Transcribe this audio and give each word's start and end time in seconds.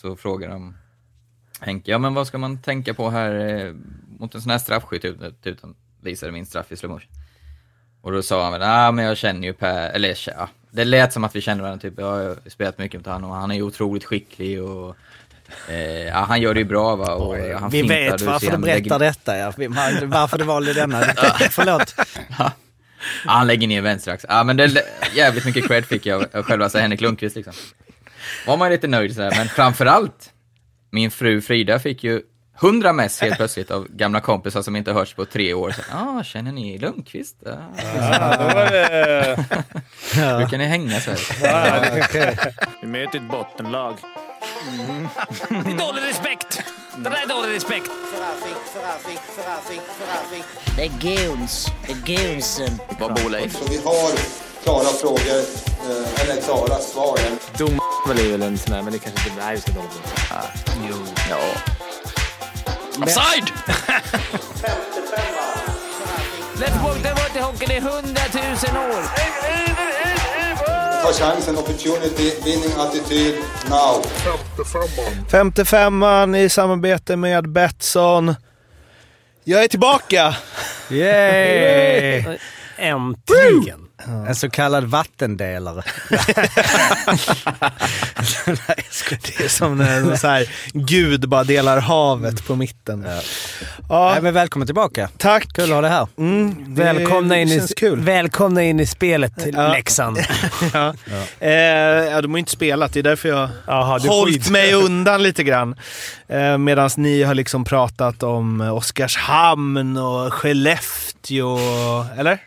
så 0.00 0.16
frågar 0.16 0.48
de 0.48 0.76
Henke, 1.60 1.90
ja 1.90 1.98
men 1.98 2.14
vad 2.14 2.26
ska 2.26 2.38
man 2.38 2.62
tänka 2.62 2.94
på 2.94 3.10
här 3.10 3.34
eh, 3.66 3.74
mot 4.18 4.34
en 4.34 4.40
sån 4.42 4.50
här 4.50 4.58
straffskytt 4.58 5.04
utan, 5.04 5.34
utan 5.44 5.74
visade 6.00 6.32
min 6.32 6.46
straff 6.46 6.72
i 6.72 6.76
slow 6.76 6.90
motion. 6.92 7.08
Och 8.02 8.12
då 8.12 8.22
sa 8.22 8.42
han 8.42 8.52
väl, 8.52 8.60
ja 8.62 8.90
men 8.92 9.04
jag 9.04 9.16
känner 9.16 9.46
ju 9.46 9.52
Per, 9.52 9.90
eller 9.90 10.18
ja, 10.26 10.48
det 10.70 10.84
lät 10.84 11.12
som 11.12 11.24
att 11.24 11.36
vi 11.36 11.40
kände 11.40 11.62
varandra 11.62 11.80
typ, 11.82 11.94
ja, 11.96 12.22
jag 12.22 12.28
har 12.28 12.50
spelat 12.50 12.78
mycket 12.78 13.06
med 13.06 13.14
honom 13.14 13.30
och 13.30 13.36
han 13.36 13.50
är 13.50 13.54
ju 13.54 13.62
otroligt 13.62 14.04
skicklig 14.04 14.62
och 14.62 14.96
eh, 15.68 15.76
ja, 16.06 16.14
han 16.28 16.40
gör 16.40 16.54
det 16.54 16.60
ju 16.60 16.66
bra 16.66 16.96
va. 16.96 17.14
Och, 17.14 17.38
ja, 17.38 17.58
han 17.58 17.70
Vi 17.70 17.78
fintar, 17.80 17.94
vet 17.96 18.22
varför 18.22 18.50
du 18.50 18.56
berättar 18.58 18.74
lägger- 18.74 18.98
detta 18.98 19.36
ja. 19.38 19.52
Varför 20.06 20.38
du 20.38 20.44
valde 20.44 20.72
denna. 20.72 21.00
Förlåt. 21.50 21.94
Ja, 22.38 22.52
han 23.26 23.46
lägger 23.46 23.68
ner 23.68 23.82
vänsterax. 23.82 24.26
Ja, 24.28 24.44
men 24.44 24.56
det, 24.56 24.82
jävligt 25.14 25.44
mycket 25.44 25.66
cred 25.68 25.84
fick 25.86 26.06
jag 26.06 26.36
av 26.36 26.42
själva 26.42 26.68
Henrik 26.74 27.00
Lundqvist 27.00 27.36
liksom. 27.36 27.54
Var 28.46 28.56
man 28.56 28.70
lite 28.70 28.88
nöjd 28.88 29.14
sådär, 29.14 29.32
men 29.36 29.48
framförallt, 29.48 30.32
min 30.90 31.10
fru 31.10 31.40
Frida 31.40 31.78
fick 31.78 32.04
ju 32.04 32.22
100 32.62 32.92
mess 32.92 33.20
helt 33.20 33.36
plötsligt 33.36 33.70
av 33.70 33.86
gamla 33.88 34.20
kompisar 34.20 34.62
som 34.62 34.76
inte 34.76 34.92
hörts 34.92 35.14
på 35.14 35.24
tre 35.24 35.54
år. 35.54 35.70
Så, 35.70 35.82
ah, 35.92 36.22
känner 36.24 36.52
ni 36.52 36.78
Lundqvist? 36.78 37.36
Ja, 37.44 37.52
Ja, 38.10 38.70
det... 38.70 39.44
brukar 40.38 40.58
ni 40.58 40.64
hänga 40.64 41.00
så 41.00 41.10
här? 41.10 42.54
Vi 42.80 42.86
möter 42.86 43.18
ett 43.18 43.30
bottenlag. 43.30 43.94
Det 45.48 45.56
är 45.56 45.78
dålig 45.86 46.02
respekt! 46.08 46.62
Det 46.96 47.10
där 47.10 47.22
är 47.24 47.28
dålig 47.28 47.54
respekt. 47.56 47.90
Det 50.76 50.84
är 50.84 50.88
guns. 51.00 51.66
Det 51.86 51.92
är 51.92 52.16
gunsen. 52.16 52.78
Vad 52.98 53.14
bor 53.14 53.30
Leif? 53.30 53.56
Vi 53.70 53.76
har 53.76 54.10
klara 54.62 54.84
frågor, 54.84 55.40
eh, 55.90 56.20
eller 56.22 56.42
klara 56.42 56.78
svar. 56.78 57.18
Dom 57.58 57.80
är 58.10 58.30
väl 58.30 58.42
en 58.42 58.58
sån 58.58 58.74
här, 58.74 58.82
men 58.82 58.92
det 58.92 58.98
kanske 58.98 59.28
inte... 59.28 59.52
Vi 59.52 59.60
ska 59.60 59.72
dåligt. 59.72 60.00
Ja. 61.30 61.36
Offside! 63.02 63.52
Let's 66.60 66.82
walk 66.82 67.02
the 67.02 67.08
water 67.08 67.40
hockeyn 67.40 67.70
i 67.70 67.80
hundratusen 67.80 68.76
år. 68.76 69.02
Ta 71.02 71.12
chansen, 71.12 71.58
opportunity, 71.58 72.32
winning 72.44 72.72
attityd, 72.78 73.34
now. 73.70 74.04
Femte 75.30 75.64
femman 75.64 76.34
i 76.34 76.48
samarbete 76.48 77.16
med 77.16 77.48
Betsson. 77.48 78.34
Jag 79.44 79.64
är 79.64 79.68
tillbaka! 79.68 80.36
Yay! 80.90 82.38
Äntligen! 82.76 83.89
En 84.28 84.34
så 84.34 84.50
kallad 84.50 84.84
vattendelare. 84.84 85.82
Det 89.08 89.44
är 89.44 89.48
som 89.48 89.78
när 89.78 90.16
så 90.16 90.26
här, 90.28 90.46
Gud 90.72 91.28
bara 91.28 91.44
delar 91.44 91.80
havet 91.80 92.46
på 92.46 92.56
mitten. 92.56 93.06
Ja, 93.88 94.10
Nej, 94.12 94.22
men 94.22 94.34
välkommen 94.34 94.66
tillbaka. 94.66 95.08
tack! 95.18 95.52
Kul 95.52 95.64
att 95.64 95.70
ha 95.70 95.80
dig 95.80 95.90
här. 95.90 96.08
Mm, 96.18 96.74
det 96.74 96.84
Välkomna 96.84 97.38
in, 97.38 97.48
i, 97.48 97.66
kul. 97.76 98.00
välkomna 98.00 98.62
in 98.62 98.80
i 98.80 98.86
spelet, 98.86 99.32
Ja. 99.52 99.68
Leksand. 99.72 100.18
Ja. 100.74 100.94
Eh, 101.40 101.50
ja, 102.10 102.20
de 102.22 102.30
har 102.30 102.38
inte 102.38 102.52
spelat, 102.52 102.92
det 102.92 102.98
är 102.98 103.02
därför 103.02 103.28
jag 103.28 103.48
Jaha, 103.66 103.98
du 103.98 104.08
hållit 104.08 104.50
mig 104.50 104.72
undan 104.74 105.22
lite 105.22 105.42
grann. 105.44 105.74
Eh, 106.28 106.58
Medan 106.58 106.90
ni 106.96 107.22
har 107.22 107.34
liksom 107.34 107.64
pratat 107.64 108.22
om 108.22 108.60
eh, 108.60 108.74
Oskarshamn 108.76 109.96
och 109.96 110.34
Skellefteå, 110.34 111.58
eller? 112.18 112.38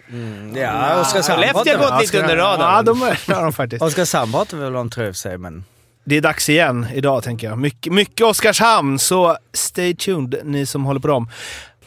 Ja, 0.56 1.02
Oskarshamn 1.02 1.43
Skellefteå 1.48 1.78
har 1.78 1.92
gått 1.92 2.02
lite 2.02 2.20
under 2.20 2.36
radarn. 2.38 2.74
Ja, 2.76 2.82
de 2.82 3.02
har 3.02 3.36
har 3.36 3.44
de 3.44 3.54
faktiskt. 3.54 3.82
Oskarshamn 3.84 4.32
vi 4.58 4.64
väl 4.64 4.76
om 4.76 4.90
tror 4.90 5.12
sig, 5.12 5.38
men... 5.38 5.64
Det 6.06 6.18
är 6.18 6.22
dags 6.22 6.50
igen 6.50 6.88
idag, 6.94 7.24
tänker 7.24 7.48
jag. 7.48 7.58
Mycket, 7.58 7.94
mycket 7.94 8.26
Oskarshamn, 8.26 9.00
så 9.00 9.38
stay 9.54 9.96
tuned, 9.96 10.36
ni 10.44 10.66
som 10.66 10.86
håller 10.86 11.00
på 11.00 11.08
dem. 11.08 11.30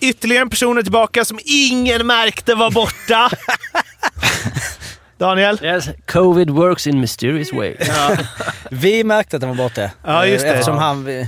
Ytterligare 0.00 0.42
en 0.42 0.50
person 0.50 0.78
är 0.78 0.82
tillbaka 0.82 1.24
som 1.24 1.38
ingen 1.44 2.06
märkte 2.06 2.54
var 2.54 2.70
borta. 2.70 3.30
Daniel? 5.18 5.58
Yes, 5.62 5.88
covid 6.06 6.50
works 6.50 6.86
in 6.86 7.00
mysterious 7.00 7.52
ways. 7.52 7.90
Vi 8.70 9.04
märkte 9.04 9.36
att 9.36 9.42
han 9.42 9.56
var 9.56 9.64
borta. 9.64 9.90
Ja, 10.04 10.26
just 10.26 10.44
det. 10.44 10.50
Eftersom 10.50 10.74
Ja. 10.74 10.80
han... 10.80 11.26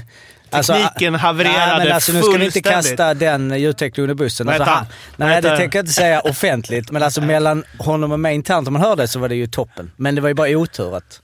vi- 0.51 0.57
Alltså, 0.57 0.73
Tekniken 0.73 1.15
havererade 1.15 1.67
nej, 1.77 1.79
men 1.87 1.93
alltså, 1.93 2.13
Nu 2.13 2.23
ska 2.23 2.37
vi 2.39 2.45
inte 2.45 2.63
kasta 2.63 3.15
den 3.15 3.61
ljudteknikern 3.61 4.03
under 4.03 4.15
bussen. 4.15 4.49
Alltså, 4.49 4.63
han, 4.65 4.87
nej, 5.17 5.43
det 5.43 5.57
tänker 5.57 5.79
jag 5.79 5.83
inte 5.83 5.93
säga 5.93 6.21
offentligt, 6.21 6.91
men 6.91 7.03
alltså 7.03 7.21
mellan 7.21 7.65
honom 7.79 8.13
och 8.13 8.21
mig 8.21 8.35
internt, 8.35 8.67
om 8.69 8.73
man 8.73 8.83
hör 8.83 8.97
det, 8.97 9.09
så 9.09 9.19
var 9.19 9.29
det 9.29 9.35
ju 9.35 9.47
toppen. 9.47 9.91
Men 9.97 10.15
det 10.15 10.21
var 10.21 10.29
ju 10.29 10.35
bara 10.35 10.49
otur 10.51 10.97
att 10.97 11.21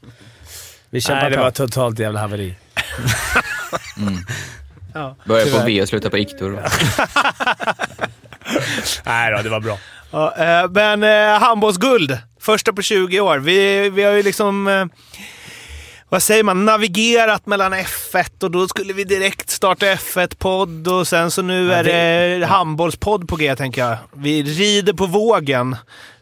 vi 0.90 1.00
kämpade 1.00 1.22
Nej, 1.22 1.30
det 1.30 1.36
på. 1.36 1.42
var 1.42 1.50
totalt 1.50 1.98
jävla 1.98 2.20
haveri. 2.20 2.54
Börjar 5.24 5.58
på 5.58 5.66
V 5.66 5.82
och 5.82 5.88
slutar 5.88 6.10
på 6.10 6.18
iktor. 6.18 6.62
Nej 9.04 9.32
då, 9.32 9.42
det 9.42 9.48
var 9.48 9.60
bra. 9.60 9.78
Ja, 10.10 10.34
eh, 10.36 10.70
men 10.70 11.02
eh, 11.04 11.40
handbollsguld. 11.40 12.18
Första 12.40 12.72
på 12.72 12.82
20 12.82 13.20
år. 13.20 13.38
Vi, 13.38 13.90
vi 13.90 14.02
har 14.02 14.12
ju 14.12 14.22
liksom... 14.22 14.68
Eh, 14.68 14.84
vad 16.08 16.22
säger 16.22 16.42
man? 16.42 16.64
Navigerat 16.64 17.46
mellan 17.46 17.74
F1 17.74 18.44
och 18.44 18.50
då 18.50 18.68
skulle 18.68 18.92
vi 18.92 19.04
direkt 19.04 19.50
starta 19.50 19.86
F1-podd 19.86 20.88
och 20.88 21.08
sen 21.08 21.30
så 21.30 21.42
nu 21.42 21.72
är 21.72 21.84
det 21.84 22.46
handbollspodd 22.46 23.28
på 23.28 23.36
G, 23.36 23.56
tänker 23.56 23.80
jag. 23.80 23.96
Vi 24.12 24.42
rider 24.42 24.92
på 24.92 25.06
vågen. 25.06 25.76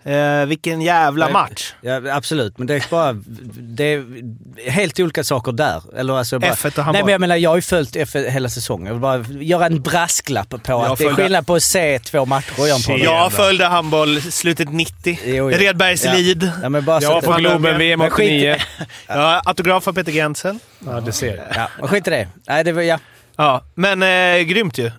Eh, 0.05 0.47
vilken 0.47 0.81
jävla 0.83 1.29
match. 1.31 1.75
Ja, 1.81 2.01
absolut, 2.17 2.59
men 2.59 2.67
det 2.67 2.75
är 2.75 2.85
bara... 2.91 3.13
Det 3.61 3.85
är 3.95 4.71
helt 4.71 5.01
olika 5.01 5.25
saker 5.25 5.53
där. 5.53 5.83
Eller 5.99 6.15
alltså 6.15 6.39
bara, 6.39 6.51
F1 6.53 6.67
och 6.79 6.85
handboll. 6.85 6.93
Nej, 6.93 7.03
men 7.05 7.13
jag 7.13 7.21
menar, 7.21 7.37
jag 7.37 7.51
har 7.51 7.57
ju 7.57 7.63
följt 7.63 7.97
F1 7.97 8.29
hela 8.31 8.49
säsongen. 8.49 8.87
Jag 8.87 8.93
vill 8.93 9.01
bara 9.01 9.19
göra 9.45 9.67
en 9.67 9.83
brasklapp 9.83 10.49
på 10.49 10.59
Jag 10.67 10.85
att 10.85 10.99
det 10.99 11.05
är 11.05 11.07
följde- 11.09 11.23
skillnad 11.23 11.47
på 11.47 11.55
att 11.55 11.63
se 11.63 11.99
två 11.99 12.27
matcher 12.27 12.61
och 12.61 12.69
göra 12.69 12.77
en 12.77 12.83
podd. 12.83 12.99
Jag 13.01 13.33
följde 13.33 13.67
handboll 13.67 14.23
slutet 14.23 14.73
90. 14.73 15.19
Jo, 15.25 15.35
jo. 15.35 15.49
Redbergslid. 15.49 16.51
Ja, 16.63 16.69
men 16.69 16.85
bara 16.85 17.01
Jag 17.03 17.11
var 17.11 17.23
på 17.23 17.33
Globen 17.33 17.79
VM 17.79 17.99
Men 17.99 18.11
skit- 18.11 18.27
89. 18.29 18.57
Ja, 19.07 19.43
autograf 19.45 19.89
av 19.89 19.93
Peter 19.93 20.13
Gensel. 20.13 20.59
Ja, 20.87 21.01
du 21.01 21.13
ser. 21.13 21.43
Ja, 21.55 21.69
men 21.79 21.89
skit 21.89 22.07
i 22.07 22.11
det. 22.11 22.29
Nej, 22.49 22.65
det 22.65 22.73
var... 22.73 22.83
Ja. 22.83 22.99
Ja, 23.37 23.63
men 23.75 24.03
eh, 24.03 24.43
grymt 24.43 24.79
ju. 24.79 24.91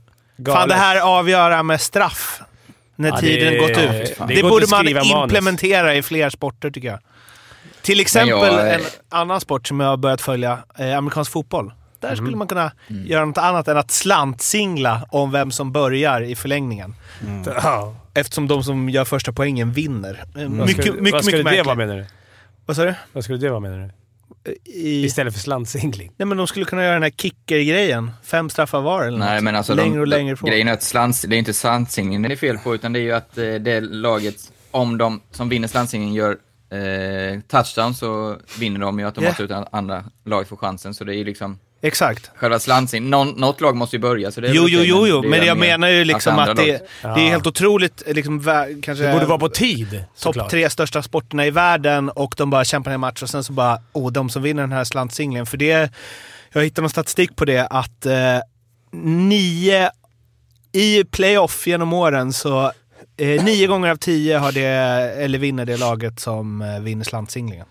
Fan, 0.48 0.70
det 0.70 0.76
här 0.76 1.00
avgöra 1.00 1.64
med 1.64 1.82
straff 1.82 2.42
när 3.04 3.10
Ja, 3.10 3.16
det- 3.16 3.22
tiden 3.22 3.58
gått 3.58 3.70
ut. 3.70 3.78
det 4.28 4.36
Det, 4.36 4.42
går 4.42 4.50
borde 4.50 4.66
man 4.72 4.80
skriva 4.84 5.04
manus. 5.04 5.24
implementera 5.24 5.96
i 5.96 6.02
fler 6.02 6.30
sporter, 6.30 6.72
tycker 6.72 6.88
jag. 6.88 7.00
Till 7.82 8.00
exempel 8.00 8.38
jag- 8.54 8.74
en 8.74 8.82
annan 9.10 9.42
sport 9.42 9.68
som 9.68 9.80
jag 9.80 9.88
har 9.88 9.98
börjat 9.98 10.22
följa, 10.22 10.60
eh, 10.78 10.98
amerikansk 10.98 11.32
fotboll. 11.32 11.74
Där 12.00 12.16
skulle 12.16 12.36
man 12.38 12.48
kunna 12.48 12.72
göra 12.88 13.26
något 13.26 13.38
annat 13.38 13.68
än 13.68 13.78
att 13.78 13.92
slantsingla 13.92 15.06
om 15.10 15.32
vem 15.32 15.52
som 15.52 15.72
börjar 15.72 16.22
i 16.22 16.36
förlängningen. 16.36 16.96
Ja. 17.46 17.96
Eftersom 18.14 18.48
de 18.48 18.64
som 18.64 18.90
gör 18.90 19.06
första 19.06 19.32
poängen 19.34 19.72
vinner. 19.72 20.24
Eh, 20.36 20.42
Vad 20.42 20.52
Mycket, 20.52 20.96
mycket, 20.96 21.14
vad 21.14 21.26
skulle 21.26 21.44
mycket 21.44 21.58
det 21.60 21.64
vara 21.64 21.76
menar 21.76 21.96
du? 21.96 22.06
Vad 22.66 22.76
sa 22.76 22.84
du? 22.86 22.94
Vad 23.14 23.24
skulle 23.24 23.38
det 23.40 23.50
vara 23.50 23.60
menar 23.60 23.78
du? 23.78 23.90
I, 24.66 25.04
Istället 25.06 25.34
för 25.34 25.40
slantsingling? 25.40 26.12
nej, 26.18 26.26
men 26.26 26.38
de 26.38 26.48
skulle 26.48 26.66
kunna 26.66 26.84
göra 26.84 26.94
den 26.94 27.04
här 27.04 27.10
kicker-grejen. 27.10 28.12
Fem 28.24 28.50
straffar 28.50 28.82
var 28.82 29.04
eller 29.04 29.18
Nej, 29.18 29.36
något. 29.36 29.44
men 29.44 29.56
alltså 29.56 29.74
längre 29.74 29.94
de, 29.96 30.00
och 30.00 30.08
längre 30.08 30.34
ifrån. 30.34 30.50
grejen 30.50 30.68
är 30.68 30.74
att 30.74 30.84
slants, 30.84 31.22
det 31.22 31.36
är 31.36 31.38
inte 31.38 31.54
slantsingningen 31.54 32.22
det 32.22 32.32
är 32.32 32.36
fel 32.36 32.58
på, 32.58 32.76
utan 32.76 32.94
det 32.94 33.00
är 33.00 33.04
ju 33.04 33.12
att 33.12 33.38
eh, 33.38 33.54
det 33.54 33.82
laget, 33.82 34.36
om 34.72 34.98
de 34.98 35.22
som 35.32 35.50
vinner 35.50 35.68
slantsingningen 35.68 36.14
gör 36.16 36.32
eh, 36.70 37.40
touchdown 37.48 37.94
så 37.96 38.38
vinner 38.60 38.80
de 38.80 39.00
ju 39.00 39.06
automatiskt 39.06 39.40
utan 39.40 39.64
att 39.64 39.74
andra 39.74 40.04
lag 40.26 40.48
får 40.48 40.56
chansen. 40.58 40.94
Så 40.94 41.04
det 41.04 41.14
är 41.16 41.18
ju 41.18 41.24
liksom 41.24 41.60
Exakt. 41.86 42.32
själva 42.36 42.60
slantsingningen, 42.60 43.12
Någon, 43.12 43.30
något 43.30 43.62
lag 43.62 43.76
måste 43.76 43.96
ju 43.96 44.00
börja. 44.00 44.32
Så 44.32 44.42
det 44.42 44.50
är 44.50 44.54
Jo, 44.54 44.66
jo, 44.70 44.82
jo, 44.84 45.08
jo. 45.08 45.30
men 45.30 45.46
jag 45.46 45.58
menar 45.58 45.88
ju 45.88 46.04
liksom 46.04 46.40
att 46.40 46.56
det, 46.56 46.88
det 47.02 47.08
är 47.08 47.30
helt 47.30 47.48
otroligt, 47.48 48.04
liksom, 48.08 48.44
kanske 48.82 49.06
Det 49.06 49.14
borde 49.14 49.26
vara 49.26 49.40
på 49.40 49.50
tid, 49.50 50.06
topp 50.20 50.50
tre 50.50 50.70
största 50.70 51.02
sporterna 51.04 51.46
i 51.46 51.52
världen 51.52 52.10
och 52.10 52.34
de 52.38 52.50
bara 52.50 52.66
kämpar 52.66 52.92
en 52.92 53.00
match 53.00 53.24
och 53.24 53.30
sen 53.30 53.44
så 53.44 53.54
bara, 53.54 53.80
oh, 53.94 54.12
de 54.12 54.30
som 54.30 54.44
vinner 54.44 54.64
den 54.64 54.72
här 54.72 54.84
slantsinglingen. 54.84 55.46
För 55.46 55.58
det, 55.58 55.94
jag 56.54 56.64
hittade 56.64 56.82
någon 56.82 56.90
statistik 56.90 57.36
på 57.36 57.46
det 57.46 57.68
att 57.68 58.06
eh, 58.06 58.40
nio, 59.02 59.92
i 60.72 61.04
playoff 61.04 61.68
genom 61.68 61.94
åren 61.94 62.34
så 62.34 62.72
eh, 63.18 63.44
nio 63.44 63.68
gånger 63.68 63.90
av 63.90 63.96
tio 63.96 64.38
har 64.38 64.52
det, 64.52 64.68
eller 65.24 65.40
vinner 65.40 65.66
det 65.66 65.78
laget 65.78 66.20
som 66.20 66.62
eh, 66.62 66.80
vinner 66.80 67.04
slantsinglingen. 67.04 67.68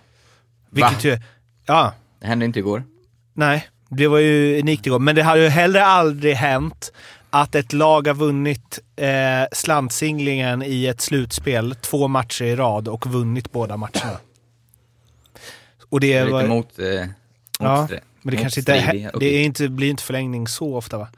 Vilket 0.70 1.05
Va? 1.05 1.11
ju, 1.11 1.19
ja, 1.67 1.94
Det 2.20 2.26
hände 2.26 2.44
inte 2.44 2.59
igår. 2.59 2.82
Nej, 3.35 3.69
det 3.97 4.06
var 4.09 4.19
ju 4.19 4.61
unikt 4.61 4.87
igår. 4.87 4.99
Men 4.99 5.15
det 5.15 5.23
har 5.23 5.37
ju 5.37 5.49
heller 5.49 5.81
aldrig 5.81 6.35
hänt 6.35 6.93
att 7.31 7.55
ett 7.55 7.73
lag 7.73 8.06
har 8.06 8.15
vunnit 8.15 8.79
eh, 8.97 9.09
slantsinglingen 9.53 10.62
i 10.62 10.87
ett 10.87 11.00
slutspel 11.00 11.75
två 11.75 12.09
matcher 12.09 12.44
i 12.44 12.56
rad 12.56 12.89
och 12.89 13.06
vunnit 13.06 13.53
båda 13.53 13.77
matcherna. 13.77 14.19
Och 15.91 16.00
det, 16.00 16.06
Det 16.06 16.19
är 16.19 16.27
var, 16.31 16.43
lite 16.43 16.49
mot... 16.55 16.79
Eh, 16.79 17.06
Ja, 17.59 17.77
motstri- 17.89 18.00
men 18.23 18.35
det 18.35 18.43
kanske 18.43 18.61
inte, 18.61 19.11
det 19.21 19.27
är 19.27 19.44
inte, 19.44 19.69
blir 19.69 19.91
inte 19.91 20.03
förlängning 20.03 20.49
så 20.49 20.77
ofta 20.77 20.99
va? 20.99 21.09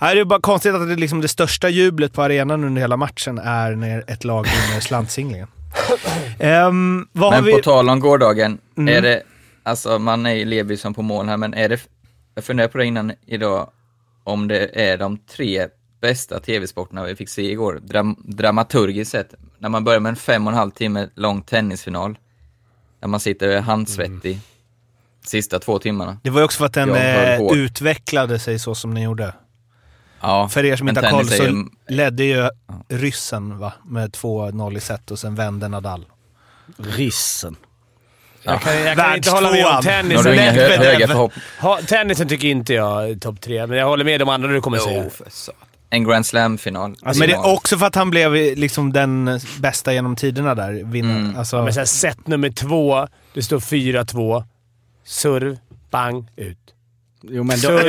Nej, 0.00 0.14
det 0.14 0.20
är 0.20 0.24
bara 0.24 0.40
konstigt 0.40 0.74
att 0.74 0.88
det, 0.88 0.96
liksom 0.96 1.20
det 1.20 1.28
största 1.28 1.68
jublet 1.68 2.12
på 2.12 2.22
arenan 2.22 2.64
under 2.64 2.80
hela 2.80 2.96
matchen 2.96 3.38
är 3.38 3.70
när 3.76 4.04
ett 4.10 4.24
lag 4.24 4.42
vinner 4.44 4.80
slantsinglingen. 4.80 5.48
um, 6.40 7.08
Men 7.12 7.44
vi... 7.44 7.52
på 7.52 7.58
tal 7.58 7.90
om 7.90 8.00
gårdagen, 8.00 8.58
Mm. 8.76 8.94
är 8.96 9.02
det, 9.02 9.22
alltså 9.62 9.98
man 9.98 10.26
är, 10.26 10.34
ju 10.34 10.76
som 10.76 10.94
på 10.94 11.02
mål 11.02 11.26
här, 11.28 11.36
men 11.36 11.54
är 11.54 11.68
det 11.68 11.80
jag 12.36 12.44
funderade 12.44 12.72
på 12.72 12.78
det 12.78 12.86
innan 12.86 13.12
idag, 13.26 13.70
om 14.24 14.48
det 14.48 14.90
är 14.90 14.98
de 14.98 15.18
tre 15.18 15.68
bästa 16.00 16.40
tv-sporterna 16.40 17.04
vi 17.04 17.16
fick 17.16 17.28
se 17.28 17.50
igår, 17.50 17.80
dram, 17.82 18.16
dramaturgiskt 18.24 19.10
sett. 19.10 19.34
När 19.58 19.68
man 19.68 19.84
börjar 19.84 20.00
med 20.00 20.10
en 20.10 20.16
fem 20.16 20.46
och 20.46 20.52
en 20.52 20.58
halv 20.58 20.70
timme 20.70 21.08
lång 21.14 21.42
tennisfinal, 21.42 22.18
där 23.00 23.08
man 23.08 23.20
sitter 23.20 23.60
handsvettig 23.60 24.40
sista 25.26 25.58
två 25.58 25.78
timmarna. 25.78 26.18
Det 26.22 26.30
var 26.30 26.40
ju 26.40 26.44
också 26.44 26.58
för 26.58 26.66
att 26.66 26.72
den 26.74 26.94
eh, 26.94 27.40
utvecklade 27.52 28.38
sig 28.38 28.58
så 28.58 28.74
som 28.74 28.94
den 28.94 29.02
gjorde. 29.02 29.34
Ja, 30.20 30.48
För 30.48 30.64
er 30.64 30.76
som 30.76 30.88
inte 30.88 31.00
har 31.00 31.10
koll 31.10 31.26
så 31.26 31.42
ju- 31.44 31.64
ledde 31.88 32.24
ju 32.24 32.48
ryssen 32.88 33.58
va, 33.58 33.72
med 33.84 34.10
2-0 34.12 34.76
i 34.76 34.80
set 34.80 35.10
och 35.10 35.18
sen 35.18 35.34
vände 35.34 35.68
Nadal. 35.68 36.06
Rissen. 36.76 37.56
Jag 38.46 38.60
kan, 38.60 38.80
jag 38.80 38.96
kan 38.96 39.16
inte 39.16 39.30
hålla 39.30 39.50
med 39.50 39.66
om 39.66 39.72
Världstvåan. 39.72 40.08
Nu 40.08 40.16
har 40.16 40.22
tennisen. 40.22 40.24
du 40.24 40.34
inga 40.34 40.50
hö 40.50 40.68
Medvedev. 40.68 40.92
höga 40.92 41.06
förhoppningar. 41.06 41.46
Ha, 41.60 41.78
tennisen 41.86 42.28
tycker 42.28 42.48
inte 42.48 42.74
jag 42.74 43.10
är 43.10 43.14
topp 43.16 43.40
tre, 43.40 43.66
men 43.66 43.78
jag 43.78 43.86
håller 43.86 44.04
med 44.04 44.20
de 44.20 44.28
andra 44.28 44.48
du 44.48 44.60
kommer 44.60 44.78
säga. 44.78 45.02
Jo, 45.04 45.10
för 45.10 45.30
satan. 45.30 45.60
En 45.90 46.04
Grand 46.04 46.26
Slam-final. 46.26 46.96
men 47.02 47.14
det 47.18 47.32
är 47.32 47.46
också 47.46 47.78
för 47.78 47.86
att 47.86 47.94
han 47.94 48.10
blev 48.10 48.32
liksom 48.34 48.92
den 48.92 49.40
bästa 49.58 49.92
genom 49.92 50.16
tiderna 50.16 50.54
där, 50.54 50.72
vinnaren. 50.84 51.24
Mm. 51.24 51.36
Alltså, 51.36 51.62
Men 51.62 51.74
sen 51.74 51.86
set 51.86 52.26
nummer 52.26 52.50
två, 52.50 53.08
det 53.34 53.42
står 53.42 53.58
4-2. 53.58 54.44
Serv, 55.04 55.58
bang, 55.90 56.28
ut. 56.36 56.58
Jo 57.30 57.42
men 57.44 57.60
då, 57.60 57.80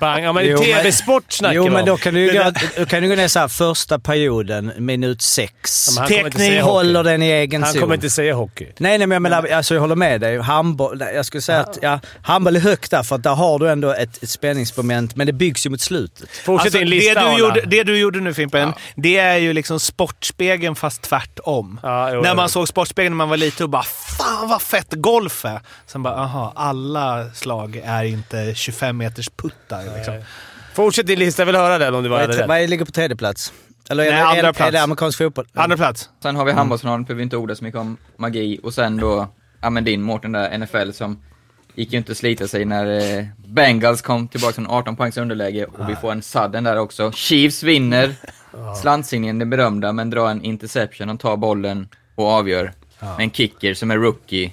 bang. 0.00 0.24
Ja, 0.24 0.32
men 0.32 0.46
Jo, 0.46 0.58
tv-sport 0.58 1.32
snackar 1.32 1.54
jo, 1.54 1.68
men 1.70 1.84
då 1.86 1.96
kan 1.96 2.14
du 2.14 2.20
ju 2.20 2.32
gå, 2.32 2.52
då 2.78 2.86
kan 2.86 3.02
du 3.02 3.08
gå 3.08 3.14
ner 3.14 3.28
så 3.28 3.38
här 3.38 3.48
första 3.48 3.98
perioden, 3.98 4.72
minut 4.78 5.22
sex. 5.22 5.86
Ja, 5.88 5.92
men 5.94 5.98
han 6.02 6.08
kommer 6.08 6.26
inte 6.26 6.30
Teckning 6.38 6.48
säga 6.50 6.62
hockey. 6.62 6.72
Håller 6.86 7.04
den 7.04 7.22
i 7.22 7.26
egen 7.30 7.62
Han 7.62 7.72
zon. 7.72 7.80
kommer 7.80 7.94
inte 7.94 8.10
säga 8.10 8.34
hockey. 8.34 8.64
Nej, 8.78 8.98
nej, 8.98 9.06
men 9.06 9.10
jag 9.14 9.22
menar, 9.22 9.46
alltså 9.48 9.74
jag 9.74 9.80
håller 9.80 9.96
med 9.96 10.20
dig. 10.20 10.38
Handboll, 10.38 11.00
jag 11.14 11.26
skulle 11.26 11.42
säga 11.42 11.60
att 11.60 11.78
ja, 11.82 12.00
handboll 12.22 12.56
är 12.56 12.60
högt 12.60 12.90
där, 12.90 13.02
för 13.02 13.16
att 13.16 13.22
där 13.22 13.34
har 13.34 13.58
du 13.58 13.70
ändå 13.70 13.90
ett, 13.92 14.22
ett 14.22 14.30
spänningsmoment, 14.30 15.16
men 15.16 15.26
det 15.26 15.32
byggs 15.32 15.66
ju 15.66 15.70
mot 15.70 15.80
slutet. 15.80 16.28
Fortsätt 16.44 16.64
Alltså, 16.66 16.78
din 16.78 16.90
det, 16.90 16.96
lista, 16.96 17.20
du 17.20 17.26
Arla. 17.26 17.38
gjorde, 17.38 17.60
det 17.66 17.82
du 17.84 17.98
gjorde 17.98 18.20
nu 18.20 18.34
Fimpen, 18.34 18.72
det 18.94 19.16
är 19.18 19.36
ju 19.36 19.52
liksom 19.52 19.80
Sportspegeln 19.80 20.74
fast 20.76 21.02
tvärtom. 21.02 21.80
Ja, 21.82 22.10
jo, 22.14 22.22
När 22.22 22.28
jo. 22.30 22.36
man 22.36 22.48
såg 22.48 22.68
Sportspegeln 22.68 23.12
när 23.12 23.16
man 23.16 23.28
var 23.28 23.36
liten 23.36 23.64
och 23.64 23.70
bara 23.70 23.82
“Fan 24.18 24.48
vad 24.48 24.62
fett 24.62 24.92
golf 24.92 25.44
är!” 25.44 25.60
Sen 25.86 26.02
bara 26.02 26.14
“Aha, 26.14 26.52
alla 26.56 27.30
slag 27.34 27.82
är 27.84 28.04
inte 28.04 28.52
25 28.54 28.81
meters 28.92 29.28
puttar”. 29.28 29.96
Liksom. 29.96 30.14
Fortsätt 30.74 31.06
din 31.06 31.18
lista, 31.18 31.42
jag 31.42 31.46
vill 31.46 31.56
höra 31.56 31.78
den 31.78 31.94
om 31.94 32.02
du 32.02 32.08
var 32.08 32.20
är, 32.20 32.28
rätt. 32.28 32.48
vad 32.48 32.70
ligger 32.70 32.84
på 32.84 32.92
tredje 32.92 33.16
plats? 33.16 33.52
Eller 33.90 34.04
är, 34.04 34.10
Nej, 34.10 34.16
det, 34.20 34.26
andra 34.26 34.40
är, 34.40 34.44
är 34.44 34.52
plats. 34.52 34.72
det 34.72 34.82
amerikansk 34.82 35.18
fotboll? 35.18 35.46
Andra 35.54 35.76
plats. 35.76 36.10
Sen 36.22 36.36
har 36.36 36.44
vi 36.44 36.52
handbollsfinalen, 36.52 37.04
behöver 37.04 37.18
vi 37.18 37.22
inte 37.22 37.36
orda 37.36 37.54
så 37.54 37.64
mycket 37.64 37.80
om 37.80 37.96
magi. 38.16 38.60
Och 38.62 38.74
sen 38.74 38.96
då, 38.96 39.28
ja 39.60 39.70
men 39.70 39.84
din 39.84 40.02
Mårten 40.02 40.32
där, 40.32 40.58
NFL 40.58 40.90
som 40.92 41.22
gick 41.74 41.92
ju 41.92 41.98
inte 41.98 42.12
att 42.12 42.18
slita 42.18 42.48
sig 42.48 42.64
när 42.64 43.18
eh, 43.18 43.24
Bengals 43.46 44.02
kom 44.02 44.28
tillbaka 44.28 44.52
från 44.54 44.66
18 44.70 44.96
poängs 44.96 45.16
underläge 45.16 45.64
och 45.64 45.88
vi 45.88 45.96
får 45.96 46.12
en 46.12 46.22
sudden 46.22 46.64
där 46.64 46.76
också. 46.76 47.12
Chiefs 47.12 47.62
vinner, 47.62 48.14
slantsinningen 48.82 49.38
den 49.38 49.50
berömda, 49.50 49.92
men 49.92 50.10
drar 50.10 50.30
en 50.30 50.42
interception, 50.42 51.08
de 51.08 51.18
tar 51.18 51.36
bollen 51.36 51.88
och 52.14 52.26
avgör. 52.28 52.72
Med 53.00 53.20
en 53.20 53.30
kicker 53.30 53.74
som 53.74 53.90
är 53.90 53.96
rookie, 53.96 54.52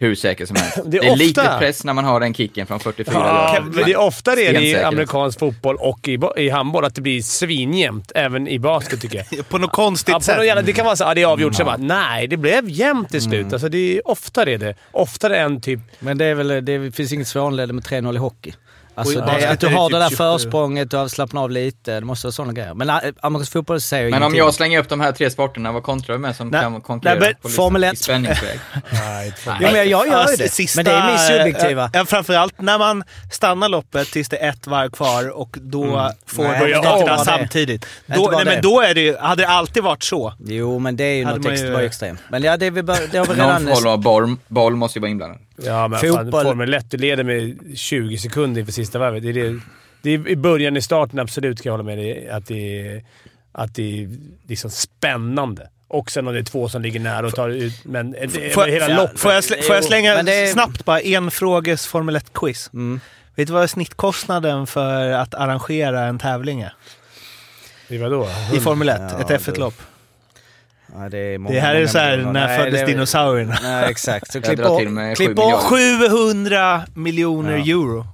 hur 0.00 0.14
säker 0.14 0.46
som 0.46 0.56
helst. 0.56 0.78
Det 0.84 0.90
Det 1.00 1.06
är 1.06 1.12
är, 1.12 1.16
lite 1.16 1.40
ofta- 1.40 1.58
press 1.58 1.84
när 1.84 1.92
man 1.92 2.04
har 2.04 2.20
den 2.20 2.34
kicken 2.34 2.66
från 2.66 2.80
44 2.80 3.14
Ja, 3.14 3.58
men 3.72 3.84
det 3.84 3.92
är 3.92 3.96
ofta 3.96 4.34
det 4.34 4.42
i 4.60 4.76
amerikansk 4.76 5.38
fotboll 5.38 5.76
och 5.76 6.08
i, 6.08 6.18
i 6.36 6.48
handboll, 6.50 6.84
att 6.84 6.94
det 6.94 7.00
blir 7.00 7.22
svinjämnt. 7.22 8.12
Även 8.14 8.48
i 8.48 8.58
basket 8.58 9.00
tycker 9.00 9.24
jag. 9.30 9.48
På 9.48 9.58
något 9.58 9.72
konstigt 9.72 10.12
Ja, 10.12 10.18
på 10.18 10.24
sätt. 10.24 10.36
något 10.36 10.46
jävla, 10.46 10.62
det 10.62 10.72
kan 10.72 10.84
vara 10.86 10.96
så 10.96 11.04
att 11.04 11.14
det 11.14 11.22
är 11.22 11.26
avgjort, 11.26 11.54
sen 11.54 11.66
bara 11.66 11.76
nej, 11.76 12.26
det 12.26 12.36
blev 12.36 12.68
jämnt 12.70 13.10
till 13.10 13.22
slut. 13.22 13.52
Alltså, 13.52 13.68
det 13.68 13.96
är 13.96 14.08
ofta 14.08 14.44
det. 14.44 14.56
det. 14.56 14.74
Oftare 14.92 15.38
än 15.38 15.60
typ... 15.60 15.80
Men 15.98 16.18
det, 16.18 16.24
är 16.24 16.34
väl, 16.34 16.64
det 16.64 16.92
finns 16.96 17.12
inget 17.12 17.28
svårnedläge 17.28 17.72
med 17.72 17.84
3-0 17.84 18.14
i 18.14 18.18
hockey. 18.18 18.52
Alltså 18.98 19.18
i 19.18 19.40
det, 19.40 19.48
att 19.50 19.60
du 19.60 19.66
har 19.68 19.88
typ 19.88 19.92
det 19.92 19.98
där 19.98 20.08
27. 20.08 20.16
försprånget, 20.16 20.90
du 20.90 20.96
har 20.96 21.08
slappnat 21.08 21.42
av 21.42 21.50
lite. 21.50 21.92
Det 21.94 22.00
måste 22.00 22.26
vara 22.26 22.32
sådana 22.32 22.52
grejer. 22.52 22.74
Men 22.74 22.90
äh, 22.90 22.96
amerikansk 23.20 23.52
fotboll 23.52 23.80
säger 23.80 24.04
ju 24.04 24.10
Men 24.10 24.22
om 24.22 24.34
jag 24.34 24.54
slänger 24.54 24.78
upp 24.78 24.88
de 24.88 25.00
här 25.00 25.12
tre 25.12 25.30
sporterna, 25.30 25.72
vad 25.72 25.82
kontrar 25.82 26.14
du 26.14 26.20
med 26.20 26.36
som 26.36 26.48
Nej, 26.48 26.60
kan 26.60 26.80
konkurrera 26.80 27.18
nej, 27.20 27.28
men 27.42 27.42
på 27.42 27.48
Formel 27.48 27.84
i 27.84 27.86
1. 27.86 27.98
spänningsväg? 27.98 28.60
Nej, 28.92 29.32
Jo, 29.46 29.52
men 29.72 29.74
jag, 29.74 30.08
gör 30.08 30.30
ju 30.30 30.36
det. 30.36 30.48
Sista- 30.48 30.78
men 30.78 30.84
det 30.84 30.90
är 30.90 31.06
min 31.08 31.18
subjektiva. 31.18 31.90
Ja, 31.92 32.04
framförallt 32.04 32.60
när 32.60 32.78
man 32.78 33.04
stannar 33.32 33.68
loppet 33.68 34.08
tills 34.10 34.28
det 34.28 34.36
är 34.36 34.48
ett 34.48 34.66
varv 34.66 34.90
kvar 34.90 35.28
och 35.38 35.56
då 35.60 36.12
får 36.26 36.42
Nej, 36.44 36.72
de 36.72 36.78
starta 36.82 37.18
samtidigt. 37.24 37.86
Då, 38.06 38.30
nej, 38.36 38.44
men 38.44 38.62
då 38.62 38.80
är 38.80 38.94
det, 38.94 39.00
ju- 39.00 39.16
hade 39.16 39.42
det 39.42 39.48
alltid 39.48 39.82
varit 39.82 40.02
så. 40.02 40.34
Jo, 40.46 40.78
men 40.78 40.96
det 40.96 41.04
är 41.04 41.14
ju 41.14 41.24
Hade 41.24 41.38
något 41.38 41.46
extra, 41.52 41.80
ju- 41.80 41.86
extremt. 41.86 42.20
Men 42.30 42.42
ja, 42.42 42.56
det, 42.56 42.70
vi 42.70 42.82
bör, 42.82 42.98
det 43.12 43.18
har 43.18 43.26
vi 43.26 43.36
Någon 43.36 43.46
redan... 43.46 43.76
form 43.76 43.86
av 43.88 43.98
boll, 44.02 44.36
boll 44.48 44.76
måste 44.76 44.98
ju 44.98 45.00
vara 45.00 45.10
inblandad. 45.10 45.38
Ja, 45.64 45.88
men 45.88 45.98
fan, 46.00 46.08
Fotboll- 46.26 46.42
Formel 46.42 46.74
1, 46.74 46.90
du 46.90 46.96
leder 46.96 47.24
med 47.24 47.58
20 47.78 48.18
sekunder 48.18 48.60
inför 48.60 48.72
sista 48.72 48.98
varvet. 48.98 49.22
Det 49.22 49.28
är, 49.28 49.32
det, 49.34 49.60
det 50.02 50.10
är 50.10 50.28
i 50.28 50.36
början, 50.36 50.76
i 50.76 50.82
starten, 50.82 51.18
absolut 51.18 51.62
kan 51.62 51.70
jag 51.70 51.72
hålla 51.72 51.84
med 51.84 51.98
dig 51.98 52.28
att 52.28 52.46
det 52.46 52.80
är, 52.88 53.04
att 53.52 53.74
det 53.74 54.02
är 54.02 54.10
liksom 54.48 54.70
spännande. 54.70 55.68
Och 55.88 56.10
sen 56.10 56.26
om 56.28 56.34
det 56.34 56.40
är 56.40 56.44
två 56.44 56.68
som 56.68 56.82
ligger 56.82 57.00
nära 57.00 57.26
och 57.26 57.34
tar 57.34 57.48
ut... 57.48 57.84
Men 57.84 58.10
det, 58.10 58.54
Får, 58.54 58.66
hela 58.66 58.88
loppet... 59.02 59.20
får, 59.20 59.32
jag, 59.32 59.44
slä, 59.44 59.62
får 59.62 59.74
jag 59.74 59.84
slänga 59.84 60.14
men 60.14 60.24
det 60.24 60.34
är- 60.34 60.52
snabbt 60.52 60.84
bara 60.84 61.00
en 61.00 61.30
fråges 61.30 61.86
Formel 61.86 62.16
1-quiz? 62.16 62.70
Mm. 62.72 63.00
Vet 63.34 63.46
du 63.46 63.52
vad 63.52 63.70
snittkostnaden 63.70 64.66
för 64.66 65.10
att 65.10 65.34
arrangera 65.34 66.00
en 66.04 66.18
tävling 66.18 66.60
är? 66.62 66.72
I 67.88 67.98
vadå? 67.98 68.28
I 68.54 68.60
Formel 68.60 68.88
1, 68.88 69.00
Ja, 69.00 69.20
ett 69.20 69.42
F1-lopp. 69.42 69.74
Ja, 70.94 71.08
det, 71.08 71.18
är 71.18 71.38
många, 71.38 71.54
Det 71.54 71.60
här 71.60 71.74
är 71.74 71.78
många 71.78 71.88
så 71.88 71.98
här, 71.98 72.16
miljoner. 72.16 72.32
när 72.32 72.46
Nej, 72.46 72.58
föddes 72.58 72.80
det- 72.80 72.86
dinosaurierna? 72.86 73.58
Nej, 73.62 73.90
exakt. 73.90 74.32
Så 74.32 74.40
klipp 74.40 74.58
med 74.90 75.16
klipp 75.16 75.28
miljarder. 75.28 76.08
700 76.08 76.82
miljoner 76.94 77.56
Ja. 77.56 77.64
euro. 77.64 78.06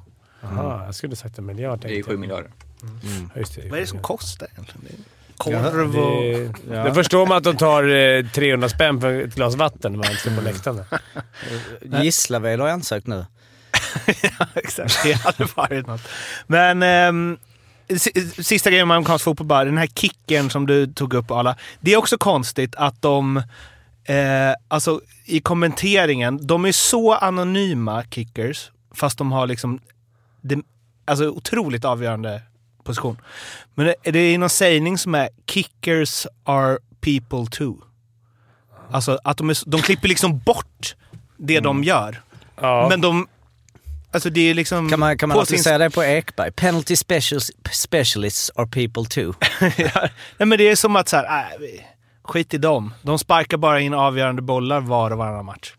Jaha, 0.43 0.83
jag 0.85 0.95
skulle 0.95 1.17
sagt 1.17 1.39
en 1.39 1.47
miljard. 1.47 1.79
Det 1.81 1.89
är 1.89 1.91
ju 1.91 1.95
tänkte 1.97 2.09
7 2.11 2.13
jag. 2.15 2.21
miljarder. 2.21 2.51
Ja, 3.35 3.39
Just 3.41 3.55
det, 3.55 3.69
Vad 3.69 3.77
är 3.77 3.81
det 3.81 3.87
som 3.87 3.99
kostar 3.99 4.49
egentligen? 4.53 4.81
Det 4.91 4.95
Ja, 5.51 5.63
Korv 5.63 5.97
och... 5.99 6.23
Det, 6.23 6.83
Då 6.89 6.95
förstår 6.95 7.27
man 7.27 7.37
att 7.39 7.45
de 7.45 7.57
tar 7.57 7.89
eh, 7.89 8.25
300 8.27 8.69
spänn 8.69 9.01
för 9.01 9.13
ett 9.21 9.35
glas 9.35 9.55
vatten 9.57 9.93
när 9.93 9.99
man 9.99 10.17
står 10.17 10.37
på 10.37 10.41
läktaren. 10.43 10.85
Gislaved 12.03 12.61
har 12.61 12.67
jag 12.69 12.75
ansökt 12.75 13.07
nu. 13.07 13.25
Ja, 14.07 14.47
exakt. 14.55 15.03
Det 15.03 15.13
hade 15.13 15.45
varit 15.55 15.87
något. 15.87 16.01
Men 16.47 16.83
ehm, 16.83 17.39
sista 18.43 18.71
grejen 18.71 18.83
om 18.83 18.91
amerikansk 18.91 19.25
fotboll 19.25 19.47
bara. 19.47 19.65
Den 19.65 19.79
här 19.79 19.87
kicken 19.87 20.51
som 20.51 20.67
du 20.67 20.87
tog 20.87 21.15
upp 21.15 21.31
alla. 21.31 21.57
Det 21.81 21.93
är 21.93 21.97
också 21.97 22.19
konstigt 22.19 22.75
att 22.75 23.03
de, 23.03 23.37
eh, 24.05 24.55
alltså 24.69 25.01
i 25.25 25.41
kommenteringen, 25.41 26.47
de 26.47 26.65
är 26.65 26.73
så 26.73 27.15
anonyma 27.15 28.05
kickers, 28.11 28.71
fast 28.95 29.19
de 29.19 29.33
har 29.33 29.47
liksom 29.47 29.81
det, 30.41 30.59
alltså 31.05 31.29
otroligt 31.29 31.85
avgörande 31.85 32.43
position. 32.85 33.21
Men 33.75 33.87
det, 33.87 34.13
det 34.13 34.19
är 34.19 34.39
någon 34.39 34.51
sägning 34.51 34.99
som 34.99 35.15
är 35.15 35.29
“kickers 35.47 36.27
are 36.45 36.79
people 37.01 37.47
too”. 37.51 37.77
Alltså 38.91 39.19
att 39.25 39.37
de, 39.37 39.51
är, 39.51 39.71
de 39.71 39.83
klipper 39.83 40.09
liksom 40.09 40.39
bort 40.39 40.95
det 41.37 41.61
de 41.61 41.85
gör. 41.85 42.23
Ja. 42.61 42.87
Men 42.91 43.01
de... 43.01 43.29
Alltså 44.15 44.31
det 44.31 44.51
är 44.51 44.55
liksom... 44.55 44.89
Kan 44.91 45.01
man, 45.01 45.19
kan 45.19 45.29
man 45.29 45.47
sin- 45.47 45.63
säga 45.63 45.79
det 45.79 45.91
på 45.91 46.05
Ekberg? 46.05 46.51
Penalty 46.53 46.97
specials, 46.97 47.51
specialists 47.73 48.51
are 48.55 48.67
people 48.67 49.05
too. 49.05 49.35
Ja, 49.77 50.09
Nej 50.39 50.47
men 50.47 50.59
det 50.59 50.69
är 50.69 50.77
som 50.77 50.97
att 50.97 51.09
så 51.09 51.17
här, 51.17 51.25
äh, 51.25 51.81
skit 52.25 52.55
i 52.55 52.59
dem. 52.59 52.95
De 53.03 53.19
sparkar 53.19 53.57
bara 53.57 53.81
in 53.81 53.95
avgörande 53.95 54.43
bollar 54.43 54.81
var 54.81 55.11
och 55.11 55.19
varannan 55.19 55.45
match. 55.45 55.73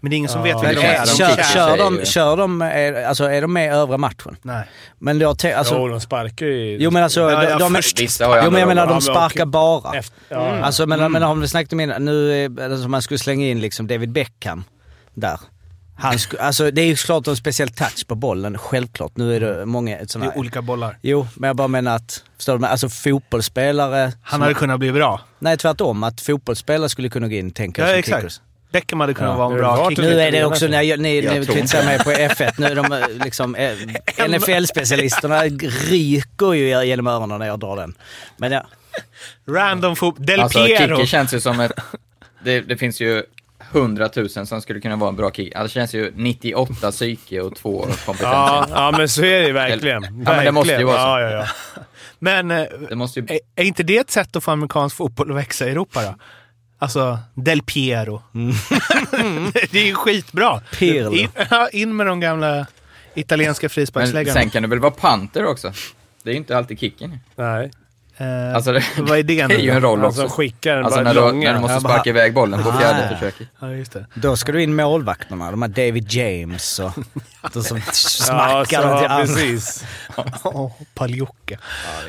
Men 0.00 0.10
det 0.10 0.14
är 0.14 0.18
ingen 0.18 0.30
som 0.30 0.42
vet 0.42 0.56
men 0.62 0.68
vilka 0.68 0.82
de 0.82 0.88
de 0.88 0.94
är- 0.94 1.02
är. 1.02 1.06
de 1.06 1.36
kör, 1.36 1.42
kör, 1.54 1.76
de, 1.78 2.04
kör 2.04 2.36
de, 2.36 2.62
är, 2.62 3.04
alltså 3.04 3.24
är 3.24 3.42
de 3.42 3.52
med 3.52 3.64
i 3.66 3.68
övriga 3.68 3.98
matchen? 3.98 4.36
Nej. 4.42 4.64
Men 4.98 5.18
då, 5.18 5.34
te- 5.34 5.52
alltså, 5.54 5.74
jo, 5.74 5.88
de 5.88 6.00
sparkar 6.00 6.46
ju... 6.46 6.76
jo 6.80 6.90
men 6.90 7.02
alltså, 7.04 7.20
Ja, 7.20 7.40
de, 7.40 7.50
ja, 7.50 7.58
de, 7.58 7.74
först- 7.74 8.00
Vissa 8.00 8.26
har 8.26 8.36
ju 8.36 8.42
jo 8.44 8.50
men 8.50 8.60
jag 8.60 8.68
menar 8.68 8.86
de 8.86 8.94
Ja, 8.94 9.00
sparkar 9.00 9.46
bara. 9.46 9.98
Efter, 9.98 10.16
ja. 10.28 10.58
Alltså 10.60 10.86
men, 10.86 11.12
men 11.12 11.22
om 11.22 11.40
vi 11.40 11.48
snackar 11.48 11.76
om 11.76 11.80
innan, 11.80 12.04
nu 12.04 12.44
är, 12.44 12.70
alltså, 12.72 12.88
man 12.88 13.02
skulle 13.02 13.18
slänga 13.18 13.46
in 13.46 13.60
liksom 13.60 13.86
David 13.86 14.12
Beckham 14.12 14.64
där. 15.14 15.38
Han 15.96 16.18
sku, 16.18 16.36
alltså 16.38 16.70
det 16.70 16.82
är 16.82 16.86
ju 16.86 16.96
klart 16.96 17.26
en 17.26 17.36
speciell 17.36 17.68
touch 17.68 18.06
på 18.06 18.14
bollen, 18.14 18.58
självklart. 18.58 19.12
Nu 19.16 19.36
är 19.36 19.40
det 19.40 19.66
många 19.66 19.98
Det 19.98 20.10
sådana 20.10 20.32
är 20.32 20.38
olika 20.38 20.62
bollar. 20.62 20.98
Jo, 21.02 21.26
men 21.36 21.48
jag 21.48 21.56
bara 21.56 21.68
menar 21.68 21.96
att, 21.96 22.24
förstår 22.36 22.58
du? 22.58 22.66
Alltså 22.66 22.88
fotbollsspelare... 22.88 24.02
Han 24.02 24.12
som- 24.30 24.40
hade 24.42 24.54
kunnat 24.54 24.78
bli 24.78 24.92
bra. 24.92 25.20
Nej 25.38 25.56
tvärtom, 25.56 26.02
att 26.04 26.20
fotbollsspelare 26.20 26.88
skulle 26.88 27.08
kunna 27.08 27.28
gå 27.28 27.34
in 27.34 27.50
tänker 27.50 27.82
jag 27.82 27.88
Ja, 27.88 27.92
som 27.92 27.98
exakt. 27.98 28.20
kickers. 28.22 28.40
Beckham 28.72 29.00
hade 29.00 29.14
kunnat 29.14 29.30
Ja. 29.32 29.36
vara 29.36 29.46
en 29.48 29.54
Det 29.54 29.58
bra 29.62 29.88
kicker. 29.90 30.02
typ- 30.02 30.12
Nu 30.12 30.20
är 30.20 30.32
det 30.32 30.44
också, 30.44 30.64
menar 30.64 30.78
nej, 30.78 30.96
ni, 30.96 31.20
Jag 31.20 31.34
ni 31.34 31.44
säga 31.68 31.84
mig 31.84 31.98
på 31.98 32.10
F1, 32.10 32.52
nu 32.58 32.66
är 32.66 32.74
de 32.76 32.92
eh, 32.92 33.08
liksom, 33.24 33.54
eh, 33.54 33.72
NFL-specialisterna 34.28 35.42
ryker 35.90 36.52
ju 36.52 36.84
genom 36.84 37.06
öronen 37.06 37.38
när 37.38 37.46
jag 37.46 37.58
drar 37.60 37.76
den. 37.76 37.94
Men 38.36 38.52
ja, 38.52 38.66
Random 39.48 39.96
fotboll. 39.96 40.26
Del 40.26 40.40
Alltså 40.40 40.64
Piero. 40.64 40.96
kicker 40.96 41.06
känns 41.06 41.34
ju 41.34 41.40
som 41.40 41.60
ett... 41.60 41.72
Det, 42.44 42.60
det 42.60 42.76
finns 42.76 43.00
ju 43.00 43.22
100 43.72 44.08
000 44.16 44.28
som 44.28 44.60
skulle 44.62 44.80
kunna 44.80 44.96
vara 44.96 45.10
en 45.10 45.16
bra 45.16 45.30
kick. 45.30 45.54
Alltså 45.54 45.64
det 45.78 45.80
känns 45.80 45.94
ju 45.94 46.12
98 46.16 46.90
psyke 46.90 47.40
och 47.40 47.56
två 47.56 47.80
kompetens. 47.80 48.20
Ja, 48.20 48.66
ja, 48.70 48.94
men 48.96 49.08
så 49.08 49.24
är 49.24 49.40
det 49.40 49.46
ju 49.46 49.52
verkligen. 49.52 50.02
Ja, 50.02 50.10
men 50.36 50.44
det 50.44 50.52
måste 50.52 50.72
ju 50.72 50.84
vara 50.84 50.96
så. 50.96 51.02
Ja, 51.02 51.20
ja, 51.20 51.30
ja. 51.30 51.46
Men 52.18 52.50
eh, 52.50 52.64
Det 52.88 52.96
måste 52.96 53.20
ju... 53.20 53.26
är, 53.28 53.38
är 53.56 53.64
inte 53.64 53.82
det 53.82 53.96
ett 53.98 54.10
sätt 54.10 54.36
att 54.36 54.44
få 54.44 54.50
amerikansk 54.50 54.96
fotboll 54.96 55.30
att 55.30 55.36
växa 55.36 55.66
i 55.66 55.70
Europa 55.70 56.02
då? 56.02 56.14
Alltså, 56.78 57.18
Del 57.34 57.62
Piero. 57.62 58.22
det 59.70 59.78
är 59.80 59.86
ju 59.86 59.94
skitbra. 59.94 60.60
Pirlo. 60.78 61.12
In, 61.12 61.28
in 61.72 61.96
med 61.96 62.06
de 62.06 62.20
gamla... 62.20 62.66
Italienska 63.14 63.64
Men 63.64 63.70
frisparksläggaren. 63.70 64.34
sen 64.42 64.50
kan 64.50 64.62
det 64.62 64.68
väl 64.68 64.78
vara 64.78 64.90
panter 64.90 65.46
också? 65.46 65.72
Det 66.22 66.30
är 66.30 66.32
ju 66.32 66.38
inte 66.38 66.56
alltid 66.56 66.80
kicken. 66.80 67.18
Nej. 67.36 67.70
Eh, 68.16 68.54
Alltså 68.54 68.72
det, 68.72 68.84
vad 68.98 69.18
är 69.18 69.22
det 69.22 69.46
det 69.46 69.54
är 69.54 69.58
ju 69.58 69.70
nu? 69.70 69.76
en 69.76 69.80
roll 69.82 70.04
Alltså 70.04 70.24
också. 70.24 70.36
skickar 70.36 70.76
den 70.76 70.84
Alltså 70.84 71.04
bara 71.04 71.12
när 71.12 71.32
du, 71.32 71.32
när 71.32 71.54
du 71.54 71.60
måste 71.60 71.74
Jag 71.74 71.82
bara- 71.82 71.92
sparka 71.94 72.10
iväg 72.10 72.34
bollen 72.34 72.62
på 72.62 72.68
Ah, 72.68 72.78
fjärde 72.78 73.08
ja. 73.10 73.16
försöket. 73.16 73.48
Ja, 73.60 73.70
just 73.72 73.92
det. 73.92 74.06
Då 74.14 74.36
ska 74.36 74.52
du 74.52 74.62
in 74.62 74.74
målvakterna, 74.76 75.50
de 75.50 75.62
här 75.62 75.68
David 75.68 76.12
James 76.12 76.78
och 76.78 76.90
de 77.52 77.62
som 77.62 77.76
Ja, 77.86 77.92
smackar 77.92 78.82
den 78.88 78.98
till 79.26 79.34
precis. 79.36 79.84
Oh, 80.44 80.72
Paljocka. 80.94 81.58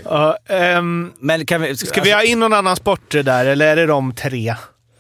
Ja, 0.04 0.38
ehm, 0.48 1.14
Men 1.20 1.46
kan 1.46 1.62
vi... 1.62 1.78
ska 1.78 2.02
vi 2.02 2.12
ha 2.12 2.24
in 2.24 2.40
någon 2.40 2.54
annan 2.54 2.76
sport 2.76 3.12
där, 3.12 3.46
eller 3.46 3.68
är 3.68 3.76
det 3.76 3.86
de 3.86 4.14
tre? 4.16 4.56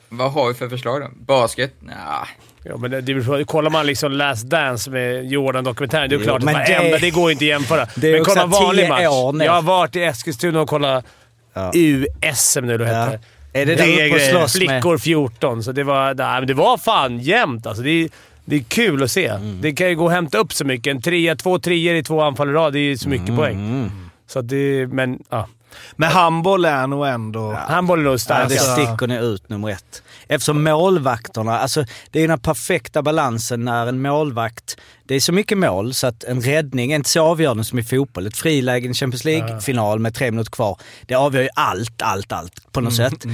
Vad 0.10 0.31
har 0.31 0.48
vi 0.48 0.53
för 0.53 0.69
förslag 0.69 1.01
då? 1.01 1.07
Basket? 1.15 1.74
Nja. 1.81 2.27
Ja, 2.65 2.77
men 2.77 2.91
det, 2.91 3.01
det, 3.01 3.43
kollar 3.46 3.70
man 3.70 3.86
liksom 3.86 4.12
Last 4.12 4.46
Dance 4.46 4.89
med 4.91 5.25
Jordan-dokumentären, 5.32 6.10
det 6.10 6.15
är 6.15 6.17
Jo, 6.20 6.24
klart 6.24 6.38
att 6.38 6.43
men 6.43 6.53
varenda, 6.53 6.82
det- 6.89 6.98
det 6.98 7.10
går 7.12 7.32
inte 7.32 7.43
att 7.46 7.48
jämföra. 7.50 7.88
Det 7.96 8.08
är 8.10 8.13
men 8.13 8.24
kolla 8.25 8.46
vanlig 8.46 8.86
10 8.86 8.89
match. 8.89 9.08
år. 9.08 9.43
Jag 9.43 9.51
har 9.53 9.62
varit 9.62 9.96
i 9.96 10.03
Eskilstuna 10.03 10.62
och 10.62 10.70
kollat 10.70 11.05
Ja. 11.53 11.72
USM 11.75 12.65
nu 12.65 12.77
det 12.77 12.84
Ja. 12.91 13.05
heter. 13.05 13.20
Är 13.53 13.65
det, 13.65 13.75
Det 13.75 13.84
det 13.84 14.01
är 14.01 14.08
uppe 14.08 14.15
och 14.15 14.22
slåss 14.22 14.60
med? 14.60 14.70
Flickor 14.70 14.98
14, 14.98 15.63
så 15.63 15.72
det 15.72 15.84
var, 15.84 16.13
nej, 16.13 16.39
men 16.39 16.48
det 16.48 16.53
var 16.53 16.77
fan 16.77 17.20
jämnt 17.20 17.67
alltså. 17.67 17.84
Det 17.84 17.89
är, 17.89 18.10
det 18.46 18.55
är 18.55 18.60
kul 18.67 19.03
att 19.03 19.12
se. 19.12 19.27
Mm. 19.27 19.62
Det 19.62 19.72
kan 19.74 19.89
ju 19.89 19.96
gå 19.96 20.08
att 20.08 20.13
hämta 20.13 20.38
upp 20.38 20.53
så 20.53 20.65
mycket. 20.65 20.91
En 20.91 21.01
trea, 21.01 21.36
två 21.36 21.60
treor 21.60 21.96
i 21.96 22.03
två 22.03 22.22
anfall 22.22 22.50
i 22.50 22.53
rad, 22.53 22.74
det 22.74 22.79
är 22.79 22.82
ju 22.82 22.98
så 22.98 23.10
mycket 23.10 23.29
Mm. 23.29 23.38
poäng. 23.38 23.91
Så 24.27 24.39
att 24.39 24.50
det, 24.50 24.88
men 24.88 25.20
ja. 25.29 25.48
Men 25.96 26.10
handboll 26.12 26.65
är 26.65 26.88
nog 26.88 27.08
ändå... 27.08 27.51
Handboll 27.67 28.00
är 28.00 28.03
nog 28.03 28.13
Ja, 28.13 28.17
starkast. 28.17 28.50
det 28.50 28.60
Alltså- 28.72 28.86
sticker 28.88 29.08
ni 29.08 29.17
ut 29.17 29.50
nummer 29.50 29.70
ett. 29.70 30.03
Eftersom 30.27 30.63
målvakterna, 30.63 31.60
alltså 31.60 31.86
det 32.12 32.24
är 32.24 32.27
den 32.27 32.39
perfekta 32.39 33.01
balansen 33.01 33.65
när 33.65 33.88
en 33.88 34.01
målvakt, 34.01 34.77
det 35.07 35.15
är 35.15 35.19
så 35.19 35.31
mycket 35.31 35.57
mål 35.57 35.93
så 35.93 36.07
att 36.07 36.24
en 36.24 36.41
räddning 36.41 36.91
är 36.91 36.95
inte 36.95 37.10
så 37.10 37.22
avgörande 37.22 37.63
som 37.63 37.79
i 37.79 37.83
fotboll. 37.83 38.27
Ett 38.27 38.38
friläge 38.38 38.89
i 38.89 38.93
Champions 38.93 39.25
League-final 39.25 40.00
med 40.00 40.15
tre 40.15 40.31
minuter 40.31 40.51
kvar, 40.51 40.77
det 41.07 41.15
avgör 41.15 41.41
ju 41.41 41.50
allt, 41.53 42.01
allt, 42.01 42.31
allt 42.31 42.72
på 42.72 42.81
något 42.81 42.95
sätt. 42.95 43.25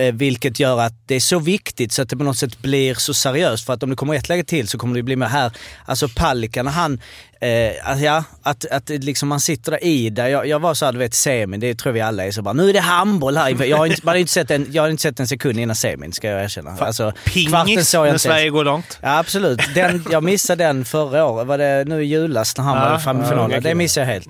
Eh, 0.00 0.14
vilket 0.14 0.60
gör 0.60 0.80
att 0.80 0.92
det 1.06 1.14
är 1.14 1.20
så 1.20 1.38
viktigt 1.38 1.92
så 1.92 2.02
att 2.02 2.08
det 2.08 2.16
på 2.16 2.24
något 2.24 2.38
sätt 2.38 2.58
blir 2.58 2.94
så 2.94 3.14
seriöst. 3.14 3.66
För 3.66 3.72
att 3.72 3.82
om 3.82 3.90
det 3.90 3.96
kommer 3.96 4.14
ett 4.14 4.28
läge 4.28 4.44
till 4.44 4.68
så 4.68 4.78
kommer 4.78 4.94
det 4.94 5.02
bli 5.02 5.16
mer 5.16 5.26
här. 5.26 5.52
Alltså 5.84 6.08
Palicka 6.16 6.62
när 6.62 6.70
han, 6.70 7.00
eh, 7.40 7.88
alltså, 7.90 8.04
ja, 8.04 8.24
att, 8.42 8.64
att 8.64 8.88
liksom 8.88 9.28
man 9.28 9.40
sitter 9.40 9.70
där 9.70 9.84
i 9.84 10.10
det. 10.10 10.28
Jag, 10.28 10.46
jag 10.46 10.58
var 10.60 10.74
så 10.74 10.84
här, 10.84 10.92
du 10.92 10.98
vet 10.98 11.14
semin, 11.14 11.60
det 11.60 11.74
tror 11.74 11.92
vi 11.92 12.00
alla 12.00 12.24
är 12.24 12.30
så 12.30 12.42
bara, 12.42 12.54
nu 12.54 12.68
är 12.68 12.72
det 12.72 12.80
handboll 12.80 13.36
här. 13.36 13.64
Jag 13.64 13.76
har 13.76 13.86
inte, 13.86 14.00
man 14.02 14.12
har 14.12 14.18
inte 14.18 14.32
sett 14.32 14.50
en, 14.50 14.66
jag 14.70 14.82
har 14.82 14.90
inte 14.90 15.02
sett 15.02 15.20
en 15.20 15.28
sekund 15.28 15.58
innan 15.58 15.76
semin, 15.76 16.12
ska 16.12 16.28
jag 16.28 16.44
erkänna. 16.44 16.76
Alltså, 16.80 17.12
Pingis 17.24 17.88
såg 17.88 18.06
jag 18.06 18.12
när 18.12 18.18
Sverige 18.18 18.40
ens. 18.40 18.52
går 18.52 18.64
långt. 18.64 18.98
Ja 19.02 19.18
absolut. 19.18 19.60
Den, 19.74 20.04
jag 20.10 20.24
missade 20.24 20.64
den 20.64 20.84
förra 20.84 21.24
året. 21.24 21.27
Var 21.32 21.58
det 21.58 21.84
nu 21.86 22.02
i 22.02 22.06
julas 22.06 22.56
när 22.56 22.64
han 22.64 22.76
Ja, 22.76 22.82
var 22.82 22.90
i 22.90 23.18
ja, 23.20 23.28
finalen? 23.28 23.50
det 23.50 23.68
Det 23.68 23.74
missade 23.74 24.06
jag 24.06 24.12
helt. 24.12 24.28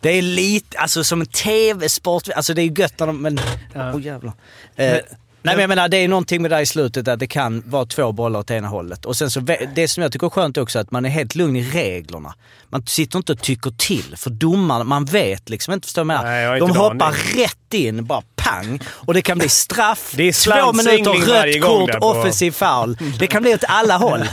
Det 0.00 0.10
är 0.18 0.22
lite, 0.22 0.78
alltså 0.78 1.04
som 1.04 1.20
en 1.20 1.26
tv-sport, 1.26 2.28
alltså 2.36 2.54
det 2.54 2.62
är 2.62 2.64
ju 2.64 2.74
gött 2.76 2.98
när 2.98 3.06
de, 3.06 3.22
men... 3.22 3.40
Åh 3.74 3.96
oh, 3.96 4.02
jävlar. 4.02 4.32
Eh, 4.76 4.98
Nej 5.44 5.54
men 5.54 5.60
jag 5.60 5.68
menar 5.68 5.88
det 5.88 5.96
är 5.96 6.08
någonting 6.08 6.42
med 6.42 6.50
det 6.50 6.54
här 6.54 6.62
i 6.62 6.66
slutet 6.66 7.08
att 7.08 7.18
det 7.18 7.26
kan 7.26 7.62
vara 7.66 7.86
två 7.86 8.12
bollar 8.12 8.40
åt 8.40 8.50
ena 8.50 8.68
hållet. 8.68 9.04
Och 9.04 9.16
sen 9.16 9.30
så, 9.30 9.40
det 9.74 9.88
som 9.88 10.02
jag 10.02 10.12
tycker 10.12 10.26
är 10.26 10.30
skönt 10.30 10.56
också 10.58 10.78
att 10.78 10.90
man 10.90 11.04
är 11.04 11.08
helt 11.08 11.34
lugn 11.34 11.56
i 11.56 11.62
reglerna. 11.70 12.34
Man 12.68 12.86
sitter 12.86 13.18
inte 13.18 13.32
och 13.32 13.38
tycker 13.40 13.70
till. 13.70 14.14
För 14.16 14.30
domarna, 14.30 14.84
man 14.84 15.04
vet 15.04 15.48
liksom 15.48 15.74
inte, 15.74 15.86
förstår 15.86 16.04
Nej, 16.04 16.60
De 16.60 16.70
hoppar 16.76 17.06
aning. 17.06 17.20
rätt 17.36 17.74
in, 17.74 18.04
bara 18.04 18.22
pang. 18.36 18.80
Och 18.88 19.14
det 19.14 19.22
kan 19.22 19.38
bli 19.38 19.48
straff, 19.64 20.12
Det 20.16 20.22
är 20.28 20.62
två 20.62 20.72
minuter, 20.72 21.12
rött 21.12 21.62
kort, 21.64 21.92
där 21.92 22.04
offensiv 22.04 22.50
foul. 22.50 22.96
Det 23.18 23.26
kan 23.26 23.42
bli 23.42 23.54
åt 23.54 23.64
alla 23.68 23.96
håll. 23.96 24.24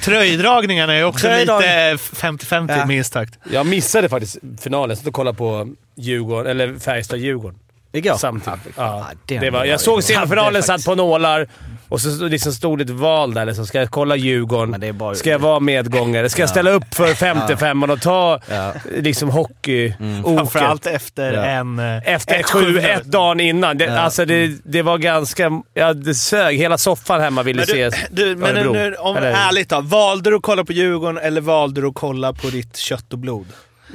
Tröjdragningarna 0.00 0.94
är 0.94 1.04
också 1.04 1.28
lite 1.28 1.96
50-50 1.96 2.78
Ja. 2.78 2.86
minst 2.86 3.12
sagt. 3.12 3.38
Jag 3.52 3.66
missade 3.66 4.08
faktiskt 4.08 4.36
finalen, 4.60 4.96
så 4.96 5.04
då 5.04 5.12
kollade 5.12 5.38
på 5.38 5.68
Djurgården, 5.96 6.50
eller 6.50 6.74
Färjestad-Djurgården. 6.74 7.58
Igår. 7.92 8.16
Samtidigt. 8.16 8.60
Ja, 8.76 9.06
den 9.26 9.40
det 9.40 9.50
var, 9.50 9.58
var 9.58 9.66
jag 9.66 9.80
såg 9.80 10.04
semifinalen, 10.04 10.62
satt 10.62 10.84
på 10.84 10.94
nålar 10.94 11.48
och 11.88 12.00
så 12.00 12.28
liksom 12.28 12.52
stod 12.52 12.78
det 12.78 12.84
ett 12.84 12.90
val 12.90 13.34
där. 13.34 13.46
Liksom, 13.46 13.66
ska 13.66 13.78
jag 13.78 13.90
kolla 13.90 14.16
Djurgården? 14.16 14.70
Men 14.70 14.80
det 14.80 14.86
är 14.88 14.92
bara- 14.92 15.14
Ska 15.14 15.30
jag 15.30 15.38
vara 15.38 15.60
medgångare? 15.60 16.28
Ska 16.28 16.42
jag 16.42 16.48
ställa 16.48 16.70
upp 16.70 16.94
för 16.94 17.14
55 17.14 17.82
och 17.82 18.00
ta 18.00 18.40
Ja. 18.50 18.72
liksom 18.96 19.30
hockey 19.30 19.94
Framförallt 20.24 20.86
efter 20.86 21.32
Ja. 21.32 21.44
en... 21.44 21.78
eh, 21.78 22.14
Efter 22.14 22.34
ett 22.40 22.46
7-1 22.46 23.02
dagen 23.04 23.40
innan. 23.40 23.78
Det, 23.78 23.84
Ja. 23.84 23.98
Alltså 23.98 24.24
det, 24.24 24.50
det 24.64 24.82
var 24.82 24.98
ganska... 24.98 25.50
Ja, 25.74 25.92
det 25.94 26.14
sög. 26.14 26.56
Hela 26.58 26.78
soffan 26.78 27.20
hemma 27.20 27.42
ville 27.42 27.58
Men 27.58 27.66
se 27.66 27.88
du, 28.10 28.24
du, 28.24 28.36
men 28.36 28.56
Örebro. 28.56 28.72
nu, 28.72 28.94
om, 28.94 29.16
Eller- 29.16 29.32
ärligt 29.32 29.68
då. 29.68 29.80
Valde 29.80 30.30
du 30.30 30.36
att 30.36 30.42
kolla 30.42 30.64
på 30.64 30.72
Djurgården 30.72 31.18
eller 31.18 31.40
valde 31.40 31.80
du 31.80 31.86
att 31.86 31.94
kolla 31.94 32.32
på 32.32 32.46
ditt 32.50 32.76
kött 32.76 33.12
och 33.12 33.18
blod? 33.18 33.46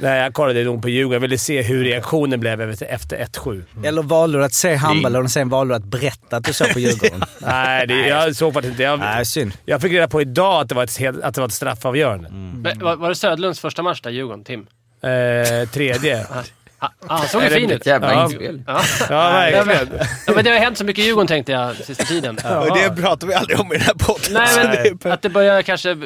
Nej, 0.02 0.18
jag 0.22 0.34
kollade 0.34 0.64
nog 0.64 0.82
på 0.82 0.88
Djurgården. 0.88 1.12
Jag 1.12 1.20
ville 1.20 1.38
se 1.38 1.62
hur 1.62 1.84
reaktionen 1.84 2.40
blev 2.40 2.60
efter- 2.70 2.86
efter 2.86 3.16
1-7. 3.16 3.62
Eller 3.84 4.02
valde 4.02 4.38
du 4.38 4.44
att 4.44 4.52
se 4.54 4.74
handbollen 4.74 5.22
och 5.24 5.30
sen 5.30 5.48
valde 5.48 5.72
du 5.74 5.76
att 5.76 5.84
berätta 5.84 6.36
att 6.36 6.44
du 6.44 6.52
såg 6.52 6.72
på 6.72 6.78
Djurgården? 6.80 7.22
Nej, 7.38 7.86
det, 7.86 8.08
jag 8.08 8.36
såg 8.36 8.52
faktiskt 8.54 8.70
inte. 8.72 8.82
Jag, 8.82 8.98
Nej, 8.98 9.26
synd. 9.26 9.52
jag 9.64 9.80
fick 9.80 9.92
reda 9.92 10.08
på 10.08 10.20
idag 10.20 10.60
att 10.62 10.68
det 10.68 10.74
var 10.74 10.84
ett, 10.84 11.00
att 11.24 11.34
det 11.34 11.40
var 11.40 11.48
ett 11.48 11.54
straffavgörande. 11.54 12.28
Men, 12.30 12.78
var, 12.78 12.96
var 12.96 13.08
det 13.08 13.14
Södlunds 13.14 13.60
första 13.60 13.82
match 13.82 14.00
där, 14.00 14.10
Djurgården? 14.10 14.44
Tim? 14.44 14.66
Eh, 15.02 15.68
tredje. 15.68 16.26
Ah, 16.82 16.86
ah, 17.06 17.16
han 17.18 17.28
såg 17.28 17.42
ju 17.42 17.48
fin 17.48 17.70
ut. 17.70 17.86
jävla 17.86 18.12
Ja. 18.12 18.24
inspel? 18.24 18.62
Ja. 18.66 18.80
Ja, 19.10 19.30
verkligen. 19.30 19.88
ja, 20.26 20.32
men 20.34 20.44
det 20.44 20.50
har 20.50 20.58
hänt 20.58 20.78
så 20.78 20.84
mycket 20.84 21.02
i 21.04 21.06
Djurgården 21.06 21.26
tänkte 21.26 21.52
jag 21.52 21.76
sista 21.76 22.04
tiden. 22.04 22.38
Och 22.38 22.76
det 22.78 23.02
pratar 23.02 23.26
vi 23.26 23.34
aldrig 23.34 23.60
om 23.60 23.66
i 23.72 23.76
den 23.76 23.80
här 23.86 23.94
podden. 23.94 24.32
Nej, 24.32 24.48
Så 24.48 24.60
det 24.60 24.66
är- 24.88 24.96
men 25.02 25.12
att 25.12 25.22
det 25.22 25.28
börjar 25.28 25.62
kanske 25.62 25.96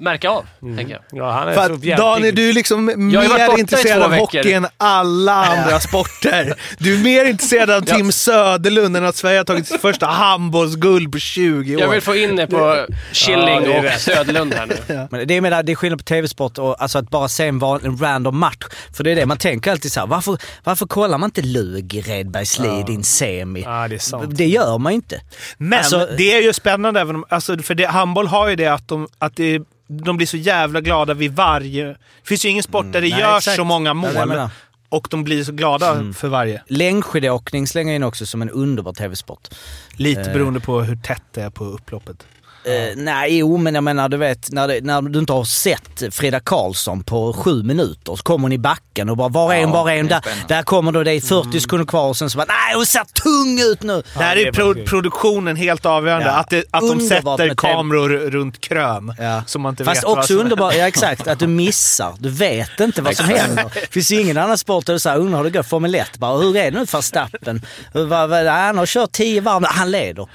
märka 0.00 0.30
av, 0.30 0.46
Mm. 0.62 0.76
tänker 0.76 0.92
jag. 0.92 1.02
Ja, 1.24 1.30
han 1.32 1.48
är 1.48 1.52
För 1.54 1.66
så 1.66 1.72
att 1.74 1.84
jävligt 1.84 1.96
Daniel, 1.96 2.34
du 2.34 2.48
är 2.48 2.52
liksom 2.52 2.84
mer 2.84 3.58
intresserad 3.58 4.02
av 4.02 4.10
veckor. 4.10 4.20
hockey 4.20 4.52
än 4.52 4.66
alla 4.76 5.32
andra 5.44 5.80
sporter. 5.80 6.54
Du 6.78 6.94
är 6.94 6.98
mer 7.04 7.24
intresserad 7.24 7.70
av 7.70 7.80
Tim 7.80 8.12
Söderlund 8.12 8.96
än 8.96 9.04
att 9.04 9.16
Sverige 9.16 9.38
har 9.38 9.44
tagit 9.44 9.66
sitt 9.66 9.80
första 9.80 10.06
handbollsguld 10.06 11.12
på 11.12 11.18
20 11.18 11.76
år. 11.76 11.82
Jag 11.82 11.88
vill 11.88 12.00
få 12.00 12.16
in 12.16 12.36
det 12.36 12.46
på 12.46 12.86
Killing 13.12 13.38
Ja, 13.48 13.60
är 13.72 13.94
och. 13.94 14.00
Söderlund 14.00 14.54
här 14.54 14.66
nu. 14.66 15.06
Men 15.10 15.26
det 15.28 15.36
är, 15.36 15.40
med, 15.40 15.66
det 15.66 15.72
är 15.72 15.76
skillnad 15.76 15.98
på 15.98 16.04
tv-sport 16.04 16.58
och 16.58 16.82
alltså 16.82 16.98
att 16.98 17.10
bara 17.10 17.28
se 17.28 17.46
en, 17.46 17.58
van, 17.58 17.80
en 17.84 17.98
random 17.98 18.38
match. 18.38 18.56
För 18.96 19.04
det 19.04 19.10
är 19.10 19.16
det 19.16 19.26
man 19.26 19.36
tänker 19.36 19.70
alltid 19.70 19.92
så 19.92 20.00
här, 20.00 20.06
varför, 20.06 20.38
varför 20.64 20.86
kollar 20.86 21.18
man 21.18 21.26
inte 21.28 21.42
Lug 21.42 21.94
i 21.94 22.00
Redbergslid 22.00 23.06
semi? 23.06 23.62
Ja, 23.66 23.88
det 23.88 23.94
är 23.94 23.98
sant. 23.98 24.36
Det 24.36 24.46
gör 24.46 24.78
man 24.78 24.92
inte. 24.92 25.20
Men 25.58 25.78
Alltså- 25.78 26.08
det 26.18 26.36
är 26.36 26.42
ju 26.42 26.52
spännande, 26.52 27.00
även 27.00 27.16
om, 27.16 27.24
alltså, 27.28 27.58
för 27.58 27.74
det, 27.74 27.86
handboll 27.86 28.26
har 28.26 28.48
ju 28.48 28.56
det 28.56 28.66
att, 28.66 28.88
de, 28.88 29.08
att 29.18 29.36
det, 29.36 29.60
de 29.90 30.16
blir 30.16 30.26
så 30.26 30.36
jävla 30.36 30.80
glada 30.80 31.14
vid 31.14 31.32
varje... 31.32 31.86
Det 31.86 31.96
finns 32.24 32.44
ju 32.44 32.48
ingen 32.48 32.62
sport 32.62 32.86
där 32.92 33.00
det 33.00 33.08
Nej, 33.08 33.20
görs 33.20 33.36
exakt. 33.36 33.56
så 33.56 33.64
många 33.64 33.94
mål 33.94 34.48
och 34.88 35.08
de 35.10 35.24
blir 35.24 35.44
så 35.44 35.52
glada 35.52 36.12
för 36.12 36.28
varje. 36.28 36.62
Längdskidåkning 36.66 37.66
slänger 37.66 37.92
jag 37.92 37.96
in 37.96 38.02
också 38.02 38.26
som 38.26 38.42
en 38.42 38.50
underbar 38.50 38.92
tv-sport. 38.92 39.48
Lite 39.96 40.22
beroende 40.22 40.60
på 40.60 40.80
hur 40.80 40.96
tätt 40.96 41.22
det 41.32 41.42
är 41.42 41.50
på 41.50 41.64
upploppet. 41.64 42.26
Eh, 42.64 42.96
nej, 42.96 43.38
jo 43.38 43.56
men 43.56 43.74
jag 43.74 43.84
menar 43.84 44.08
du 44.08 44.16
vet 44.16 44.50
när, 44.50 44.68
det, 44.68 44.80
när 44.84 45.02
du 45.02 45.18
inte 45.18 45.32
har 45.32 45.44
sett 45.44 46.02
Frida 46.10 46.40
Karlsson 46.40 47.02
på 47.02 47.32
sju 47.32 47.62
minuter 47.62 48.16
så 48.16 48.22
kommer 48.22 48.42
hon 48.42 48.52
i 48.52 48.58
backen 48.58 49.08
och 49.08 49.16
bara 49.16 49.28
var 49.28 49.54
är 49.54 49.64
hon, 49.64 49.74
Ja, 49.74 49.82
var 49.82 49.90
är 49.90 49.96
hon? 49.96 50.08
Där, 50.08 50.24
där 50.48 50.62
kommer 50.62 50.92
då, 50.92 51.02
det 51.02 51.12
är 51.12 51.20
40 51.20 51.60
sekunder 51.60 51.86
kvar 51.86 52.08
och 52.08 52.16
sen 52.16 52.30
så 52.30 52.38
bara 52.38 52.46
nej 52.48 52.74
hon 52.74 52.86
ser 52.86 53.04
tung 53.04 53.72
ut 53.72 53.82
nu. 53.82 54.02
Det 54.18 54.24
här 54.24 54.36
det 54.36 54.42
är 54.42 54.46
är 54.46 54.52
pro 54.52 54.74
produktionen 54.86 55.56
helt 55.56 55.86
avgörande. 55.86 56.26
Ja. 56.26 56.32
Att, 56.32 56.50
det, 56.50 56.64
att 56.70 56.80
de 56.80 57.00
sätter 57.00 57.54
kameror 57.54 58.08
runt 58.08 58.60
krön. 58.60 59.14
Ja. 59.18 59.42
Så 59.46 59.58
man 59.58 59.72
inte 59.72 59.84
Fast 59.84 60.02
vet 60.02 60.04
också 60.04 60.26
som 60.26 60.38
underbart, 60.38 60.74
ja 60.74 60.88
exakt, 60.88 61.28
att 61.28 61.38
du 61.38 61.46
missar. 61.66 62.14
Du 62.18 62.28
vet 62.28 62.80
inte 62.80 63.02
vad 63.02 63.16
som 63.16 63.28
händer. 63.28 63.64
Det 63.74 63.92
finns 63.92 64.10
ju 64.12 64.20
ingen 64.20 64.38
annan 64.38 64.58
sport 64.58 64.86
där 64.86 64.92
du 64.92 64.98
säger 64.98 65.18
undrar 65.18 65.38
hur 65.38 65.44
det 65.44 65.50
går 65.50 65.62
Formel 65.62 65.94
1. 65.94 66.18
Bara, 66.18 66.36
hur 66.36 66.56
är 66.56 66.70
det 66.70 66.78
nu 66.78 66.86
för 66.86 67.00
Stappen? 67.00 67.62
Han 67.92 68.78
har 68.78 68.86
kört 68.86 69.12
10 69.12 69.40
varv, 69.40 69.64
han 69.66 69.90
leder. 69.90 70.28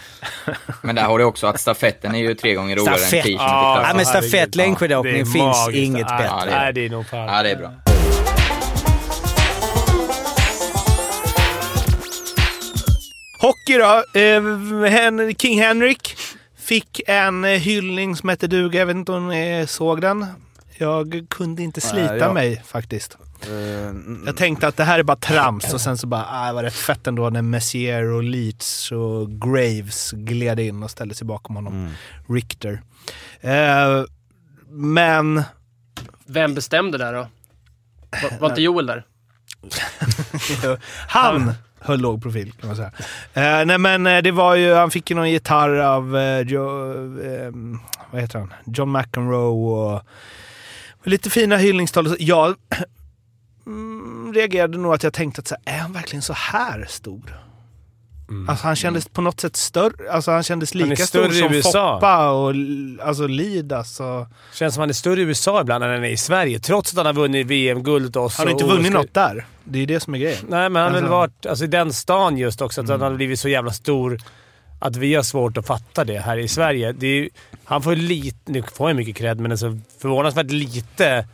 Men 0.81 0.95
där 0.95 1.03
har 1.03 1.19
du 1.19 1.23
också 1.23 1.47
att 1.47 1.59
stafetten 1.59 2.14
är 2.15 2.19
ju 2.19 2.33
tre 2.35 2.53
gånger 2.53 2.75
roligare 2.75 2.93
än 2.95 2.99
Stafett. 2.99 3.23
10 3.23 3.37
km 3.37 3.45
Ja, 3.47 3.91
men 3.95 4.05
stafett, 4.05 4.55
längdskidåkning 4.55 5.25
finns 5.25 5.35
magiskt. 5.35 5.77
inget 5.83 6.07
Nej, 6.09 6.17
bättre. 6.17 6.49
Nej, 6.59 6.73
det 6.73 6.85
är 6.85 6.89
nog 6.89 7.07
fan. 7.07 7.27
Ja, 7.35 7.43
det 7.43 7.51
är 7.51 7.55
bra. 7.55 7.71
Hockey 13.41 13.77
då. 13.77 14.19
Eh, 14.19 15.33
King 15.37 15.59
Henrik 15.61 16.15
fick 16.59 17.01
en 17.07 17.45
eh, 17.45 17.51
hyllning 17.51 18.15
som 18.15 18.29
hette 18.29 18.47
duga. 18.47 18.79
Jag 18.79 18.85
vet 18.85 18.95
inte 18.95 19.11
om 19.11 19.27
ni 19.27 19.65
såg 19.67 20.01
den. 20.01 20.25
Jag 20.77 21.25
kunde 21.29 21.63
inte 21.63 21.81
slita 21.81 22.11
Nej, 22.11 22.19
jag- 22.19 22.33
mig 22.33 22.61
faktiskt. 22.65 23.17
Eh, 23.43 23.95
Jag 24.25 24.37
tänkte 24.37 24.67
att 24.67 24.77
det 24.77 24.83
här 24.83 24.99
är 24.99 25.03
bara 25.03 25.17
trams 25.17 25.73
och 25.73 25.81
sen 25.81 25.97
så 25.97 26.07
bara, 26.07 26.25
ah, 26.29 26.47
det 26.47 26.53
var 26.53 26.63
rätt 26.63 26.73
fett 26.73 27.07
ändå 27.07 27.29
när 27.29 27.41
Messier 27.41 28.03
och 28.03 28.23
Leeds 28.23 28.91
och 28.91 29.31
Graves 29.31 30.11
gled 30.11 30.59
in 30.59 30.83
och 30.83 30.91
ställde 30.91 31.15
sig 31.15 31.27
bakom 31.27 31.55
honom. 31.55 31.89
Richter. 32.29 32.81
Eh, 33.41 34.03
men 34.69 35.43
Vem 36.25 36.55
bestämde 36.55 36.97
där 36.97 37.13
då? 37.13 37.27
Var, 38.23 38.39
var 38.39 38.49
inte 38.49 38.61
Joel 38.61 38.85
där? 38.85 39.05
han 41.07 41.53
höll 41.79 41.99
låg 41.99 42.21
profil 42.23 42.51
kan 42.51 42.67
man 42.67 42.75
säga. 42.75 42.91
Eh, 43.33 43.65
nej 43.65 43.77
men 43.77 44.07
eh, 44.07 44.21
det 44.21 44.31
var 44.31 44.55
ju, 44.55 44.73
han 44.73 44.91
fick 44.91 45.09
ju 45.09 45.15
någon 45.15 45.31
gitarr 45.31 45.69
av, 45.77 46.17
eh, 46.17 46.39
jo, 46.41 46.61
eh, 47.21 47.51
vad 48.11 48.21
heter 48.21 48.39
han? 48.39 48.53
John 48.65 48.91
McEnroe 48.91 49.95
och 49.95 50.01
Lite 51.03 51.29
fina 51.29 51.57
hyllningstal. 51.57 52.15
Jag 52.19 52.45
mm, 52.45 52.57
reagerade 54.35 54.77
nog 54.77 54.93
att 54.93 55.03
jag 55.03 55.13
tänkte 55.13 55.39
att 55.39 55.47
så 55.47 55.55
här, 55.65 55.75
är 55.75 55.79
han 55.81 55.93
verkligen 55.93 56.21
så 56.21 56.33
här 56.33 56.85
stor? 56.89 57.41
Alltså 58.47 58.67
han 58.67 58.75
kändes 58.75 59.07
på 59.07 59.21
något 59.21 59.39
sätt 59.39 59.55
större. 59.55 60.11
Alltså 60.11 60.31
han 60.31 60.43
kändes 60.43 60.73
Han 60.73 60.89
lika 60.89 61.05
större 61.05 61.33
stor 61.33 61.61
som. 61.61 61.71
Foppa 61.71 62.31
och 62.31 62.53
alltså 63.03 63.27
Lidas. 63.27 63.99
Och... 63.99 64.27
Känns 64.53 64.73
som 64.73 64.81
han 64.81 64.89
är 64.89 64.93
större 64.93 65.21
i 65.21 65.23
USA 65.23 65.61
ibland 65.61 65.83
än 65.83 65.89
han 65.89 66.03
är 66.03 66.09
i 66.09 66.17
Sverige, 66.17 66.59
trots 66.59 66.91
att 66.91 66.97
han 66.97 67.05
har 67.05 67.13
vunnit 67.13 67.47
VM-guld. 67.47 68.15
Han 68.15 68.29
har 68.37 68.49
inte 68.49 68.63
vunnit 68.63 68.91
något 68.91 69.13
där. 69.13 69.45
Det 69.63 69.79
är 69.79 69.87
det 69.87 69.99
som 69.99 70.15
är 70.15 70.19
grejen. 70.19 70.45
Nej, 70.49 70.69
men 70.69 70.83
han 70.83 70.93
har 70.93 71.01
väl 71.01 71.03
Alltså- 71.03 71.11
varit 71.11 71.45
alltså, 71.45 71.65
i 71.65 71.67
den 71.67 71.93
stan 71.93 72.37
just 72.37 72.61
också, 72.61 72.81
att 72.81 72.89
han 72.89 73.01
har 73.01 73.11
blivit 73.13 73.39
så 73.39 73.49
jävla 73.49 73.71
stor 73.71 74.17
att 74.79 74.95
vi 74.95 75.15
har 75.15 75.23
svårt 75.23 75.57
att 75.57 75.67
fatta 75.67 76.03
det 76.03 76.19
här 76.19 76.37
i 76.37 76.47
Sverige. 76.47 76.91
Det 76.91 77.07
är, 77.07 77.29
han 77.63 77.81
får 77.81 77.95
lite... 77.95 78.51
Nu 78.51 78.63
får 78.73 78.87
han 78.87 78.95
mycket 78.95 79.15
cred, 79.15 79.39
men 79.39 79.51
alltså 79.51 79.79
förvånansvärt 80.01 80.51
lite 80.51 81.27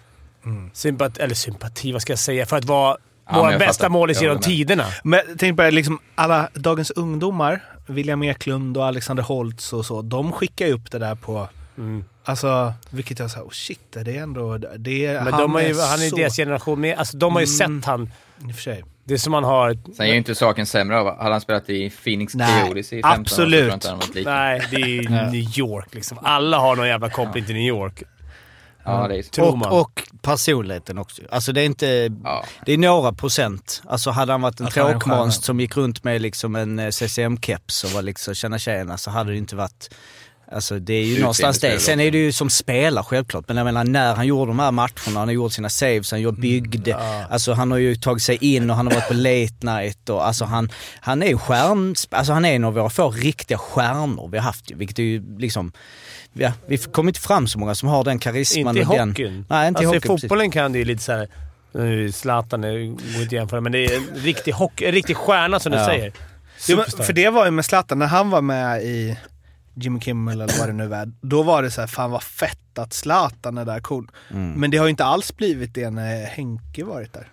sympati, 0.73 1.21
eller 1.21 1.35
sympati, 1.35 1.91
vad 1.91 2.01
ska 2.01 2.11
jag 2.11 2.19
säga, 2.19 2.45
för 2.45 2.57
att 2.57 2.65
vara 2.65 2.97
Ja, 3.29 3.41
våra 3.41 3.57
bästa 3.59 3.89
målis 3.89 4.21
genom 4.21 4.39
tiderna. 4.39 4.85
Men 5.03 5.19
tänk 5.37 5.57
bara 5.57 5.69
liksom 5.69 5.99
alla 6.15 6.49
dagens 6.53 6.91
ungdomar, 6.91 7.63
William 7.87 8.23
Eklund 8.23 8.77
och 8.77 8.85
Alexander 8.85 9.23
Holtz 9.23 9.73
och 9.73 9.85
så, 9.85 10.01
de 10.01 10.31
skickar 10.31 10.67
ju 10.67 10.73
upp 10.73 10.91
det 10.91 10.99
där 10.99 11.15
på... 11.15 11.47
Mm. 11.77 12.03
Alltså, 12.23 12.73
vilket 12.89 13.19
jag 13.19 13.31
sa, 13.31 13.41
oh 13.41 13.49
shit, 13.49 13.95
är 13.95 14.03
det 14.03 14.17
ändå... 14.17 14.57
Det 14.57 15.05
är, 15.05 15.23
Men 15.23 15.31
de 15.33 15.53
har 15.53 15.61
ju, 15.61 15.67
är 15.67 15.89
han 15.89 16.01
är 16.01 16.09
så... 16.09 16.15
deras 16.15 16.35
generation 16.35 16.81
med. 16.81 16.97
Alltså, 16.97 17.17
de 17.17 17.33
har 17.33 17.41
ju 17.41 17.47
Mm. 17.61 17.81
sett 17.81 17.85
han. 17.85 18.11
I 18.49 18.51
och 18.51 18.55
för 18.55 18.61
sig. 18.61 18.83
Det 19.03 19.13
är 19.13 19.17
som 19.17 19.31
man 19.31 19.43
har... 19.43 19.77
Sen 19.95 20.05
är 20.05 20.09
ju 20.09 20.17
inte 20.17 20.35
saken 20.35 20.65
sämre 20.65 20.99
av, 20.99 21.17
hade 21.17 21.31
han 21.31 21.41
spelat 21.41 21.69
i 21.69 21.89
Phoenix 21.89 22.33
Coyotes 22.33 22.93
i 22.93 23.01
15 23.01 23.21
år 23.21 23.25
så 23.25 23.35
tror 23.35 23.43
absolut. 23.43 23.65
jag 23.65 23.73
inte 23.73 23.89
han 23.89 23.97
varit 23.99 24.15
lika. 24.15 24.29
Nej, 24.29 24.61
det 24.71 24.75
är 24.75 24.87
ju 24.87 25.09
New 25.09 25.59
York 25.59 25.93
liksom. 25.95 26.17
Alla 26.21 26.57
har 26.57 26.75
någon 26.75 26.87
jävla 26.87 27.09
koppling 27.09 27.45
till 27.45 27.55
New 27.55 27.67
York. 27.67 28.03
Ja, 28.85 29.07
det 29.07 29.17
är 29.17 29.23
så. 29.31 29.43
Och, 29.43 29.81
och 29.81 30.03
personligheten 30.21 30.97
också. 30.97 31.21
Alltså 31.31 31.51
det 31.51 31.61
är 31.61 31.65
inte... 31.65 32.09
Ja. 32.23 32.45
Det 32.65 32.73
är 32.73 32.77
några 32.77 33.13
procent. 33.13 33.81
Alltså 33.85 34.11
hade 34.11 34.31
han 34.31 34.41
varit 34.41 34.59
en 34.59 34.71
stjärna. 34.71 35.31
som 35.31 35.59
gick 35.59 35.77
runt 35.77 36.03
med 36.03 36.21
liksom 36.21 36.55
en 36.55 36.79
eh, 36.79 36.87
CCM-keps 36.87 37.85
och 37.85 37.91
var 37.91 38.01
liksom 38.01 38.35
tjena 38.35 38.59
tjejerna 38.59 38.97
så 38.97 39.11
hade 39.11 39.31
det 39.31 39.37
inte 39.37 39.55
varit... 39.55 39.89
Alltså 40.53 40.79
det 40.79 40.93
är 40.93 40.97
ju 40.97 41.03
Utseende 41.03 41.21
någonstans 41.21 41.59
det. 41.59 41.79
Sen 41.79 41.99
är 41.99 42.11
det 42.11 42.17
ju 42.17 42.31
som 42.31 42.49
spelare 42.49 43.03
självklart. 43.03 43.47
Men 43.47 43.57
jag 43.57 43.63
menar 43.63 43.83
när 43.83 44.15
han 44.15 44.27
gjorde 44.27 44.49
de 44.49 44.59
här 44.59 44.71
matcherna, 44.71 45.19
han 45.19 45.27
har 45.27 45.31
gjort 45.31 45.53
sina 45.53 45.69
saves, 45.69 46.11
han 46.11 46.21
gjorde 46.21 46.41
byggde. 46.41 46.95
Alltså 47.29 47.53
han 47.53 47.71
har 47.71 47.77
ju 47.77 47.95
tagit 47.95 48.23
sig 48.23 48.37
in 48.41 48.69
och 48.69 48.75
han 48.75 48.87
har 48.87 48.93
varit 48.93 49.07
på 49.07 49.13
late 49.13 49.81
night 49.81 50.09
och 50.09 50.27
alltså 50.27 50.45
han, 50.45 50.69
han 50.99 51.23
är 51.23 51.27
ju 51.27 51.37
stjärn... 51.37 51.95
Alltså 52.09 52.33
han 52.33 52.45
är 52.45 52.55
en 52.55 52.63
av 52.63 52.73
våra 52.73 52.89
få 52.89 53.11
riktiga 53.11 53.57
stjärnor 53.57 54.29
vi 54.31 54.37
har 54.37 54.45
haft. 54.45 54.71
Vilket 54.71 54.99
är 54.99 55.03
ju 55.03 55.37
liksom... 55.37 55.71
Ja, 56.33 56.53
vi 56.65 56.77
kommer 56.77 57.09
inte 57.09 57.19
fram 57.19 57.47
så 57.47 57.59
många 57.59 57.75
som 57.75 57.89
har 57.89 58.03
den 58.03 58.19
karisman 58.19 58.77
Inte 58.77 58.93
i 58.93 58.97
den... 58.97 59.09
hockeyn. 59.09 59.45
Nej, 59.49 59.67
inte 59.67 59.77
alltså, 59.79 59.83
i 59.93 59.95
i 59.95 59.97
hockeyn. 59.97 60.01
precis. 60.01 60.21
fotbollen 60.21 60.51
kan 60.51 60.71
det 60.71 60.79
ju 60.79 60.85
lite 60.85 61.03
såhär... 61.03 61.27
Nu 61.73 62.11
Zlatan 62.11 62.63
är- 62.63 62.71
går 62.73 62.81
inte 62.83 63.21
att 63.21 63.31
jämföra, 63.31 63.61
men 63.61 63.71
det 63.71 63.85
är 63.85 63.97
en 63.97 64.07
riktig, 64.15 64.51
hockey, 64.51 64.85
en 64.85 64.91
riktig 64.91 65.17
stjärna 65.17 65.59
som 65.59 65.71
du 65.71 65.77
Ja. 65.77 65.85
säger. 65.85 66.13
Superstar. 66.57 67.03
för 67.03 67.13
det 67.13 67.29
var 67.29 67.45
ju 67.45 67.51
med 67.51 67.65
Zlatan, 67.65 67.99
när 67.99 68.05
han 68.07 68.29
var 68.29 68.41
med 68.41 68.83
i 68.83 69.17
Jimmy 69.75 69.99
Kimmel 69.99 70.41
eller 70.41 70.59
vad 70.59 70.69
det 70.69 70.73
nu 70.73 70.93
är, 70.95 71.11
då 71.21 71.43
var 71.43 71.63
det 71.63 71.71
så 71.71 71.81
här, 71.81 71.87
fan 71.87 72.11
vad 72.11 72.23
fett 72.23 72.77
att 72.79 72.93
Zlatan 72.93 73.57
är 73.57 73.65
där 73.65 73.79
cool. 73.79 74.11
Mm. 74.31 74.51
Men 74.51 74.71
det 74.71 74.77
har 74.77 74.85
ju 74.85 74.89
inte 74.91 75.05
alls 75.05 75.35
blivit 75.37 75.73
det 75.73 75.89
när 75.89 76.25
Henke 76.25 76.83
varit 76.83 77.13
där. 77.13 77.27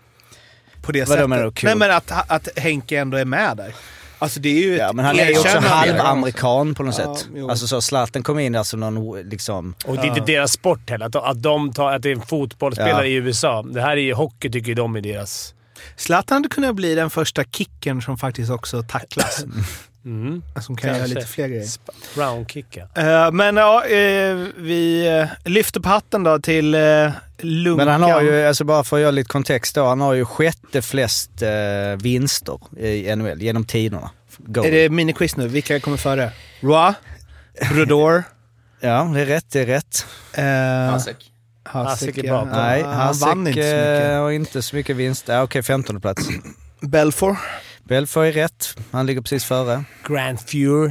På 0.83 0.93
det 0.93 1.00
Vadå 1.00 1.12
sättet. 1.12 1.28
menar 1.28 1.45
du, 1.45 1.50
cool? 1.50 1.61
Nej 1.64 1.75
men 1.76 1.90
att, 1.90 2.31
att 2.31 2.49
Henke 2.59 2.99
ändå 2.99 3.17
är 3.17 3.25
med 3.25 3.57
där. 3.57 3.75
Alltså 4.18 4.40
det 4.40 4.48
är 4.48 4.62
ju 4.62 4.76
Ja, 4.76 4.92
men 4.92 5.04
han 5.04 5.18
är 5.18 5.26
ju 5.30 5.38
också 5.38 5.58
halvamerikan 5.58 6.75
på 6.75 6.82
något 6.82 6.98
Ja, 6.98 7.16
sätt. 7.16 7.28
jo. 7.34 7.50
Alltså 7.50 7.66
så 7.66 7.80
Zlatan 7.80 8.22
kom 8.22 8.38
in 8.38 8.52
där 8.52 8.62
som 8.62 8.80
någon 8.80 9.20
liksom... 9.28 9.75
Och 9.87 9.96
det 9.96 10.02
är 10.02 10.06
inte 10.06 10.20
deras 10.32 10.52
sport 10.52 10.90
heller. 10.90 11.06
Att, 11.06 11.16
att, 11.16 11.42
de 11.42 11.72
tar, 11.72 11.92
att 11.92 12.02
det 12.02 12.08
är 12.10 12.14
en 12.16 12.22
fotbollsspelare 12.22 12.92
Ja. 12.92 13.04
i 13.04 13.14
USA. 13.14 13.62
Det 13.62 13.80
här 13.80 13.90
är 13.96 14.00
ju 14.00 14.14
hockey, 14.14 14.50
tycker 14.50 14.75
de 14.75 14.96
är 14.96 15.00
deras... 15.00 15.54
Zlatan 15.96 16.37
hade 16.37 16.48
kunnat 16.48 16.75
bli 16.75 16.94
den 16.94 17.10
första 17.10 17.44
kicken 17.44 18.02
som 18.02 18.19
faktiskt 18.19 18.50
också 18.50 18.82
tacklas. 18.82 19.45
Mm. 20.04 20.43
som 20.61 20.76
kan 20.76 20.89
göra 20.89 20.99
Kanske. 20.99 21.15
lite 21.15 21.26
fler 21.26 21.49
grejer. 21.49 21.67
Roundkicka. 22.17 22.89
Eh, 22.95 23.30
men 23.32 23.56
ja, 23.56 23.84
eh, 23.84 24.37
vi 24.56 25.06
eh, 25.21 25.50
lyfter 25.50 25.80
på 25.80 25.89
hatten 25.89 26.25
då 26.25 26.39
till 26.39 26.75
uh, 26.75 27.11
Lunkan. 27.41 27.87
Men 27.87 27.89
han 28.02 28.11
har 28.13 28.23
ju, 28.23 28.47
alltså 28.47 28.65
bara 28.65 28.84
för 28.84 28.97
att 28.97 29.00
göra 29.02 29.11
lite 29.11 29.28
kontext 29.28 29.75
då, 29.75 29.84
han 29.87 30.00
har 30.00 30.15
ju 30.15 30.25
sjätte 30.25 30.82
flest 30.82 31.30
vinster 31.99 32.58
i 32.78 33.17
NHL 33.17 33.43
genom 33.43 33.65
tiderna. 33.65 34.11
Goal. 34.39 34.67
Är 34.67 34.71
det 34.73 34.89
miniquiz 34.91 35.37
nu? 35.37 35.49
Vilka 35.49 35.80
kommer 35.80 35.97
före? 35.97 36.32
Roy? 36.61 36.93
Brodor? 37.73 38.25
Ja, 38.80 39.11
det 39.15 39.21
är 39.21 39.26
rätt, 39.26 39.45
det 39.52 39.61
är 39.61 39.67
rätt. 39.67 40.06
Uh, 40.39 40.45
Hasek. 40.93 41.17
Hasek 41.65 42.19
är 42.19 42.23
bra 42.23 42.41
på- 42.41 42.47
Nej, 42.56 42.82
han 42.82 42.95
Hasek 42.95 43.28
vann 43.28 43.47
inte 43.47 43.52
så 43.63 43.69
mycket. 43.69 44.19
har 44.19 44.30
inte 44.30 44.63
så 44.63 44.76
mycket 44.76 44.97
vinst. 44.97 45.28
Ja, 45.28 45.43
Okej, 45.43 45.63
15 45.63 46.00
plats. 46.00 46.28
Belfort? 46.80 47.37
Belfort 47.88 48.24
är 48.24 48.32
rätt. 48.32 48.76
Han 48.90 49.06
ligger 49.06 49.20
precis 49.20 49.44
före. 49.44 49.84
Grand 50.08 50.40
Fury. 50.40 50.90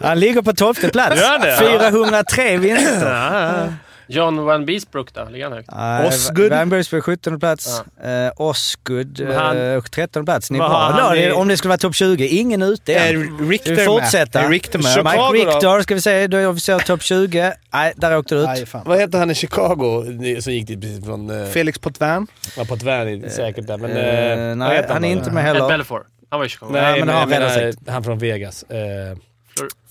Han 0.00 0.20
ligger 0.20 0.42
på 0.42 0.52
12 0.52 0.74
plats. 0.74 1.20
Gör 1.20 1.28
han 1.28 1.40
det? 1.40 1.56
403 1.56 2.56
vinster. 2.56 3.74
John 4.08 4.44
Van 4.44 4.66
Beesbrook 4.66 5.14
då? 5.14 5.24
Ligger 5.30 5.44
han 5.44 5.52
högt? 5.52 5.68
Nej, 5.72 6.08
Osgood. 6.08 6.50
Van 6.50 6.68
Bursby 6.68 7.00
17 7.00 7.40
plats. 7.40 7.82
Eh, 8.02 8.30
Osgood 8.36 9.20
han- 9.36 9.72
eh, 9.74 9.82
13 9.82 10.24
plats. 10.24 10.50
Ni 10.50 10.58
är 10.58 10.62
bra. 10.62 10.78
han 10.78 11.16
Då, 11.30 11.34
Om 11.36 11.48
det 11.48 11.56
skulle 11.56 11.68
vara 11.68 11.78
topp 11.78 11.94
20, 11.94 12.26
ingen 12.26 12.62
ute 12.62 12.94
Är 12.94 13.14
än. 13.14 13.48
Richter 13.48 13.74
Vi 13.76 13.84
fortsätter. 13.84 14.38
med? 14.40 14.46
Är 14.46 14.50
Richter 14.52 14.78
med? 14.78 14.92
Chicago 14.92 15.32
Mike 15.32 15.44
då? 15.44 15.50
Richter 15.52 15.82
ska 15.82 15.94
vi 15.94 16.00
se, 16.00 16.26
då 16.26 16.36
är 16.36 16.46
officiellt 16.48 16.86
topp 16.86 17.02
20. 17.02 17.52
Nej, 17.72 17.92
där 17.96 18.16
åkte 18.18 18.34
du 18.34 18.40
ut. 18.40 18.48
Aj. 18.48 18.66
Vad 18.84 18.98
heter 19.00 19.18
han 19.18 19.30
i 19.30 19.34
Chicago 19.34 20.04
som 20.40 20.52
gick 20.52 20.66
dit 20.66 20.80
precis 20.80 21.04
från... 21.04 21.30
Uh, 21.30 21.46
Felix 21.46 21.78
Potvin? 21.78 22.26
ja, 22.56 22.64
på 22.64 22.76
Tvärn 22.76 23.30
säkert 23.30 23.66
där, 23.66 23.76
men... 23.78 23.90
Eh, 23.90 24.48
eh, 24.50 24.56
nej, 24.56 24.76
heter 24.76 24.92
han 24.92 25.04
är 25.04 25.12
inte 25.12 25.30
med 25.30 25.40
Ed 25.40 25.46
heller. 25.46 25.68
Belfour. 25.68 26.02
Han 26.30 26.40
var 26.40 26.46
i 26.46 26.48
Chicago. 26.48 26.68
Nej, 26.72 26.82
Ja, 26.98 27.04
men 27.04 27.28
men, 27.28 27.42
han 27.42 27.72
han 27.88 28.04
från 28.04 28.18
Vegas. 28.18 28.62
Eh, 28.62 29.16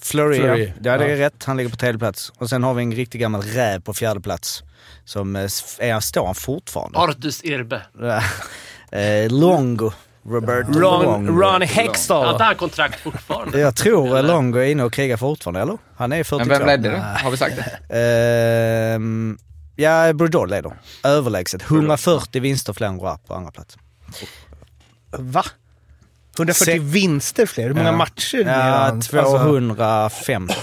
Fleury, 0.01 0.37
Fleury. 0.37 0.65
ja. 0.65 0.73
ja. 0.91 0.97
det 0.97 1.05
är 1.05 1.15
Ja. 1.15 1.25
rätt. 1.25 1.43
Han 1.43 1.57
ligger 1.57 1.69
på 1.69 1.75
tredje 1.77 1.99
plats. 1.99 2.31
Och 2.37 2.49
sen 2.49 2.63
har 2.63 2.73
vi 2.73 2.83
en 2.83 2.91
riktig 2.91 3.21
gammal 3.21 3.41
räv 3.41 3.81
på 3.81 3.93
fjärde 3.93 4.21
plats. 4.21 4.63
Som 5.05 5.35
eh, 5.35 5.41
är, 5.79 5.99
står 5.99 6.25
han 6.25 6.35
fortfarande. 6.35 6.99
Artus 6.99 7.43
Irbe. 7.43 7.81
eh, 8.91 9.31
Longo. 9.31 9.91
Roberto 10.29 10.71
Ron, 10.79 11.03
Longo. 11.03 11.31
Ron 11.31 11.43
Har 11.43 11.61
inte 11.61 11.73
Hextall. 11.73 12.41
han 12.41 12.55
kontrakt 12.55 12.99
fortfarande? 12.99 13.59
Jag 13.59 13.75
tror 13.75 14.21
Longo 14.23 14.59
är 14.59 14.65
inne 14.65 14.83
och 14.83 14.93
krigar 14.93 15.17
fortfarande, 15.17 15.59
eller? 15.61 15.77
Han 15.95 16.11
är 16.13 16.23
42. 16.23 16.37
Men 16.49 16.59
vem 16.59 16.67
ledde 16.67 16.89
det? 16.89 16.99
Har 17.23 17.31
vi 17.31 17.37
sagt 17.37 17.55
det? 17.89 17.95
Ehm, 18.93 19.37
ja, 19.75 20.13
Brodor 20.13 20.47
leder. 20.47 20.73
Överlägset. 21.03 21.61
140 21.61 22.41
vinster 22.41 22.73
fler 22.73 22.87
än 22.87 22.99
Roy 22.99 23.17
på 23.27 23.33
andra 23.33 23.51
plats. 23.51 23.77
Va? 25.17 25.43
140 26.39 26.73
Se- 26.73 26.79
vinster 26.79 27.45
fler? 27.45 27.63
Hur 27.67 27.73
många 27.73 27.85
Ja. 27.85 27.91
matcher? 27.97 28.43
Ja, 28.45 28.51
han? 28.53 29.01
250. 29.01 30.53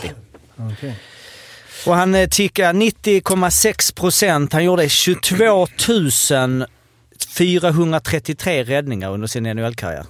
Och 1.87 1.95
han 1.97 2.15
eh, 2.15 2.29
tickar 2.29 2.73
90,6 2.73 3.95
procent. 3.95 4.53
Han 4.53 4.65
gjorde 4.65 4.89
22 4.89 5.67
433 7.37 8.65
räddningar 8.65 9.11
under 9.11 9.29
sin 9.29 9.43
NHL-karriär. 9.43 10.05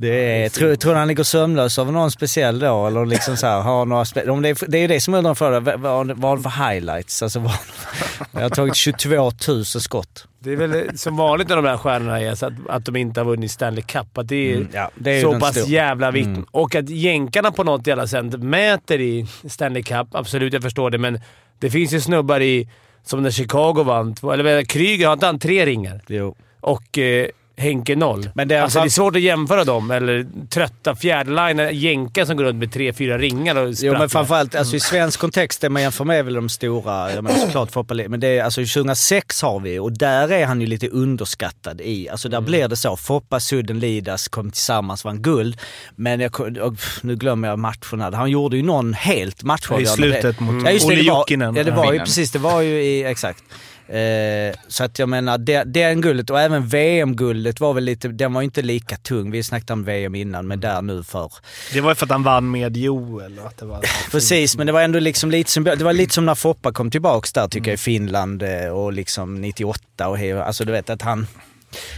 Det 0.00 0.44
är, 0.44 0.48
tror, 0.48 0.74
tror 0.74 0.92
du 0.92 0.98
han 0.98 1.08
ligger 1.08 1.22
sömnlös 1.22 1.78
av 1.78 1.92
någon 1.92 2.10
speciell 2.10 2.58
då? 2.58 2.86
Eller 2.86 3.06
liksom 3.06 3.36
så 3.36 3.46
här, 3.46 3.60
har 3.60 3.86
några 3.86 4.04
spe, 4.04 4.30
om 4.30 4.42
det, 4.42 4.48
är, 4.48 4.70
det 4.70 4.78
är 4.78 4.82
ju 4.82 4.86
det 4.86 5.00
som 5.00 5.14
undrar 5.14 5.34
för 5.34 5.60
vad, 5.60 5.80
vad, 5.80 6.06
vad 6.10 6.30
har 6.30 6.36
du 6.36 6.42
för 6.42 6.70
highlights? 6.70 7.22
Alltså, 7.22 7.40
vad, 7.40 7.52
jag 8.32 8.40
har 8.40 8.50
tagit 8.50 8.74
22 8.76 9.30
000 9.48 9.64
skott. 9.64 10.26
Det 10.38 10.52
är 10.52 10.56
väl 10.56 10.98
som 10.98 11.16
vanligt 11.16 11.48
när 11.48 11.56
de 11.56 11.64
här 11.64 11.76
stjärnorna 11.76 12.20
är, 12.20 12.34
så 12.34 12.46
att, 12.46 12.52
att 12.68 12.84
de 12.84 12.96
inte 12.96 13.20
har 13.20 13.24
vunnit 13.24 13.50
Stanley 13.50 13.82
Cup. 13.82 14.18
Att 14.18 14.28
det 14.28 14.52
är, 14.52 14.56
Mm, 14.56 14.68
ja, 14.72 14.90
det 14.94 15.10
är 15.10 15.22
så 15.22 15.40
pass 15.40 15.54
stora. 15.56 15.66
jävla 15.66 16.10
viktigt. 16.10 16.36
Mm. 16.36 16.46
Och 16.50 16.74
att 16.74 16.88
jänkarna 16.88 17.50
på 17.52 17.64
något 17.64 17.86
jävla 17.86 18.06
sätt 18.06 18.24
mäter 18.42 19.00
i 19.00 19.26
Stanley 19.48 19.82
Cup, 19.82 20.08
absolut 20.12 20.52
jag 20.52 20.62
förstår 20.62 20.90
det, 20.90 20.98
men 20.98 21.20
det 21.58 21.70
finns 21.70 21.92
ju 21.92 22.00
snubbar 22.00 22.40
i, 22.40 22.68
som 23.04 23.22
när 23.22 23.30
Chicago 23.30 23.82
vann, 23.82 24.14
eller 24.32 24.64
Kryger 24.64 25.06
har 25.06 25.12
inte 25.12 25.26
han 25.26 25.38
tre 25.38 25.66
ringar? 25.66 26.00
Jo. 26.06 26.36
Och 26.60 26.98
eh, 26.98 27.26
Henke 27.60 27.96
noll. 27.96 28.30
Men 28.34 28.48
det 28.48 28.54
är 28.56 28.62
alltså, 28.62 28.78
fan- 28.78 28.86
det 28.86 28.88
är 28.88 28.90
svårt 28.90 29.16
att 29.16 29.22
jämföra 29.22 29.64
dem, 29.64 29.90
eller 29.90 30.26
trötta 30.50 30.96
fjärdeliner, 30.96 31.70
jänkar 31.70 32.24
som 32.24 32.36
går 32.36 32.44
runt 32.44 32.58
med 32.58 32.72
tre, 32.72 32.92
fyra 32.92 33.18
ringar 33.18 33.56
och 33.56 33.68
Jo 33.68 33.74
sprattlar. 33.74 33.98
men 33.98 34.08
framförallt 34.08 34.54
alltså, 34.54 34.76
i 34.76 34.80
svensk 34.80 35.20
kontext, 35.20 35.60
det 35.60 35.68
man 35.68 35.82
jämför 35.82 36.04
med 36.04 36.18
är 36.18 36.22
väl 36.22 36.34
de 36.34 36.48
stora, 36.48 37.12
jag 37.14 37.24
menar 37.24 37.38
såklart 37.38 37.70
Foppa 37.70 37.94
Le- 37.94 38.08
men 38.08 38.20
det 38.20 38.28
är 38.28 38.44
alltså 38.44 38.60
2006 38.60 39.42
har 39.42 39.60
vi 39.60 39.78
och 39.78 39.92
där 39.92 40.32
är 40.32 40.46
han 40.46 40.60
ju 40.60 40.66
lite 40.66 40.88
underskattad 40.88 41.80
i, 41.80 42.08
alltså 42.08 42.28
där 42.28 42.40
blir 42.40 42.68
det 42.68 42.76
så. 42.76 42.96
Foppa, 42.96 43.40
Sudden, 43.40 43.78
Lidas 43.78 44.28
kom 44.28 44.50
tillsammans, 44.50 45.04
vann 45.04 45.22
guld. 45.22 45.56
Men 45.96 46.20
jag, 46.20 46.40
och, 46.40 46.74
nu 47.02 47.16
glömmer 47.16 47.48
jag 47.48 47.58
matcherna. 47.58 48.16
Han 48.16 48.30
gjorde 48.30 48.56
ju 48.56 48.62
någon 48.62 48.94
helt 48.94 49.42
matchavgörande. 49.42 50.06
I 50.08 50.12
slutet 50.12 50.40
mot 50.40 50.64
Ja 50.64 50.70
just 50.70 50.88
det, 50.88 50.94
Olle 50.94 51.02
Jokinen. 51.02 51.54
ja, 51.56 51.64
det 51.64 51.70
var 51.70 51.92
ju 51.92 51.98
precis, 51.98 52.30
det 52.32 52.38
var 52.38 52.60
ju 52.60 52.82
i, 52.82 53.04
exakt. 53.04 53.44
Eh, 53.90 54.54
så 54.68 54.84
att 54.84 54.98
jag 54.98 55.08
menar, 55.08 55.38
det, 55.38 55.64
den 55.64 56.00
guldet 56.00 56.30
och 56.30 56.40
även 56.40 56.66
VM-guldet 56.66 57.60
var 57.60 57.74
väl 57.74 57.84
lite, 57.84 58.08
den 58.08 58.32
var 58.32 58.42
inte 58.42 58.62
lika 58.62 58.96
tung. 58.96 59.30
Vi 59.30 59.42
snackade 59.42 59.72
om 59.72 59.84
VM 59.84 60.14
innan, 60.14 60.46
men 60.46 60.60
där 60.60 60.82
nu 60.82 61.04
för... 61.04 61.32
Det 61.72 61.80
var 61.80 61.90
ju 61.90 61.94
för 61.94 62.06
att 62.06 62.12
han 62.12 62.22
vann 62.22 62.50
med 62.50 62.76
Joel 62.76 63.38
att 63.46 63.58
det 63.58 63.66
var... 63.66 63.80
Precis, 64.10 64.56
men 64.56 64.66
det 64.66 64.72
var 64.72 64.82
ändå 64.82 64.98
liksom 64.98 65.30
lite 65.30 65.50
som, 65.50 65.64
det 65.64 65.76
var 65.82 65.92
lite 65.92 66.14
som 66.14 66.26
när 66.26 66.34
Foppa 66.34 66.72
kom 66.72 66.90
tillbaks 66.90 67.32
där 67.32 67.48
tycker 67.48 67.70
jag 67.70 67.74
i 67.74 67.78
Finland 67.78 68.42
eh, 68.42 68.68
och 68.68 68.92
liksom 68.92 69.40
98 69.40 70.08
och 70.08 70.18
he- 70.18 70.42
alltså 70.42 70.64
du 70.64 70.72
vet 70.72 70.90
att 70.90 71.02
han... 71.02 71.26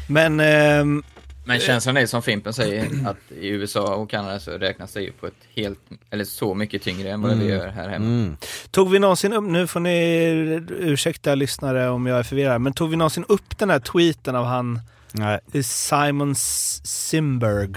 Men... 0.09 0.41
ehm, 0.41 1.03
Men 1.45 1.61
känslan 1.61 1.97
är 1.97 2.07
som 2.07 2.23
Fimpen 2.23 2.53
säger, 2.53 2.89
att 3.07 3.33
i 3.33 3.49
USA 3.49 3.95
och 3.95 4.11
Kanada 4.11 4.41
så 4.41 4.51
räknas 4.51 4.93
det 4.93 5.03
ju 5.03 5.13
på 5.13 5.27
ett 5.27 5.35
helt, 5.55 5.79
eller 6.11 6.25
så 6.25 6.55
mycket 6.55 6.83
tyngre 6.83 7.11
än 7.11 7.23
vad 7.23 7.39
vi 7.39 7.49
gör 7.49 7.69
här 7.69 7.89
hemma. 7.89 8.07
Mm. 8.07 8.37
Tog 8.71 8.91
vi 8.91 8.99
någonsin 8.99 9.33
upp, 9.33 9.45
nu 9.45 9.67
får 9.67 9.81
ni 9.81 10.65
ursäkta 10.79 11.35
lyssnare 11.35 11.89
om 11.89 12.07
jag 12.07 12.19
är 12.19 12.23
förvirrad, 12.23 12.61
men 12.61 12.73
tog 12.73 12.91
vi 12.91 12.97
någonsin 12.97 13.25
upp 13.29 13.59
den 13.59 13.71
här 13.71 13.79
tweeten 13.79 14.37
av 14.37 14.45
han 14.45 14.81
Nej. 15.13 15.41
Simon 15.63 16.35
Simberg? 16.35 17.75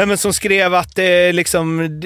Nej, 0.00 0.06
men 0.06 0.18
som 0.18 0.32
skrev 0.32 0.74
att, 0.74 0.96
det 0.96 1.32
liksom, 1.32 2.00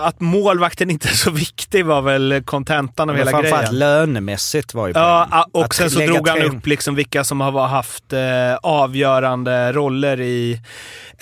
att 0.00 0.20
målvakten 0.20 0.90
inte 0.90 1.08
är 1.08 1.12
så 1.12 1.30
viktig 1.30 1.86
var 1.86 2.02
väl 2.02 2.42
kontentan 2.44 3.10
av 3.10 3.16
Men 3.16 3.26
hela 3.26 3.30
framförallt 3.30 3.70
grejen. 3.70 3.78
lönemässigt 3.78 4.74
var 4.74 4.86
ju 4.86 4.92
Ja, 4.96 5.46
och 5.52 5.64
Att 5.64 5.72
sen 5.72 5.90
så 5.90 6.00
drog 6.00 6.28
han 6.28 6.42
upp 6.42 6.66
liksom 6.66 6.94
vilka 6.94 7.24
som 7.24 7.40
har 7.40 7.66
haft 7.66 8.12
eh, 8.12 8.20
avgörande 8.62 9.72
roller 9.72 10.20
i 10.20 10.60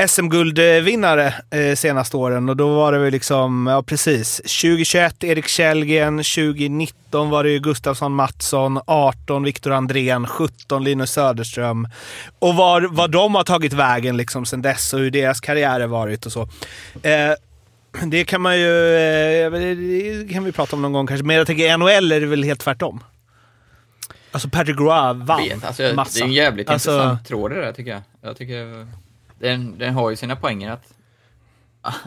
SM-guldvinnare 0.06 1.34
eh, 1.50 1.74
senaste 1.74 2.16
åren. 2.16 2.48
Och 2.48 2.56
då 2.56 2.74
var 2.74 2.92
det 2.92 2.98
väl 2.98 3.12
liksom, 3.12 3.66
ja 3.66 3.82
precis. 3.82 4.36
2021 4.36 5.24
Erik 5.24 5.48
Källgren, 5.48 6.16
2019 6.16 7.03
var 7.22 7.44
det 7.44 7.50
ju 7.50 7.58
Gustafsson 7.58 8.14
Mattsson, 8.14 8.80
18 8.86 9.42
Viktor 9.42 9.72
Andrén, 9.72 10.26
17 10.26 10.84
Linus 10.84 11.10
Söderström. 11.12 11.88
Och 12.38 12.54
var, 12.54 12.82
var 12.82 13.08
de 13.08 13.34
har 13.34 13.44
tagit 13.44 13.72
vägen 13.72 14.16
liksom 14.16 14.44
sen 14.44 14.62
dess 14.62 14.92
och 14.92 14.98
hur 15.00 15.10
deras 15.10 15.40
karriärer 15.40 15.86
varit 15.86 16.26
och 16.26 16.32
så. 16.32 16.42
Eh, 17.02 17.32
det 18.06 18.24
kan 18.24 18.40
man 18.40 18.58
ju... 18.58 18.96
Eh, 18.96 19.50
det 19.50 20.32
kan 20.32 20.44
vi 20.44 20.52
prata 20.52 20.76
om 20.76 20.82
någon 20.82 20.92
gång 20.92 21.06
kanske. 21.06 21.26
Men 21.26 21.36
jag 21.36 21.46
tänker 21.46 21.76
NHL 21.76 22.12
är 22.12 22.20
det 22.20 22.26
väl 22.26 22.42
helt 22.44 22.60
tvärtom. 22.60 23.04
Alltså 24.32 24.48
Patrick 24.48 24.78
Roy 24.78 25.14
vann 25.14 25.24
Vet, 25.48 25.64
alltså, 25.64 25.82
det 25.82 25.94
massa. 25.94 26.18
är 26.18 26.24
en 26.24 26.32
jävligt 26.32 26.70
Alltså- 26.70 26.90
intressant 26.90 27.26
tråd 27.26 27.50
det 27.50 27.60
där 27.60 27.72
tycker 27.72 27.90
jag. 27.90 28.02
Jag 28.20 28.36
tycker 28.36 28.86
den, 29.38 29.78
den 29.78 29.94
har 29.94 30.10
ju 30.10 30.16
sina 30.16 30.36
poänger 30.36 30.70
att, 30.70 30.84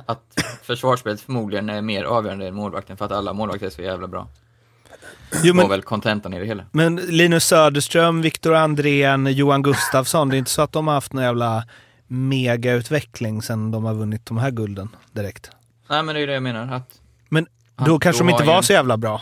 att 0.05 0.21
försvarsspelet 0.63 1.21
förmodligen 1.21 1.69
är 1.69 1.81
mer 1.81 2.03
avgörande 2.03 2.47
än 2.47 2.55
målvakten 2.55 2.97
för 2.97 3.05
att 3.05 3.11
alla 3.11 3.33
målvakter 3.33 3.65
är 3.65 3.69
så 3.69 3.81
jävla 3.81 4.07
bra. 4.07 4.27
Jo, 5.43 5.53
var 5.53 5.63
men, 5.63 5.69
väl 5.69 5.81
kontentan 5.81 6.33
i 6.33 6.39
det 6.39 6.45
hela. 6.45 6.63
men 6.71 6.95
Linus 6.95 7.45
Söderström, 7.45 8.21
Viktor 8.21 8.53
Andrén, 8.55 9.25
Johan 9.33 9.61
Gustafsson. 9.63 10.29
Det 10.29 10.35
är 10.35 10.37
inte 10.39 10.51
så 10.51 10.61
att 10.61 10.71
de 10.71 10.87
har 10.87 10.93
haft 10.93 11.13
någon 11.13 11.23
jävla 11.23 11.63
megautveckling 12.07 13.41
sen 13.41 13.71
de 13.71 13.83
har 13.85 13.93
vunnit 13.93 14.25
de 14.25 14.37
här 14.37 14.51
gulden 14.51 14.89
direkt. 15.11 15.51
Nej 15.89 16.03
men 16.03 16.15
det 16.15 16.19
är 16.19 16.21
ju 16.21 16.25
det 16.27 16.33
jag 16.33 16.43
menar. 16.43 16.75
Att, 16.75 16.89
Men 17.29 17.47
Han- 17.75 17.87
då 17.89 17.99
kanske 17.99 18.23
då 18.23 18.27
de 18.27 18.31
inte 18.33 18.43
var 18.43 18.57
ju- 18.57 18.63
så 18.63 18.73
jävla 18.73 18.97
bra. 18.97 19.21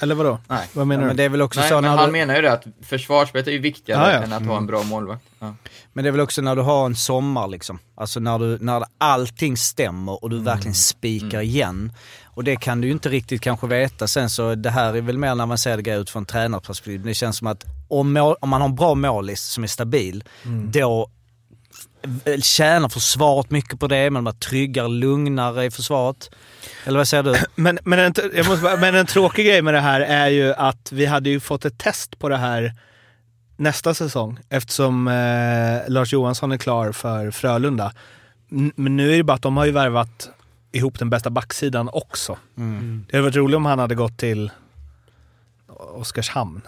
Eller 0.00 0.14
vadå? 0.14 0.38
nej. 0.48 0.68
Vad 0.72 0.86
menar 0.86 1.02
Ja, 1.02 1.04
du? 1.04 1.08
men 1.08 1.16
det 1.16 1.22
är 1.24 1.28
väl 1.28 1.42
också 1.42 1.60
Nej, 1.60 1.68
så 1.68 1.74
men 1.74 1.84
när 1.84 1.96
han 1.96 2.06
du, 2.06 2.12
menar 2.12 2.34
ju 2.36 2.42
det 2.42 2.52
att 2.52 2.64
försvarsspelet 2.82 3.46
är 3.48 3.52
ju 3.52 3.58
viktigare 3.58 4.10
Ja, 4.12 4.16
ja. 4.16 4.22
än 4.22 4.32
att 4.32 4.46
ha 4.46 4.56
en 4.56 4.66
bra 4.66 4.82
målvakt. 4.82 5.24
Ja. 5.38 5.54
Men 5.92 6.04
det 6.04 6.10
är 6.10 6.12
väl 6.12 6.20
också 6.20 6.42
när 6.42 6.56
du 6.56 6.62
har 6.62 6.86
en 6.86 6.96
sommar 6.96 7.48
liksom. 7.48 7.78
Alltså 7.94 8.20
när, 8.20 8.38
du, 8.38 8.58
när 8.60 8.84
allting 8.98 9.56
stämmer 9.56 10.24
och 10.24 10.30
du 10.30 10.36
Mm. 10.36 10.44
verkligen 10.44 10.74
spikar 10.74 11.40
igen. 11.40 11.92
Och 12.34 12.44
det 12.44 12.56
kan 12.56 12.80
du 12.80 12.86
ju 12.86 12.92
inte 12.92 13.08
riktigt 13.08 13.40
kanske 13.40 13.66
veta 13.66 14.06
sen 14.08 14.30
så 14.30 14.54
det 14.54 14.70
här 14.70 14.94
är 14.94 15.00
väl 15.00 15.18
mer 15.18 15.34
när 15.34 15.46
man 15.46 15.58
ser 15.58 15.76
det 15.76 15.82
gå 15.82 15.92
ut 15.92 16.10
från 16.10 16.24
tränarperspektiv. 16.26 17.02
Det 17.04 17.14
känns 17.14 17.36
som 17.36 17.46
att 17.46 17.64
om, 17.88 18.12
mål, 18.12 18.36
om 18.40 18.48
man 18.48 18.60
har 18.60 18.68
en 18.68 18.74
bra 18.74 18.94
målis 18.94 19.40
som 19.42 19.64
är 19.64 19.68
stabil, 19.68 20.24
Mm. 20.44 20.70
då 20.70 21.10
tjänar 22.42 22.88
försvaret 22.88 23.50
mycket 23.50 23.80
på 23.80 23.86
det. 23.86 24.10
Man 24.10 24.24
blir 24.24 24.32
tryggare, 24.32 24.88
lugnare 24.88 25.64
i 25.64 25.70
försvaret. 25.70 26.30
Eller 26.84 26.98
vad 26.98 27.08
säger 27.08 27.22
du? 27.22 27.34
Men, 27.54 27.78
men, 27.84 27.98
en, 27.98 28.12
bara- 28.62 28.76
men 28.76 28.94
en 28.94 29.06
tråkig 29.06 29.46
grej 29.46 29.62
med 29.62 29.74
det 29.74 29.80
här 29.80 30.00
är 30.00 30.28
ju 30.28 30.54
att 30.54 30.92
vi 30.92 31.06
hade 31.06 31.30
ju 31.30 31.40
fått 31.40 31.64
ett 31.64 31.78
test 31.78 32.18
på 32.18 32.28
det 32.28 32.36
här 32.36 32.72
nästa 33.56 33.94
säsong 33.94 34.38
eftersom 34.48 35.08
eh, 35.08 35.92
Lars 35.92 36.12
Johansson 36.12 36.52
är 36.52 36.56
klar 36.58 36.92
för 36.92 37.30
Frölunda. 37.30 37.92
N- 38.52 38.72
Men 38.76 38.96
nu 38.96 39.12
är 39.12 39.16
det 39.16 39.22
bara 39.24 39.32
att 39.34 39.42
de 39.42 39.56
har 39.56 39.64
ju 39.64 39.72
värvat 39.72 40.28
ihop 40.74 40.98
den 40.98 41.10
bästa 41.10 41.30
backsidan 41.30 41.90
också. 41.92 42.38
Mm. 42.58 43.06
Det 43.10 43.16
hade 43.16 43.24
varit 43.28 43.36
roligt 43.36 43.56
om 43.56 43.64
han 43.66 43.78
hade 43.78 43.94
gått 43.94 44.18
till 44.18 44.50
Oskarshamn. 45.94 46.60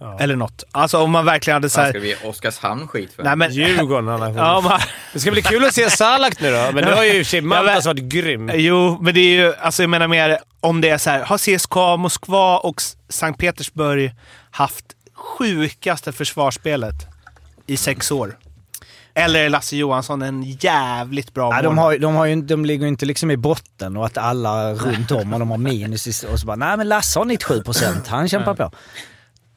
Ja. 0.00 0.18
Eller 0.20 0.36
något. 0.36 0.64
Alltså 0.72 0.98
om 0.98 1.10
man 1.10 1.24
verkligen 1.24 1.54
hade 1.54 1.68
Fan, 1.68 1.84
ska 1.84 1.92
såhär... 1.92 2.00
vi 2.00 2.08
ge 2.08 2.16
Oskarshamn 2.28 2.88
skit 2.88 3.12
för? 3.12 3.22
Nej 3.22 3.36
men... 3.36 3.52
Djurgården 3.52 4.18
fått. 4.18 4.36
Ja, 4.36 4.60
man, 4.60 4.80
Det 5.12 5.20
ska 5.20 5.30
bli 5.30 5.42
kul 5.42 5.64
att 5.64 5.74
se 5.74 5.90
Salak 5.90 6.40
nu 6.40 6.50
då, 6.50 6.70
men 6.74 6.84
nu 6.84 6.92
har 6.92 7.04
ju 7.04 7.10
i 7.18 7.22
och 7.22 7.26
för 7.26 7.30
sig 7.30 7.38
Ja, 7.40 7.44
Mantas 7.46 7.84
men- 7.86 7.96
varit 7.96 8.04
grym. 8.12 8.50
Jo, 8.54 8.98
men 9.00 9.14
det 9.14 9.20
är 9.20 9.36
ju, 9.46 9.54
alltså 9.54 9.82
jag 9.82 9.90
menar 9.90 10.08
mer 10.08 10.38
om 10.60 10.80
det 10.80 10.88
är 10.88 10.98
så 10.98 11.10
här, 11.10 11.24
har 11.24 11.38
CSKA 11.58 11.96
Moskva 11.96 12.58
och 12.58 12.82
Sankt 13.08 13.40
Petersburg 13.40 14.14
haft 14.50 14.84
sjukaste 15.14 16.12
försvarsspelet 16.12 16.94
i 17.66 17.76
sex 17.76 18.10
år? 18.10 18.36
Eller 19.18 19.44
är 19.44 19.48
Lasse 19.48 19.76
Johansson 19.76 20.22
en 20.22 20.42
jävligt 20.42 21.34
bra 21.34 21.54
Ja, 21.54 21.62
de, 21.62 21.74
målvakt? 21.74 21.84
har, 21.84 21.98
de, 21.98 22.14
har 22.14 22.26
ju, 22.26 22.42
de 22.42 22.64
ligger 22.64 22.82
ju 22.82 22.88
inte 22.88 23.06
liksom 23.06 23.30
i 23.30 23.36
botten 23.36 23.96
och 23.96 24.06
att 24.06 24.18
alla 24.18 24.72
runt 24.74 25.10
om 25.10 25.32
och 25.32 25.38
de 25.38 25.50
har 25.50 25.58
minus 25.58 26.24
och 26.24 26.40
så 26.40 26.46
bara 26.46 26.56
nej 26.56 26.76
men 26.76 26.88
Lasse 26.88 27.18
har 27.18 27.24
97 27.24 27.62
procent, 27.62 28.06
han 28.06 28.28
kämpar 28.28 28.54
på. 28.54 28.70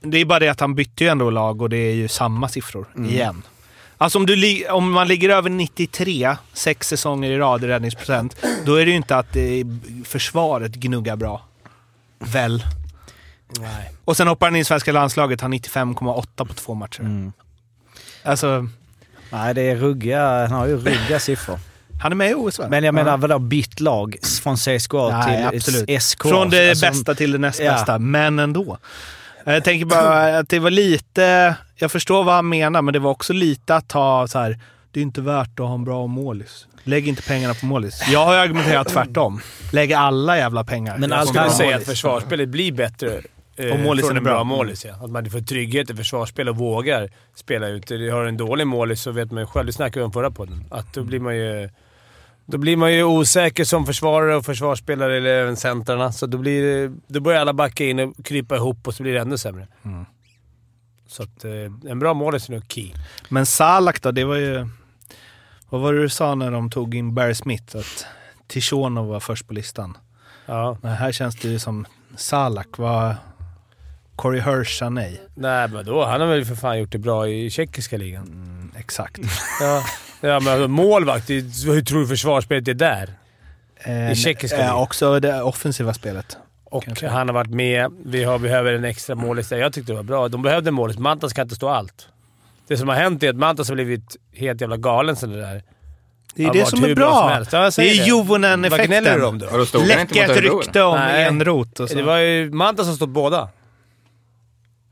Det 0.03 0.17
är 0.17 0.25
bara 0.25 0.39
det 0.39 0.47
att 0.49 0.59
han 0.59 0.75
bytte 0.75 1.03
ju 1.03 1.09
ändå 1.09 1.29
lag 1.29 1.61
och 1.61 1.69
det 1.69 1.77
är 1.77 1.93
ju 1.93 2.07
samma 2.07 2.47
siffror 2.49 2.87
igen. 3.09 3.43
Alltså 3.97 4.17
om, 4.19 4.25
du, 4.25 4.65
om 4.69 4.91
man 4.91 5.07
ligger 5.07 5.29
över 5.29 5.49
93, 5.49 6.35
sex 6.53 6.87
säsonger 6.87 7.31
i 7.31 7.37
rad 7.37 7.63
i 7.63 7.67
räddningsprocent, 7.67 8.35
då 8.65 8.75
är 8.75 8.85
det 8.85 8.91
ju 8.91 8.97
inte 8.97 9.17
att 9.17 9.33
det 9.33 9.63
försvaret 10.05 10.71
gnuggar 10.71 11.15
bra. 11.15 11.45
Väl? 12.19 12.63
Nej. 13.59 13.91
Och 14.05 14.17
sen 14.17 14.27
hoppar 14.27 14.47
han 14.47 14.55
in 14.55 14.61
i 14.61 14.65
svenska 14.65 14.91
landslaget, 14.91 15.41
han 15.41 15.53
95,8 15.53 16.45
på 16.45 16.53
två 16.53 16.73
matcher. 16.73 16.99
Mm. 17.01 17.33
Alltså, 18.23 18.67
Nej 19.31 19.53
det 19.53 19.61
är 19.61 19.75
ruggiga, 19.75 20.47
han 20.47 20.51
har 20.51 20.67
ju 20.67 20.77
ruggiga 20.77 21.19
siffror. 21.19 21.59
han 22.01 22.11
är 22.11 22.15
med 22.15 22.31
i 22.31 22.33
OS 22.33 22.59
va? 22.59 22.65
Men 22.69 22.83
jag 22.83 22.93
menar 22.95 23.17
vadå 23.17 23.39
bytt 23.39 23.79
lag 23.79 24.15
från 24.43 24.55
CSKA 24.57 25.09
Nej, 25.25 25.49
till 25.49 25.57
absolut. 25.57 26.01
SK? 26.03 26.23
Från 26.27 26.49
det 26.49 26.69
Alltså, 26.69 26.85
bästa 26.85 27.15
till 27.15 27.31
det 27.31 27.37
näst 27.37 27.59
Ja. 27.59 27.71
bästa, 27.71 27.99
men 27.99 28.39
ändå. 28.39 28.77
Jag 29.45 29.63
tänker 29.63 29.85
bara 29.85 30.37
att 30.37 30.49
det 30.49 30.59
var 30.59 30.69
lite... 30.69 31.55
Jag 31.75 31.91
förstår 31.91 32.23
vad 32.23 32.35
han 32.35 32.49
menar, 32.49 32.81
men 32.81 32.93
det 32.93 32.99
var 32.99 33.11
också 33.11 33.33
lite 33.33 33.75
att 33.75 33.87
ta 33.89 34.27
så 34.27 34.39
här. 34.39 34.59
Det 34.91 34.99
är 34.99 35.01
inte 35.01 35.21
värt 35.21 35.59
att 35.59 35.65
ha 35.65 35.73
en 35.73 35.83
bra 35.83 36.07
målis. 36.07 36.67
Lägg 36.83 37.07
inte 37.07 37.21
pengarna 37.21 37.53
på 37.53 37.65
målis. 37.65 38.03
Jag 38.07 38.25
har 38.25 38.33
ju 38.33 38.39
argumenterat 38.39 38.87
tvärtom. 38.87 39.41
Lägg 39.71 39.93
alla 39.93 40.37
jävla 40.37 40.63
pengar. 40.63 40.97
Men 40.97 41.09
Jag 41.09 41.27
skulle 41.27 41.49
säga 41.49 41.77
att 41.77 41.83
försvarsspelet 41.85 42.49
blir 42.49 42.71
bättre 42.71 43.21
eh, 43.67 43.75
Om 43.75 43.83
målisen 43.83 44.17
är 44.17 44.21
bra. 44.21 44.33
bra 44.33 44.43
målis. 44.43 44.85
Ja. 44.85 44.93
Att 44.93 45.11
man 45.11 45.29
får 45.29 45.39
trygghet 45.39 45.89
i 45.89 45.95
försvarsspel 45.95 46.49
och 46.49 46.57
vågar 46.57 47.09
spela 47.35 47.67
ut. 47.67 47.89
Har 47.89 48.21
du 48.23 48.29
en 48.29 48.37
dålig 48.37 48.67
målis 48.67 49.01
så 49.01 49.11
vet 49.11 49.31
man 49.31 49.43
ju 49.43 49.47
själv, 49.47 49.65
det 49.65 49.73
snackade 49.73 49.99
vi 49.99 50.05
om 50.05 50.11
förra 50.11 50.31
podden, 50.31 50.65
att 50.69 50.93
då 50.93 51.03
blir 51.03 51.19
man 51.19 51.35
ju... 51.35 51.69
Då 52.45 52.57
blir 52.57 52.77
man 52.77 52.93
ju 52.93 53.03
osäker 53.03 53.63
som 53.63 53.85
försvarare 53.85 54.35
och 54.35 54.45
försvarsspelare, 54.45 55.17
eller 55.17 55.29
även 55.29 55.55
centrarna. 55.55 56.11
Så 56.11 56.25
då, 56.25 56.37
blir, 56.37 56.91
då 57.07 57.19
börjar 57.19 57.41
alla 57.41 57.53
backa 57.53 57.85
in 57.85 57.99
och 57.99 58.25
krypa 58.25 58.55
ihop 58.55 58.87
och 58.87 58.93
så 58.93 59.03
blir 59.03 59.13
det 59.13 59.19
ännu 59.19 59.37
sämre. 59.37 59.67
Mm. 59.83 60.05
Så 61.07 61.23
att, 61.23 61.45
eh, 61.45 61.51
en 61.91 61.99
bra 61.99 62.13
målis 62.13 62.49
är 62.49 62.53
nog 62.53 62.63
key. 62.71 62.91
Men 63.29 63.45
Salak 63.45 64.01
då, 64.01 64.11
det 64.11 64.23
var 64.23 64.35
ju... 64.35 64.67
Vad 65.69 65.81
var 65.81 65.93
det 65.93 66.01
du 66.01 66.09
sa 66.09 66.35
när 66.35 66.51
de 66.51 66.69
tog 66.69 66.95
in 66.95 67.13
Barry 67.13 67.35
Smith? 67.35 67.77
Att 67.77 68.05
Tishonov 68.47 69.07
var 69.07 69.19
först 69.19 69.47
på 69.47 69.53
listan. 69.53 69.97
Ja. 70.45 70.77
Men 70.81 70.91
här 70.95 71.11
känns 71.11 71.35
det 71.35 71.47
ju 71.47 71.59
som 71.59 71.85
Salak 72.15 72.77
var... 72.77 73.15
Corey 74.15 74.41
Hirsch 74.41 74.81
nej. 74.91 75.21
Nej, 75.35 75.67
men 75.67 75.85
då, 75.85 76.05
han 76.05 76.21
har 76.21 76.27
väl 76.27 76.45
för 76.45 76.55
fan 76.55 76.79
gjort 76.79 76.91
det 76.91 76.97
bra 76.97 77.27
i 77.27 77.49
tjeckiska 77.49 77.97
ligan. 77.97 78.23
Mm, 78.23 78.71
exakt. 78.77 79.19
Ja, 79.61 79.83
ja 80.21 80.39
men 80.39 80.53
alltså, 80.53 80.67
målvakt, 80.67 81.29
hur 81.29 81.81
tror 81.81 81.99
du 81.99 82.07
försvarsspelet 82.07 82.67
är 82.67 82.73
där? 82.73 83.09
Eh, 83.79 84.11
I 84.11 84.15
tjeckiska 84.15 84.57
eh, 84.57 84.63
ligan. 84.63 84.77
Också 84.77 85.19
det 85.19 85.41
offensiva 85.41 85.93
spelet. 85.93 86.37
Och 86.63 86.83
Kanske. 86.83 87.07
han 87.07 87.27
har 87.27 87.33
varit 87.33 87.49
med. 87.49 87.91
Vi 88.05 88.23
har, 88.23 88.39
behöver 88.39 88.73
en 88.73 88.83
extra 88.85 89.15
målis 89.15 89.49
där. 89.49 89.57
Jag 89.57 89.73
tyckte 89.73 89.91
det 89.91 89.95
var 89.95 90.03
bra. 90.03 90.27
De 90.27 90.41
behövde 90.41 90.67
en 90.69 90.73
målis. 90.73 90.97
Mantas 90.97 91.33
kan 91.33 91.43
inte 91.43 91.55
stå 91.55 91.69
allt. 91.69 92.07
Det 92.67 92.77
som 92.77 92.87
har 92.87 92.95
hänt 92.95 93.23
är 93.23 93.29
att 93.29 93.35
Mantas 93.35 93.67
har 93.67 93.75
blivit 93.75 94.17
helt 94.35 94.61
jävla 94.61 94.77
galen 94.77 95.15
sen 95.15 95.31
det 95.31 95.41
där. 95.41 95.63
Det 96.35 96.43
är 96.45 96.53
det 96.53 96.65
som 96.65 96.83
är 96.83 96.95
bra 96.95 97.45
som. 97.49 97.59
Ja, 97.59 97.59
det 97.59 97.59
är 97.59 97.61
Vad 97.61 97.73
gnäller 97.75 98.03
du 98.03 98.05
Juvonen-effekten. 98.05 99.23
om 99.23 99.39
då? 99.39 99.47
Och 99.47 99.57
då 99.57 99.65
stod 99.65 99.81
han 99.81 99.99
inte 99.99 100.15
Läcker 100.15 100.31
ett 100.31 100.37
rykte 100.37 100.81
om 100.81 100.99
Nej. 100.99 101.25
enrot 101.25 101.79
och 101.79 101.89
så. 101.89 101.95
Det 101.95 102.03
var 102.03 102.17
ju 102.17 102.51
Mantas 102.51 102.85
som 102.85 102.95
stått 102.95 103.09
båda. 103.09 103.49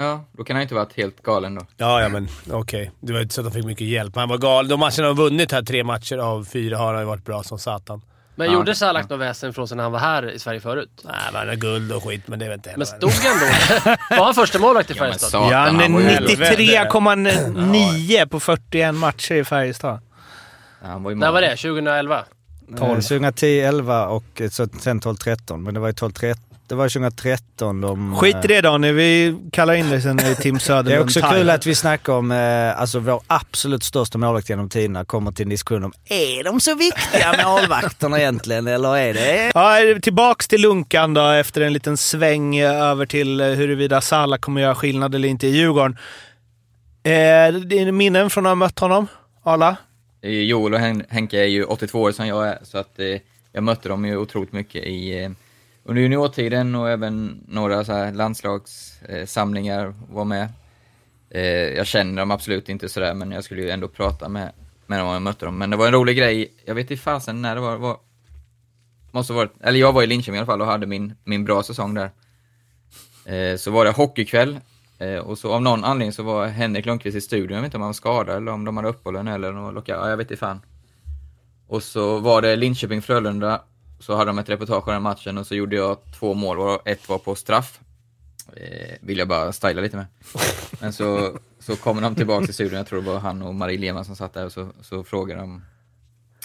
Ja, 0.01 0.23
då 0.31 0.43
kan 0.43 0.55
han 0.55 0.63
inte 0.63 0.75
varit 0.75 0.97
helt 0.97 1.23
galen 1.23 1.55
då. 1.55 1.61
Ja, 1.77 2.01
ja 2.01 2.09
men 2.09 2.27
okej. 2.51 2.91
Det 2.99 3.13
var 3.13 3.21
inte 3.21 3.33
så 3.33 3.41
att 3.41 3.47
de 3.47 3.53
fick 3.53 3.65
mycket 3.65 3.87
hjälp. 3.87 4.15
Han 4.15 4.29
var 4.29 4.37
galen. 4.37 4.69
De 4.69 4.79
matcherna 4.79 5.07
har 5.07 5.13
vunnit 5.15 5.51
här, 5.51 5.61
tre 5.61 5.83
matcher 5.83 6.17
av 6.17 6.45
fyra, 6.45 6.77
har 6.77 6.93
han 6.93 7.01
ju 7.03 7.07
varit 7.07 7.25
bra 7.25 7.43
som 7.43 7.59
satan. 7.59 8.01
Men 8.35 8.47
Ja. 8.47 8.53
gjorde 8.53 8.75
Salah 8.75 9.07
något 9.09 9.19
väsen 9.19 9.53
från 9.53 9.67
sig 9.67 9.77
när 9.77 9.83
han 9.83 9.91
var 9.91 9.99
här 9.99 10.31
i 10.31 10.39
Sverige 10.39 10.59
förut? 10.59 10.89
Nej, 11.05 11.13
men 11.31 11.35
han 11.39 11.47
har 11.47 11.55
guld 11.55 11.91
och 11.91 12.03
skit, 12.03 12.27
men 12.27 12.39
det 12.39 12.45
är 12.45 12.49
väl 12.49 12.55
inte 12.57 12.69
Men 12.69 12.73
heller- 12.73 12.85
stod 12.85 13.11
ändå... 13.31 13.45
Var 14.17 14.25
han 14.25 14.35
första 14.35 14.59
målvakt 14.59 14.91
i 14.91 14.93
Ja, 14.93 15.03
men 15.03 15.09
Färjestad? 15.09 15.29
satan, 15.31 15.49
Ja, 15.51 15.57
han 15.57 15.79
är 15.79 15.89
var 15.89 15.99
ju- 16.01 16.09
93,9 16.09 18.25
på 18.27 18.39
41 18.39 18.95
matcher 18.95 19.35
i 19.35 19.43
Färjestad. 19.45 19.99
Han 20.81 21.03
var 21.03 21.11
ju 21.11 21.17
När 21.17 21.31
var 21.31 21.41
det? 21.41 21.55
2011? 21.55 22.23
12. 22.77 23.01
2010, 23.01 23.59
11 23.61 24.07
och 24.07 24.41
eh, 24.41 24.49
så, 24.49 24.67
sen 24.79 24.99
12, 24.99 25.15
13. 25.15 25.63
Men 25.63 25.73
det 25.73 25.79
var 25.79 25.87
ju 25.87 25.93
12, 25.93 26.11
13. 26.11 26.43
Det 26.69 26.75
var 26.75 26.89
2013 26.89 27.81
de... 27.81 28.15
Skit 28.15 28.35
i 28.43 28.47
det 28.47 28.61
Daniel, 28.61 28.93
vi 28.95 29.35
kallar 29.51 29.73
in 29.73 29.89
dig 29.89 30.01
sen 30.01 30.19
i 30.19 30.35
Tim 30.35 30.55
Det 30.55 30.59
Söderlund. 30.61 30.99
är 30.99 31.03
också 31.03 31.21
kul 31.21 31.49
att 31.49 31.65
vi 31.65 31.75
snackar 31.75 32.13
om, 32.13 32.31
eh, 32.31 32.81
alltså 32.81 32.99
vår 32.99 33.21
absolut 33.27 33.83
största 33.83 34.17
målvakt 34.17 34.49
genom 34.49 34.69
tiderna 34.69 35.05
kommer 35.05 35.31
till 35.31 35.43
en 35.45 35.49
diskussion 35.49 35.83
om, 35.83 35.93
är 36.05 36.43
de 36.43 36.59
så 36.59 36.75
viktiga 36.75 37.35
målvakterna 37.45 38.19
egentligen? 38.19 38.67
Eller 38.67 38.97
är 38.97 39.13
det... 39.13 39.51
Ja, 39.55 39.99
tillbaks 40.01 40.47
till 40.47 40.61
Lunkan 40.61 41.13
då 41.13 41.27
efter 41.27 41.61
en 41.61 41.73
liten 41.73 41.97
sväng 41.97 42.55
eh, 42.55 42.81
över 42.83 43.05
till 43.05 43.41
eh, 43.41 43.47
huruvida 43.47 44.01
Salah 44.01 44.39
kommer 44.39 44.61
göra 44.61 44.75
skillnad 44.75 45.15
eller 45.15 45.27
inte 45.29 45.47
i 45.47 45.49
Djurgården. 45.49 45.97
Eh, 47.03 47.11
det 47.53 47.79
är 47.79 47.91
minnen 47.91 48.29
från 48.29 48.45
att 48.45 48.49
ha 48.49 48.55
mött 48.55 48.79
honom, 48.79 49.07
Arla? 49.43 49.75
Joel 50.21 50.73
och 50.73 50.79
Hen- 50.79 51.05
Henke 51.09 51.39
är 51.39 51.45
ju 51.47 51.63
82 51.63 52.01
år 52.01 52.11
som 52.11 52.27
jag 52.27 52.47
är, 52.47 52.57
så 52.63 52.77
att 52.77 52.99
eh, 52.99 53.05
jag 53.51 53.63
mötte 53.63 53.89
dem 53.89 54.05
ju 54.05 54.17
otroligt 54.17 54.53
mycket 54.53 54.83
i, 54.83 55.23
eh, 55.23 55.29
under 55.83 56.01
juniortiden 56.01 56.75
och 56.75 56.89
även 56.89 57.43
några 57.47 57.85
så 57.85 57.93
här 57.93 58.11
landslagssamlingar 58.11 59.93
var 60.09 60.25
med. 60.25 60.49
Eh, 61.29 61.41
jag 61.51 61.87
känner 61.87 62.21
dem 62.21 62.31
absolut 62.31 62.69
inte 62.69 62.89
sådär, 62.89 63.13
men 63.13 63.31
jag 63.31 63.43
skulle 63.43 63.61
ju 63.61 63.69
ändå 63.69 63.87
prata 63.87 64.29
med, 64.29 64.51
med 64.87 64.99
dem 64.99 65.07
om 65.07 65.13
jag 65.13 65.21
mötte 65.21 65.45
dem. 65.45 65.57
Men 65.57 65.69
det 65.69 65.77
var 65.77 65.87
en 65.87 65.93
rolig 65.93 66.17
grej, 66.17 66.53
jag 66.65 66.75
vet 66.75 66.91
inte 66.91 67.03
fasen 67.03 67.41
när 67.41 67.55
det 67.55 67.61
var, 67.61 67.77
var 67.77 67.97
måste 69.11 69.33
ha 69.33 69.37
varit, 69.37 69.53
eller 69.61 69.79
jag 69.79 69.93
var 69.93 70.03
i 70.03 70.07
Linköping 70.07 70.35
i 70.35 70.37
alla 70.37 70.45
fall 70.45 70.61
och 70.61 70.67
hade 70.67 70.87
min, 70.87 71.15
min 71.23 71.45
bra 71.45 71.63
säsong 71.63 71.93
där. 71.93 72.11
Eh, 73.25 73.57
så 73.57 73.71
var 73.71 73.85
det 73.85 73.91
hockeykväll 73.91 74.59
eh, 74.97 75.17
och 75.17 75.37
så 75.37 75.53
av 75.53 75.61
någon 75.61 75.83
anledning 75.83 76.13
så 76.13 76.23
var 76.23 76.47
Henrik 76.47 76.85
Lundqvist 76.85 77.17
i 77.17 77.21
studion, 77.21 77.55
jag 77.55 77.61
vet 77.61 77.67
inte 77.67 77.77
om 77.77 77.81
han 77.81 77.89
var 77.89 77.93
skadad 77.93 78.37
eller 78.37 78.51
om 78.51 78.65
de 78.65 78.77
hade 78.77 78.89
uppehållen 78.89 79.27
eller 79.27 79.51
något 79.51 79.87
ja, 79.87 80.09
jag 80.09 80.17
vet 80.17 80.31
inte 80.31 80.39
fan. 80.39 80.61
Och 81.67 81.83
så 81.83 82.19
var 82.19 82.41
det 82.41 82.55
Linköping-Frölunda, 82.55 83.61
så 83.99 84.15
hade 84.15 84.29
de 84.29 84.39
ett 84.39 84.49
reportage 84.49 84.87
om 84.87 84.93
den 84.93 85.03
matchen 85.03 85.37
och 85.37 85.47
så 85.47 85.55
gjorde 85.55 85.75
jag 85.75 85.97
två 86.19 86.33
mål 86.33 86.59
och 86.59 86.87
ett 86.87 87.09
var 87.09 87.17
på 87.17 87.35
straff. 87.35 87.79
Eh, 88.55 88.95
vill 89.01 89.17
jag 89.17 89.27
bara 89.27 89.51
styla 89.51 89.81
lite 89.81 89.97
med. 89.97 90.05
Men 90.81 90.93
så, 90.93 91.37
så 91.59 91.75
kommer 91.75 92.01
de 92.01 92.15
tillbaka 92.15 92.45
till 92.45 92.53
studion, 92.53 92.77
jag 92.77 92.87
tror 92.87 93.01
det 93.01 93.07
var 93.07 93.19
han 93.19 93.41
och 93.41 93.55
Marie 93.55 93.77
Lehmann 93.77 94.05
som 94.05 94.15
satt 94.15 94.33
där 94.33 94.45
och 94.45 94.51
så, 94.51 94.69
så 94.81 95.03
frågar 95.03 95.37
de 95.37 95.61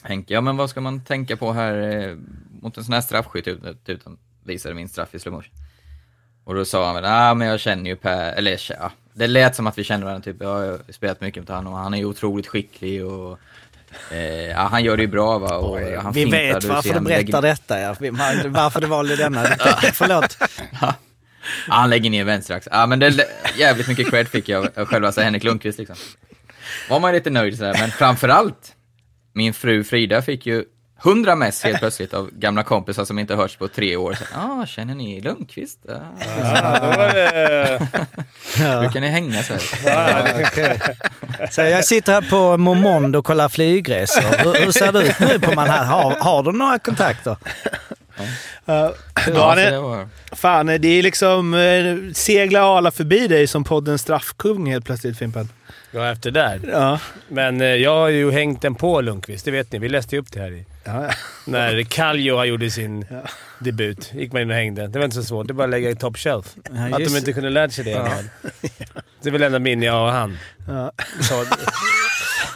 Henke, 0.03 0.35
ja 0.35 0.41
men 0.41 0.57
vad 0.57 0.71
ska 0.71 0.81
man 0.81 1.05
tänka 1.05 1.37
på 1.37 1.53
här 1.53 1.75
eh, 1.75 2.17
mot 2.63 2.77
en 2.77 2.85
sån 2.85 2.95
här 2.95 3.01
straffskytt 3.01 3.49
utan, 3.49 3.79
utan 3.87 4.19
visade 4.43 4.75
min 4.75 4.89
straff 4.89 5.15
i 5.15 5.19
slowmotion. 5.19 5.55
Och 6.45 6.55
då 6.55 6.65
sa 6.65 6.87
han 6.87 6.95
väl, 6.95 7.05
ah, 7.05 7.35
men 7.35 7.49
jag 7.49 7.61
känner 7.61 7.91
ju 7.91 7.97
Per, 7.97 8.33
eller 8.33 8.61
ja, 8.69 8.93
det 9.13 9.27
lät 9.27 9.57
som 9.57 9.67
att 9.67 9.79
vi 9.79 9.85
kände 9.85 10.07
varandra 10.07 10.25
typ, 10.25 10.37
jag 10.41 10.49
har 10.49 10.93
spelat 10.93 11.21
mycket 11.21 11.49
med 11.49 11.57
honom 11.57 11.73
och 11.73 11.79
han 11.79 11.95
är 11.95 11.99
ju 11.99 12.05
otroligt 12.05 12.47
skicklig 12.47 13.07
och 13.07 13.39
eh, 14.11 14.47
ja, 14.51 14.69
han 14.71 14.85
gör 14.85 14.97
det 14.97 15.03
ju 15.03 15.07
bra 15.09 15.39
va. 15.39 15.57
Och, 15.57 15.81
han 16.03 16.13
Vi 16.13 16.25
vet 16.25 16.65
varför 16.65 16.95
du 16.95 17.01
berättar 17.01 17.43
lägger- 17.43 17.43
detta 17.43 17.81
ja. 17.81 17.97
Varför 18.49 18.81
du 18.81 18.87
valde 18.87 19.17
denna. 19.17 19.45
Förlåt. 19.93 20.39
Ja, 20.81 20.95
han 21.69 21.91
lägger 21.91 22.11
ner 22.11 22.25
vänsterax. 22.25 22.69
Ja, 22.71 22.87
men 22.87 22.99
det, 22.99 23.27
jävligt 23.57 23.89
mycket 23.89 24.11
cred 24.11 24.29
fick 24.29 24.49
jag 24.49 24.79
av 24.79 24.87
själva 24.87 25.13
så 25.13 25.21
Henrik 25.21 25.45
Lundqvist 25.45 25.79
liksom. 25.79 25.97
Var 26.91 27.01
man 27.01 27.13
lite 27.15 27.31
nöjd 27.31 27.57
sådär, 27.59 27.77
men 27.81 27.91
framförallt, 27.91 28.73
min 29.35 29.55
fru 29.55 29.85
Frida 29.85 30.23
fick 30.23 30.47
ju 30.47 30.65
100 31.05 31.37
mess 31.37 31.65
helt 31.65 31.79
plötsligt 31.79 32.15
av 32.15 32.31
gamla 32.33 32.63
kompisar 32.63 33.05
som 33.05 33.19
inte 33.19 33.35
hörts 33.35 33.57
på 33.57 33.69
tre 33.69 33.97
år. 33.97 34.15
Så, 34.15 34.25
ah, 34.35 34.67
känner 34.67 34.95
ni 34.95 35.21
Lundqvist? 35.21 35.79
Ja. 35.89 36.01
Ja, 36.41 37.13
det... 37.13 37.89
Brukar 38.81 39.01
ni 39.01 39.09
hänga 39.09 39.43
så 39.43 39.53
här? 39.53 39.63
Så 41.51 41.61
jag 41.61 41.85
sitter 41.85 42.13
här 42.13 42.31
på 42.31 42.57
Momond 42.57 43.17
och 43.17 43.25
kollar 43.25 43.49
flygresor. 43.49 44.45
Hur, 44.45 44.65
hur 44.65 44.73
ser 44.73 44.93
det 44.93 45.03
ut 45.03 45.21
nu 45.21 45.41
på 45.41 45.55
man 45.55 45.69
här? 45.69 45.85
Har, 45.85 46.11
har 46.11 46.43
du 46.43 46.53
några 46.53 46.79
kontakter? 46.79 47.31
Uh, 47.31 47.37
Ja, 48.67 48.95
så 49.25 49.31
Daniel, 49.31 49.73
det 49.73 49.81
var... 49.81 50.09
fan, 50.33 50.67
det 50.67 50.89
är 50.89 51.03
liksom 51.03 51.55
uh, 51.55 52.13
segla 52.13 52.63
Arla 52.63 52.91
förbi 52.91 53.29
dig 53.29 53.47
som 53.47 53.65
podden 53.65 53.99
Straffkung 53.99 54.71
helt 54.71 54.85
plötsligt 54.85 55.19
Fimpen. 55.19 55.49
Ja, 55.95 56.13
efter 56.13 56.31
där. 56.31 56.61
Ja. 56.69 57.01
Men 57.29 57.61
eh, 57.61 57.67
jag 57.67 57.97
har 57.97 58.09
ju 58.09 58.31
hängt 58.31 58.63
den 58.63 58.75
på 58.75 59.01
Lundqvist, 59.01 59.45
det 59.45 59.51
vet 59.51 59.73
ni. 59.73 59.79
Vi 59.79 59.89
läste 59.89 60.17
ju 60.17 60.23
upp 60.23 60.33
det 60.33 60.41
här 60.41 60.51
i. 60.51 60.65
Ja, 60.85 61.11
När 61.47 61.83
Kallio 61.83 62.45
gjorde 62.45 62.71
sin 62.71 63.07
debut 63.59 64.13
gick 64.15 64.33
man 64.33 64.43
in 64.43 64.51
och 64.51 64.57
hängde. 64.57 64.87
Det 64.87 64.99
var 64.99 65.05
inte 65.05 65.17
så 65.17 65.25
svårt. 65.25 65.49
Det 65.49 65.55
var 65.55 65.65
att 65.65 65.71
lägga 65.71 65.91
i 65.91 65.97
top 65.97 66.19
shelf. 66.19 66.55
Ja, 66.71 66.97
att 66.97 67.05
de 67.05 67.17
inte 67.17 67.33
kunde 67.33 67.51
lärt 67.51 67.73
sig 67.73 67.85
det. 67.85 67.91
Ja. 67.91 68.61
Det 69.23 69.29
är 69.29 69.33
väl 69.33 69.43
enda 69.43 69.59
minne 69.59 69.87
jag 69.87 69.93
har 69.93 70.11
han. 70.11 70.39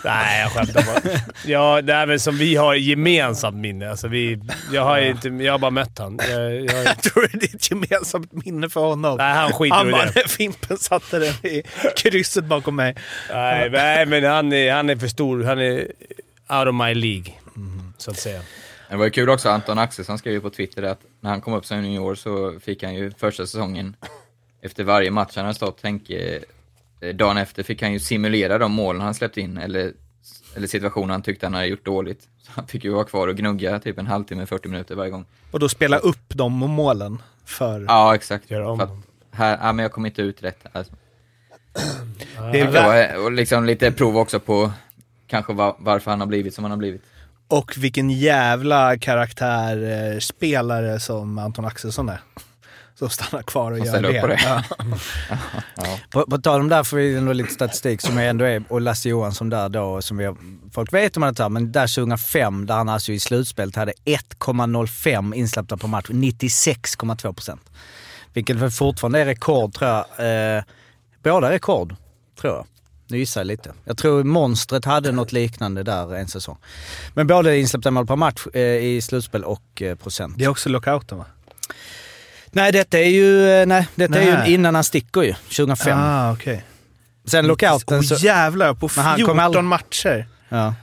Nej, 0.04 0.40
jag 0.40 0.50
skämtar 0.50 0.82
bara. 0.82 1.20
Ja, 1.46 1.82
det 1.82 1.92
är 1.92 2.06
väl 2.06 2.20
som 2.20 2.36
vi 2.36 2.56
har 2.56 2.74
gemensamt 2.74 3.56
minne. 3.56 3.90
Alltså 3.90 4.08
vi, 4.08 4.40
jag, 4.72 4.84
har 4.84 4.98
inte, 4.98 5.28
jag 5.28 5.52
har 5.52 5.58
bara 5.58 5.70
mött 5.70 5.98
han. 5.98 6.18
Jag, 6.30 6.54
jag, 6.54 6.64
Jag 6.84 7.02
tror 7.02 7.28
det 7.32 7.52
är 7.52 7.56
ett 7.56 7.70
gemensamt 7.70 8.32
minne 8.32 8.68
för 8.68 8.80
honom. 8.80 9.16
nej, 9.16 9.34
han 9.34 9.52
skiter 9.52 9.76
Han 9.76 9.88
i 9.88 9.92
bara, 9.92 10.04
det. 10.10 10.28
Fimpen 10.28 10.78
satte 10.78 11.18
den 11.18 11.34
i 11.52 11.62
krysset 11.96 12.44
bakom 12.44 12.76
mig. 12.76 12.94
Nej, 13.32 13.70
nej, 13.70 14.06
men 14.06 14.24
han 14.24 14.52
är, 14.52 14.72
han 14.72 14.90
är 14.90 14.96
för 14.96 15.08
stor. 15.08 15.42
Han 15.44 15.58
är 15.58 15.78
out 16.48 16.68
of 16.68 16.74
my 16.74 16.94
League, 16.94 17.32
så 17.98 18.10
att 18.10 18.18
säga. 18.18 18.40
Det 18.90 18.96
var 18.96 19.04
ju 19.04 19.10
kul 19.10 19.30
också, 19.30 19.48
Anton 19.48 19.78
Axelsson 19.78 20.18
skrev 20.18 20.32
ju 20.34 20.40
på 20.40 20.50
Twitter 20.50 20.82
att 20.82 21.00
när 21.20 21.30
han 21.30 21.40
kom 21.40 21.54
upp 21.54 21.66
som 21.66 21.76
junior 21.84 22.14
så 22.14 22.60
fick 22.60 22.82
han 22.82 22.94
ju 22.94 23.10
första 23.10 23.46
säsongen, 23.46 23.96
efter 24.62 24.84
varje 24.84 25.10
match 25.10 25.32
han 25.36 25.44
hade 25.44 25.54
stått, 25.54 25.82
Henke, 25.82 26.40
dagen 27.14 27.36
efter 27.36 27.62
fick 27.62 27.82
han 27.82 27.92
ju 27.92 28.00
simulera 28.00 28.58
de 28.58 28.72
målen 28.72 29.02
han 29.02 29.14
släppt 29.14 29.36
in, 29.36 29.58
eller, 29.58 29.92
eller 30.56 30.66
situationer 30.66 31.12
han 31.12 31.22
tyckte 31.22 31.46
han 31.46 31.54
hade 31.54 31.66
gjort 31.66 31.84
dåligt. 31.84 32.22
Så 32.42 32.50
han 32.54 32.66
fick 32.66 32.84
ju 32.84 32.90
vara 32.90 33.04
kvar 33.04 33.28
och 33.28 33.36
gnugga 33.36 33.78
typ 33.78 33.98
en 33.98 34.06
halvtimme, 34.06 34.46
40 34.46 34.68
minuter 34.68 34.94
varje 34.94 35.10
gång. 35.10 35.24
Och 35.50 35.60
då 35.60 35.68
spela 35.68 35.98
upp 35.98 36.28
de 36.28 36.52
målen 36.52 37.22
för... 37.44 37.84
Ja, 37.88 38.14
exakt. 38.14 38.50
Göra 38.50 38.70
om 38.70 38.78
För 38.78 38.84
att 38.84 38.92
här, 39.30 39.58
ja 39.62 39.72
men 39.72 39.82
jag 39.82 39.92
kom 39.92 40.06
inte 40.06 40.22
ut 40.22 40.42
rätt. 40.42 40.66
Alltså. 40.72 40.92
Det 42.52 42.60
är 42.60 42.66
Det 42.66 42.70
var, 42.70 43.24
och 43.24 43.32
liksom 43.32 43.64
lite 43.64 43.92
prov 43.92 44.16
också 44.16 44.40
på 44.40 44.72
kanske 45.26 45.52
va, 45.52 45.76
varför 45.78 46.10
han 46.10 46.20
har 46.20 46.26
blivit 46.26 46.54
som 46.54 46.64
han 46.64 46.70
har 46.70 46.78
blivit. 46.78 47.02
Och 47.48 47.74
vilken 47.78 48.10
jävla 48.10 48.98
karaktärspelare 48.98 51.00
som 51.00 51.38
Anton 51.38 51.64
Axelsson 51.64 52.08
är. 52.08 52.20
Som 52.98 53.10
stannar 53.10 53.42
kvar 53.42 53.72
och 53.72 53.86
Som 53.86 53.86
gör 53.86 54.12
det. 54.12 54.20
på 54.20 54.26
det. 54.26 54.40
Ja. 55.76 55.98
På, 56.10 56.26
på 56.26 56.38
tal 56.38 56.60
om 56.60 56.68
där 56.68 56.84
får 56.84 56.96
vi 56.96 57.16
ändå 57.16 57.32
lite 57.32 57.52
statistik 57.54 58.00
som 58.00 58.16
jag 58.18 58.28
ändå 58.28 58.44
är, 58.44 58.62
och 58.68 58.80
Lasse 58.80 59.08
Johansson 59.08 59.48
där 59.50 59.68
då, 59.68 60.02
som 60.02 60.16
vi 60.16 60.24
har, 60.24 60.36
folk 60.72 60.92
vet 60.92 61.16
om 61.16 61.22
det 61.22 61.42
här, 61.42 61.48
men 61.48 61.72
där 61.72 61.94
2005, 61.94 62.66
där 62.66 62.74
han 62.74 62.88
alltså 62.88 63.12
i 63.12 63.20
slutspelet 63.20 63.76
hade 63.76 63.92
1,05 64.04 65.34
insläppta 65.34 65.76
per 65.76 65.88
match, 65.88 66.06
96,2 66.08 67.32
procent. 67.32 67.70
Vilket 68.32 68.74
fortfarande 68.74 69.20
är 69.20 69.24
rekord 69.24 69.74
tror 69.74 69.90
jag. 69.90 70.56
Eh, 70.56 70.62
båda 71.22 71.50
rekord, 71.50 71.94
tror 72.40 72.54
jag. 72.54 72.66
Nu 73.06 73.18
gissar 73.18 73.40
jag 73.40 73.46
lite. 73.46 73.72
Jag 73.84 73.98
tror 73.98 74.24
monstret 74.24 74.84
hade 74.84 75.12
något 75.12 75.32
liknande 75.32 75.82
där 75.82 76.14
en 76.14 76.28
säsong. 76.28 76.58
Men 77.14 77.26
både 77.26 77.58
insläppta 77.58 77.90
mål 77.90 78.06
per 78.06 78.16
match 78.16 78.46
eh, 78.54 78.62
i 78.62 79.00
slutspel 79.02 79.44
och 79.44 79.82
eh, 79.82 79.96
procent. 79.96 80.38
Det 80.38 80.44
är 80.44 80.48
också 80.48 80.68
lockouten 80.68 81.18
va? 81.18 81.24
Nej, 82.58 82.72
detta 82.72 82.98
är 82.98 83.08
ju, 83.10 83.50
eh, 83.50 83.66
nej, 83.66 83.88
detta 83.94 84.20
är 84.20 84.36
Nej. 84.38 84.48
ju 84.48 84.54
innan 84.54 84.74
han 84.74 84.84
sticker 84.84 85.22
ju, 85.22 85.32
2005. 85.34 85.98
Ah, 86.00 86.32
okej. 86.32 86.64
Sen 87.26 87.46
lockouten 87.46 88.02
så... 88.02 88.14
jävlar, 88.14 88.74
på 88.74 88.88
Men 88.96 89.04
han 89.04 89.16
14 89.16 89.30
kom 89.36 89.44
aldrig- 89.44 89.64
matcher. 89.64 90.26
Ja. 90.48 90.74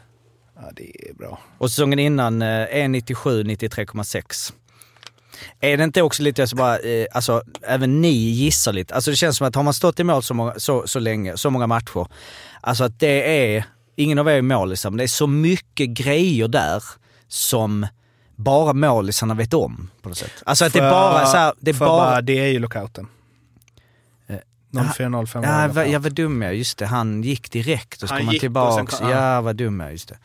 Ja, 0.56 0.62
det 0.76 1.10
är 1.10 1.14
bra. 1.14 1.40
Och 1.58 1.70
säsongen 1.72 2.00
innan 2.00 2.42
eh, 2.42 2.48
1,97, 2.48 3.44
93,6. 3.44 4.54
Är 5.60 5.78
det 5.78 5.84
inte 5.84 6.02
också 6.02 6.24
lite 6.24 6.48
så 6.48 6.56
bara, 6.56 6.78
eh, 6.80 7.06
alltså 7.12 7.42
även 7.68 8.02
ni 8.02 8.12
gissar 8.14 8.74
lite. 8.74 8.96
Alltså 8.96 9.12
det 9.12 9.18
känns 9.18 9.38
som 9.38 9.48
att 9.48 9.56
har 9.56 9.64
man 9.64 9.74
stått 9.74 10.00
i 10.00 10.04
mål 10.04 10.24
så, 10.24 10.34
många, 10.34 10.54
så, 10.58 10.88
så 10.88 11.00
länge, 11.00 11.38
så 11.38 11.50
många 11.50 11.68
matcher. 11.68 12.08
Alltså 12.62 12.84
att 12.84 13.00
det 13.00 13.56
är, 13.56 13.64
ingen 13.96 14.20
av 14.20 14.28
er 14.30 14.32
är 14.32 14.42
målisar, 14.42 14.90
men 14.90 14.98
det 14.98 15.04
är 15.04 15.08
så 15.08 15.28
mycket 15.28 15.90
grejer 15.90 16.48
där 16.48 16.84
som 17.28 17.88
bara 18.36 18.74
målisarna 18.74 19.34
vet 19.34 19.54
om 19.54 19.89
på 20.02 20.10
något 20.10 20.17
sätt. 20.17 20.32
Alltså 20.45 20.65
att 20.65 20.74
det 20.74 20.80
är 20.80 20.89
bara 20.89 21.26
så 21.26 21.38
här, 21.38 21.54
det 21.60 21.71
är 21.71 21.76
Får 21.76 21.86
bara... 21.86 21.98
bara... 22.12 22.21
Det 22.21 22.39
är 22.39 22.48
ju 22.48 22.60
lockouten. 22.60 23.08
Eh, 24.28 24.36
04-05 24.71 25.34
var 25.36 25.43
Ja, 25.43 25.52
det 25.62 25.67
va, 25.67 25.67
lockout. 25.67 25.91
jag 25.93 26.00
var 26.00 26.10
dum 26.10 26.41
jag, 26.41 26.56
just 26.56 26.78
det. 26.78 26.86
Han 26.86 27.24
gick 27.24 27.52
direkt 27.52 28.04
och 28.04 28.10
så 28.10 28.15
kom 28.15 28.28
han 28.28 28.39
tillbaks. 28.39 28.98
kom- 29.00 29.10
ja. 29.10 29.34
Ja, 29.36 29.41
vad 29.41 29.56
dum 29.56 29.80
jag, 29.80 29.91
just 29.91 30.10
det. 30.10 30.17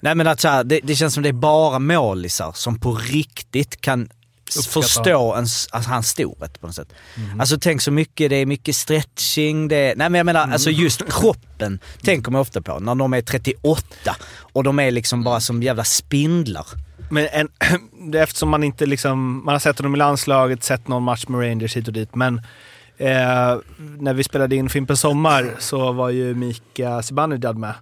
Nej 0.00 0.14
men 0.14 0.26
att 0.26 0.40
så 0.40 0.48
här, 0.48 0.64
det, 0.64 0.80
det 0.82 0.94
känns 0.96 1.14
som 1.14 1.22
det 1.22 1.28
är 1.28 1.32
bara 1.32 1.78
målisar 1.78 2.52
som 2.54 2.80
på 2.80 2.94
riktigt 2.94 3.80
kan 3.80 4.02
s- 4.48 4.56
Uppskatta. 4.56 4.82
förstå 4.82 5.34
ens, 5.34 5.68
alltså, 5.70 5.90
hans 5.90 6.08
storhet 6.08 6.60
på 6.60 6.66
något 6.66 6.76
sätt. 6.76 6.92
Mhm. 7.16 7.40
Alltså 7.40 7.58
tänk 7.60 7.82
så 7.82 7.90
mycket, 7.90 8.30
det 8.30 8.36
är 8.36 8.46
mycket 8.46 8.76
stretching, 8.76 9.68
det 9.68 9.76
är, 9.76 9.96
nej 9.96 10.10
men 10.10 10.14
jag 10.18 10.26
menar 10.26 10.40
alltså 10.52 10.70
Mm. 10.70 10.82
just 10.82 11.02
kroppen 11.12 11.78
tänker 12.02 12.30
man 12.30 12.40
ofta 12.40 12.62
på 12.62 12.80
när 12.80 12.94
de 12.94 13.14
är 13.14 13.22
38 13.22 14.16
och 14.52 14.64
de 14.64 14.78
är 14.78 14.90
liksom 14.90 15.24
bara 15.24 15.40
som 15.40 15.62
jävla 15.62 15.84
spindlar. 15.84 16.66
Men 17.10 17.28
en, 17.32 17.48
eftersom 18.14 18.48
man 18.48 18.64
inte 18.64 18.86
liksom... 18.86 19.44
Man 19.44 19.54
har 19.54 19.58
sett 19.58 19.78
honom 19.78 19.94
i 19.94 19.98
landslaget, 19.98 20.64
sett 20.64 20.88
någon 20.88 21.02
match 21.02 21.24
med 21.28 21.40
Rangers 21.40 21.76
hit 21.76 21.86
och 21.86 21.92
dit, 21.92 22.14
men 22.14 22.36
eh, 22.96 23.56
när 23.98 24.14
vi 24.14 24.24
spelade 24.24 24.56
in 24.56 24.68
Fimpen 24.68 24.96
Sommar 24.96 25.54
så 25.58 25.92
var 25.92 26.10
ju 26.10 26.34
Mika 26.34 27.02
Zibanejad 27.02 27.58
med. 27.58 27.74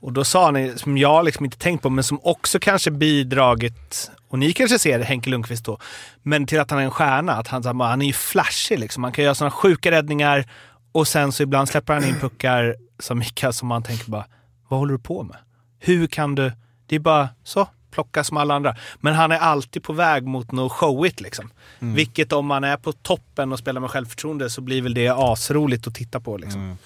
Och 0.00 0.12
då 0.12 0.24
sa 0.24 0.44
han, 0.44 0.78
som 0.78 0.98
jag 0.98 1.24
liksom 1.24 1.44
inte 1.44 1.58
tänkt 1.58 1.82
på, 1.82 1.90
men 1.90 2.04
som 2.04 2.20
också 2.22 2.58
kanske 2.58 2.90
bidragit, 2.90 4.10
och 4.28 4.38
ni 4.38 4.52
kanske 4.52 4.78
ser 4.78 5.00
Henke 5.00 5.30
Lundqvist 5.30 5.64
då, 5.64 5.78
men 6.22 6.46
till 6.46 6.60
att 6.60 6.70
han 6.70 6.80
är 6.80 6.84
en 6.84 6.90
stjärna. 6.90 7.32
Att 7.32 7.48
han, 7.48 7.80
han 7.80 8.02
är 8.02 8.06
ju 8.06 8.12
flashig 8.12 8.78
liksom. 8.78 9.04
Han 9.04 9.12
kan 9.12 9.24
göra 9.24 9.34
sådana 9.34 9.50
sjuka 9.50 9.90
räddningar 9.90 10.44
och 10.92 11.08
sen 11.08 11.32
så 11.32 11.42
ibland 11.42 11.68
släpper 11.68 11.94
han 11.94 12.04
in 12.04 12.14
puckar 12.14 12.76
som 12.98 13.18
Mika 13.18 13.52
som 13.52 13.68
man 13.68 13.82
tänker 13.82 14.10
bara, 14.10 14.24
vad 14.68 14.80
håller 14.80 14.92
du 14.92 14.98
på 14.98 15.22
med? 15.22 15.36
Hur 15.78 16.06
kan 16.06 16.34
du? 16.34 16.52
Det 16.86 16.96
är 16.96 17.00
bara 17.00 17.28
så, 17.44 17.68
plocka 17.98 18.24
som 18.24 18.36
alla 18.36 18.54
andra. 18.54 18.76
Men 19.00 19.14
han 19.14 19.32
är 19.32 19.38
alltid 19.38 19.82
på 19.82 19.92
väg 19.92 20.22
mot 20.26 20.52
något 20.52 20.72
showigt 20.72 21.20
liksom. 21.20 21.50
Vilket 21.78 22.32
om 22.32 22.46
man 22.46 22.64
är 22.64 22.76
på 22.76 22.92
toppen 22.92 23.52
och 23.52 23.58
spelar 23.58 23.80
med 23.80 23.90
självförtroende 23.90 24.50
så 24.50 24.60
blir 24.60 24.82
väl 24.82 24.94
det 24.94 25.08
asroligt 25.08 25.86
att 25.86 25.94
titta 25.94 26.20
på 26.20 26.36
liksom. 26.36 26.78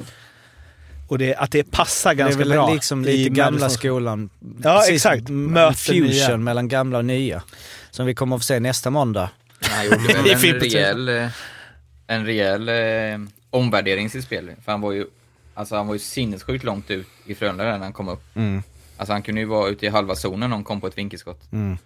Och 1.08 1.18
det, 1.18 1.34
att 1.36 1.50
det 1.50 1.70
passar 1.70 2.14
Det 2.14 2.22
är 2.22 2.24
ganska 2.24 2.38
väl 2.38 2.48
bra. 2.48 2.72
liksom 2.74 3.04
i 3.04 3.16
lite 3.16 3.30
gamla 3.30 3.68
skolan. 3.70 4.30
Ja, 4.62 4.76
Precis, 4.78 4.94
exakt. 4.94 5.28
m- 5.28 5.44
Möter 5.52 5.74
Fusion 5.74 6.06
nya. 6.06 6.36
mellan 6.36 6.68
gamla 6.68 6.98
och 6.98 7.04
nya. 7.04 7.42
Som 7.90 8.06
vi 8.06 8.14
kommer 8.14 8.36
att 8.36 8.42
få 8.42 8.46
se 8.46 8.60
nästa 8.60 8.90
måndag. 8.90 9.30
Han 9.70 9.84
gjorde 9.84 9.96
väl 9.98 10.16
en 10.44 10.60
rejäl, 10.60 11.08
eh, 11.08 11.28
en 12.06 12.26
rejäl 12.26 12.68
eh, 12.68 13.28
omvärdering 13.50 14.06
i 14.06 14.08
sitt 14.08 14.24
spel. 14.24 14.50
För 14.64 14.72
han 14.72 14.80
var 14.80 14.92
ju, 14.92 15.06
alltså 15.54 15.76
han 15.76 15.86
var 15.86 15.94
ju 15.94 15.98
sinnessjukt 15.98 16.64
långt 16.64 16.90
ut 16.90 17.06
i 17.26 17.34
Frölunda 17.34 17.64
där 17.64 17.72
när 17.72 17.78
han 17.78 17.92
kom 17.92 18.08
upp. 18.08 18.22
Mm. 18.36 18.62
Alltså 19.02 19.12
han 19.12 19.22
kunde 19.22 19.40
ju 19.40 19.46
vara 19.46 19.68
ute 19.68 19.86
i 19.86 19.88
halva 19.88 20.14
zonen 20.14 20.42
om 20.42 20.52
han 20.52 20.64
kom 20.64 20.80
på 20.80 20.86
ett 20.86 20.98
vinkelskott. 20.98 21.52
Mm. 21.52 21.78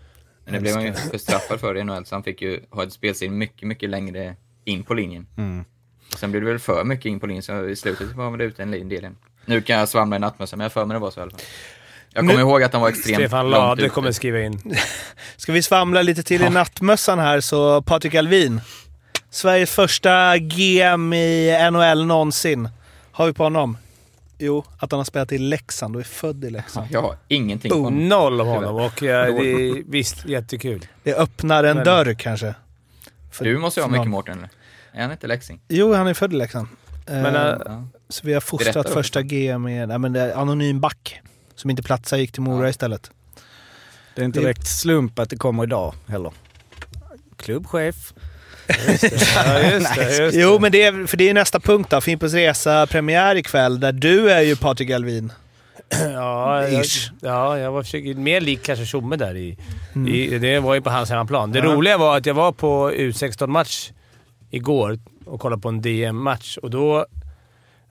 Men 0.44 0.54
det 0.54 0.60
blev 0.60 0.74
han 0.74 0.84
ju 0.84 0.92
bestraffad 1.12 1.60
för 1.60 1.76
i 1.76 1.84
NHL, 1.84 2.06
så 2.06 2.14
han 2.14 2.22
fick 2.22 2.42
ju 2.42 2.60
ha 2.70 2.82
ett 2.82 2.92
spelstil 2.92 3.30
mycket, 3.30 3.68
mycket 3.68 3.90
längre 3.90 4.36
in 4.64 4.84
på 4.84 4.94
linjen. 4.94 5.26
Mm. 5.36 5.64
Och 6.12 6.18
sen 6.18 6.30
blev 6.30 6.42
det 6.42 6.50
väl 6.50 6.58
för 6.58 6.84
mycket 6.84 7.06
in 7.06 7.20
på 7.20 7.26
linjen, 7.26 7.42
så 7.42 7.68
i 7.68 7.76
slutet 7.76 8.12
var 8.12 8.30
väl 8.30 8.40
ute 8.40 8.62
en 8.62 8.88
del. 8.88 9.08
Nu 9.44 9.60
kan 9.62 9.78
jag 9.78 9.88
svamla 9.88 10.16
i 10.16 10.18
nattmössan, 10.18 10.58
men 10.58 10.64
jag 10.64 10.72
för 10.72 10.84
mig 10.84 10.94
det 10.94 10.98
var 10.98 11.10
så 11.10 11.20
i 11.20 11.22
alla 11.22 11.30
fall. 11.30 11.40
Jag 12.12 12.20
kommer 12.22 12.34
Nu- 12.34 12.40
ihåg 12.40 12.62
att 12.62 12.72
han 12.72 12.82
var 12.82 12.88
extremt 12.88 13.16
Stefan 13.18 13.50
Lade 13.50 13.82
ute. 13.82 13.94
kommer 13.94 14.12
skriva 14.12 14.40
in. 14.40 14.74
Ska 15.36 15.52
vi 15.52 15.62
svamla 15.62 16.02
lite 16.02 16.22
till 16.22 16.42
i 16.42 16.50
nattmössan 16.50 17.18
här 17.18 17.40
så 17.40 17.82
Patrik 17.82 18.14
Alvin. 18.14 18.60
Sveriges 19.30 19.70
första 19.70 20.38
GM 20.38 21.12
i 21.12 21.68
NHL 21.72 22.06
någonsin. 22.06 22.68
Har 23.12 23.26
vi 23.26 23.32
på 23.32 23.42
honom? 23.42 23.76
Jo, 24.38 24.64
att 24.78 24.90
han 24.92 24.98
har 25.00 25.04
spelat 25.04 25.32
i 25.32 25.38
Leksand 25.38 25.94
och 25.96 26.00
är 26.00 26.04
född 26.04 26.44
i 26.44 26.50
Leksand. 26.50 26.86
Jag 26.90 27.02
har 27.02 27.16
ingenting 27.28 27.70
på 27.70 27.76
honom. 27.76 28.08
Noll 28.08 28.40
av 28.40 28.46
honom 28.46 28.76
och 28.76 29.02
eh, 29.02 29.34
det 29.34 29.50
är 29.50 29.90
visst 29.90 30.24
jättekul. 30.26 30.86
Det 31.02 31.14
öppnar 31.14 31.64
en 31.64 31.76
Men- 31.76 31.84
dörr 31.84 32.14
kanske. 32.14 32.54
För- 33.32 33.44
Du 33.44 33.58
måste 33.58 33.80
ju 33.80 33.84
ha 33.84 33.90
mycket. 33.90 34.08
Mårten 34.08 34.38
eller? 34.38 34.50
Är 34.92 35.02
han 35.02 35.12
inte 35.12 35.26
leksing? 35.26 35.60
Jo, 35.68 35.92
han 35.94 36.06
är 36.06 36.14
född 36.14 36.32
i 36.32 36.36
Leksand. 36.36 36.68
Men, 37.06 37.34
Ja. 37.34 37.84
så 38.08 38.26
vi 38.26 38.34
har 38.34 38.40
fostrat 38.40 38.90
första 38.90 39.22
GM 39.22 39.68
i 39.68 39.86
nej, 39.86 39.98
men 39.98 40.12
det 40.12 40.20
är 40.20 40.34
anonym 40.36 40.80
back. 40.80 41.20
Som 41.54 41.70
inte 41.70 41.82
platsade, 41.82 42.20
gick 42.22 42.32
till 42.32 42.42
Mora 42.42 42.62
Ja. 42.64 42.68
istället. 42.68 43.10
Det 44.14 44.20
är 44.22 44.24
inte 44.24 44.40
direkt 44.40 44.66
slump 44.66 45.18
att 45.18 45.30
det 45.30 45.36
kommer 45.36 45.62
idag 45.64 45.94
heller. 46.06 46.32
Klubbchef. 47.36 48.14
Ja, 48.68 49.60
just 49.60 49.94
det. 49.94 50.18
Just 50.18 50.34
det. 50.34 50.40
Jo, 50.40 50.58
men 50.58 50.72
det 50.72 50.82
är, 50.82 51.06
för 51.06 51.16
det 51.16 51.28
är 51.28 51.34
nästa 51.34 51.60
punkt 51.60 51.90
då. 51.90 52.00
Fimpens 52.00 52.34
Resa 52.34 52.86
premiär 52.86 53.34
ikväll, 53.36 53.80
där 53.80 53.92
du 53.92 54.30
är 54.30 54.40
ju 54.40 54.56
Patrik 54.56 54.90
Alvin. 54.90 55.32
Ja, 56.14 56.68
jag, 56.68 56.84
ja, 57.20 57.58
jag 57.58 57.72
var 57.72 57.82
försöker, 57.82 58.14
mer 58.14 58.40
lik 58.40 58.62
kanske 58.62 58.86
Tjomme 58.86 59.16
där. 59.16 59.36
I, 59.36 59.58
Mm. 59.94 60.14
i, 60.14 60.38
det 60.38 60.58
var 60.60 60.74
ju 60.74 60.80
på 60.80 60.90
hans 60.90 61.10
hemmaplan. 61.10 61.52
Det 61.52 61.58
Ja. 61.58 61.64
roliga 61.64 61.98
var 61.98 62.16
att 62.16 62.26
jag 62.26 62.34
var 62.34 62.52
på 62.52 62.90
U16-match 62.90 63.90
igår 64.50 64.98
och 65.26 65.40
kollade 65.40 65.62
på 65.62 65.68
en 65.68 65.82
DM-match 65.82 66.56
och 66.62 66.70
då 66.70 67.06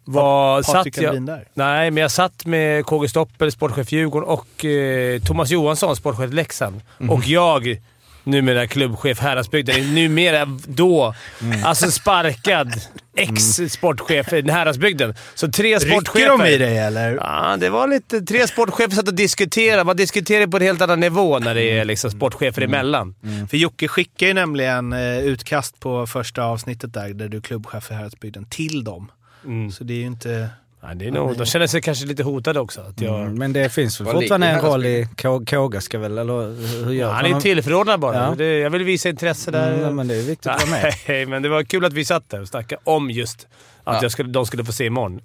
var... 0.05 0.63
Patrik 0.63 0.95
satt 0.95 1.03
jag, 1.03 1.09
Alvin 1.09 1.25
där. 1.25 1.47
Nej, 1.53 1.91
men 1.91 2.01
jag 2.01 2.11
satt 2.11 2.45
med 2.45 2.85
KG 2.85 3.07
Stoppel, 3.09 3.51
sportchef 3.51 3.91
Djurgården 3.91 4.29
och 4.29 4.65
eh, 4.65 5.19
Thomas 5.21 5.49
Johansson, 5.49 5.95
sportchef 5.95 6.33
Leksand. 6.33 6.81
Mhm. 6.97 7.09
Och 7.09 7.27
jag, 7.27 7.81
numera 8.25 8.67
klubbchef 8.67 9.19
Häradsbygden, 9.19 9.95
numera 9.95 10.45
då 10.67 11.15
Mm. 11.41 11.63
alltså 11.63 11.91
sparkad 11.91 12.73
ex-sportchef 13.17 14.33
i 14.33 14.51
Häradsbygden. 14.51 15.13
Så 15.35 15.51
tre 15.51 15.79
sportchefer. 15.79 16.19
Rycker 16.19 16.37
de 16.37 16.45
i 16.53 16.57
dig 16.57 16.77
eller? 16.77 17.15
Ja, 17.15 17.57
det 17.59 17.69
var 17.69 17.87
lite... 17.87 18.21
Tre 18.21 18.47
sportchefer 18.47 18.95
satt 18.95 19.07
och 19.07 19.13
diskuterade. 19.13 19.83
Man 19.83 19.97
diskuterar 19.97 20.47
på 20.47 20.57
en 20.57 20.63
helt 20.63 20.81
annan 20.81 20.99
nivå 20.99 21.39
när 21.39 21.55
det 21.55 21.63
är 21.79 21.85
liksom 21.85 22.11
sportchefer 22.11 22.61
emellan. 22.61 23.15
För 23.49 23.57
Jocke 23.57 23.87
skickade 23.87 24.27
ju 24.27 24.33
nämligen 24.33 24.93
eh, 24.93 25.19
utkast 25.19 25.79
på 25.79 26.07
första 26.07 26.43
avsnittet 26.43 26.93
där, 26.93 27.09
där 27.13 27.29
du 27.29 27.37
är 27.37 27.41
klubbchef 27.41 27.91
i 27.91 27.93
Häradsbygden, 27.93 28.45
till 28.49 28.83
dem. 28.83 29.11
Mm. 29.45 29.71
Så 29.71 29.83
det 29.83 29.93
är 29.93 29.97
ju 29.97 30.05
inte... 30.05 30.49
Ja, 30.87 30.93
det 30.95 31.07
är 31.07 31.11
nog, 31.11 31.37
de 31.37 31.45
känner 31.45 31.67
sig 31.67 31.81
kanske 31.81 32.05
lite 32.05 32.23
hotade 32.23 32.59
också. 32.59 32.81
Att 32.81 33.01
jag, 33.01 33.21
Mm, 33.21 33.35
men 33.37 33.53
det 33.53 33.69
finns 33.69 33.99
väl 33.99 34.05
Vad 34.05 34.15
fortfarande 34.15 34.47
en 34.47 34.61
roll 34.61 34.85
i 34.85 35.07
Kåga 35.47 35.81
ska 35.81 35.99
väl, 35.99 36.17
eller 36.17 36.85
hur 36.85 36.93
gör 36.93 37.11
han 37.11 37.25
är 37.25 37.39
tillförordnad 37.39 37.99
bara. 37.99 38.15
Ja. 38.15 38.35
Det, 38.37 38.57
jag 38.59 38.69
vill 38.69 38.83
visa 38.83 39.09
intresse 39.09 39.51
där. 39.51 39.73
Mm, 39.73 39.95
men 39.95 40.07
det 40.07 40.15
är 40.15 40.21
viktigt 40.21 40.47
att 40.47 40.67
vara 40.69 40.81
med. 40.81 40.93
Nej, 41.07 41.25
men 41.25 41.41
det 41.41 41.49
var 41.49 41.63
kul 41.63 41.85
att 41.85 41.93
vi 41.93 42.05
satt 42.05 42.29
där 42.29 42.41
och 42.41 42.47
snackade 42.47 42.81
om 42.83 43.11
just 43.11 43.47
att 43.83 43.95
Ja. 43.95 43.99
jag 44.01 44.11
skulle, 44.11 44.29
de 44.29 44.45
skulle 44.45 44.65
få 44.65 44.71
se 44.71 44.85
imorgon. 44.85 45.21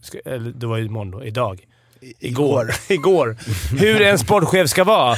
Det 0.55 0.67
var 0.67 0.77
ju 0.79 0.85
imorgon 0.85 1.11
då. 1.11 1.25
Idag. 1.25 1.61
Igår. 2.19 2.75
Igår. 2.89 3.37
Hur 3.79 4.03
en 4.03 4.19
sportchef 4.19 4.71
ska 4.71 4.85
vara. 4.85 5.17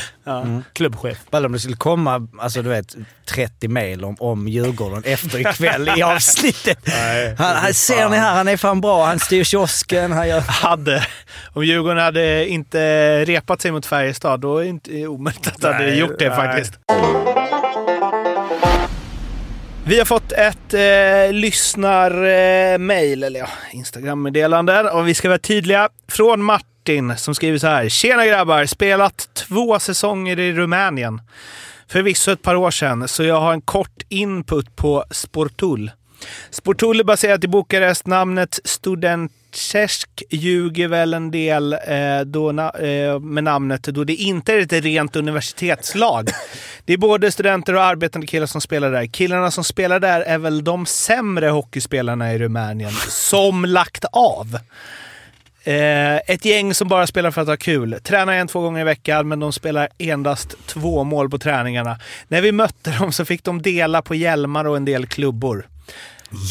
Klubbchef. 0.73 1.19
Bara 1.31 1.47
om 1.47 1.53
det 1.53 1.59
skulle 1.59 1.77
komma, 1.77 2.29
alltså 2.41 2.63
du 2.63 2.69
vet, 2.69 2.97
30 3.27 3.69
mejl 3.69 4.05
om, 4.05 4.17
om 4.21 4.49
Djurgården 4.49 5.03
efter 5.05 5.41
ikväll 5.41 5.91
i 5.99 6.03
avsnittet. 6.03 6.79
Han, 7.39 7.57
han, 7.57 7.75
ser 7.75 8.09
ni 8.09 8.17
här, 8.17 8.35
han 8.35 8.49
är 8.49 8.57
fan 8.57 8.81
bra. 8.81 9.05
Han 9.07 9.19
styr 9.19 9.45
kiosken, 9.45 10.13
han 10.13 10.29
gör... 10.29 10.41
Hade, 10.49 11.07
om 11.53 11.65
Djurgården 11.65 11.99
hade 11.99 12.49
inte 12.49 13.25
repat 13.25 13.61
sig 13.61 13.71
mot 13.71 13.87
Färjestad, 13.87 14.41
då 14.41 14.59
är 14.59 14.63
det 14.63 14.69
inte 14.69 15.07
omöjligt 15.07 15.47
att 15.47 15.61
de 15.61 15.67
hade 15.67 15.87
Nej, 15.87 15.99
gjort 15.99 16.19
det 16.19 16.29
nej. 16.29 16.37
faktiskt. 16.37 16.79
Vi 19.85 19.99
har 19.99 20.05
fått 20.05 20.33
ett 20.33 20.75
eh, 20.75 21.33
lyssnarmail, 21.33 23.23
eller 23.23 23.41
ja, 23.41 23.49
Instagram-meddelande. 23.73 24.91
Och 24.91 25.09
vi 25.09 25.15
ska 25.15 25.29
vara 25.29 25.39
tydliga. 25.39 25.89
Från 26.09 26.43
Martin 26.43 26.72
som 27.17 27.35
skriver 27.35 27.59
så 27.59 27.67
här. 27.67 27.89
Tjena 27.89 28.27
grabbar! 28.27 28.67
Spelat 28.67 29.29
två 29.35 29.79
säsonger 29.79 30.39
i 30.39 30.53
Rumänien. 30.53 31.21
Förvisso 31.89 32.31
ett 32.31 32.43
par 32.43 32.55
år 32.55 32.71
sedan, 32.71 33.09
så 33.09 33.25
jag 33.25 33.41
har 33.41 33.53
en 33.53 33.61
kort 33.61 34.03
input 34.09 34.77
på 34.77 35.05
Sportul. 35.11 35.91
Sportul 36.51 37.01
är 37.01 37.05
baserat 37.05 37.45
i 37.45 37.49
Bukarest. 37.49 38.07
Namnet 38.07 38.61
Studentcesk 38.65 40.23
ljuger 40.31 40.89
väl 40.89 41.15
en 41.15 41.31
del 41.31 41.73
eh, 41.73 42.21
då 42.27 42.53
na 42.53 42.71
eh, 42.71 43.21
med 43.21 43.45
namnet 43.45 43.83
då 43.83 44.05
det 44.05 44.15
inte 44.15 44.53
är 44.53 44.59
ett 44.59 44.73
rent 44.73 45.17
universitetslag. 45.17 46.29
Det 46.85 46.93
är 46.93 46.99
både 46.99 47.33
studenter 47.33 47.75
och 47.75 47.83
arbetande 47.83 48.27
killar 48.27 48.47
som 48.47 48.61
spelar 48.61 48.91
där. 48.91 49.07
Killarna 49.07 49.51
som 49.51 49.65
spelar 49.65 50.01
där 50.01 50.21
är 50.21 50.39
väl 50.39 50.65
de 50.65 50.87
sämre 50.87 51.49
hockeyspelarna 51.49 52.35
i 52.35 52.39
Rumänien 52.39 52.93
som 53.09 53.65
lagt 53.65 54.05
av. 54.13 54.59
Eh, 55.65 56.17
ett 56.17 56.45
gäng 56.45 56.75
som 56.75 56.89
bara 56.89 57.07
spelar 57.07 57.31
för 57.31 57.41
att 57.41 57.49
ha 57.49 57.57
kul. 57.57 57.99
Tränar 58.03 58.33
en, 58.33 58.49
två 58.49 58.61
gånger 58.61 58.81
i 58.81 58.85
veckan, 58.85 59.29
men 59.29 59.41
de 59.41 59.53
spelar 59.53 59.89
endast 59.99 60.57
två 60.67 61.05
mål 61.05 61.31
på 61.31 61.39
träningarna. 61.39 61.99
När 62.29 62.41
vi 62.41 62.53
mötte 62.53 62.91
dem 62.91 63.13
så 63.13 63.25
fick 63.25 63.45
de 63.45 63.63
dela 63.63 64.03
på 64.03 64.15
hjälmar 64.15 64.65
och 64.65 64.77
en 64.77 64.85
del 64.85 65.07
klubbor. 65.07 65.67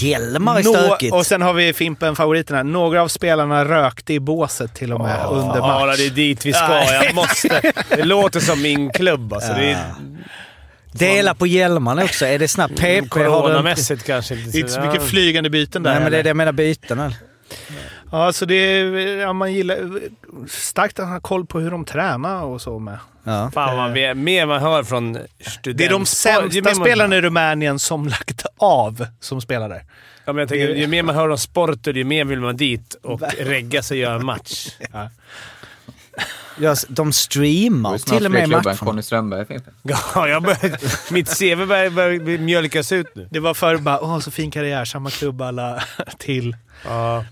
Hjälmar 0.01 0.59
är 0.59 0.63
Nå- 0.63 0.73
stökigt. 0.73 1.13
och 1.13 1.25
sen 1.25 1.41
har 1.41 1.53
vi 1.53 1.73
Fimpen, 1.73 2.15
favoriterna. 2.15 2.63
Några 2.63 3.01
av 3.01 3.07
spelarna 3.07 3.65
rökte 3.65 4.13
i 4.13 4.19
båset 4.19 4.73
till 4.75 4.93
och 4.93 4.99
med 5.01 5.25
under 5.25 5.55
Ja, 5.57 5.85
match. 5.85 5.97
det 5.97 6.05
är 6.05 6.09
dit 6.09 6.45
vi 6.45 6.53
ska. 6.53 6.83
Jag 7.03 7.15
måste. 7.15 7.61
Det 7.89 8.03
låter 8.03 8.39
som 8.39 8.61
min 8.61 8.89
klubb 8.91 9.33
alltså. 9.33 9.53
Det 9.53 9.71
är, 9.71 9.77
Dela 10.93 11.33
på 11.33 11.47
hjälmarna 11.47 12.03
också. 12.03 12.25
Är 12.25 12.39
det 12.39 12.47
snabbt 12.47 12.75
PP? 12.75 13.09
Coronamässigt 13.09 14.03
kanske 14.03 14.35
inte 14.35 14.49
Det 14.51 14.57
är 14.57 14.59
inte 14.59 14.71
så 14.73 14.81
mycket 14.81 15.03
flygande 15.03 15.49
byten 15.49 15.83
där. 15.83 15.91
Nej, 15.91 16.01
men 16.03 16.11
det 16.11 16.17
är 16.19 16.23
det 16.23 16.29
jag 16.29 16.37
menar 16.37 16.51
byten. 16.51 16.99
eller? 16.99 17.15
Ja, 18.11 18.33
så 18.33 18.45
det 18.45 18.55
är, 18.55 19.17
ja, 19.17 19.33
man 19.33 19.53
gillar 19.53 19.99
starkt 20.47 20.99
att 20.99 21.07
ha 21.07 21.19
koll 21.19 21.45
på 21.45 21.59
hur 21.59 21.71
de 21.71 21.85
tränar 21.85 22.43
och 22.43 22.61
så 22.61 22.79
med. 22.79 22.97
Ja. 23.23 23.51
Fan 23.53 23.77
vad 23.77 23.91
mer, 23.91 24.13
mer 24.13 24.45
man 24.45 24.61
hör 24.61 24.83
från 24.83 25.17
student... 25.39 25.77
Det 25.77 25.85
är 25.85 25.89
de 25.89 26.05
sämsta 26.05 26.61
man- 26.63 26.75
spelarna 26.75 27.15
i 27.15 27.21
Rumänien 27.21 27.79
som 27.79 28.07
lagt 28.07 28.45
av 28.57 29.05
som 29.19 29.41
spelar 29.41 29.69
där. 29.69 29.83
Ja, 30.25 30.33
men 30.33 30.37
jag 30.39 30.49
tänker, 30.49 30.69
ju 30.75 30.87
mer 30.87 31.03
man 31.03 31.15
hör 31.15 31.29
om 31.29 31.37
sporten, 31.37 31.95
ju 31.95 32.03
mer 32.03 32.25
vill 32.25 32.39
man 32.39 32.57
dit 32.57 32.95
och 33.03 33.21
regga 33.39 33.83
sig 33.83 33.95
och 33.95 34.01
göra 34.01 34.15
en 34.15 34.25
match. 34.25 34.67
Ja, 36.59 36.75
de 36.87 37.13
streamar 37.13 37.97
till 37.97 38.25
och 38.25 38.31
med 38.31 38.49
matcherna. 38.49 38.75
Conny 38.75 39.01
Strömberg. 39.01 39.59
Ja, 39.83 40.27
jag 40.27 40.43
börjar, 40.43 41.13
mitt 41.13 41.39
CV 41.39 41.65
börjar 41.67 42.37
mjölkas 42.37 42.91
ut 42.91 43.15
nu. 43.15 43.27
Det 43.31 43.39
var 43.39 43.53
förr 43.53 43.77
bara 43.77 44.01
åh, 44.01 44.19
så 44.19 44.31
fin 44.31 44.51
karriär, 44.51 44.85
samma 44.85 45.09
klubb 45.09 45.41
alla 45.41 45.83
till. 46.17 46.55
Ja. 46.85 47.25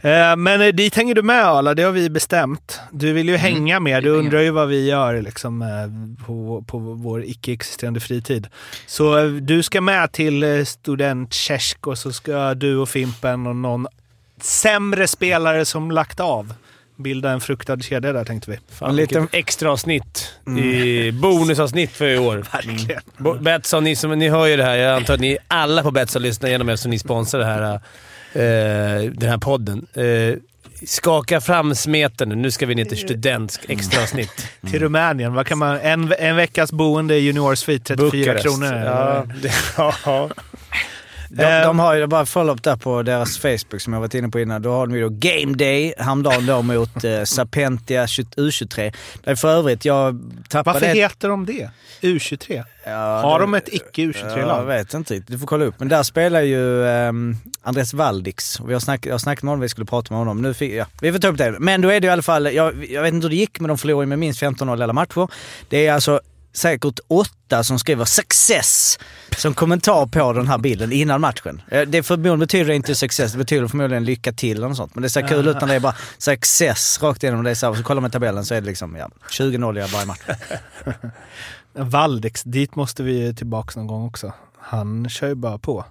Eh, 0.00 0.36
Men 0.36 0.60
eh, 0.60 0.68
dit 0.68 0.94
hänger 0.96 1.14
du 1.14 1.22
med 1.22 1.44
Arla, 1.46 1.74
det 1.74 1.82
har 1.82 1.92
vi 1.92 2.10
bestämt. 2.10 2.80
Du 2.92 3.12
vill 3.12 3.28
ju 3.28 3.34
Mm. 3.34 3.40
hänga 3.54 3.80
med, 3.80 4.02
du 4.02 4.10
undrar 4.10 4.40
ju 4.40 4.50
vad 4.50 4.68
vi 4.68 4.86
gör 4.88 5.22
liksom, 5.22 5.62
eh, 5.62 6.24
på, 6.26 6.64
på 6.66 6.78
vår 6.78 7.24
icke-existerande 7.24 8.00
fritid. 8.00 8.46
Så 8.86 9.24
du 9.40 9.62
ska 9.62 9.80
med 9.80 10.12
till 10.12 10.66
Student 10.66 11.32
Tjesk 11.34 11.86
och 11.86 11.98
så 11.98 12.12
ska 12.12 12.54
du 12.54 12.76
och 12.76 12.88
Fimpen 12.88 13.46
och 13.46 13.56
någon 13.56 13.86
sämre 14.40 15.06
spelare 15.08 15.64
som 15.64 15.90
lagt 15.90 16.20
av 16.20 16.54
bilda 16.96 17.30
en 17.30 17.40
fruktad 17.40 17.78
kedja 17.82 18.12
där 18.12 18.24
tänkte 18.24 18.50
vi. 18.50 18.58
Fan, 18.70 18.90
En 18.90 18.96
liten- 18.96 19.28
extra 19.32 19.72
avsnitt. 19.72 20.32
I 20.58 21.12
bonusavsnitt 21.22 21.90
för 21.90 22.08
i 22.08 22.18
år. 22.18 22.36
Verkligen. 22.52 23.42
Betsson, 23.44 23.84
ni, 23.84 23.96
som, 23.96 24.10
ni 24.18 24.28
hör 24.28 24.46
ju 24.46 24.56
det 24.56 24.64
här. 24.64 24.76
Jag 24.76 24.96
antar 24.96 25.14
att 25.14 25.20
ni 25.20 25.38
alla 25.48 25.82
på 25.82 25.90
Betsson 25.90 26.22
lyssnar 26.22 26.48
igenom 26.48 26.68
eftersom 26.68 26.90
ni 26.90 26.98
sponsrar 26.98 27.40
det 27.40 27.46
här, 27.46 27.80
eh, 28.32 29.10
den 29.12 29.28
här 29.30 29.38
podden. 29.38 29.86
Eh, 29.94 30.34
skaka 30.86 31.40
fram 31.40 31.74
smeten 31.74 32.28
nu. 32.28 32.34
Nu 32.34 32.50
ska 32.50 32.66
vi 32.66 32.74
ner 32.74 32.84
till 32.84 32.98
studentsk 32.98 33.60
extraavsnitt. 33.68 34.48
Till 34.70 34.80
Rumänien, 34.80 35.34
vad 35.34 35.46
kan 35.46 35.58
man, 35.58 35.78
en, 35.80 36.14
en 36.18 36.36
veckas 36.36 36.72
boende 36.72 37.16
i 37.16 37.20
juniorsvit, 37.20 37.84
34 37.84 38.10
Bukarest. 38.10 38.44
kronor. 38.44 38.74
Ja, 38.74 39.26
det, 39.42 39.52
ja. 40.04 40.30
De, 41.32 41.62
de 41.62 41.78
har 41.78 41.94
ju 41.94 42.06
bara 42.06 42.26
follow-up 42.26 42.62
där 42.62 42.76
på 42.76 43.02
deras 43.02 43.38
Facebook 43.38 43.80
som 43.80 43.92
jag 43.92 44.00
varit 44.00 44.14
inne 44.14 44.28
på 44.28 44.40
innan. 44.40 44.62
Då 44.62 44.70
har 44.72 44.86
de 44.86 44.96
ju 44.96 45.02
då 45.02 45.08
Game 45.08 45.54
Day 45.56 45.94
häromdagen 45.98 46.46
då 46.46 46.62
mot 46.62 47.04
eh, 47.04 47.24
Sapentia 47.24 48.06
20 48.06 48.26
U23. 48.36 48.94
Där 49.24 49.34
för 49.34 49.48
övrigt, 49.48 49.84
jag 49.84 50.20
tappade... 50.48 50.80
Varför 50.80 50.94
heter 50.94 51.28
de 51.28 51.46
det? 51.46 51.70
U23? 52.00 52.64
Ja, 52.86 53.20
Har 53.22 53.38
det- 53.38 53.44
de 53.44 53.54
ett 53.54 53.68
icke 53.68 54.02
Ja, 54.02 54.02
Jag 54.02 54.14
U23-lag? 54.38 54.64
vet 54.64 54.94
inte 54.94 55.14
riktigt. 55.14 55.30
Du 55.32 55.38
får 55.38 55.46
kolla 55.46 55.64
upp. 55.64 55.74
Men 55.78 55.88
där 55.88 56.02
spelar 56.02 56.40
ju 56.40 56.58
um, 56.84 57.36
Andres 57.62 57.94
Valdix. 57.94 58.60
Och 58.60 58.68
vi 58.68 58.72
har 58.72 58.80
snack, 58.80 59.06
jag 59.06 59.12
har 59.14 59.18
snackat 59.18 59.42
med 59.42 59.50
honom, 59.50 59.60
vi 59.60 59.68
skulle 59.68 59.86
prata 59.86 60.14
med 60.14 60.18
honom. 60.18 60.42
Nu 60.42 60.54
fick, 60.54 60.72
ja, 60.72 60.84
vi 61.00 61.12
får 61.12 61.18
ta 61.18 61.28
upp 61.28 61.38
det. 61.38 61.54
Men 61.58 61.80
då 61.80 61.88
är 61.88 62.00
det 62.00 62.06
i 62.06 62.10
alla 62.10 62.22
fall, 62.22 62.54
jag, 62.54 62.84
jag 62.90 63.02
vet 63.02 63.14
inte 63.14 63.24
hur 63.24 63.30
det 63.30 63.36
gick, 63.36 63.60
men 63.60 63.68
de 63.68 63.78
förlorade 63.78 64.06
med 64.06 64.18
minst 64.18 64.42
15-0 64.42 64.82
alla 64.82 64.92
matcher. 64.92 65.28
Det 65.68 65.86
är 65.86 65.92
alltså 65.92 66.20
säkert 66.52 66.98
åtta 67.08 67.64
som 67.64 67.78
skriver 67.78 68.04
“success” 68.04 68.98
som 69.36 69.54
kommentar 69.54 70.06
på 70.06 70.32
den 70.32 70.48
här 70.48 70.58
bilden 70.58 70.92
innan 70.92 71.20
matchen. 71.20 71.62
Eh, 71.70 71.82
Det 71.82 72.02
förmodligen 72.02 72.38
betyder 72.38 72.72
inte 72.72 72.94
success, 72.94 73.32
det 73.32 73.38
betyder 73.38 73.68
förmodligen 73.68 74.04
lycka 74.04 74.32
till 74.32 74.56
eller 74.56 74.68
något 74.68 74.76
sånt. 74.76 74.94
Men 74.94 75.02
det 75.02 75.10
ser 75.10 75.28
kul 75.28 75.48
ut 75.48 75.60
när 75.60 75.68
det 75.68 75.74
är 75.74 75.80
bara 75.80 75.94
success 76.18 77.02
rakt 77.02 77.22
igenom. 77.22 77.44
Det 77.44 77.50
är 77.50 77.54
så, 77.54 77.66
här, 77.66 77.70
och 77.70 77.76
så 77.76 77.82
kollar 77.82 78.00
man 78.00 78.10
tabellen 78.10 78.44
så 78.44 78.54
är 78.54 78.60
det 78.60 78.66
liksom 78.66 78.96
ja, 78.96 79.10
20-0 79.30 79.78
i 79.88 79.92
varje 79.92 80.06
match. 80.06 80.20
Valdex, 81.72 82.42
dit 82.42 82.74
måste 82.76 83.02
vi 83.02 83.12
ju 83.26 83.32
tillbaka 83.32 83.80
någon 83.80 83.86
gång 83.86 84.06
också. 84.06 84.32
Han 84.58 85.08
kör 85.08 85.28
ju 85.28 85.34
bara 85.34 85.58
på. 85.58 85.84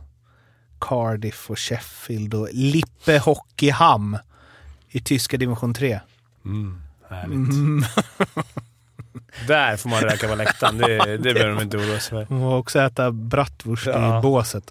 Cardiff 0.79 1.49
och 1.49 1.59
Sheffield 1.59 2.33
och 2.33 2.49
Lippe 2.51 3.17
Hockeyham 3.17 4.17
i 4.89 4.99
tyska 4.99 5.37
division 5.37 5.73
3. 5.73 5.99
Härligt. 7.09 7.31
Mm. 7.31 7.83
Där 9.47 9.77
får 9.77 9.89
man 9.89 9.99
röka 10.01 10.27
på 10.27 10.35
läktaren. 10.35 10.77
Det, 10.77 11.17
det 11.17 11.33
behöver 11.33 11.55
de 11.55 11.61
inte 11.61 11.77
oroa 11.77 11.99
sig 11.99 12.27
för. 12.27 12.33
Och 12.43 12.57
också 12.59 12.79
äta 12.79 13.11
bratwurst 13.11 13.87
Ja. 13.87 14.19
i 14.19 14.21
båset. 14.21 14.63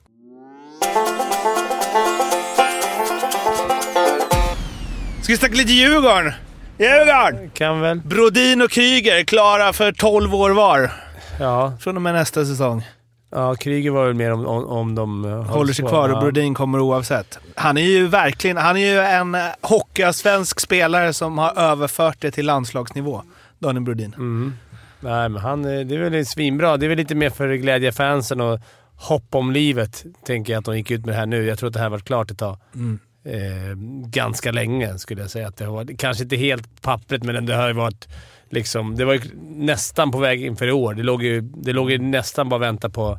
Ska 5.23 5.33
vi 5.33 5.37
snacka 5.37 5.55
lite 5.55 5.73
Djurgården? 5.73 6.33
Djurgården! 6.79 7.51
Kan 7.55 7.81
väl. 7.81 8.01
Brodin 8.01 8.63
och 8.63 8.71
Kryger 8.71 9.25
klara 9.25 9.73
för 9.73 9.93
12 9.93 10.35
år 10.35 10.51
var. 10.51 10.93
Ja, 11.41 11.73
Från 11.81 11.97
och 11.97 12.03
med 12.03 12.15
nästa 12.15 12.45
säsong. 12.45 12.87
ja 13.31 13.55
Kryger 13.55 13.91
var 13.91 14.07
väl 14.07 14.15
mer 14.15 14.33
om, 14.33 14.47
om, 14.47 14.65
om 14.65 14.95
de 14.95 15.25
Håller 15.49 15.73
sig 15.73 15.85
kvar 15.87 16.09
och. 16.09 16.21
Brodin 16.21 16.55
kommer 16.55 16.81
oavsett. 16.81 17.39
Han 17.55 17.79
är 17.79 17.83
ju 17.83 18.07
verkligen 18.07 18.57
han 18.57 18.77
är 18.77 18.81
ju 18.93 18.99
en 19.01 19.37
hockeyallsvensk 19.61 20.61
spelare 20.61 21.13
som 21.13 21.39
har 21.39 21.59
överfört 21.59 22.17
det 22.21 22.31
till 22.31 22.47
landslagsnivå. 22.47 23.23
Daniel 23.59 23.83
Brodin. 23.83 24.15
Mm. 24.15 24.53
Nej, 25.01 25.29
men 25.29 25.43
han, 25.43 25.65
eh, 25.65 25.87
det 25.87 25.95
är 25.95 26.11
väl 26.11 26.27
svinbra. 26.27 26.77
Det 26.77 26.87
är 26.87 26.89
väl 26.89 26.99
lite 26.99 27.15
mer 27.15 27.31
för 27.31 27.55
glädjefansen 27.55 28.41
och 28.41 28.61
hopp 28.95 29.35
om 29.35 29.53
livet, 29.53 30.05
tänker 30.25 30.53
jag 30.53 30.59
att 30.59 30.65
de 30.65 30.77
gick 30.77 30.91
ut 30.91 31.07
med 31.07 31.15
det 31.15 31.19
här 31.19 31.27
nu. 31.27 31.47
Jag 31.47 31.59
tror 31.59 31.67
att 31.67 31.73
det 31.73 31.79
här 31.79 31.87
har 31.87 31.91
varit 31.91 32.05
klart 32.05 32.31
ett 32.31 32.39
tag. 32.39 32.59
Mm. 32.75 32.99
Eh, 33.25 33.77
ganska 34.09 34.53
länge 34.53 34.99
skulle 34.99 35.21
jag 35.21 35.31
säga. 35.31 35.49
Att 35.49 35.57
det 35.57 35.65
har 35.65 35.73
varit, 35.73 36.01
kanske 36.01 36.23
inte 36.23 36.37
helt 36.37 36.83
pappret, 36.83 37.23
men 37.23 37.47
det 37.47 37.55
har 37.55 37.69
ju 37.69 37.75
varit 37.75 38.09
liksom... 38.51 38.97
Det 38.97 39.05
var 39.05 39.15
ju 39.15 39.21
nästan 39.49 40.11
på 40.11 40.19
väg 40.19 40.45
inför 40.45 40.67
i 40.67 40.73
år. 40.73 40.95
Det 40.95 41.03
låg 41.03 41.23
ju, 41.23 41.41
det 41.41 41.73
låg 41.73 41.91
ju 41.91 41.99
nästan 41.99 42.49
bara 42.49 42.57
att 42.57 42.63
vänta 42.63 42.91
på... 42.91 43.19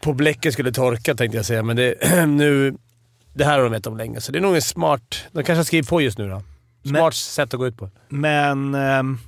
På 0.00 0.12
bläcket 0.12 0.52
skulle 0.52 0.72
torka 0.72 1.14
tänkte 1.14 1.36
jag 1.36 1.46
säga, 1.46 1.62
men 1.62 1.76
det, 1.76 2.26
nu... 2.26 2.74
Det 3.36 3.44
här 3.44 3.52
har 3.52 3.62
de 3.62 3.72
vetat 3.72 3.86
om 3.86 3.96
länge, 3.96 4.20
så 4.20 4.32
det 4.32 4.38
är 4.38 4.42
nog 4.42 4.54
en 4.54 4.62
smart... 4.62 5.26
De 5.32 5.44
kanske 5.44 5.54
har 5.58 5.64
skrivit 5.64 5.88
på 5.88 6.00
just 6.00 6.18
nu 6.18 6.28
då. 6.28 6.42
Smart 6.84 7.02
Men- 7.02 7.12
sätt 7.12 7.54
att 7.54 7.60
gå 7.60 7.66
ut 7.66 7.76
på. 7.76 7.90
Men 8.08 8.74
ehm, 8.74 9.18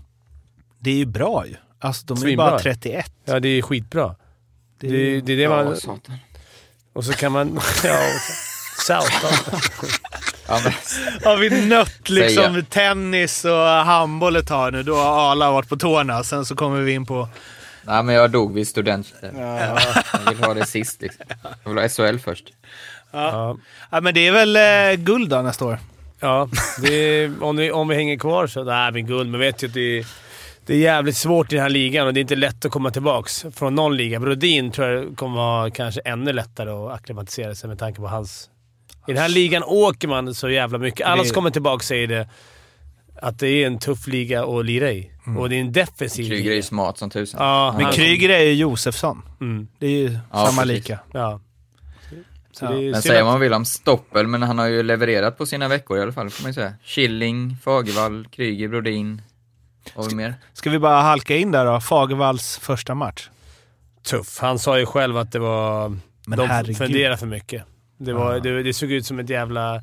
det 0.78 0.90
är 0.90 0.94
ju 0.94 1.06
bra 1.06 1.46
ju. 1.46 1.54
Alltså 1.78 2.06
de 2.06 2.12
är 2.12 2.16
ju 2.16 2.22
Svinbra. 2.22 2.50
bara 2.50 2.58
31. 2.58 3.12
Ja, 3.24 3.40
det 3.40 3.48
är 3.48 3.62
skitbra. 3.62 4.14
Det 4.80 4.88
Det, 4.88 4.96
är, 5.16 5.20
det 5.20 5.32
är 5.32 5.36
det 5.36 5.48
man... 5.48 5.66
Ja, 5.66 5.74
satan. 5.76 6.16
Och 6.92 7.04
så 7.04 7.12
kan 7.12 7.32
man... 7.32 7.60
Ja, 7.84 7.98
South. 8.86 9.24
Ja, 10.48 10.60
men, 10.64 10.72
har 11.24 11.36
vi 11.36 11.66
nött 11.66 12.08
liksom 12.08 12.52
Säga. 12.54 12.64
tennis 12.70 13.44
och 13.44 13.66
handboll 13.66 14.36
ett 14.36 14.46
tag 14.48 14.72
nu. 14.72 14.82
Då 14.82 14.96
har 14.96 15.30
alla 15.30 15.50
varit 15.50 15.68
på 15.68 15.76
tårna. 15.76 16.24
Sen 16.24 16.44
så 16.46 16.56
kommer 16.56 16.80
vi 16.80 16.92
in 16.92 17.06
på... 17.06 17.28
nej, 17.82 18.02
men 18.02 18.14
jag 18.14 18.30
dog 18.30 18.54
vid 18.54 18.68
student. 18.68 19.14
Jag 19.20 20.30
vill 20.30 20.44
ha 20.44 20.54
det 20.54 20.66
sist 20.66 21.00
liksom. 21.02 21.24
Jag 21.64 21.70
vill 21.74 21.78
ha 21.82 21.88
SHL 21.88 22.18
först. 22.18 22.44
Ja, 23.10 23.56
Ja, 23.90 24.00
men 24.00 24.14
det 24.14 24.26
är 24.26 24.32
väl 24.32 24.56
eh, 24.56 25.04
guld 25.04 25.30
då 25.30 25.42
nästa 25.42 25.64
år. 25.64 25.78
Ja 26.20 26.48
det 26.82 26.94
är, 26.94 27.42
om, 27.42 27.56
vi, 27.56 27.70
om 27.72 27.88
vi 27.88 27.94
hänger 27.94 28.18
kvar 28.18 28.46
så... 28.46 28.64
Nej, 28.64 28.92
men 28.92 29.06
guld. 29.06 29.30
Men 29.30 29.40
vet 29.40 29.62
ju 29.62 29.66
att 29.66 29.74
det 29.74 29.98
är, 29.98 30.06
det 30.66 30.74
är 30.74 30.78
jävligt 30.78 31.16
svårt 31.16 31.52
i 31.52 31.56
den 31.56 31.62
här 31.62 31.70
ligan 31.70 32.06
och 32.06 32.14
det 32.14 32.20
är 32.20 32.22
inte 32.22 32.36
lätt 32.36 32.64
att 32.64 32.72
komma 32.72 32.90
tillbaka 32.90 33.50
från 33.54 33.74
någon 33.74 33.96
liga. 33.96 34.20
Brodin 34.20 34.70
tror 34.70 34.88
jag 34.88 35.16
kommer 35.16 35.36
vara 35.36 35.70
kanske 35.70 36.00
ännu 36.00 36.32
lättare 36.32 36.70
att 36.70 36.92
acklimatisera 36.92 37.54
sig 37.54 37.68
med 37.68 37.78
tanke 37.78 38.00
på 38.00 38.06
hans... 38.08 38.50
I 39.08 39.12
den 39.12 39.22
här 39.22 39.28
ligan 39.28 39.62
åker 39.66 40.08
man 40.08 40.34
så 40.34 40.48
jävla 40.50 40.78
mycket. 40.78 41.06
Alla 41.06 41.24
som 41.24 41.34
kommer 41.34 41.50
tillbaka 41.50 41.82
säger 41.84 42.06
det. 42.06 42.28
Att 43.22 43.38
det 43.38 43.48
är 43.48 43.66
en 43.66 43.78
tuff 43.78 44.06
liga 44.06 44.44
att 44.44 44.64
lira 44.66 44.92
i. 44.92 45.10
Och 45.38 45.48
det 45.48 45.56
är 45.56 45.60
en 45.60 45.72
defensiv 45.72 46.28
Kryger 46.28 46.50
är 46.50 46.54
ju 46.54 46.62
smart 46.62 46.98
som 46.98 47.10
tusan. 47.10 47.44
Ja, 47.46 47.74
Men 47.78 47.92
Kryger 47.92 48.28
är 48.28 48.42
ju 48.42 48.52
Josefsson. 48.54 49.22
Mm, 49.40 49.68
Det 49.78 49.86
är 49.86 49.90
ju 49.90 50.18
Ja, 50.32 50.46
samma 50.46 50.62
precis. 50.62 50.66
lika. 50.76 50.98
ja. 51.12 51.40
Så 52.58 52.64
Ja. 52.64 52.70
Men 52.70 53.02
säger 53.02 53.20
att- 53.20 53.26
man 53.26 53.40
vill 53.40 53.52
om 53.54 53.64
Stoppel, 53.64 54.26
men 54.26 54.42
han 54.42 54.58
har 54.58 54.66
ju 54.66 54.82
levererat 54.82 55.38
på 55.38 55.46
sina 55.46 55.68
veckor 55.68 55.98
i 55.98 56.02
alla 56.02 56.12
fall, 56.12 56.30
får 56.30 56.42
man 56.42 56.50
ju 56.50 56.54
säga. 56.54 56.72
Killing, 56.84 57.56
Fagervall, 57.64 58.26
Kryger, 58.30 58.68
Brodin. 58.68 59.22
Och 59.94 60.12
mer. 60.12 60.34
Ska 60.52 60.70
vi 60.70 60.78
bara 60.78 61.00
halka 61.02 61.36
in 61.36 61.50
där 61.52 61.64
då? 61.66 61.80
Fagervalls 61.80 62.58
första 62.58 62.94
match. 62.94 63.28
tuff. 64.06 64.38
Han 64.40 64.58
sa 64.58 64.78
ju 64.78 64.86
själv 64.86 65.16
att 65.16 65.32
det 65.32 65.38
var... 65.38 65.88
Men 66.26 66.38
de 66.38 66.48
herregud. 66.48 66.76
funderar 66.78 67.16
för 67.16 67.26
mycket. 67.26 67.62
Det, 67.98 68.12
var, 68.12 68.32
Ja. 68.34 68.40
det, 68.40 68.62
det 68.62 68.72
såg 68.74 68.90
ut 68.92 69.06
som 69.06 69.18
ett 69.18 69.30
jävla... 69.30 69.82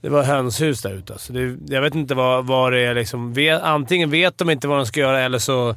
Det 0.00 0.08
var 0.08 0.22
hönshus 0.22 0.82
där 0.82 0.92
ute. 0.94 1.12
Alltså 1.12 1.32
det, 1.32 1.56
jag 1.74 1.82
vet 1.82 1.94
inte 1.94 2.14
vad, 2.14 2.46
vad 2.46 2.72
det 2.72 2.80
är 2.80 2.94
liksom. 2.94 3.32
Vet, 3.32 3.62
antingen 3.62 4.10
vet 4.10 4.38
de 4.38 4.50
inte 4.50 4.68
vad 4.68 4.78
de 4.78 4.86
ska 4.86 5.00
göra 5.00 5.20
eller 5.20 5.38
så 5.38 5.76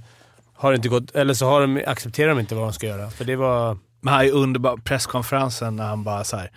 har 0.53 0.71
det 0.71 0.75
inte 0.75 0.89
gått... 0.89 1.15
Eller 1.15 1.33
så 1.33 1.45
har 1.45 1.61
de, 1.61 1.83
accepterar 1.87 2.29
de 2.29 2.39
inte 2.39 2.55
vad 2.55 2.63
de 2.63 2.73
ska 2.73 2.87
göra. 2.87 3.09
För 3.09 3.25
det 3.25 3.35
var... 3.35 3.77
Men 4.05 4.13
han 4.13 4.25
är 4.25 4.31
underbar 4.31 4.77
presskonferensen 4.77 5.75
när 5.75 5.83
han 5.87 6.03
bara 6.03 6.23
så 6.23 6.37
här. 6.37 6.51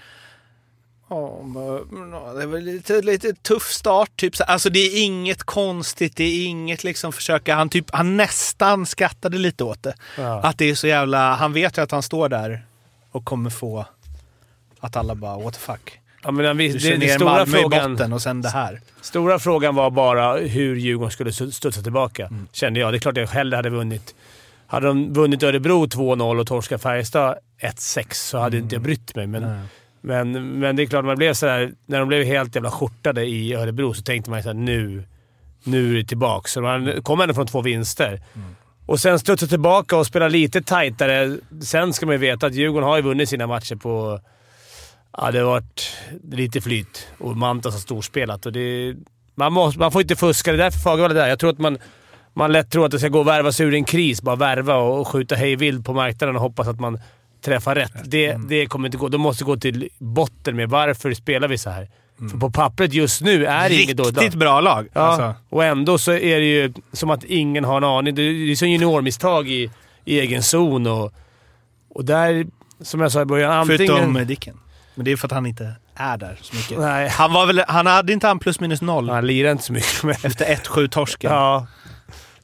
Ja, 1.10 1.40
men, 1.42 2.10
ja, 2.12 2.32
det 2.32 2.46
var 2.46 2.58
lite, 2.60 3.02
lite 3.02 3.32
tuff 3.34 3.62
start. 3.72 4.10
Typ. 4.16 4.36
så- 4.36 4.44
Alltså 4.44 4.70
det 4.70 4.78
är 4.78 5.02
inget 5.04 5.42
konstigt, 5.42 6.16
det 6.16 6.24
är 6.24 6.46
inget 6.46 6.84
liksom 6.84 7.12
försöka... 7.12 7.54
Han, 7.54 7.68
typ, 7.68 7.86
han 7.92 8.16
nästan 8.16 8.86
skrattade 8.86 9.38
lite 9.38 9.64
åt 9.64 9.82
det. 9.82 9.94
Ja. 10.16 10.40
Att 10.42 10.58
det 10.58 10.64
är 10.70 10.74
så 10.74 10.86
jävla... 10.86 11.34
Han 11.34 11.52
vet 11.52 11.78
ju 11.78 11.82
att 11.82 11.90
han 11.90 12.02
står 12.02 12.28
där 12.28 12.62
och 13.10 13.24
kommer 13.24 13.50
få... 13.50 13.86
Att 14.80 14.96
alla 14.96 15.14
bara 15.14 15.38
what 15.38 15.54
the 15.54 15.60
fuck. 15.60 16.00
Ja, 16.22 16.30
men 16.30 16.56
vi, 16.56 16.68
det, 16.68 16.96
det 16.96 17.08
stora, 17.14 17.30
Malmö 17.30 17.58
i 17.58 17.62
botten 17.64 18.12
och 18.12 18.22
sen 18.22 18.42
det 18.42 18.48
här. 18.48 18.80
stora 19.00 19.38
frågan 19.38 19.74
var 19.74 19.90
bara 19.90 20.36
hur 20.36 20.76
Djurgården 20.76 21.10
skulle 21.10 21.32
studsa 21.32 21.82
tillbaka, 21.82 22.26
Mm. 22.26 22.48
kände 22.52 22.80
jag. 22.80 22.92
Det 22.92 22.96
är 22.96 23.00
klart 23.00 23.16
jag 23.16 23.26
hellre 23.26 23.56
hade 23.56 23.70
vunnit. 23.70 24.14
Hade 24.70 24.86
de 24.86 25.12
vunnit 25.12 25.42
Örebro 25.42 25.86
2-0 25.86 26.40
och 26.40 26.46
torskat 26.46 26.82
Färjestad 26.82 27.38
1-6 27.62 28.12
så 28.12 28.38
hade 28.38 28.58
inte 28.58 28.74
jag 28.74 28.82
brytt 28.82 29.14
mig. 29.14 29.26
Men, 29.26 29.42
Nej. 29.42 29.66
men, 30.00 30.58
men 30.58 30.76
det 30.76 30.82
är 30.82 30.86
klart, 30.86 31.04
man 31.04 31.16
blev 31.16 31.34
sådär, 31.34 31.72
när 31.86 31.98
de 31.98 32.08
blev 32.08 32.24
helt 32.24 32.54
jävla 32.54 32.70
skjortade 32.70 33.24
i 33.24 33.54
Örebro 33.54 33.94
så 33.94 34.02
tänkte 34.02 34.30
man 34.30 34.42
såhär 34.42 34.54
nu, 34.54 35.04
nu 35.64 35.90
är 35.90 35.96
det 35.96 36.04
tillbaka. 36.04 36.48
Så 36.48 36.60
man 36.60 37.02
kom 37.02 37.20
ändå 37.20 37.34
från 37.34 37.46
två 37.46 37.62
vinster. 37.62 38.20
Och 38.86 39.00
sen 39.00 39.18
studsa 39.18 39.46
tillbaka 39.46 39.96
och 39.96 40.06
spela 40.06 40.28
lite 40.28 40.62
tajtare. 40.62 41.36
Sen 41.62 41.92
ska 41.92 42.06
man 42.06 42.12
ju 42.14 42.18
veta 42.18 42.46
att 42.46 42.54
Djurgården 42.54 42.88
har 42.88 42.96
ju 42.96 43.02
vunnit 43.02 43.28
sina 43.28 43.46
matcher 43.46 43.76
på... 43.76 44.20
Ja, 45.16 45.30
det 45.30 45.38
har 45.38 45.46
varit 45.46 45.96
lite 46.30 46.60
flyt 46.60 47.08
och 47.18 47.36
Mantas 47.36 47.74
har 47.74 47.80
storspelat 47.80 48.46
och 48.46 48.52
det... 48.52 48.94
Man, 49.34 49.52
måste, 49.52 49.78
man 49.78 49.92
får 49.92 50.02
inte 50.02 50.16
fuska. 50.16 50.52
Det 50.52 50.56
är 50.56 50.62
därför 50.62 50.78
Fagervall 50.78 51.10
är 51.10 51.14
där. 51.14 51.28
Jag 51.28 51.38
tror 51.38 51.50
att 51.50 51.58
man, 51.58 51.78
man 52.38 52.52
lätt 52.52 52.70
tror 52.70 52.84
att 52.84 52.90
det 52.90 52.98
ska 52.98 53.08
gå 53.08 53.20
att 53.20 53.26
värva 53.26 53.52
sig 53.52 53.66
ur 53.66 53.74
en 53.74 53.84
kris. 53.84 54.22
Bara 54.22 54.36
värva 54.36 54.74
och, 54.74 55.08
skjuta 55.08 55.34
hej 55.34 55.56
vilt 55.56 55.84
på 55.86 55.94
marknaden 55.94 56.36
och 56.36 56.42
hoppas 56.42 56.68
att 56.68 56.80
man 56.80 57.00
träffar 57.44 57.74
rätt. 57.74 57.92
Det, 58.04 58.36
det 58.48 58.66
kommer 58.66 58.88
inte 58.88 58.98
gå. 58.98 59.08
De 59.08 59.20
måste 59.20 59.44
gå 59.44 59.56
till 59.56 59.88
botten 59.98 60.56
med 60.56 60.68
varför 60.70 61.14
spelar 61.14 61.48
vi 61.48 61.58
så 61.58 61.70
här. 61.70 61.88
För 62.30 62.38
på 62.38 62.50
pappret 62.50 62.92
just 62.92 63.20
nu 63.22 63.46
är 63.46 63.68
det 63.68 63.82
inget 63.82 63.96
dåligt 63.96 64.14
lag. 64.16 64.22
Riktigt 64.24 64.38
bra 64.40 64.60
lag. 64.60 64.88
Ja, 64.92 65.00
Alltså. 65.00 65.34
och 65.48 65.64
ändå 65.64 65.98
så 65.98 66.12
är 66.12 66.38
det 66.40 66.46
ju 66.46 66.72
som 66.92 67.10
att 67.10 67.24
ingen 67.24 67.64
har 67.64 67.76
en 67.76 67.84
aning. 67.84 68.14
Det 68.14 68.22
är 68.22 68.56
som 68.56 68.68
juniormisstag 68.68 69.48
i, 69.48 69.70
i 70.04 70.20
egen 70.20 70.42
zon 70.42 70.86
och, 70.86 71.12
och 71.94 72.04
där, 72.04 72.46
som 72.80 73.00
jag 73.00 73.12
sa 73.12 73.20
i 73.22 73.24
början, 73.24 73.52
antingen... 73.52 73.78
Förutom 73.96 74.26
Dicken. 74.26 74.60
Men 74.94 75.04
det 75.04 75.12
är 75.12 75.16
för 75.16 75.26
att 75.26 75.32
han 75.32 75.46
inte 75.46 75.72
är 75.94 76.16
där 76.16 76.38
så 76.42 76.56
mycket. 76.56 76.78
Nej, 76.78 77.08
Han, 77.08 77.32
var 77.32 77.46
väl, 77.46 77.64
han 77.68 77.86
hade 77.86 78.12
inte 78.12 78.26
han 78.26 78.38
plus 78.38 78.60
minus 78.60 78.82
noll 78.82 79.08
han 79.08 79.26
lirar 79.26 79.50
inte 79.52 79.64
så 79.64 79.72
mycket 79.72 80.02
med. 80.02 80.16
efter 80.24 80.44
1-7 80.44 80.88
torsken. 80.88 81.30
Ja, 81.32 81.66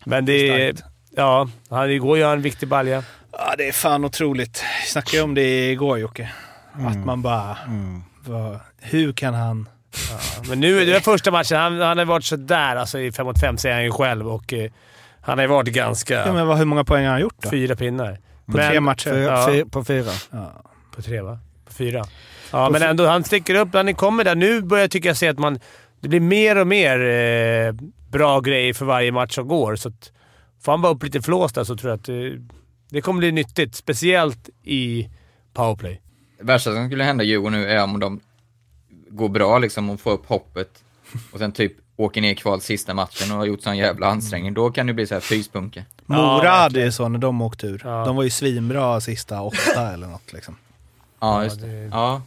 men 0.05 0.24
det 0.24 0.48
är... 0.48 0.74
Ja, 1.16 1.48
han 1.70 1.90
igår 1.90 2.18
gör 2.18 2.32
en 2.32 2.42
viktig 2.42 2.68
balja. 2.68 3.02
Ja, 3.32 3.55
det 3.59 3.68
är 3.68 3.72
fan 3.72 4.05
otroligt. 4.05 4.64
Vi 4.82 4.88
snackade 4.90 5.16
ju 5.16 5.22
om 5.22 5.34
det 5.34 5.70
igår 5.70 5.98
Jocke. 5.98 6.30
Att 6.86 6.96
man 6.96 7.22
bara... 7.22 7.57
Vad, 8.26 8.61
hur 8.80 9.12
kan 9.12 9.34
han... 9.34 9.68
Men 10.48 10.61
nu 10.61 10.80
är 10.82 10.86
det 10.86 11.00
första 11.00 11.30
matchen. 11.30 11.59
Han, 11.59 11.80
han 11.80 11.98
har 11.98 12.05
varit 12.05 12.24
sådär 12.24 12.76
alltså, 12.76 12.98
i 12.98 13.12
5 13.12 13.26
mot 13.26 13.40
5 13.40 13.59
säger 13.59 13.74
han 13.74 13.84
ju 13.84 13.90
själv 13.90 14.28
och 14.28 14.52
eh, 14.52 14.70
han 15.20 15.38
har 15.38 15.42
ju 15.42 15.48
varit 15.48 15.68
ganska... 15.68 16.14
Ja, 16.26 16.32
men 16.32 16.46
vad, 16.46 16.59
hur 16.59 16.64
många 16.64 16.84
poäng 16.84 17.05
har 17.05 17.12
han 17.12 17.20
gjort 17.20 17.34
då? 17.42 17.50
Fyra 17.50 17.76
pinnar. 17.76 18.18
På 18.46 18.52
tre 18.52 18.80
matcher? 18.80 19.11
Fyra, 19.11 19.22
Ja. 19.22 19.46
fyr, 19.52 19.64
på 19.64 19.84
fyra. 19.84 20.11
Ja. 20.30 20.52
På 20.96 21.02
tre, 21.02 21.20
va? 21.20 21.38
På 21.66 21.72
fyra. 21.72 22.05
Ja, 22.52 22.70
men 22.70 22.82
ändå. 22.82 23.07
Han 23.07 23.24
sticker 23.24 23.55
upp. 23.55 23.68
Han 23.72 23.94
kommer 23.94 24.24
där. 24.24 24.34
Nu 24.34 24.62
börjar 24.62 24.82
jag 24.84 24.90
tycka 24.90 25.09
jag 25.09 25.16
se 25.16 25.28
att 25.28 25.38
man... 25.38 25.61
Det 26.00 26.09
blir 26.09 26.20
mer 26.20 26.59
och 26.59 26.66
mer 26.66 27.00
eh, 27.00 27.74
bra 28.18 28.40
grejer 28.40 28.74
för 28.74 28.84
varje 28.84 29.12
match 29.12 29.34
som 29.34 29.48
går. 29.48 29.76
Så 29.76 29.88
att, 29.88 30.12
får 30.62 30.72
han 30.72 30.82
bara 30.82 30.92
upp 30.92 31.02
lite 31.02 31.22
flås 31.22 31.52
där 31.52 31.64
så 31.64 31.76
tror 31.76 31.90
jag 31.90 32.00
att 32.00 32.08
eh, 32.08 32.40
det 32.90 33.00
kommer 33.00 33.18
bli 33.18 33.32
nyttigt. 33.32 33.74
Speciellt 33.74 34.48
i 34.62 35.08
powerplay. 35.52 36.00
Det 36.38 36.44
värsta 36.44 36.72
som 36.74 36.86
skulle 36.88 37.04
hända 37.04 37.24
Djurgården 37.24 37.60
nu 37.60 37.68
är 37.70 37.84
om 37.84 38.00
de 38.00 38.20
går 39.08 39.28
bra 39.28 39.58
liksom 39.58 39.90
och 39.90 40.00
får 40.00 40.10
upp 40.12 40.26
hoppet 40.26 40.84
och 41.32 41.38
sen 41.38 41.52
typ 41.52 41.72
åker 41.96 42.20
ner 42.20 42.32
i 42.32 42.34
kval 42.36 42.60
sista 42.60 42.94
matchen 42.94 43.32
och 43.32 43.38
har 43.38 43.44
gjort 43.44 43.62
sån 43.62 43.76
jävla 43.76 44.06
ansträngning. 44.06 44.54
Då 44.54 44.70
kan 44.70 44.86
det 44.86 44.92
bli 44.94 45.06
så 45.06 45.14
här 45.14 45.20
fyspunke. 45.20 45.84
Mora 46.06 46.50
hade 46.50 46.80
ju 46.80 46.92
så 46.92 47.08
när 47.08 47.18
de 47.18 47.42
åkte 47.42 47.66
ur. 47.66 47.80
Ja. 47.84 48.04
De 48.04 48.16
var 48.16 48.22
ju 48.22 48.30
svinbra 48.30 49.00
sista 49.00 49.40
åtta 49.42 49.92
eller 49.92 50.06
något 50.06 50.32
liksom. 50.32 50.56
Ja, 51.20 51.44
just 51.44 51.60
det. 51.60 51.66
det- 51.66 51.88
Ja, 51.92 52.22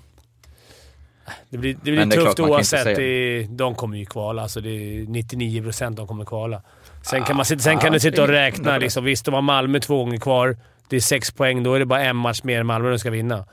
Det 1.50 1.58
blir, 1.58 1.74
det 1.74 1.92
blir 1.92 2.06
det 2.06 2.12
tufft 2.12 2.22
klart, 2.36 2.40
man 2.40 2.50
oavsett. 2.50 2.96
Det, 2.96 3.48
de 3.50 3.76
kommer 3.76 3.98
ju 3.98 4.06
kvala. 4.06 4.42
Alltså 4.42 4.62
det 4.62 4.70
är 4.70 5.06
99 5.08 5.64
procent 5.64 5.98
de 5.98 6.08
kommer 6.08 6.26
kvala. 6.26 6.62
Sen 7.02 7.24
kan, 7.24 7.36
man, 7.36 7.46
sitta- 7.46 7.62
sen 7.62 7.78
kan 7.78 7.94
du 7.94 8.00
sitta 8.00 8.22
och 8.22 8.28
det 8.28 8.34
räkna. 8.34 8.78
Liksom, 8.78 9.04
visst, 9.04 9.26
de 9.26 9.34
har 9.34 9.42
Malmö 9.42 9.80
två 9.80 9.98
gånger 9.98 10.18
kvar. 10.18 10.58
Det 10.90 10.96
är 10.96 11.00
sex 11.00 11.32
poäng. 11.32 11.64
Då 11.64 11.74
är 11.74 11.80
det 11.80 11.86
bara 11.86 12.02
en 12.04 12.16
match 12.16 12.44
mer 12.44 12.60
än 12.60 12.66
Malmö 12.66 12.90
de 12.90 13.00
ska 13.00 13.10
vinna. 13.12 13.46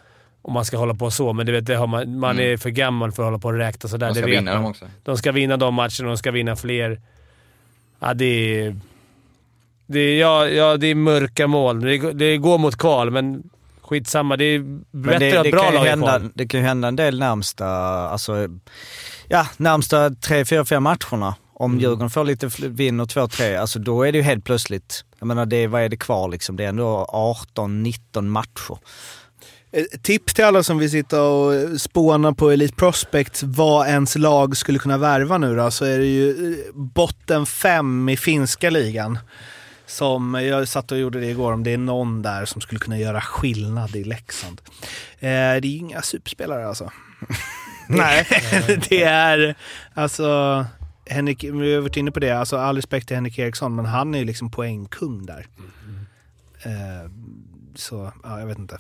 Om 0.43 0.53
man 0.53 0.65
ska 0.65 0.77
hålla 0.77 0.95
på 0.95 1.11
så, 1.11 1.33
men 1.33 1.47
du 1.47 1.53
vet, 1.53 1.67
det 1.67 1.75
har 1.75 1.87
man, 1.87 2.19
man 2.19 2.39
är 2.39 2.57
för 2.57 2.71
gammal 2.71 3.13
för 3.13 3.23
att 3.23 3.27
hålla 3.27 3.39
på 3.39 3.49
och 3.49 3.55
räkna 3.55 3.89
sådär. 3.89 4.07
de 4.07 4.13
det 4.15 4.21
ska 4.21 4.27
vet 4.27 4.39
vinna 4.39 4.53
man. 4.55 4.63
dem 4.63 4.71
också. 4.71 4.87
De 5.03 5.17
ska 5.17 5.33
vinna 5.33 5.57
de 5.57 5.75
matcherna, 5.75 6.09
de 6.09 6.17
ska 6.19 6.31
vinna 6.31 6.57
fler. 6.57 7.01
Ja, 8.01 8.15
det 8.15 8.25
är... 8.65 8.77
Det 9.87 9.99
är, 10.01 10.21
ja, 10.21 10.49
ja, 10.49 10.77
det 10.77 10.87
är 10.87 10.95
mörka 10.95 11.47
moln. 11.47 11.81
Det, 11.81 12.13
det 12.13 12.37
går 12.37 12.59
mot 12.59 12.77
kval, 12.77 13.11
men 13.11 13.43
skitsamma. 13.85 14.37
Det 14.37 14.45
är 14.45 14.59
bättre 14.93 15.19
det, 15.19 15.39
att 15.39 15.45
det, 15.45 15.51
bra 15.51 15.63
kan 15.63 15.73
ju 15.73 15.79
lag 15.79 15.85
hända, 15.85 16.19
kval. 16.19 16.31
det 16.35 16.49
kan 16.49 16.61
ju 16.61 16.67
hända 16.67 16.89
en 16.89 16.97
del 16.97 17.19
närmsta, 17.19 17.67
alltså, 18.09 18.49
ja, 19.29 19.47
närmsta 19.57 20.11
tre, 20.11 20.45
fyra, 20.45 20.65
fem 20.65 20.83
matcherna. 20.83 21.35
Om 21.57 21.71
Mm. 21.71 21.81
Djurgården 21.81 22.11
får 22.11 22.25
lite, 22.25 22.51
vinner 22.59 23.05
två, 23.05 23.29
tre, 23.29 23.57
alltså 23.57 23.79
då 23.79 24.03
är 24.03 24.13
det 24.13 24.19
ju 24.19 24.25
helt 24.25 24.45
plötsligt, 24.45 25.05
jag 25.19 25.27
menar 25.27 25.47
det, 25.47 25.67
vad 25.67 25.83
är 25.83 25.89
det 25.89 25.97
kvar 25.97 26.29
liksom? 26.29 26.57
Det 26.57 26.65
är 26.65 26.69
ändå 26.69 27.07
18-19 27.57 28.23
matcher. 28.23 28.79
Ett 29.73 30.03
tips 30.03 30.35
till 30.35 30.45
alla 30.45 30.63
som 30.63 30.79
vill 30.79 30.91
sitta 30.91 31.23
och 31.23 31.81
spåna 31.81 32.33
på 32.33 32.51
Elite 32.51 32.75
Prospects 32.75 33.43
vad 33.43 33.89
ens 33.89 34.17
lag 34.17 34.57
skulle 34.57 34.79
kunna 34.79 34.99
värva 34.99 35.39
nu 35.39 35.57
då, 35.57 35.71
så 35.71 35.85
är 35.85 35.99
det 35.99 36.07
ju 36.07 36.53
eh, 36.53 36.75
botten 36.75 37.47
fem 37.47 38.09
i 38.09 38.17
finska 38.17 38.71
ligan. 38.71 39.19
Som 39.95 40.35
jag 40.35 40.69
satt 40.69 40.93
och 40.93 40.99
gjorde 40.99 41.21
det 41.21 41.27
igår, 41.27 41.53
om 41.53 41.63
det 41.63 41.73
är 41.73 41.79
någon 41.79 42.23
där 42.23 42.45
som 42.45 42.61
skulle 42.61 42.79
kunna 42.79 42.99
göra 42.99 43.21
skillnad 43.21 43.97
i 43.97 44.05
Leksand. 44.05 44.61
Eh, 45.19 45.29
det 45.31 45.67
är 45.67 45.77
inga 45.77 46.03
superspelare 46.03 46.69
alltså. 46.69 46.93
Nej. 47.89 48.27
det 48.89 49.03
är 49.03 49.55
alltså... 49.95 50.67
Henrik, 51.07 51.45
vi 51.45 51.75
har 51.75 51.81
varit 51.81 51.97
inne 51.97 52.11
på 52.11 52.21
det, 52.21 52.31
alltså 52.31 52.57
all 52.57 52.77
respekt 52.77 53.09
till 53.09 53.17
Henrik 53.17 53.39
Eriksson, 53.39 53.77
men 53.77 53.85
han 53.85 54.15
är 54.15 54.19
ju 54.19 54.25
liksom 54.25 54.51
poängkung 54.51 55.27
där. 55.27 55.47
Eh, 56.63 57.11
så, 57.75 58.13
ja, 58.23 58.41
jag 58.41 58.47
vet 58.47 58.59
inte. 58.59 58.79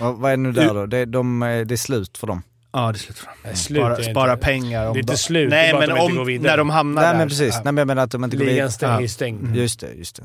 Vad, 0.00 0.18
vad 0.18 0.32
är 0.32 0.36
det 0.36 0.42
nu 0.42 0.52
där 0.52 0.74
då? 0.74 0.86
Det, 0.86 1.04
de, 1.04 1.42
eh, 1.42 1.66
det 1.66 1.74
är 1.74 1.76
slut 1.76 2.18
för 2.18 2.26
dem. 2.26 2.42
Ja, 2.72 2.92
det 2.92 2.96
är 2.96 2.98
slut 2.98 3.18
för 3.18 3.26
dem. 3.26 3.34
Nej, 3.44 3.56
slut 3.56 3.78
Spara, 3.80 3.94
är 3.94 3.98
inte- 3.98 4.10
spara 4.10 4.36
pengar. 4.36 4.86
Om 4.86 4.92
Det 4.92 4.98
är 4.98 5.00
inte 5.00 5.12
de- 5.12 5.16
slut, 5.18 5.50
det 5.50 5.56
är 5.56 5.62
Nej, 5.62 5.72
bara 5.72 5.82
att 5.82 5.88
men 5.88 5.96
de 5.96 6.02
inte 6.02 6.12
om, 6.12 6.18
går 6.18 6.24
vidare. 6.24 6.50
när 6.50 6.56
de 6.56 6.70
hamnar 6.70 7.02
Nej 7.02 7.10
där. 7.12 7.18
men 7.18 7.28
precis, 7.28 7.54
Ja. 7.54 7.60
nej 7.64 7.72
men 7.72 7.76
jag 7.78 7.86
menar 7.86 8.02
att 8.04 8.10
de 8.10 8.24
inte 8.24 8.36
går 8.36 8.44
Ligan 8.44 8.54
vidare. 8.54 8.70
stäng- 8.70 8.96
är 8.96 9.00
Ja. 9.00 9.08
stängd. 9.08 9.56
Just 9.56 9.80
det, 9.80 9.92
just 9.92 10.20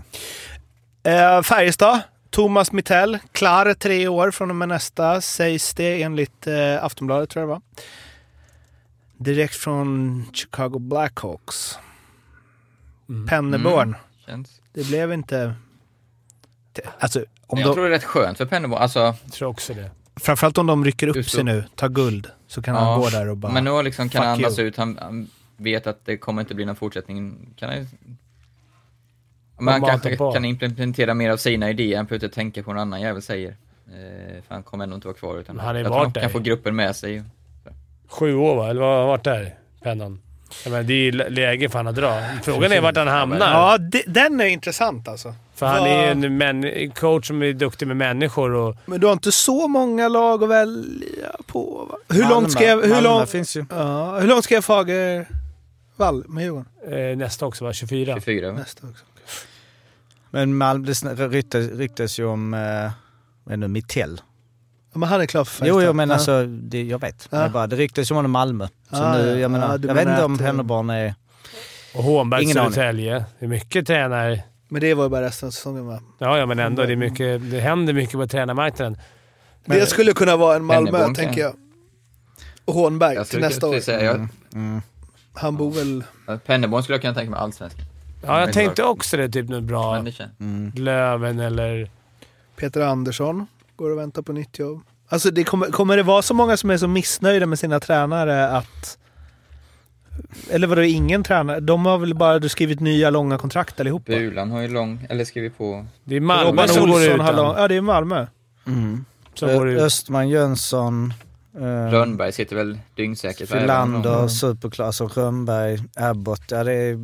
det. 1.03 1.11
Eh, 1.11 1.41
Färjestad, 1.41 1.99
Thomas 2.29 2.71
Mittell, 2.71 3.17
klar 3.31 3.73
tre 3.73 4.07
år 4.07 4.31
från 4.31 4.49
och 4.49 4.55
med 4.55 4.67
nästa, 4.69 5.21
sägs 5.21 5.73
det 5.73 6.01
enligt 6.03 6.47
eh, 6.47 6.83
Aftonbladet 6.83 7.29
tror 7.29 7.41
jag 7.41 7.49
det 7.49 7.53
var. 7.53 7.61
Direkt 9.17 9.55
från 9.55 10.25
Chicago 10.33 10.79
Blackhawks. 10.79 11.79
Mm. 13.09 13.27
Penneborn. 13.27 13.95
Känns. 14.25 14.61
Det 14.73 14.87
blev 14.87 15.13
inte... 15.13 15.55
Alltså, 16.99 17.25
om 17.47 17.59
jag 17.59 17.69
de, 17.69 17.73
tror 17.73 17.83
det 17.83 17.89
är 17.89 17.91
rätt 17.99 18.03
skönt 18.03 18.37
för 18.37 18.45
Pennerbo. 18.45 18.75
Alltså, 18.75 18.99
Jag 18.99 19.31
tror 19.31 19.49
också 19.49 19.73
det. 19.73 19.91
Framförallt 20.15 20.57
om 20.57 20.67
de 20.67 20.85
rycker 20.85 21.07
upp 21.07 21.15
Just 21.15 21.29
sig 21.31 21.37
så. 21.39 21.43
nu, 21.43 21.63
tar 21.75 21.89
guld, 21.89 22.27
så 22.47 22.61
kan 22.61 22.75
Ja, 22.75 22.81
han 22.81 22.99
gå 23.01 23.09
där 23.09 23.29
och 23.29 23.37
bara... 23.37 23.51
men 23.51 23.63
nu 23.63 23.83
liksom 23.83 24.09
kan 24.09 24.23
han 24.25 24.33
andas 24.33 24.59
you. 24.59 24.67
ut. 24.67 24.77
Han, 24.77 24.97
han 25.01 25.27
vet 25.57 25.87
att 25.87 26.05
det 26.05 26.17
kommer 26.17 26.41
inte 26.41 26.55
bli 26.55 26.65
någon 26.65 26.75
fortsättning. 26.75 27.37
Kan 27.59 27.69
han, 27.69 27.77
men 27.77 27.87
Man 29.65 29.73
han 29.73 29.89
kanske 29.89 30.17
på. 30.17 30.31
kan 30.31 30.45
implementera 30.45 31.13
mer 31.13 31.29
av 31.29 31.37
sina 31.37 31.69
idéer 31.69 31.99
än 31.99 32.05
behöver 32.05 32.27
tänka 32.27 32.63
på 32.63 32.67
vad 32.67 32.75
någon 32.75 32.81
annan 32.81 33.01
jävel 33.01 33.21
säger. 33.21 33.49
Eh, 33.87 34.41
för 34.47 34.53
han 34.55 34.63
kommer 34.63 34.83
ändå 34.83 34.95
inte 34.95 35.07
vara 35.07 35.17
kvar. 35.17 35.37
Utan 35.39 35.55
Men 35.55 35.65
han 35.65 35.75
ju 35.75 35.81
jag 35.81 35.91
tror 35.91 36.03
de 36.13 36.21
kan 36.21 36.29
få 36.29 36.39
gruppen 36.39 36.75
med 36.75 36.95
sig. 36.95 37.23
Sju 38.07 38.35
år 38.35 38.55
va? 38.55 38.69
Eller 38.69 38.81
vad 38.81 38.89
har 38.89 38.97
han 38.99 39.07
varit 39.07 39.23
där? 39.23 39.55
Pennan. 39.83 40.21
Jag 40.63 40.71
menar, 40.71 40.83
det 40.83 40.93
är 40.93 40.97
ju 41.03 41.11
lä- 41.11 41.29
läge 41.29 41.69
för 41.69 41.79
han 41.79 41.87
att 41.87 41.95
dra. 41.95 42.21
Frågan 42.43 42.71
är 42.71 42.81
vart 42.81 42.97
han 42.97 43.07
hamnar. 43.07 43.51
Ja, 43.51 43.77
det, 43.77 44.03
den 44.07 44.41
är 44.41 44.45
intressant 44.45 45.07
alltså. 45.07 45.35
För 45.55 45.65
han 45.65 45.83
är 45.85 46.05
ju 46.05 46.11
en 46.25 46.37
män, 46.37 46.91
coach 46.91 47.27
som 47.27 47.43
är 47.43 47.53
duktig 47.53 47.87
med 47.87 47.97
människor 47.97 48.51
och... 48.53 48.75
Men 48.85 48.99
du 48.99 49.05
har 49.07 49.13
inte 49.13 49.31
så 49.31 49.67
många 49.67 50.07
lag 50.07 50.43
att 50.43 50.49
välja 50.49 51.31
på 51.47 51.87
va? 51.91 51.97
Hur 52.15 52.23
Malmö- 52.23 52.29
långt 52.29 52.51
skrev... 52.51 52.81
Hur, 52.81 52.89
Malmö 52.89 53.01
lång, 53.09 53.25
finns 53.27 53.57
ju. 53.57 53.65
ja, 53.69 54.19
hur 54.19 54.27
långt 54.27 54.43
skrev 54.43 54.61
Fagervall 54.61 56.23
med 56.27 56.43
Djurgården? 56.43 56.65
Eh, 57.11 57.17
nästa 57.17 57.45
också 57.45 57.65
va? 57.65 57.73
24. 57.73 58.13
24. 58.15 58.51
va? 58.51 58.57
Nästa 58.57 58.87
också. 58.87 59.05
Men 60.29 60.55
Malmö, 60.57 60.85
det 61.15 61.27
ryktes, 61.27 61.71
ryktes 61.71 62.19
ju 62.19 62.25
om, 62.25 62.53
eh, 62.53 62.59
vad 62.59 62.73
är 62.73 62.91
det 63.51 63.57
nu, 63.57 63.67
Mittell. 63.67 64.21
Men 64.93 65.09
han 65.09 65.21
är 65.21 65.25
klar 65.25 65.43
för 65.43 65.65
Jo, 65.65 65.81
jo 65.81 65.93
men 65.93 66.09
Ja. 66.09 66.15
alltså, 66.15 66.45
det, 66.45 66.83
jag 66.83 66.99
vet. 67.01 67.27
Ja. 67.31 67.37
Men 67.37 67.51
bara, 67.51 67.67
det 67.67 67.75
ryktes 67.75 68.11
ju 68.11 68.15
om 68.15 68.31
Malmö. 68.31 68.67
Så 68.67 68.95
Ja, 68.95 69.13
nu, 69.17 69.29
ja. 69.29 69.35
jag 69.37 69.51
menar, 69.51 69.79
jag 69.87 69.93
vet 69.95 70.07
inte 70.07 70.23
om 70.23 70.33
att, 70.33 70.41
eh, 70.41 70.45
Pennerborn 70.47 70.89
är... 70.89 71.15
Och 71.95 72.03
Hånberg. 72.03 72.45
Södertälje. 72.47 73.25
Det 73.39 73.45
är 73.45 73.49
mycket 73.49 73.87
tränare. 73.87 74.43
Men 74.73 74.81
det 74.81 74.93
var 74.93 75.03
ju 75.03 75.09
bara 75.09 75.21
resten 75.21 75.47
av 75.47 75.51
säsongen 75.51 75.85
va? 75.87 75.99
Ja, 76.17 76.37
ja, 76.37 76.45
men 76.45 76.59
ändå. 76.59 76.83
Det, 76.85 76.91
är 76.91 76.95
mycket, 76.95 77.51
det 77.51 77.59
händer 77.59 77.93
mycket 77.93 78.13
på 78.13 78.27
tränarmarknaden. 78.27 78.97
Men- 79.65 79.79
det 79.79 79.85
skulle 79.85 80.13
kunna 80.13 80.35
vara 80.35 80.55
en 80.55 80.63
Malmö, 80.63 81.13
tänker 81.13 81.41
jag. 81.41 81.53
Och 82.65 82.73
Hånberg 82.73 83.15
Jag 83.15 83.27
till 83.27 83.39
nästa 83.39 83.67
år. 83.67 83.79
säga, 83.79 84.03
jag, 84.03 84.27
Mm. 84.53 84.81
Han 85.33 85.57
bor 85.57 85.71
väl... 85.71 86.03
Pennerborn 86.45 86.83
skulle 86.83 86.95
jag 86.95 87.01
kunna 87.01 87.13
tänka 87.13 87.31
mig 87.31 87.39
allsvenskan. 87.39 87.85
Ja, 88.25 88.39
jag 88.39 88.53
tänkte 88.53 88.83
också 88.83 89.17
det. 89.17 89.29
Typ 89.29 89.49
något 89.49 89.63
bra. 89.63 90.05
Mm. 90.39 90.71
Löven 90.75 91.39
eller... 91.39 91.89
Peter 92.55 92.81
Andersson 92.81 93.47
går 93.75 93.89
och 93.89 93.97
väntar 93.97 94.21
på 94.21 94.33
nytt 94.33 94.59
jobb. 94.59 94.81
Alltså 95.09 95.31
det 95.31 95.43
kommer, 95.43 95.67
kommer 95.67 95.97
det 95.97 96.03
vara 96.03 96.21
så 96.21 96.33
många 96.33 96.57
som 96.57 96.69
är 96.69 96.77
så 96.77 96.87
missnöjda 96.87 97.45
med 97.45 97.59
sina 97.59 97.79
tränare 97.79 98.49
att... 98.49 98.97
Eller 100.49 100.67
vadå, 100.67 100.81
ingen 100.81 101.23
tränare? 101.23 101.59
De 101.59 101.85
har 101.85 101.97
väl 101.97 102.15
bara 102.15 102.49
skrivit 102.49 102.79
nya 102.79 103.09
långa 103.09 103.37
kontrakt 103.37 103.79
allihopa? 103.79 104.11
Bulan 104.11 104.51
har 104.51 104.61
ju 104.61 104.67
lång, 104.67 105.07
eller 105.09 105.25
skrivit 105.25 105.57
på... 105.57 105.85
Det 106.03 106.15
är 106.15 106.19
Malmö 106.19 106.51
Robban 106.51 106.69
som 106.69 106.89
går 106.89 106.95
Olsson 106.95 107.19
har 107.19 107.33
lång... 107.33 107.55
Ja, 107.57 107.67
det 107.67 107.75
är 107.75 107.81
Malmö. 107.81 108.27
Mm. 108.67 109.05
Som 109.33 109.53
går 109.53 109.69
ut. 109.69 109.81
Östman, 109.81 110.29
Jönsson, 110.29 111.13
eh, 111.55 111.91
Rönnberg 111.91 112.31
sitter 112.31 112.55
väl 112.55 112.79
dyngsäkert. 112.95 113.49
Filander, 113.49 114.27
superklass 114.27 115.01
och 115.01 115.17
Rönnberg, 115.17 115.79
Abbott. 115.95 116.43
Ja, 116.51 116.63
det 116.63 116.73
är... 116.73 116.99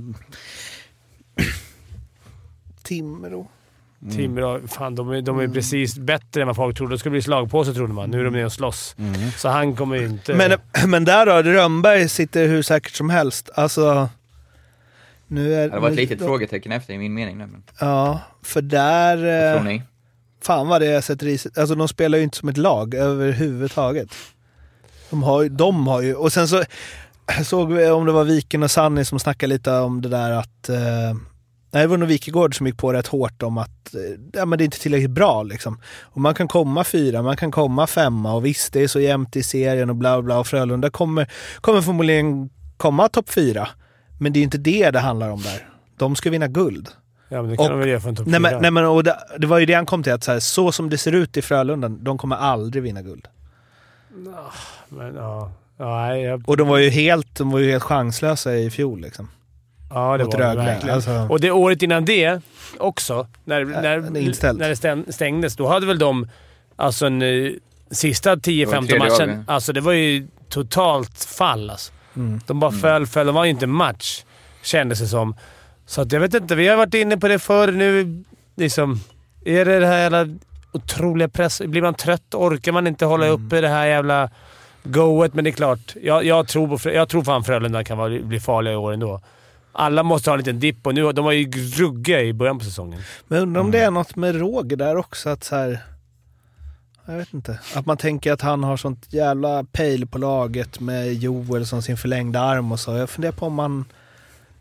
Timrå. 2.83 3.47
Timrå, 4.15 4.59
fan 4.67 4.95
de 4.95 5.09
är, 5.09 5.21
de 5.21 5.35
Mm. 5.39 5.49
är 5.49 5.53
precis 5.53 5.97
bättre 5.97 6.41
än 6.41 6.47
vad 6.47 6.55
folk 6.55 6.77
trodde. 6.77 6.95
Det 6.95 6.99
skulle 6.99 7.11
bli 7.11 7.21
slagpåse 7.21 7.73
trodde 7.73 7.93
man. 7.93 8.09
Nu 8.09 8.19
är 8.19 8.23
de 8.23 8.33
nere 8.33 8.45
och 8.45 8.51
slåss. 8.53 8.95
Så 9.37 9.49
han 9.49 9.75
kommer 9.75 9.95
ju 9.95 10.05
inte... 10.05 10.33
Men, 10.33 10.57
men 10.91 11.05
där 11.05 11.25
då, 11.25 11.33
Rönnberg 11.51 12.09
sitter 12.09 12.47
hur 12.47 12.61
säkert 12.61 12.95
som 12.95 13.09
helst. 13.09 13.49
Alltså, 13.55 14.09
Nu 15.27 15.53
är, 15.55 15.69
Det 15.69 15.79
var 15.79 15.89
ett 15.89 15.95
litet 15.95 16.19
frågetecken 16.19 16.71
efter 16.71 16.93
i 16.93 16.97
min 16.97 17.13
mening 17.13 17.37
nu, 17.37 17.45
men 17.47 17.63
Ja, 17.79 18.19
för 18.43 18.61
där... 18.61 19.15
vad 19.17 19.59
tror 19.61 19.67
Eh, 19.71 19.73
ni? 19.73 19.83
fan 20.43 20.67
vad 20.67 20.81
det 20.81 20.87
är 20.87 21.01
sätter 21.01 21.27
i 21.27 21.37
Alltså 21.57 21.75
de 21.75 21.87
spelar 21.87 22.17
ju 22.17 22.23
inte 22.23 22.37
som 22.37 22.49
ett 22.49 22.57
lag 22.57 22.93
överhuvudtaget. 22.95 24.09
De 25.09 25.23
har 25.23 25.41
ju, 25.43 25.49
de 25.49 25.87
har 25.87 26.01
ju, 26.01 26.15
och 26.15 26.33
sen 26.33 26.47
så 26.47 26.63
såg 27.45 27.73
vi 27.73 27.89
om 27.89 28.05
det 28.05 28.11
var 28.11 28.23
Viken 28.23 28.63
och 28.63 28.71
Sanni 28.71 29.05
som 29.05 29.19
snackade 29.19 29.53
lite 29.53 29.71
om 29.71 30.01
det 30.01 30.09
där 30.09 30.31
att 30.31 30.69
eh, 30.69 30.77
Nej, 31.71 31.81
det 31.83 31.87
var 31.87 31.97
nog 31.97 32.09
Wikegård 32.09 32.57
som 32.57 32.67
gick 32.67 32.77
på 32.77 32.93
rätt 32.93 33.07
hårt 33.07 33.43
om 33.43 33.57
att 33.57 33.95
eh, 33.95 34.01
ja, 34.33 34.45
men 34.45 34.57
det 34.57 34.63
är 34.63 34.65
inte 34.65 34.79
tillräckligt 34.79 35.11
bra. 35.11 35.43
Liksom. 35.43 35.79
Och 36.03 36.21
man 36.21 36.33
kan 36.33 36.47
komma 36.47 36.83
fyra, 36.83 37.21
man 37.21 37.37
kan 37.37 37.51
komma 37.51 37.87
femma 37.87 38.33
och 38.33 38.45
visst, 38.45 38.73
det 38.73 38.81
är 38.83 38.87
så 38.87 38.99
jämnt 38.99 39.35
i 39.35 39.43
serien 39.43 39.89
och 39.89 39.95
bla 39.95 40.21
bla 40.21 40.39
och 40.39 40.47
Frölunda 40.47 40.89
kommer, 40.89 41.31
kommer 41.61 41.81
förmodligen 41.81 42.49
komma 42.77 43.07
topp 43.09 43.29
fyra. 43.29 43.67
Men 44.19 44.33
det 44.33 44.39
är 44.39 44.43
inte 44.43 44.57
det 44.57 44.91
det 44.91 44.99
handlar 44.99 45.29
om 45.29 45.41
där. 45.41 45.69
De 45.97 46.15
ska 46.15 46.29
vinna 46.29 46.47
guld. 46.47 46.89
Ja, 47.29 47.41
men 47.41 47.51
det 47.51 47.57
kan 47.57 47.65
Och- 47.65 47.71
de 47.71 47.79
väl 47.79 47.89
göra 47.89 47.99
för 48.01 48.09
en 48.09 48.15
topp 48.15 48.27
Nej 48.27 48.39
men, 48.39 48.51
fyra. 48.51 48.59
nej, 48.59 48.71
men 48.71 48.85
och 48.85 49.03
det, 49.03 49.17
det 49.37 49.47
var 49.47 49.59
ju 49.59 49.65
det 49.65 49.73
han 49.73 49.85
kom 49.85 50.03
till, 50.03 50.13
att 50.13 50.23
så, 50.23 50.31
här, 50.31 50.39
så 50.39 50.71
som 50.71 50.89
det 50.89 50.97
ser 50.97 51.11
ut 51.11 51.37
i 51.37 51.41
Frölunda, 51.41 51.89
de 51.89 52.17
kommer 52.17 52.35
aldrig 52.35 52.83
vinna 52.83 53.01
guld. 53.01 53.27
Men, 54.89 55.15
ja. 55.15 55.51
Ja, 55.77 56.15
jag, 56.15 56.49
Och 56.49 56.57
de 56.57 56.67
var 56.67 56.77
ju 56.77 56.89
helt, 56.89 57.35
de 57.35 57.51
var 57.51 57.59
ju 57.59 57.71
helt 57.71 57.83
chanslösa 57.83 58.55
i 58.55 58.69
fjol 58.69 59.01
liksom. 59.01 59.27
Ja, 59.89 60.17
det 60.17 60.23
Mot 60.23 60.33
var 60.33 60.39
det 60.41 60.47
Rögle. 60.47 60.63
verkligen. 60.65 60.95
Alltså, 60.95 61.27
Och 61.29 61.39
det 61.39 61.51
året 61.51 61.81
innan 61.83 62.05
det 62.05 62.41
också, 62.77 63.27
när, 63.43 63.65
det 63.65 63.75
är 63.89 63.99
när, 63.99 64.17
inställt. 64.21 64.59
när 64.59 64.69
det 64.69 64.75
stäng- 64.75 65.11
stängdes, 65.11 65.55
då 65.55 65.67
hade 65.67 65.85
väl 65.85 65.99
de 65.99 66.27
alltså 66.75 67.05
en, 67.05 67.21
eh, 67.21 67.51
sista 67.91 68.29
Det 68.35 68.65
var 68.65 68.73
10-15 68.73 68.87
tredje 68.87 68.99
matchen. 69.09 69.43
Alltså 69.47 69.73
det 69.73 69.81
var 69.81 69.91
ju 69.91 70.27
totalt 70.49 71.23
fall 71.23 71.69
alltså. 71.69 71.91
mm. 72.15 72.39
De 72.47 72.59
bara 72.59 72.71
föll, 72.71 73.07
föll. 73.07 73.25
De 73.25 73.35
var 73.35 73.43
ju 73.43 73.49
inte 73.51 73.67
match, 73.67 74.23
kändes 74.63 74.99
det 74.99 75.07
som. 75.07 75.35
Så 75.85 76.01
att 76.01 76.11
jag 76.11 76.19
vet 76.19 76.33
inte. 76.33 76.55
Vi 76.55 76.67
har 76.67 76.77
varit 76.77 76.93
inne 76.93 77.17
på 77.17 77.27
det 77.27 77.39
förr. 77.39 77.71
Nu 77.71 78.23
liksom... 78.55 78.99
Är 79.45 79.65
det 79.65 79.79
det 79.79 79.87
här 79.87 79.97
jävla 79.99 80.27
otroliga 80.71 81.27
press... 81.29 81.61
Blir 81.65 81.81
man 81.81 81.93
trött 81.93 82.33
orkar 82.35 82.71
man 82.71 82.87
inte 82.87 83.05
hålla 83.05 83.25
Mm. 83.27 83.45
uppe 83.47 83.61
det 83.61 83.67
här 83.67 83.85
jävla 83.87 84.29
goet. 84.83 85.33
Men 85.33 85.43
det 85.43 85.49
är 85.49 85.51
klart. 85.51 85.95
Jag, 86.01 86.23
jag, 86.25 86.47
tror, 86.47 86.77
på, 86.77 86.89
jag 86.91 87.09
tror 87.09 87.23
fan 87.23 87.43
Frölunda 87.43 87.83
kan 87.83 87.97
vara, 87.97 88.19
bli 88.19 88.39
farliga 88.39 88.73
i 88.73 88.77
år 88.77 88.93
ändå. 88.93 89.21
Alla 89.79 90.03
måste 90.03 90.29
ha 90.29 90.33
en 90.35 90.37
liten 90.37 90.59
dipp 90.59 90.87
och 90.87 90.95
nu, 90.95 91.11
de 91.11 91.25
var 91.25 91.31
ju 91.31 91.51
ruggiga 91.51 92.21
i 92.21 92.33
början 92.33 92.59
på 92.59 92.65
säsongen. 92.65 93.01
Men 93.27 93.39
undrar 93.41 93.61
om 93.61 93.71
det 93.71 93.79
är 93.79 93.91
något 93.91 94.15
med 94.15 94.35
Roger 94.35 94.77
där 94.77 94.95
också, 94.95 95.29
att 95.29 95.43
så 95.43 95.55
här... 95.55 95.79
Jag 97.05 97.17
vet 97.17 97.33
inte. 97.33 97.59
Att 97.75 97.85
man 97.85 97.97
tänker 97.97 98.31
att 98.33 98.41
han 98.41 98.63
har 98.63 98.77
sånt 98.77 99.13
jävla 99.13 99.63
pejl 99.63 100.07
på 100.07 100.17
laget 100.17 100.79
med 100.79 101.13
Joel 101.13 101.65
som 101.67 101.81
sin 101.81 101.97
förlängda 101.97 102.39
arm 102.39 102.71
och 102.71 102.79
så. 102.79 102.95
Jag 102.95 103.09
funderar 103.09 103.31
på 103.31 103.45
om 103.45 103.53
man... 103.53 103.85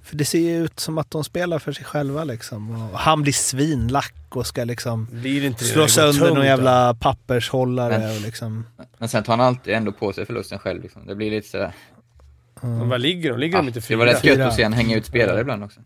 För 0.02 0.16
det 0.16 0.24
ser 0.24 0.38
ju 0.38 0.64
ut 0.64 0.80
som 0.80 0.98
att 0.98 1.10
de 1.10 1.24
spelar 1.24 1.58
för 1.58 1.72
sig 1.72 1.84
själva 1.84 2.24
liksom. 2.24 2.90
Och 2.92 2.98
han 2.98 3.22
blir 3.22 3.32
svinlack 3.32 4.14
och 4.28 4.46
ska 4.46 4.64
liksom 4.64 5.08
Blir 5.12 5.44
inte 5.44 5.64
det 5.64 5.68
slå 5.70 5.88
sönder 5.88 6.26
någon 6.28 6.36
då? 6.38 6.44
jävla 6.44 6.94
pappershållare 6.94 7.98
Men- 7.98 8.16
och 8.16 8.20
liksom... 8.20 8.64
Men 8.98 9.08
sen 9.08 9.22
tar 9.22 9.32
han 9.36 9.46
alltid 9.46 9.74
ändå 9.74 9.92
på 9.92 10.12
sig 10.12 10.26
förlusten 10.26 10.58
själv. 10.58 10.82
Liksom. 10.82 11.06
Det 11.06 11.14
blir 11.14 11.30
lite 11.30 11.48
sådär... 11.48 11.72
Men 12.62 12.88
Vad 12.88 13.00
ligger 13.00 13.30
de? 13.30 13.38
Ligger 13.38 13.56
Ja, 13.56 13.62
de 13.62 13.66
inte 13.68 13.78
det 13.80 13.84
fyra? 13.86 13.98
var 13.98 14.06
rätt 14.06 14.24
gött 14.24 14.40
att 14.40 14.54
se 14.54 14.62
han 14.62 14.72
hänga 14.72 14.96
ut 14.96 15.06
spelare 15.06 15.40
ibland 15.40 15.64
också. 15.64 15.80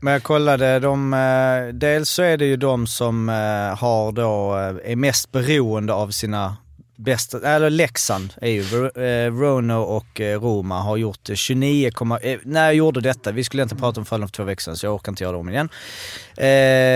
Men 0.00 0.12
jag 0.12 0.22
kollade, 0.22 0.78
de, 0.78 1.14
eh, 1.14 1.74
dels 1.74 2.08
så 2.10 2.22
är 2.22 2.36
det 2.36 2.44
ju 2.46 2.56
de 2.56 2.86
som 2.86 3.28
eh, 3.28 3.34
har 3.78 4.12
då, 4.12 4.56
eh, 4.58 4.92
är 4.92 4.96
mest 4.96 5.32
beroende 5.32 5.92
av 5.92 6.10
sina 6.10 6.56
bästa, 6.96 7.48
eller 7.54 7.70
Leksand 7.70 8.34
är 8.40 8.50
ju, 8.50 8.62
Rono 9.30 9.74
och 9.74 10.20
Roma 10.20 10.80
har 10.80 10.96
gjort 10.96 11.28
eh, 11.30 11.34
29, 11.34 11.90
eh, 12.22 12.38
när 12.44 12.64
jag 12.64 12.74
gjorde 12.74 13.00
detta, 13.00 13.32
vi 13.32 13.44
skulle 13.44 13.62
inte 13.62 13.74
prata 13.76 14.00
om 14.00 14.06
Frölunda 14.06 14.26
för 14.26 14.32
två 14.32 14.44
veckor 14.44 14.60
sedan 14.60 14.76
så 14.76 14.86
jag 14.86 14.94
orkar 14.94 15.12
inte 15.12 15.24
göra 15.24 15.32
det 15.32 15.38
om 15.38 15.48
igen. 15.48 15.68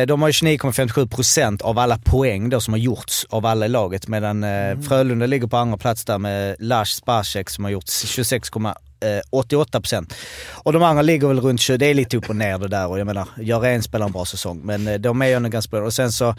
De 0.08 0.22
har 0.22 0.28
ju 0.28 0.32
29,57% 0.32 1.62
av 1.62 1.78
alla 1.78 1.98
poäng 1.98 2.50
då 2.50 2.60
som 2.60 2.74
har 2.74 2.78
gjorts 2.78 3.26
av 3.30 3.46
alla 3.46 3.66
i 3.66 3.68
laget 3.68 4.08
medan 4.08 4.44
eh, 4.44 4.80
Frölunda 4.80 5.26
ligger 5.26 5.46
på 5.46 5.56
andra 5.56 5.76
plats 5.76 6.04
där 6.04 6.18
med 6.18 6.56
Lars 6.58 6.88
Spacek 6.90 7.50
som 7.50 7.64
har 7.64 7.70
gjort 7.70 7.88
26,88%. 9.00 10.12
Och 10.54 10.72
de 10.72 10.82
andra 10.82 11.02
ligger 11.02 11.28
väl 11.28 11.40
runt 11.40 11.60
20, 11.60 11.76
det 11.76 11.86
är 11.86 11.94
lite 11.94 12.16
upp 12.16 12.28
och 12.30 12.36
ner 12.36 12.58
det 12.58 12.68
där 12.68 12.86
och 12.86 12.98
jag 12.98 13.06
menar, 13.06 13.28
Jarén 13.40 13.82
spelar 13.82 14.06
en 14.06 14.12
bra 14.12 14.24
säsong 14.24 14.60
men 14.64 14.88
eh, 14.88 14.94
de 14.94 15.22
är 15.22 15.26
ju 15.26 15.32
ändå 15.34 15.48
ganska 15.48 15.70
bra. 15.76 15.86
Och 15.86 15.94
sen 15.94 16.12
så, 16.12 16.34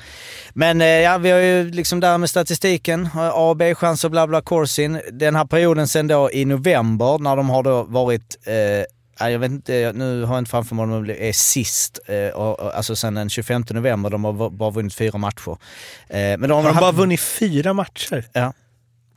men 0.53 0.82
eh, 0.82 0.88
ja 0.88 1.18
vi 1.18 1.30
har 1.32 1.39
ju 1.39 1.72
liksom 1.72 1.99
där 1.99 2.18
med 2.18 2.30
statistiken, 2.30 3.10
A 3.16 3.32
och 3.49 3.57
B-chanser 3.57 4.10
bla 4.10 4.28
bla 4.28 4.41
Corsin. 4.41 5.01
Den 5.12 5.36
här 5.36 5.45
perioden 5.45 5.88
sen 5.88 6.07
då 6.07 6.32
i 6.32 6.45
november 6.45 7.18
när 7.20 7.36
de 7.36 7.49
har 7.49 7.64
då 7.64 7.84
varit 7.84 8.38
eh, 8.47 8.53
Ja, 9.22 9.30
jag 9.30 9.39
vet 9.39 9.51
inte, 9.51 9.91
nu 9.95 10.24
har 10.24 10.34
jag 10.36 10.41
inte 10.41 10.51
framför 10.51 10.76
mig 10.76 10.84
om 10.84 11.07
de 11.07 11.28
är 11.30 11.34
sist, 11.34 11.99
eh, 12.07 12.39
alltså 12.76 12.95
sen 12.95 13.14
den 13.14 13.30
25 13.30 13.64
november, 13.70 14.10
de 14.10 14.24
har 14.24 14.49
bara 14.49 14.70
vunnit 14.70 14.93
fyra 14.93 15.18
matcher. 15.18 15.51
Eh, 16.10 16.18
men 16.18 16.41
de 16.41 16.51
Har 16.51 16.64
de 16.64 16.66
haft- 16.68 16.80
bara 16.82 16.91
vunnit 16.91 17.20
fyra 17.20 17.74
matcher? 17.74 18.26
Ja. 18.34 18.53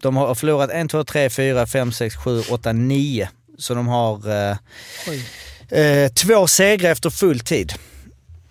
De 0.03 0.17
har 0.17 0.35
förlorat 0.35 0.71
1, 0.71 0.91
2, 0.91 1.05
3, 1.05 1.31
4, 1.31 1.67
5, 1.67 1.93
6, 1.93 2.17
7, 2.17 2.41
8, 2.51 2.73
9. 2.73 3.29
Så 3.59 3.75
de 3.75 3.89
har 3.89 4.31
eh, 4.31 4.57
eh, 5.81 6.13
två 6.13 6.47
segrar 6.47 6.91
efter 6.91 7.11
full 7.11 7.41
tid. 7.41 7.73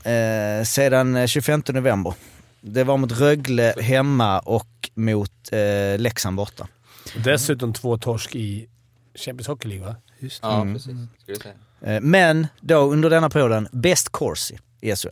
Eh, 0.04 0.64
sedan 0.66 1.16
eh, 1.16 1.28
25 1.28 1.64
november. 1.68 2.14
Det 2.62 2.84
var 2.84 2.98
mot 2.98 3.12
Rögle 3.12 3.74
hemma 3.82 4.40
och 4.40 4.90
mot 4.96 5.32
eh, 5.52 6.00
Leksand 6.00 6.38
borta. 6.38 6.68
Dessutom 7.24 7.74
två 7.74 7.98
torsk 7.98 8.36
i 8.36 8.68
Champions 9.16 9.48
Hockey 9.48 9.68
League 9.68 9.86
va? 9.88 9.96
Ja, 10.42 10.62
Mm. 10.62 10.74
precis. 10.74 11.46
Eh, 11.86 12.02
men 12.02 12.48
då 12.62 12.76
under 12.92 13.10
denna 13.10 13.30
perioden, 13.30 13.68
bäst 13.72 14.10
Corsi 14.10 14.58
i 14.82 14.96
SHL. 14.96 15.08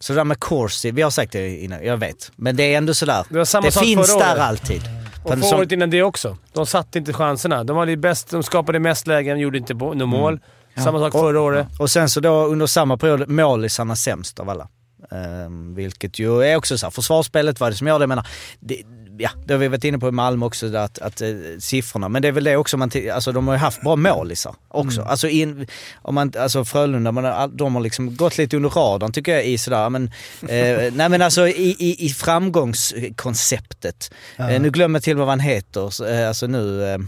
Så 0.00 0.12
det 0.12 0.18
där 0.18 0.24
med 0.24 0.40
Corsi, 0.40 0.90
vi 0.90 1.02
har 1.02 1.10
sagt 1.10 1.32
det 1.32 1.56
innan, 1.62 1.84
jag 1.84 1.96
vet. 1.96 2.32
Men 2.36 2.56
det 2.56 2.62
är 2.74 2.78
ändå 2.78 2.94
sådär. 2.94 3.24
Det 3.28 3.60
det 3.62 3.70
finns 3.80 4.16
där 4.18 4.36
alltid. 4.36 4.82
Och 5.24 5.58
året 5.58 5.72
innan 5.72 5.90
det 5.90 6.02
också. 6.02 6.36
De 6.52 6.66
satte 6.66 6.98
inte 6.98 7.12
chanserna. 7.12 7.64
De, 7.64 7.76
var 7.76 7.86
det 7.86 7.96
bäst, 7.96 8.30
de 8.30 8.42
skapade 8.42 8.78
mest 8.78 9.06
lägen, 9.06 9.38
gjorde 9.38 9.58
inte 9.58 9.74
något 9.74 10.08
mål. 10.08 10.40
Samma 10.76 10.98
sak 10.98 11.12
förra 11.12 11.40
året. 11.40 11.66
Och 11.78 11.90
sen 11.90 12.08
så 12.08 12.20
då 12.20 12.44
under 12.44 12.66
samma 12.66 12.96
period, 12.96 13.28
målisarna 13.28 13.96
sämst 13.96 14.40
av 14.40 14.50
alla. 14.50 14.68
Ehm, 15.14 15.74
vilket 15.74 16.18
ju 16.18 16.42
är 16.42 16.56
också 16.56 16.78
så 16.78 16.86
här, 16.86 16.90
försvarsspelet 16.90 17.60
var 17.60 17.70
det 17.70 17.76
som 17.76 17.86
gör 17.86 17.98
det. 17.98 18.02
Jag 18.02 18.08
menar, 18.08 18.26
det, 18.60 18.82
ja, 19.18 19.30
det 19.44 19.54
har 19.54 19.58
vi 19.58 19.68
varit 19.68 19.84
inne 19.84 19.98
på 19.98 20.08
i 20.08 20.10
Malmö 20.10 20.46
också, 20.46 20.76
att, 20.76 20.98
att 20.98 21.20
eh, 21.20 21.28
siffrorna. 21.58 22.08
Men 22.08 22.22
det 22.22 22.28
är 22.28 22.32
väl 22.32 22.44
det 22.44 22.56
också, 22.56 22.76
man, 22.76 22.90
alltså 23.12 23.32
de 23.32 23.48
har 23.48 23.54
ju 23.54 23.60
haft 23.60 23.82
bra 23.82 23.96
målisar 23.96 24.54
också. 24.68 25.02
Alltså, 25.02 25.28
in, 25.28 25.66
om 25.94 26.14
man, 26.14 26.32
alltså 26.38 26.64
Frölunda, 26.64 27.12
man, 27.12 27.56
de 27.56 27.74
har 27.74 27.82
liksom 27.82 28.16
gått 28.16 28.38
lite 28.38 28.56
under 28.56 28.70
radarn 28.70 29.12
tycker 29.12 29.32
jag 29.32 29.46
i 29.46 29.58
sådär, 29.58 29.90
men, 29.90 30.04
eh, 30.42 30.48
nej 30.92 31.08
men 31.08 31.22
alltså 31.22 31.48
i, 31.48 31.76
i, 31.78 32.06
i 32.06 32.08
framgångskonceptet. 32.08 34.14
Eh, 34.36 34.60
nu 34.60 34.70
glömmer 34.70 34.98
jag 34.98 35.04
till 35.04 35.16
vad 35.16 35.28
han 35.28 35.40
heter, 35.40 36.10
eh, 36.10 36.28
alltså 36.28 36.46
nu... 36.46 36.92
Eh, 36.92 36.98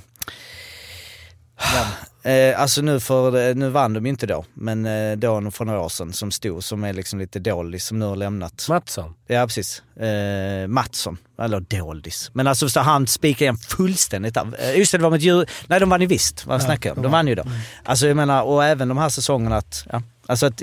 Eh, 2.26 2.60
alltså 2.60 2.82
nu, 2.82 3.00
för, 3.00 3.54
nu 3.54 3.68
vann 3.68 3.92
de 3.92 4.06
inte 4.06 4.26
då, 4.26 4.44
men 4.54 4.86
eh, 4.86 5.16
då 5.16 5.50
för 5.50 5.64
några 5.64 5.80
år 5.80 5.88
sedan 5.88 6.12
som 6.12 6.30
stod, 6.30 6.64
som 6.64 6.84
är 6.84 6.92
liksom 6.92 7.18
lite 7.18 7.38
dålig, 7.38 7.82
som 7.82 7.98
nu 7.98 8.04
har 8.04 8.16
lämnat. 8.16 8.66
Mattsson. 8.68 9.14
Ja 9.26 9.46
precis. 9.46 9.82
Eh, 9.96 10.68
Mattsson, 10.68 11.18
eller 11.38 11.60
doldis. 11.60 12.30
Men 12.32 12.46
alltså 12.46 12.68
så 12.68 12.80
han 12.80 13.06
spikade 13.06 13.44
igen 13.44 13.56
fullständigt. 13.56 14.36
Eh, 14.36 14.78
just 14.78 14.92
det, 14.92 14.98
det 14.98 15.02
var 15.02 15.10
mot 15.10 15.20
djur... 15.20 15.50
Nej 15.66 15.80
de 15.80 15.88
vann 15.88 16.00
ju 16.00 16.06
visst, 16.06 16.46
vad 16.46 16.62
snackar 16.62 16.90
jag 16.90 16.96
om? 16.96 17.02
De 17.02 17.12
vann 17.12 17.28
ju 17.28 17.34
då. 17.34 17.42
Alltså 17.84 18.06
jag 18.06 18.16
menar, 18.16 18.42
och 18.42 18.64
även 18.64 18.88
de 18.88 18.98
här 18.98 19.08
säsongerna 19.08 19.56
att, 19.56 19.86
ja, 19.92 20.02
alltså 20.26 20.46
att 20.46 20.62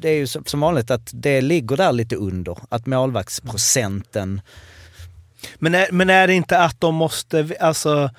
det 0.00 0.08
är 0.08 0.16
ju 0.16 0.26
som 0.26 0.44
som 0.44 0.60
vanligt 0.60 0.90
att 0.90 1.10
det 1.12 1.40
ligger 1.40 1.76
där 1.76 1.92
lite 1.92 2.16
under. 2.16 2.58
Att 2.68 2.86
målvaktsprocenten, 2.86 4.40
Men 5.58 5.74
är, 5.74 5.86
men 5.92 6.10
är 6.10 6.26
det 6.26 6.34
inte 6.34 6.58
att 6.58 6.80
de 6.80 6.94
måste, 6.94 7.56
alltså 7.60 8.10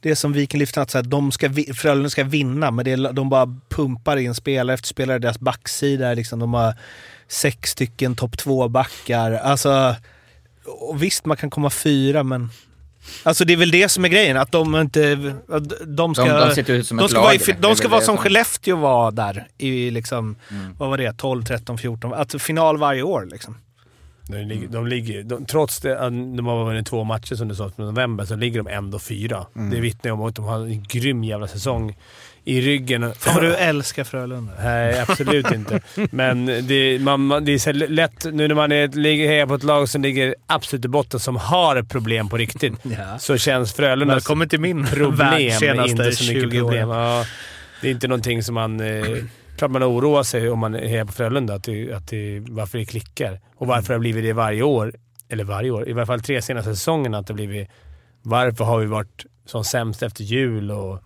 det 0.00 0.16
som 0.16 0.32
Viken 0.32 0.60
lyfter 0.60 0.80
att 0.80 0.90
så 0.90 0.98
här, 0.98 1.02
de 1.04 1.32
ska, 1.32 1.50
Frölunda 1.74 2.10
ska 2.10 2.24
vinna, 2.24 2.70
men 2.70 2.84
det 2.84 2.90
är, 2.92 3.12
de 3.12 3.28
bara 3.28 3.58
pumpar 3.68 4.16
in 4.16 4.34
spelare 4.34 4.74
efter 4.74 4.88
spelare. 4.88 5.18
Deras 5.18 5.40
backsida 5.40 6.08
är 6.08 6.14
liksom, 6.14 6.38
de 6.38 6.54
har 6.54 6.74
sex 7.28 7.70
stycken 7.70 8.14
topp 8.16 8.38
två 8.38 8.68
backar. 8.68 9.32
Alltså, 9.32 9.94
och 10.64 11.02
visst 11.02 11.24
man 11.24 11.36
kan 11.36 11.50
komma 11.50 11.70
fyra, 11.70 12.22
men 12.22 12.50
Alltså 13.22 13.44
det 13.44 13.52
är 13.52 13.56
väl 13.56 13.70
det 13.70 13.88
som 13.88 14.04
är 14.04 14.08
grejen, 14.08 14.36
att 14.36 14.52
de 14.52 14.76
inte... 14.76 15.34
Att 15.48 15.62
de 15.96 16.14
ska, 16.14 16.24
De- 16.24 16.54
de 16.66 16.72
ut 16.72 16.86
som 16.86 16.96
de 16.96 17.04
ett 17.04 17.10
ska 17.10 17.18
lag, 17.20 17.24
Vara 17.24 17.34
i, 17.34 17.38
det 17.38 17.50
är 17.52 17.56
de 17.60 17.76
ska 17.76 17.88
vara 17.88 18.00
det 18.00 18.06
som 18.06 18.16
som- 18.16 18.22
Skellefteå 18.22 18.76
var 18.76 19.10
där 19.12 19.48
i 19.58 19.90
liksom, 19.90 20.36
Mm. 20.50 20.74
vad 20.78 20.88
var 20.90 20.98
det, 20.98 21.12
12, 21.18 21.44
13, 21.44 21.78
14. 21.78 22.14
Alltså 22.14 22.38
final 22.38 22.78
varje 22.78 23.02
år 23.02 23.28
liksom. 23.30 23.56
De 24.30 24.36
ligger, 24.44 24.68
de 24.68 24.86
ligger, 24.86 25.22
de, 25.22 25.44
trots 25.46 25.80
det, 25.80 25.98
att 26.00 26.12
de 26.12 26.46
har 26.46 26.64
vunnit 26.64 26.86
två 26.86 27.04
matcher 27.04 27.34
som 27.34 27.48
du 27.48 27.54
sa 27.54 27.70
från 27.70 27.86
november, 27.86 28.24
så 28.24 28.36
ligger 28.36 28.62
de 28.62 28.70
ändå 28.70 28.98
fyra. 28.98 29.46
Det 29.70 29.80
vittnar 29.80 30.10
om 30.10 30.22
att 30.22 30.34
de 30.34 30.44
har 30.44 30.58
en 30.60 30.82
grym 30.82 31.24
jävla 31.24 31.48
säsong 31.48 31.96
i 32.44 32.60
ryggen. 32.60 33.14
Fan 33.14 33.34
vad 33.34 33.44
du 33.44 33.54
älskar 33.54 34.04
Frölunda. 34.04 34.52
Nej, 34.62 35.00
absolut 35.00 35.50
inte. 35.50 35.80
Men 36.10 36.46
det, 36.46 36.98
man, 37.02 37.26
man, 37.26 37.44
det 37.44 37.52
är 37.52 37.58
så 37.58 37.72
lätt 37.72 38.24
nu 38.32 38.48
när 38.48 38.54
man 38.54 38.72
är, 38.72 38.88
ligger 38.88 39.46
på 39.46 39.54
ett 39.54 39.62
lag 39.62 39.88
som 39.88 40.02
ligger 40.02 40.34
absolut 40.46 40.84
i 40.84 40.88
botten, 40.88 41.20
som 41.20 41.36
har 41.36 41.82
problem 41.82 42.28
på 42.28 42.36
riktigt, 42.36 42.72
Ja. 42.82 43.18
så 43.18 43.36
känns 43.36 43.72
Frölundas 43.72 44.16
Välkommen 44.16 44.48
till 44.48 44.60
min 44.60 44.86
problem 44.86 45.50
senaste 45.50 45.90
inte 45.90 46.12
så 46.12 46.24
mycket 46.24 46.42
20 46.50 46.58
problem. 46.60 46.88
Ja, 46.88 47.24
det 47.80 47.86
är 47.88 47.90
inte 47.92 48.08
någonting 48.08 48.42
som 48.42 48.54
man... 48.54 48.80
Eh, 48.80 49.04
klart 49.58 49.70
man 49.70 49.84
oroar 49.84 50.22
sig 50.22 50.50
om 50.50 50.58
man 50.58 50.74
är 50.74 51.04
på 51.04 51.12
Frölunda, 51.12 51.54
att 51.54 51.64
det, 51.64 51.92
att 51.92 52.08
det, 52.08 52.40
varför 52.40 52.78
det 52.78 52.84
klickar. 52.84 53.40
Och 53.56 53.66
varför 53.66 53.88
det 53.88 53.94
har 53.94 54.00
blivit 54.00 54.24
det 54.24 54.32
varje 54.32 54.62
år. 54.62 54.94
Eller 55.28 55.44
varje 55.44 55.70
år. 55.70 55.88
I 55.88 55.92
varje 55.92 56.06
fall 56.06 56.20
tre 56.20 56.42
senaste 56.42 56.74
säsongerna. 56.74 57.18
Att 57.18 57.26
det 57.26 57.34
blivit... 57.34 57.68
Varför 58.22 58.64
har 58.64 58.78
vi 58.78 58.86
varit 58.86 59.26
som 59.44 59.64
sämst 59.64 60.02
efter 60.02 60.24
jul 60.24 60.70
och... 60.70 61.02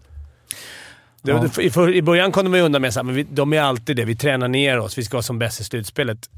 Det, 1.23 1.33
Ja. 1.33 1.63
i, 1.63 1.71
för, 1.71 1.95
I 1.95 2.03
början 2.03 2.33
kom 2.33 2.53
de 2.53 2.61
undan 2.61 2.83
med 2.83 2.97
att 2.97 3.27
de 3.37 3.53
är 3.53 3.61
alltid 3.61 3.97
det. 3.97 4.05
Vi 4.05 4.17
tränar 4.17 4.49
ner 4.49 4.79
oss. 4.79 4.99
Vi 4.99 5.05
ska 5.05 5.17
vara 5.17 5.23
som 5.23 5.39
bäst 5.39 5.61
i 5.61 5.65
slutspelet. 5.65 6.31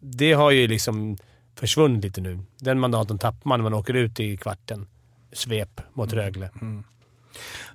Det 0.00 0.32
har 0.32 0.50
ju 0.50 0.66
liksom 0.66 1.16
försvunnit 1.56 2.04
lite 2.04 2.20
nu. 2.20 2.38
Den 2.58 2.80
mandaten 2.80 3.18
tappar 3.18 3.48
man 3.48 3.60
när 3.60 3.70
man 3.70 3.74
åker 3.74 3.94
ut 3.94 4.20
i 4.20 4.36
kvarten. 4.36 4.86
Svep 5.32 5.80
mot 5.92 6.12
Rögle. 6.12 6.50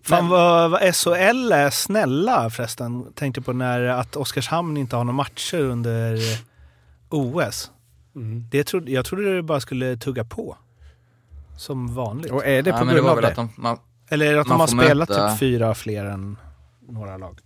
Fan 0.02 0.28
vad, 0.30 0.72
vad 0.72 0.96
SHL 0.96 1.52
är 1.52 1.70
snälla 1.70 2.50
förresten. 2.50 3.14
Tänkte 3.14 3.42
på 3.42 3.54
när 3.54 3.82
att 3.82 4.16
Oskarshamn 4.16 4.78
inte 4.78 4.96
har 4.96 5.04
några 5.04 5.16
matcher 5.18 5.60
under 5.60 6.20
OS. 7.10 7.72
Mm. 8.16 8.46
Det 8.52 8.64
trodde, 8.64 8.92
jag 8.92 9.06
trodde 9.06 9.36
det 9.36 9.42
bara 9.44 9.60
skulle 9.60 9.98
tugga 9.98 10.24
på. 10.24 10.58
Som 11.58 11.96
vanligt. 11.96 12.32
Och 12.32 12.46
är 12.46 12.62
det 12.62 12.72
på 12.72 12.78
Ja, 12.78 12.84
det 12.84 12.92
grund 12.94 13.06
var 13.08 13.16
av 13.16 13.22
det? 13.22 13.28
att 13.28 13.36
de, 13.36 13.50
man, 13.56 13.80
Eller 14.10 14.38
att 14.38 14.46
de 14.46 14.50
man 14.50 14.60
har 14.60 14.68
spelat 14.68 15.10
möta- 15.10 15.30
typ 15.32 15.40
fyra 15.40 15.76
fler 15.76 16.06
än 16.06 16.38
några 16.90 17.18
lag. 17.18 17.40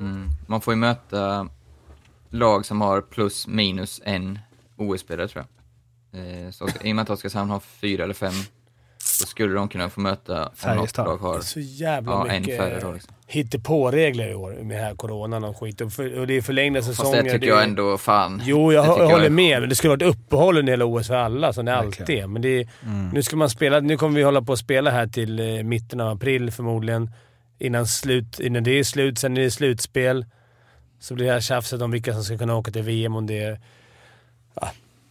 mm, 0.00 0.28
man 0.46 0.60
får 0.60 0.74
ju 0.74 0.78
möta 0.78 1.48
lag 2.28 2.66
som 2.66 2.80
har 2.80 3.00
plus 3.00 3.46
minus 3.46 4.00
en 4.04 4.38
OS-spelare 4.76 5.28
tror 5.28 5.44
jag. 5.44 5.48
Eh, 6.44 6.50
så, 6.50 6.68
I 6.82 6.92
och 6.92 6.96
med 6.96 7.02
att 7.02 7.10
Oskarshamn 7.10 7.50
har 7.50 7.60
fyra 7.60 8.04
eller 8.04 8.14
fem, 8.14 8.32
så 9.04 9.26
skulle 9.26 9.54
de 9.54 9.68
kunna 9.68 9.90
få 9.90 10.00
möta 10.00 10.32
om 10.34 10.38
något 10.40 10.58
Färjestad. 10.58 11.06
lag 11.06 11.16
har 11.18 11.40
Så 11.40 11.60
jävla 11.60 12.12
ja, 12.12 12.28
en 12.28 12.40
mycket 12.42 12.58
färre 12.58 12.80
då. 12.80 12.92
Liksom. 12.92 13.14
hittepå-regler 13.26 14.28
i 14.30 14.34
år 14.34 14.50
med 14.62 14.80
här 14.80 14.94
coronan 14.94 15.44
och 15.44 15.56
skit. 15.60 15.80
Och, 15.80 15.92
för, 15.92 16.18
och 16.18 16.26
det 16.26 16.34
är 16.36 16.42
förlängda 16.42 16.82
Fast 16.82 16.96
säsonger. 16.96 17.16
det 17.16 17.22
tycker 17.22 17.38
det 17.38 17.46
jag 17.46 17.58
är- 17.58 17.64
ändå, 17.64 17.98
fan. 17.98 18.42
Jo, 18.44 18.72
jag, 18.72 18.84
det 18.84 18.88
jag, 19.02 19.08
håller 19.10 19.24
är- 19.26 19.30
med. 19.30 19.60
Men 19.60 19.68
det 19.68 19.74
skulle 19.74 19.88
varit 19.90 20.02
uppehåll 20.02 20.58
under 20.58 20.72
hela 20.72 20.84
OS 20.84 21.06
för 21.06 21.14
alla, 21.14 21.52
som 21.52 21.64
det 21.64 21.76
alltid 21.76 22.10
är. 22.10 22.26
Men 22.26 22.42
det 22.42 22.48
är, 22.60 22.68
nu 23.12 23.22
ska 23.22 23.36
man 23.36 23.50
spela. 23.50 23.80
Nu 23.80 23.96
kommer 23.96 24.16
vi 24.16 24.22
hålla 24.22 24.42
på 24.42 24.52
att 24.52 24.58
spela 24.58 24.90
här 24.90 25.06
till 25.06 25.40
eh, 25.56 25.62
mitten 25.62 26.00
av 26.00 26.08
april 26.16 26.50
förmodligen. 26.50 27.10
Innan, 27.58 27.86
slut, 27.86 28.40
innan 28.40 28.62
det 28.64 28.78
är 28.78 28.84
slut. 28.84 29.18
Sen 29.18 29.36
är 29.36 29.40
det 29.42 29.50
slutspel. 29.50 30.26
Så 31.00 31.14
blir 31.14 31.26
det 31.26 31.32
här 31.32 31.40
tjafset 31.40 31.82
om 31.82 31.90
vilka 31.90 32.12
som 32.12 32.24
ska 32.24 32.38
kunna 32.38 32.56
åka 32.56 32.70
till 32.70 32.82
VM. 32.82 33.16
Om 33.16 33.26
det, 33.26 33.38
är- 33.42 33.60
ja. 34.54 34.68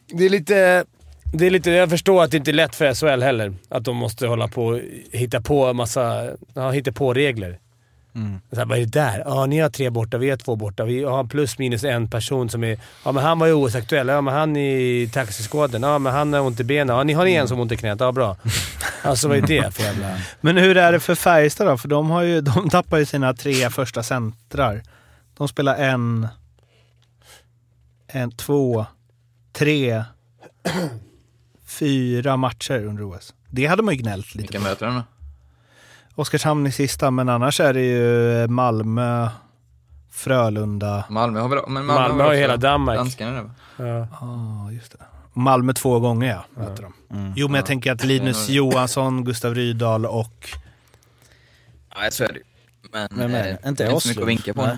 det 0.07 0.25
är 0.25 0.29
lite... 0.29 0.85
Det 1.33 1.45
är 1.45 1.49
lite, 1.49 1.71
jag 1.71 1.89
förstår 1.89 2.23
att 2.23 2.31
det 2.31 2.37
inte 2.37 2.51
är 2.51 2.53
lätt 2.53 2.75
för 2.75 2.93
SHL 2.93 3.23
heller. 3.23 3.53
Att 3.69 3.83
de 3.83 3.97
måste 3.97 4.27
hålla 4.27 4.47
på 4.47 4.65
och 4.65 4.79
hitta 5.11 5.41
på 5.41 5.73
massa 5.73 6.29
ja, 6.53 6.71
hitta 6.71 6.91
på 6.91 7.13
regler. 7.13 7.59
Så 8.49 8.55
här, 8.55 8.65
vad 8.65 8.77
är 8.77 8.81
det 8.81 8.91
där? 8.91 9.23
Ja, 9.25 9.45
ni 9.45 9.59
har 9.59 9.69
tre 9.69 9.89
borta, 9.89 10.17
vi 10.17 10.29
har 10.29 10.37
två 10.37 10.55
borta. 10.55 10.85
Vi 10.85 11.03
har 11.03 11.23
plus 11.23 11.57
minus 11.57 11.83
en 11.83 12.09
person 12.09 12.49
som 12.49 12.63
är... 12.63 12.79
Ja, 13.05 13.11
men 13.11 13.23
han 13.23 13.39
var 13.39 13.47
ju 13.47 13.53
OS-aktuell. 13.53 14.07
Ja, 14.07 14.21
men 14.21 14.33
han 14.33 14.55
är 14.55 14.79
i 14.79 15.09
taxiskåden. 15.13 15.83
Ja, 15.83 15.99
men 15.99 16.13
han 16.13 16.33
har 16.33 16.41
ont 16.41 16.59
i 16.59 16.63
benen. 16.63 16.95
Ja, 16.95 17.03
ni 17.03 17.13
har 17.13 17.25
en 17.25 17.47
som 17.47 17.57
har 17.57 17.61
ont 17.61 17.71
i 17.71 17.77
knät. 17.77 17.99
Ja, 17.99 18.11
bra. 18.11 18.37
Alltså 19.03 19.27
vad 19.27 19.37
är 19.37 19.41
det 19.41 19.71
för 19.71 19.83
jävla... 19.83 20.17
Men 20.41 20.57
hur 20.57 20.77
är 20.77 20.91
det 20.91 20.99
för 20.99 21.15
Färjestad 21.15 21.67
då? 21.67 21.77
För 21.77 21.87
de, 21.87 22.09
har 22.09 22.21
ju, 22.21 22.41
de 22.41 22.69
tappar 22.69 22.97
ju 22.97 23.05
sina 23.05 23.33
tre 23.33 23.69
första 23.69 24.03
centrar. 24.03 24.83
De 25.37 25.47
spelar 25.47 25.75
en, 25.75 26.27
en, 28.07 28.31
två, 28.31 28.85
tre, 29.53 30.03
fyra 31.79 32.37
matcher 32.37 32.85
under 32.85 33.03
OS. 33.11 33.33
Det 33.49 33.65
hade 33.65 33.83
man 33.83 33.93
ju 33.95 34.01
gnällt 34.01 34.35
lite 34.35 34.37
Vilka 34.37 34.57
på. 34.57 34.63
möter 34.63 34.85
de 34.85 34.95
då? 34.95 35.03
Oskarshamn 36.15 36.67
i 36.67 36.71
sista, 36.71 37.11
men 37.11 37.29
annars 37.29 37.59
är 37.59 37.73
det 37.73 37.81
ju 37.81 38.47
Malmö, 38.47 39.29
Frölunda. 40.11 41.03
Malmö 41.09 41.39
har 41.39 41.49
väl, 41.49 41.59
men 41.67 41.85
Malmö, 41.85 42.01
Malmö 42.07 42.23
har 42.23 42.33
ju 42.33 42.39
hela 42.39 42.57
Danmark. 42.57 42.97
Danskarna 42.97 43.31
där 43.31 43.41
va? 43.41 43.51
Ja. 43.77 44.07
Ja, 44.65 44.71
just 44.71 44.91
det. 44.91 44.97
Malmö 45.33 45.73
två 45.73 45.99
gånger 45.99 46.29
ja, 46.29 46.61
möter 46.61 46.83
de. 46.83 47.33
Jo, 47.35 47.47
men 47.47 47.55
jag 47.55 47.65
tänker 47.65 47.91
att 47.91 48.03
Linus 48.03 48.49
Ja. 48.49 48.53
Johansson, 48.55 49.23
Gustav 49.23 49.55
Rydahl 49.55 50.05
och... 50.05 50.49
Nej, 51.97 52.11
så 52.11 52.23
är 52.23 52.27
det 52.27 52.33
ju. 52.33 52.43
Men, 52.91 53.07
Vem 53.11 53.35
är 53.35 53.43
det? 53.43 53.49
eh, 53.49 53.67
Inte 53.69 53.83
inte 53.83 53.99
så 53.99 54.07
mycket 54.07 54.21
att 54.23 54.29
vinka 54.29 54.53
på 54.53 54.65
Nej. 54.65 54.77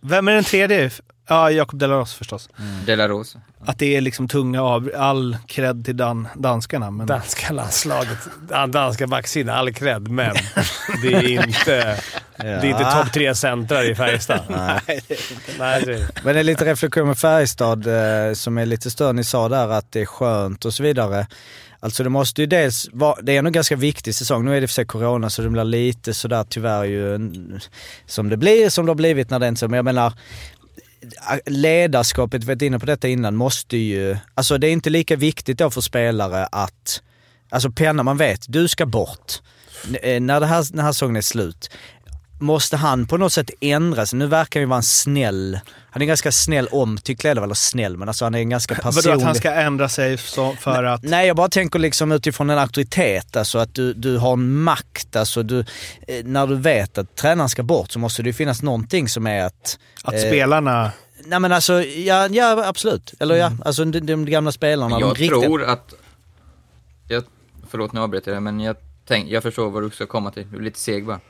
Vem 0.00 0.28
är 0.28 0.32
den 0.32 0.44
tredje? 0.44 0.90
Ja, 1.28 1.50
Jakob 1.50 1.78
Delaros 1.78 2.14
förstås. 2.14 2.48
De 2.86 2.96
la 2.96 3.08
Rosa. 3.08 3.38
Att 3.66 3.78
det 3.78 3.96
är 3.96 4.00
liksom 4.00 4.28
tunga 4.28 4.62
av... 4.62 4.90
All 4.96 5.36
cred 5.46 5.84
till 5.84 5.96
dan, 5.96 6.28
danskarna, 6.36 6.90
men... 6.90 7.06
Danska 7.06 7.52
landslaget. 7.52 8.18
Dan- 8.48 8.70
Danska 8.70 9.06
backsidan. 9.06 9.56
All 9.56 9.72
cred, 9.72 10.08
men 10.08 10.34
det 11.02 11.08
är 11.14 11.28
inte, 11.46 12.00
det 12.36 12.46
är 12.46 12.64
inte 12.64 12.84
topp 12.92 13.12
tre 13.12 13.34
centrar 13.34 13.90
i 13.90 13.94
Färjestad. 13.94 14.40
Nej, 14.48 14.80
det 15.58 15.94
är 15.94 16.24
Men 16.24 16.34
det 16.34 16.40
är 16.40 16.44
lite 16.44 16.64
reflektion 16.64 17.06
med 17.06 17.18
Färjestad 17.18 17.86
eh, 17.86 18.32
som 18.34 18.58
är 18.58 18.66
lite 18.66 18.90
större. 18.90 19.12
Ni 19.12 19.24
sa 19.24 19.48
där 19.48 19.68
att 19.68 19.92
det 19.92 20.00
är 20.00 20.06
skönt 20.06 20.64
och 20.64 20.74
så 20.74 20.82
vidare. 20.82 21.26
Alltså 21.80 22.02
det 22.04 22.10
måste 22.10 22.40
ju 22.40 22.46
dels 22.46 22.88
vara, 22.92 23.20
det 23.22 23.36
är 23.36 23.42
nog 23.42 23.48
en 23.48 23.52
ganska 23.52 23.76
viktig 23.76 24.14
säsong. 24.14 24.44
Nu 24.44 24.56
är 24.56 24.60
det 24.60 24.66
för 24.66 24.74
sig 24.74 24.86
corona 24.86 25.30
så 25.30 25.42
det 25.42 25.48
blir 25.50 25.64
lite 25.64 26.14
sådär 26.14 26.44
tyvärr 26.48 26.84
ju 26.84 27.14
en- 27.14 27.60
som 28.06 28.28
det 28.28 28.36
blir, 28.36 28.70
som 28.70 28.86
det 28.86 28.90
har 28.90 28.96
blivit 28.96 29.30
när 29.30 29.38
det 29.38 29.48
inte 29.48 29.58
så. 29.58 29.68
Men 29.68 29.76
jag 29.76 29.84
menar, 29.84 30.12
ledarskapet, 31.46 32.42
vi 32.44 32.46
har 32.46 32.54
varit 32.54 32.62
inne 32.62 32.78
på 32.78 32.86
detta 32.86 33.08
innan, 33.08 33.36
måste 33.36 33.76
ju... 33.76 34.16
Alltså 34.34 34.58
det 34.58 34.66
är 34.66 34.72
inte 34.72 34.90
lika 34.90 35.16
viktigt 35.16 35.58
då 35.58 35.70
för 35.70 35.80
spelare 35.80 36.46
att... 36.52 37.02
Alltså 37.50 37.70
penna, 37.70 38.02
man 38.02 38.16
vet, 38.16 38.44
du 38.48 38.68
ska 38.68 38.86
bort. 38.86 39.32
N- 39.88 39.96
eh, 40.02 40.20
När, 40.20 40.40
det 40.40 40.46
här, 40.46 40.56
när 40.60 40.76
den 40.76 40.84
här 40.84 40.92
säsongen 40.92 41.16
är 41.16 41.20
slut, 41.20 41.70
måste 42.44 42.76
han 42.76 43.06
på 43.06 43.16
något 43.16 43.32
sätt 43.32 43.50
ändra 43.60 44.06
sig? 44.06 44.18
Nu 44.18 44.26
verkar 44.26 44.60
han 44.60 44.62
ju 44.62 44.68
vara 44.68 44.76
en 44.76 44.82
snäll, 44.82 45.60
han 45.90 46.02
är 46.02 46.06
ganska 46.06 46.32
snäll 46.32 46.68
omtyckt 46.70 47.24
ledare, 47.24 47.44
eller 47.44 47.54
snäll, 47.54 47.96
men 47.96 48.08
alltså 48.08 48.24
han 48.24 48.34
är 48.34 48.38
en 48.38 48.50
ganska 48.50 48.74
personlig... 48.74 49.04
Vadå 49.04 49.18
att 49.18 49.22
han 49.26 49.34
ska 49.34 49.50
ändra 49.50 49.88
sig 49.88 50.18
så, 50.18 50.52
för 50.52 50.84
att... 50.84 51.02
Nej, 51.02 51.26
jag 51.26 51.36
bara 51.36 51.48
tänker 51.48 51.78
liksom 51.78 52.12
utifrån 52.12 52.50
en 52.50 52.58
auktoritet, 52.58 53.36
alltså 53.36 53.58
att 53.58 53.74
du, 53.74 53.92
du 53.92 54.18
har 54.18 54.32
en 54.32 54.54
makt. 54.62 55.16
Alltså 55.16 55.42
du, 55.42 55.60
eh, 55.60 56.24
när 56.24 56.46
du 56.46 56.56
vet 56.56 56.98
att 56.98 57.16
tränaren 57.16 57.48
ska 57.48 57.62
bort 57.62 57.90
så 57.90 57.98
måste 57.98 58.22
det 58.22 58.28
ju 58.28 58.32
finnas 58.32 58.62
någonting 58.62 59.08
som 59.08 59.26
är 59.26 59.44
att... 59.44 59.78
Att 60.04 60.14
eh, 60.14 60.20
spelarna... 60.20 60.90
Nej 61.26 61.40
men 61.40 61.52
alltså, 61.52 61.82
ja, 61.82 62.28
ja 62.28 62.64
absolut. 62.66 63.14
Eller 63.20 63.34
ja, 63.34 63.52
alltså 63.64 63.84
de, 63.84 64.00
de 64.00 64.24
gamla 64.24 64.52
spelarna. 64.52 64.98
De 64.98 65.08
jag 65.08 65.20
riktiga- 65.20 65.40
tror 65.40 65.64
att... 65.64 65.94
Jag, 67.08 67.24
förlåt 67.70 67.92
nu 67.92 68.00
avbryter 68.00 68.32
jag, 68.32 68.42
men 68.42 68.60
jag, 68.60 68.76
tänk, 69.08 69.30
jag 69.30 69.42
förstår 69.42 69.70
vad 69.70 69.82
du 69.82 69.90
ska 69.90 70.06
komma 70.06 70.30
till. 70.30 70.50
Du 70.50 70.56
är 70.56 70.62
lite 70.62 70.78
seg 70.78 71.06
bara. 71.06 71.20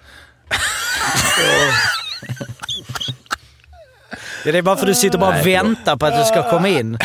Ja, 4.45 4.53
det 4.53 4.59
är 4.59 4.63
bara 4.63 4.77
för 4.77 4.83
att 4.83 4.89
du 4.89 4.95
sitter 4.95 5.19
bara 5.19 5.29
och 5.29 5.35
Nej, 5.35 5.43
förlåt. 5.45 5.65
väntar 5.65 5.97
på 5.97 6.07
att 6.07 6.19
du 6.19 6.25
ska 6.25 6.51
komma 6.51 6.69
in. 6.69 6.99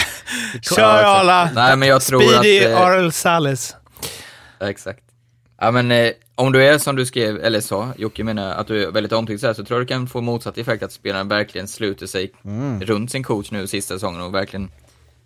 Kör 0.61 1.03
Arla! 1.03 1.49
Nej, 1.55 1.75
men 1.77 1.87
jag 1.89 2.01
tror 2.01 2.21
Speedy 2.21 2.65
att... 2.65 2.71
eh, 2.71 2.81
Arl. 2.81 3.11
Ja, 4.59 4.69
exakt. 4.69 4.99
Ja 5.61 5.71
men 5.71 5.91
eh, 5.91 6.11
om 6.35 6.51
du 6.51 6.65
är 6.65 6.77
som 6.77 6.95
du 6.95 7.05
skrev, 7.05 7.43
eller 7.43 7.61
sa, 7.61 7.89
Jocke 7.97 8.23
menar 8.23 8.51
att 8.51 8.67
du 8.67 8.83
är 8.83 8.91
väldigt 8.91 9.13
omtyckt 9.13 9.41
så, 9.41 9.47
här, 9.47 9.53
så 9.53 9.65
tror 9.65 9.79
jag 9.79 9.87
det 9.87 9.93
kan 9.93 10.07
få 10.07 10.21
motsatt 10.21 10.57
effekt 10.57 10.83
att 10.83 10.91
spelaren 10.91 11.27
verkligen 11.27 11.67
sluter 11.67 12.07
sig 12.07 12.31
runt 12.81 13.11
sin 13.11 13.23
coach 13.23 13.51
nu 13.51 13.67
sista 13.67 13.93
säsongen 13.93 14.21
och 14.21 14.35
verkligen, 14.35 14.71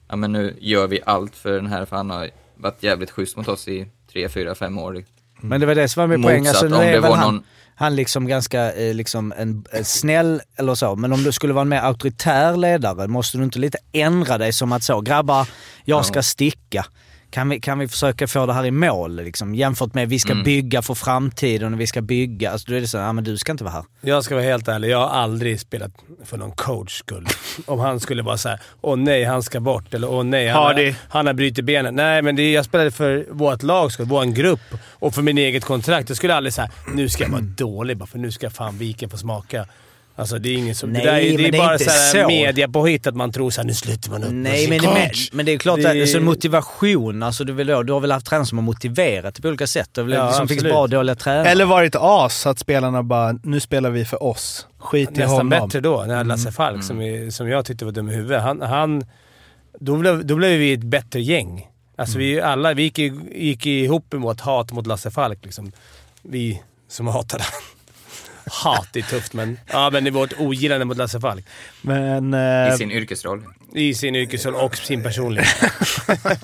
ja 0.10 0.16
men 0.16 0.32
nu 0.32 0.58
gör 0.60 0.88
vi 0.88 1.00
allt 1.06 1.36
för 1.36 1.52
den 1.52 1.68
här, 1.68 1.86
för 1.86 1.96
han 1.96 2.10
har 2.10 2.30
varit 2.56 2.84
jävligt 2.84 3.12
schysst 3.12 3.38
mot 3.38 3.48
oss 3.48 3.68
i 3.68 3.88
tre, 4.12 4.30
fyra, 4.30 4.56
fem 4.56 4.78
år. 4.78 5.04
Men 5.42 5.60
det 5.62 5.68
var 5.68 5.76
det 5.76 5.90
som 5.90 6.02
var 6.02 6.08
min 6.08 6.24
poäng. 6.24 6.48
Alltså, 6.48 6.66
om 6.68 6.74
är 6.74 6.92
det 6.92 7.00
var 7.00 7.16
han, 7.16 7.36
någon- 7.36 7.44
han 7.76 7.96
liksom 7.96 8.28
ganska 8.28 8.74
eh, 8.74 8.94
liksom 8.94 9.34
en, 9.38 9.66
en 9.72 9.86
snäll 9.86 10.42
eller 10.56 10.76
så. 10.76 10.96
Men 10.96 11.14
om 11.14 11.24
du 11.24 11.32
skulle 11.32 11.54
vara 11.54 11.62
en 11.62 11.70
mer 11.70 11.82
auktoritär 11.82 12.58
ledare, 12.58 13.08
måste 13.08 13.38
du 13.38 13.44
inte 13.44 13.60
lite 13.60 13.78
ändra 13.92 14.38
dig 14.38 14.54
som 14.54 14.72
att 14.72 14.84
så, 14.84 15.02
grabbar, 15.02 15.48
jag 15.86 16.06
ska 16.06 16.24
sticka. 16.24 16.86
Kan 17.34 17.50
vi, 17.50 17.60
kan 17.60 17.80
vi 17.80 17.88
försöka 17.88 18.28
få 18.28 18.46
det 18.46 18.54
här 18.54 18.66
i 18.66 18.72
mål 18.72 19.16
liksom? 19.16 19.56
Jämfört 19.56 19.94
med 19.94 20.10
vi 20.10 20.20
ska 20.20 20.32
Mm. 20.32 20.44
bygga 20.44 20.82
för 20.82 20.94
framtiden 20.94 21.74
och 21.74 21.80
vi 21.82 21.88
ska 21.88 22.02
bygga. 22.02 22.52
Alltså 22.52 22.72
då 22.72 22.78
är 22.78 22.82
det 22.82 22.88
så, 22.88 22.98
ja 22.98 23.14
men 23.14 23.24
du 23.24 23.38
ska 23.38 23.52
inte 23.52 23.64
vara 23.64 23.74
här. 23.74 23.84
Jag 24.02 24.24
ska 24.24 24.36
vara 24.36 24.46
helt 24.46 24.68
ärlig, 24.68 24.90
jag 24.90 24.98
har 24.98 25.08
aldrig 25.08 25.60
spelat 25.60 25.92
för 26.26 26.38
någon 26.38 26.52
coach 26.52 26.92
skull. 27.00 27.26
Om 27.66 27.80
han 27.80 28.00
skulle 28.00 28.24
vara 28.24 28.38
såhär, 28.38 28.60
åh 28.82 28.96
nej, 28.98 29.24
han 29.24 29.44
ska 29.44 29.60
bort. 29.60 29.94
Eller 29.94 30.10
åh 30.12 30.24
nej, 30.24 30.48
han, 30.48 30.64
Hardy. 30.64 30.86
har, 30.86 30.96
han 31.10 31.28
har 31.28 31.34
brutit 31.34 31.66
benen. 31.66 31.96
Nej, 31.96 32.22
men 32.22 32.36
det, 32.36 32.52
jag 32.52 32.66
spelade 32.66 32.92
för 32.92 33.26
vårt 33.32 33.64
lag 33.64 33.92
skull, 33.92 34.06
vår 34.06 34.26
grupp 34.26 34.60
och 35.00 35.16
för 35.16 35.22
min 35.22 35.38
eget 35.38 35.66
kontrakt. 35.66 36.10
Jag 36.10 36.18
skulle 36.18 36.36
aldrig 36.36 36.54
säga 36.54 36.70
nu 36.94 37.10
ska 37.10 37.24
jag 37.24 37.30
vara 37.32 37.42
dålig 37.42 37.98
bara 37.98 38.06
för 38.08 38.20
nu 38.20 38.32
ska 38.32 38.50
fan 38.50 38.78
viken 38.78 39.10
få 39.10 39.18
smaka. 39.18 39.66
Alltså 40.16 40.40
det 40.40 40.50
är 40.50 40.54
ingen 40.58 40.76
som... 40.76 40.90
Nej, 40.94 41.02
det, 41.06 41.12
där, 41.12 41.18
är- 41.18 41.22
det 41.22 41.46
är 41.48 41.52
det 41.52 41.58
är 41.58 41.62
bara 41.62 41.74
inte 41.74 41.84
så 41.86 41.90
här 41.92 42.24
så. 42.24 42.28
mediapåhitt 42.28 43.08
att 43.08 43.16
man 43.16 43.32
tror 43.32 43.50
såhär, 43.52 43.68
nu 43.68 43.74
slutar 43.74 44.12
man 44.12 44.24
upp 44.24 44.30
med 44.32 44.42
Nej 44.44 44.60
sin 44.62 44.70
men, 44.70 44.80
coach. 44.80 45.30
men, 45.32 45.38
men 45.38 45.46
det 45.46 45.52
är 45.54 45.58
klart 45.58 45.80
Det- 45.82 45.90
att 45.92 45.98
alltså, 46.02 46.20
motivation, 46.20 47.24
alltså 47.24 47.44
du, 47.44 47.54
vill, 47.54 47.68
du 47.68 47.74
har 47.94 48.00
väl 48.00 48.12
haft 48.12 48.26
tränare 48.26 48.46
som 48.46 48.58
har 48.58 48.64
motiverat 48.66 49.42
på 49.42 49.48
olika 49.48 49.68
sätt. 49.68 49.90
Det 49.94 50.02
har 50.02 50.06
väl 50.08 50.18
Ja, 50.18 50.28
liksom 50.28 50.48
finns 50.48 50.58
absolut. 50.58 50.74
bra 50.74 50.82
och 50.82 50.90
dåliga 50.90 51.16
tränare. 51.16 51.48
Eller 51.50 51.66
varit 51.66 51.96
as, 52.00 52.38
så 52.42 52.50
att 52.50 52.60
spelarna 52.60 53.04
bara, 53.04 53.32
nu 53.44 53.60
spelar 53.60 53.90
vi 53.90 54.06
för 54.06 54.24
oss. 54.24 54.68
Skit 54.78 55.10
i 55.10 55.12
Nästan 55.12 55.30
honom. 55.30 55.50
bättre 55.50 55.80
då, 55.80 56.04
när 56.08 56.24
Lasse 56.24 56.52
Falk, 56.52 56.84
som, 56.84 57.02
är, 57.02 57.30
som 57.30 57.48
jag 57.50 57.66
tyckte 57.66 57.86
var 57.86 57.92
dum 57.92 58.10
i 58.10 58.14
huvudet. 58.14 58.42
Han, 58.42 58.62
han, 58.62 59.06
då, 59.80 59.98
blev, 59.98 60.26
då 60.26 60.36
blev 60.36 60.60
vi 60.60 60.74
ett 60.74 60.84
bättre 60.84 61.22
gäng. 61.22 61.68
Alltså 61.98 62.18
vi 62.18 62.42
alla 62.42 62.74
vi 62.74 62.84
gick, 62.84 63.00
i- 63.00 63.20
gick 63.36 63.66
ihop 63.66 64.14
mot 64.14 64.42
hat 64.42 64.72
mot 64.72 64.88
Lasse 64.88 65.12
Falk. 65.12 65.40
Liksom. 65.46 65.72
Vi 66.24 66.62
som 66.90 67.08
hatade 67.08 67.44
han. 67.44 67.54
Hat, 68.46 68.96
är 68.96 69.02
tufft, 69.02 69.34
men, 69.34 69.58
ja, 69.72 69.90
men 69.94 70.08
i 70.08 70.10
vårt 70.10 70.34
ogillande 70.40 70.86
mot 70.86 70.98
Lasse 70.98 71.20
Falk. 71.20 71.46
Men... 71.82 72.34
eh, 72.34 72.74
I 72.74 72.78
sin 72.78 72.92
yrkesroll. 72.92 73.44
I 73.74 73.94
sin 73.94 74.16
yrkesroll 74.16 74.56
och 74.56 74.76
sin 74.78 75.04
personlighet. 75.04 75.56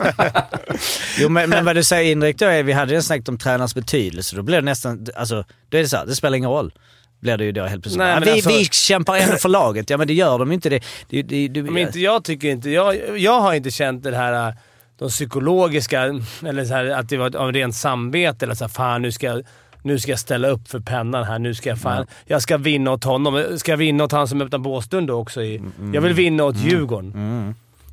Jo, 1.19 1.29
men, 1.29 1.49
men 1.49 1.65
vad 1.65 1.75
du 1.75 1.83
säger 1.83 2.11
indirekt 2.11 2.39
då 2.39 2.45
är, 2.45 2.63
vi 2.63 2.73
hade 2.73 2.93
ju 2.93 3.01
snackat 3.01 3.29
om 3.29 3.37
tränarens 3.37 3.75
betydelse. 3.75 4.35
Då 4.35 4.41
blir 4.41 4.55
det 4.55 4.61
nästan, 4.61 5.07
alltså, 5.15 5.43
då 5.69 5.77
är 5.77 5.81
det 5.81 5.89
så 5.89 5.97
här, 5.97 6.05
det 6.05 6.15
spelar 6.15 6.37
ingen 6.37 6.49
roll. 6.49 6.73
Blir 7.19 7.37
det 7.37 7.43
ju 7.45 7.51
då 7.51 7.63
helt 7.65 7.83
plötsligt. 7.83 7.97
Nej, 7.97 8.21
vi, 8.25 8.31
alltså- 8.31 8.49
vi 8.49 8.65
kämpar 8.65 9.17
ändå 9.17 9.35
för 9.37 9.49
laget. 9.49 9.89
Ja 9.89 9.97
men 9.97 10.07
det 10.07 10.13
gör 10.13 10.39
de 10.39 10.51
inte. 10.51 10.69
Det, 10.69 10.83
det, 11.09 11.21
det, 11.21 11.47
det, 11.47 11.61
Men 11.63 11.77
inte, 11.77 11.99
jag 11.99 12.23
tycker 12.23 12.47
inte... 12.47 12.69
Jag, 12.69 13.19
jag 13.19 13.41
har 13.41 13.53
inte 13.53 13.71
känt 13.71 14.03
det 14.03 14.15
här... 14.17 14.47
äh, 14.47 14.53
De 14.99 15.09
psykologiska, 15.09 16.01
eller 16.47 16.65
så 16.65 16.73
här, 16.73 16.85
att 16.85 17.09
det 17.09 17.17
var 17.17 17.35
av 17.35 17.51
rent 17.53 17.75
samvete. 17.75 18.45
Eller 18.45 18.55
så 18.55 18.63
här, 18.63 18.69
fan 18.69 19.01
nu 19.01 19.11
ska, 19.11 19.25
jag- 19.27 19.43
nu 19.89 19.99
ska 19.99 20.11
jag 20.11 20.19
ställa 20.19 20.47
upp 20.47 20.67
för 20.67 20.79
pennan 20.79 21.23
här. 21.23 21.39
Nu 21.39 21.53
ska 21.55 21.69
jag 21.69 21.79
fan... 21.79 22.07
Jag 22.25 22.41
ska 22.41 22.57
vinna 22.57 22.91
åt 22.91 23.03
honom. 23.03 23.45
Ska 23.57 23.71
jag 23.71 23.77
vinna 23.77 24.03
åt 24.03 24.11
han 24.11 24.27
som 24.27 24.41
öppnar 24.41 24.59
båsstund 24.59 25.07
då 25.07 25.13
också? 25.13 25.41
I, 25.41 25.61
Jag 25.93 26.01
vill 26.01 26.13
vinna 26.13 26.43
åt 26.43 26.55
Djurgården. 26.57 27.11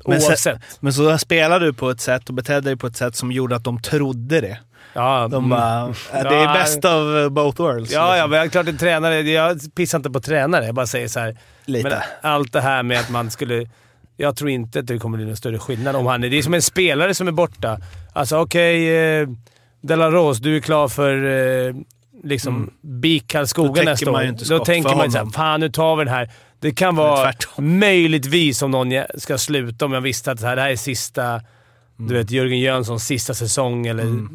Men 0.05 0.21
sen- 0.21 0.29
Oavsett. 0.29 0.59
Men 0.79 0.93
så 0.93 1.17
spelade 1.17 1.65
du 1.65 1.73
på 1.73 1.89
ett 1.89 2.01
sätt 2.01 2.29
och 2.29 2.33
betedde 2.35 2.61
dig 2.61 2.75
på 2.77 2.87
ett 2.87 2.97
sätt 2.97 3.15
som 3.15 3.31
gjorde 3.31 3.55
att 3.55 3.63
de 3.63 3.81
trodde 3.81 4.41
det. 4.41 4.57
Ja, 4.93 5.27
De 5.31 5.45
mm. 5.45 5.49
bara, 5.49 5.87
"Äh, 5.87 6.23
det 6.29 6.35
är 6.35 6.43
Ja, 6.43 6.53
best 6.53 6.85
of 6.85 6.91
uh, 6.93 7.29
both 7.29 7.61
worlds. 7.61 7.91
Ja, 7.91 7.99
ja, 8.07 8.13
liksom. 8.13 8.29
men 8.29 8.39
jag 8.39 8.51
klart 8.51 8.67
en 8.67 8.77
tränare. 8.77 9.21
Jag 9.21 9.59
pissar 9.75 9.97
inte 9.97 10.09
på 10.09 10.19
tränare. 10.19 10.65
Jag 10.65 10.75
bara 10.75 10.87
säger 10.87 11.07
så 11.07 11.19
här. 11.19 11.37
Lite. 11.65 11.89
Men 11.89 12.31
allt 12.31 12.53
det 12.53 12.61
här 12.61 12.83
med 12.83 12.99
att 12.99 13.09
man 13.09 13.31
skulle... 13.31 13.67
Jag 14.17 14.35
tror 14.37 14.49
inte 14.49 14.79
att 14.79 14.87
det 14.87 14.97
kommer 14.99 15.17
bli 15.17 15.25
någon 15.25 15.35
större 15.37 15.59
skillnad 15.59 15.95
om 15.95 16.05
han 16.05 16.23
är... 16.23 16.29
Det 16.29 16.37
är 16.37 16.41
som 16.41 16.53
en 16.53 16.61
spelare 16.61 17.13
som 17.13 17.27
är 17.27 17.31
borta. 17.31 17.77
Alltså 18.13 18.37
okej, 18.37 18.97
eh, 19.21 19.27
Delaros, 19.87 20.37
du 20.37 20.55
är 20.55 20.59
klar 20.59 20.87
för 20.87 21.23
eh, 21.67 21.75
liksom 22.23 22.73
BIK 22.81 23.27
Karlskoga 23.27 23.67
Då 23.67 23.73
tänker 23.75 23.91
nästa 23.91 24.11
man 24.11 24.15
år. 24.15 24.23
ju 24.23 24.29
inte 24.29 24.45
Då 24.45 24.65
tänker 24.65 24.95
man 24.95 25.05
ju 25.05 25.11
såhär, 25.11 25.25
fan 25.25 25.59
nu 25.59 25.69
tar 25.69 25.95
vi 25.95 26.03
den 26.03 26.13
här. 26.13 26.31
Det 26.59 26.71
kan 26.71 26.95
vara 26.95 27.23
tvärtom. 27.23 27.79
möjligtvis 27.79 28.61
om 28.61 28.71
någon 28.71 29.03
ska 29.17 29.37
sluta, 29.37 29.85
om 29.85 29.93
jag 29.93 30.01
visste 30.01 30.31
att 30.31 30.39
det 30.39 30.47
här, 30.47 30.55
det 30.55 30.61
här 30.61 30.69
är 30.69 30.75
sista... 30.75 31.41
Du 31.99 32.13
vet, 32.13 32.31
Jörgen 32.31 32.59
Jönssons 32.59 33.05
sista 33.05 33.33
säsong 33.33 33.87
eller 33.87 34.27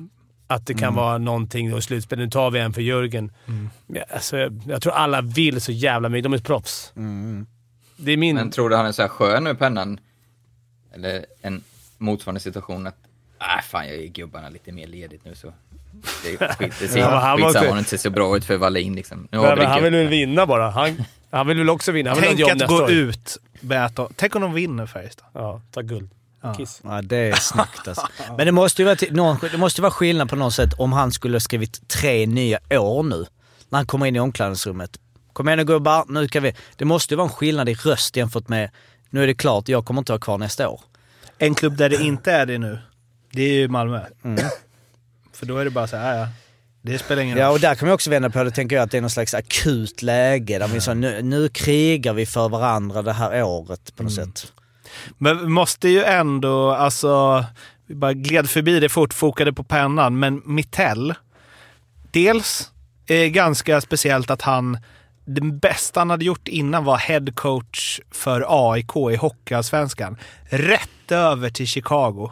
att 0.47 0.67
det 0.67 0.75
kan 0.75 0.95
vara 0.95 1.19
någonting 1.19 1.71
då 1.71 1.79
i 1.79 1.83
slutspel. 1.83 2.19
Nu 2.19 2.31
tar 2.31 2.51
vi 2.51 2.61
en 2.61 2.73
för 2.73 2.83
Jörgen. 2.83 3.33
Ja, 3.87 4.03
alltså, 4.15 4.39
jag, 4.39 4.61
jag 4.67 4.83
tror 4.83 4.93
alla 4.93 5.21
vill 5.21 5.61
så 5.61 5.73
jävla 5.73 6.09
mycket. 6.09 6.23
De 6.25 6.33
är 6.33 6.39
proffs. 6.39 6.93
Det 7.97 8.13
är 8.13 8.17
min... 8.17 8.37
Men 8.37 8.51
tror 8.51 8.69
du 8.69 8.77
han 8.77 8.87
är 8.87 8.93
så 8.93 9.03
här 9.03 9.09
skön 9.09 9.45
med 9.45 9.59
pennan? 9.59 10.01
Eller 10.95 11.27
en 11.43 11.63
motsvarande 11.99 12.41
situation 12.41 12.87
att, 12.87 12.97
nej 13.49 13.63
fan 13.63 13.89
jag 13.89 13.97
ger 13.97 14.07
gubbarna 14.09 14.49
lite 14.49 14.73
mer 14.73 14.87
ledigt 14.87 15.25
nu 15.25 15.35
så. 15.35 15.53
Det, 16.23 16.33
är 16.33 16.55
skit, 16.59 16.73
det 16.81 16.89
ser 16.89 16.99
Ja, 16.99 17.19
han 17.19 17.39
skitsamma 17.39 17.69
om 17.69 17.75
det 17.75 17.79
inte 17.79 17.91
ser 17.91 17.97
så 17.97 18.11
bra 18.11 18.37
ut 18.37 18.45
för 18.45 18.57
Wallin 18.57 18.95
liksom. 18.95 19.29
Nu 19.31 19.39
har 19.39 19.47
Nej, 19.47 19.57
men 19.57 19.67
han 19.67 19.83
vill 19.83 19.93
väl 19.93 20.09
vinna 20.09 20.47
bara. 20.47 20.71
Han, 20.71 21.05
han 21.31 21.47
vill 21.47 21.59
väl 21.59 21.71
också 21.71 21.93
vinna. 21.93 22.11
Han 22.11 22.21
vill 22.21 22.37
Tänk 22.47 22.63
att 22.63 22.69
gå 22.69 22.75
år. 22.75 22.91
ut, 22.91 23.39
Beata. 23.61 24.09
Tänk 24.17 24.35
om 24.35 24.43
de 24.43 24.53
vinner 24.53 24.87
Färjestad. 24.87 25.27
Ja, 25.33 25.61
ta 25.71 25.81
guld. 25.81 26.11
Kiss. 26.57 26.81
Ja, 26.85 27.03
det 27.03 27.17
är 27.17 27.35
snyggt 27.35 27.89
alltså. 27.89 28.09
Men 28.37 28.47
det 28.47 28.53
måste 28.53 28.83
ju 28.83 28.87
vara, 28.87 28.97
någon, 29.11 29.37
det 29.53 29.59
måste 29.59 29.83
vara 29.83 29.93
skillnad 29.93 30.31
på 30.31 30.37
något 30.37 30.55
sätt 30.55 30.73
om 30.79 30.93
han 30.93 31.13
skulle 31.13 31.35
ha 31.35 31.41
skrivit 31.41 31.89
tre 31.89 32.27
nya 32.27 32.59
år 32.71 33.03
nu. 33.03 33.27
När 33.69 33.79
han 33.79 33.87
kommer 33.87 34.07
in 34.07 34.17
i 34.17 34.21
omklädningsrummet. 34.21 34.99
Kom 35.33 35.49
igen 35.49 35.59
nu 35.59 35.65
gubbar, 35.65 36.05
nu 36.09 36.29
kan 36.29 36.43
vi... 36.43 36.55
Det 36.77 36.85
måste 36.85 37.15
ju 37.15 37.17
vara 37.17 37.29
en 37.29 37.33
skillnad 37.33 37.69
i 37.69 37.75
röst 37.75 38.17
jämfört 38.17 38.49
med 38.49 38.71
nu 39.11 39.23
är 39.23 39.27
det 39.27 39.35
klart, 39.35 39.69
jag 39.69 39.85
kommer 39.85 40.01
inte 40.01 40.13
vara 40.13 40.21
kvar 40.21 40.39
nästa 40.39 40.69
år. 40.69 40.81
En 41.39 41.55
klubb 41.55 41.77
där 41.77 41.89
det 41.89 41.97
inte 41.97 42.33
är 42.33 42.47
det 42.47 42.59
nu, 42.59 42.79
det 43.33 43.43
är 43.43 43.53
ju 43.53 43.69
Malmö. 43.69 44.01
Mm. 44.25 44.45
För 45.33 45.47
då 45.47 45.59
är 45.59 45.65
det 45.65 45.71
bara 45.71 45.87
så 45.87 45.97
här, 45.97 46.19
ja, 46.19 46.29
det 46.83 46.99
spelar 46.99 47.23
ingen 47.23 47.37
roll. 47.37 47.43
Ja, 47.43 47.51
och 47.51 47.61
där 47.61 47.75
kan 47.75 47.89
man 47.89 47.95
också 47.95 48.11
vända 48.11 48.31
på 48.31 48.45
det, 48.45 48.51
tänker 48.51 48.77
jag, 48.77 48.83
att 48.83 48.91
det 48.91 48.97
är 48.97 49.01
någon 49.01 49.11
slags 49.11 49.35
akut 49.35 50.03
läge 50.03 50.59
där 50.59 50.69
vi 50.69 50.81
så, 50.81 50.95
nu, 50.95 51.23
nu 51.23 51.49
krigar 51.49 52.13
vi 52.13 52.27
för 52.27 52.49
varandra 52.49 53.03
det 53.03 53.13
här 53.13 53.43
året 53.43 53.97
på 53.97 54.03
något 54.03 54.13
sätt. 54.13 54.53
Men 55.19 55.39
vi 55.39 55.47
måste 55.47 55.89
ju 55.89 56.05
ändå, 56.05 56.71
alltså, 56.71 57.45
vi 57.87 57.95
bara 57.95 58.13
gled 58.13 58.51
förbi 58.51 58.81
det 58.81 58.89
fort, 58.89 59.15
fokade 59.15 59.53
på 59.53 59.65
pennan, 59.65 60.19
men 60.19 60.43
Mittell, 60.45 61.15
dels 62.11 62.71
är 63.07 63.27
ganska 63.27 63.81
speciellt 63.81 64.31
att 64.31 64.43
han, 64.43 64.79
det 65.25 65.41
bästa 65.41 66.01
han 66.01 66.11
hade 66.11 66.25
gjort 66.25 66.49
innan 66.49 66.85
var 66.85 66.97
head 66.97 67.27
coach 67.35 68.01
för 68.11 68.73
AIK 68.73 68.97
i 69.13 69.17
Hockeyallsvenskan. 69.17 70.17
Rätt 70.51 71.13
över 71.13 71.51
till 71.51 71.67
Chicago. 71.67 72.31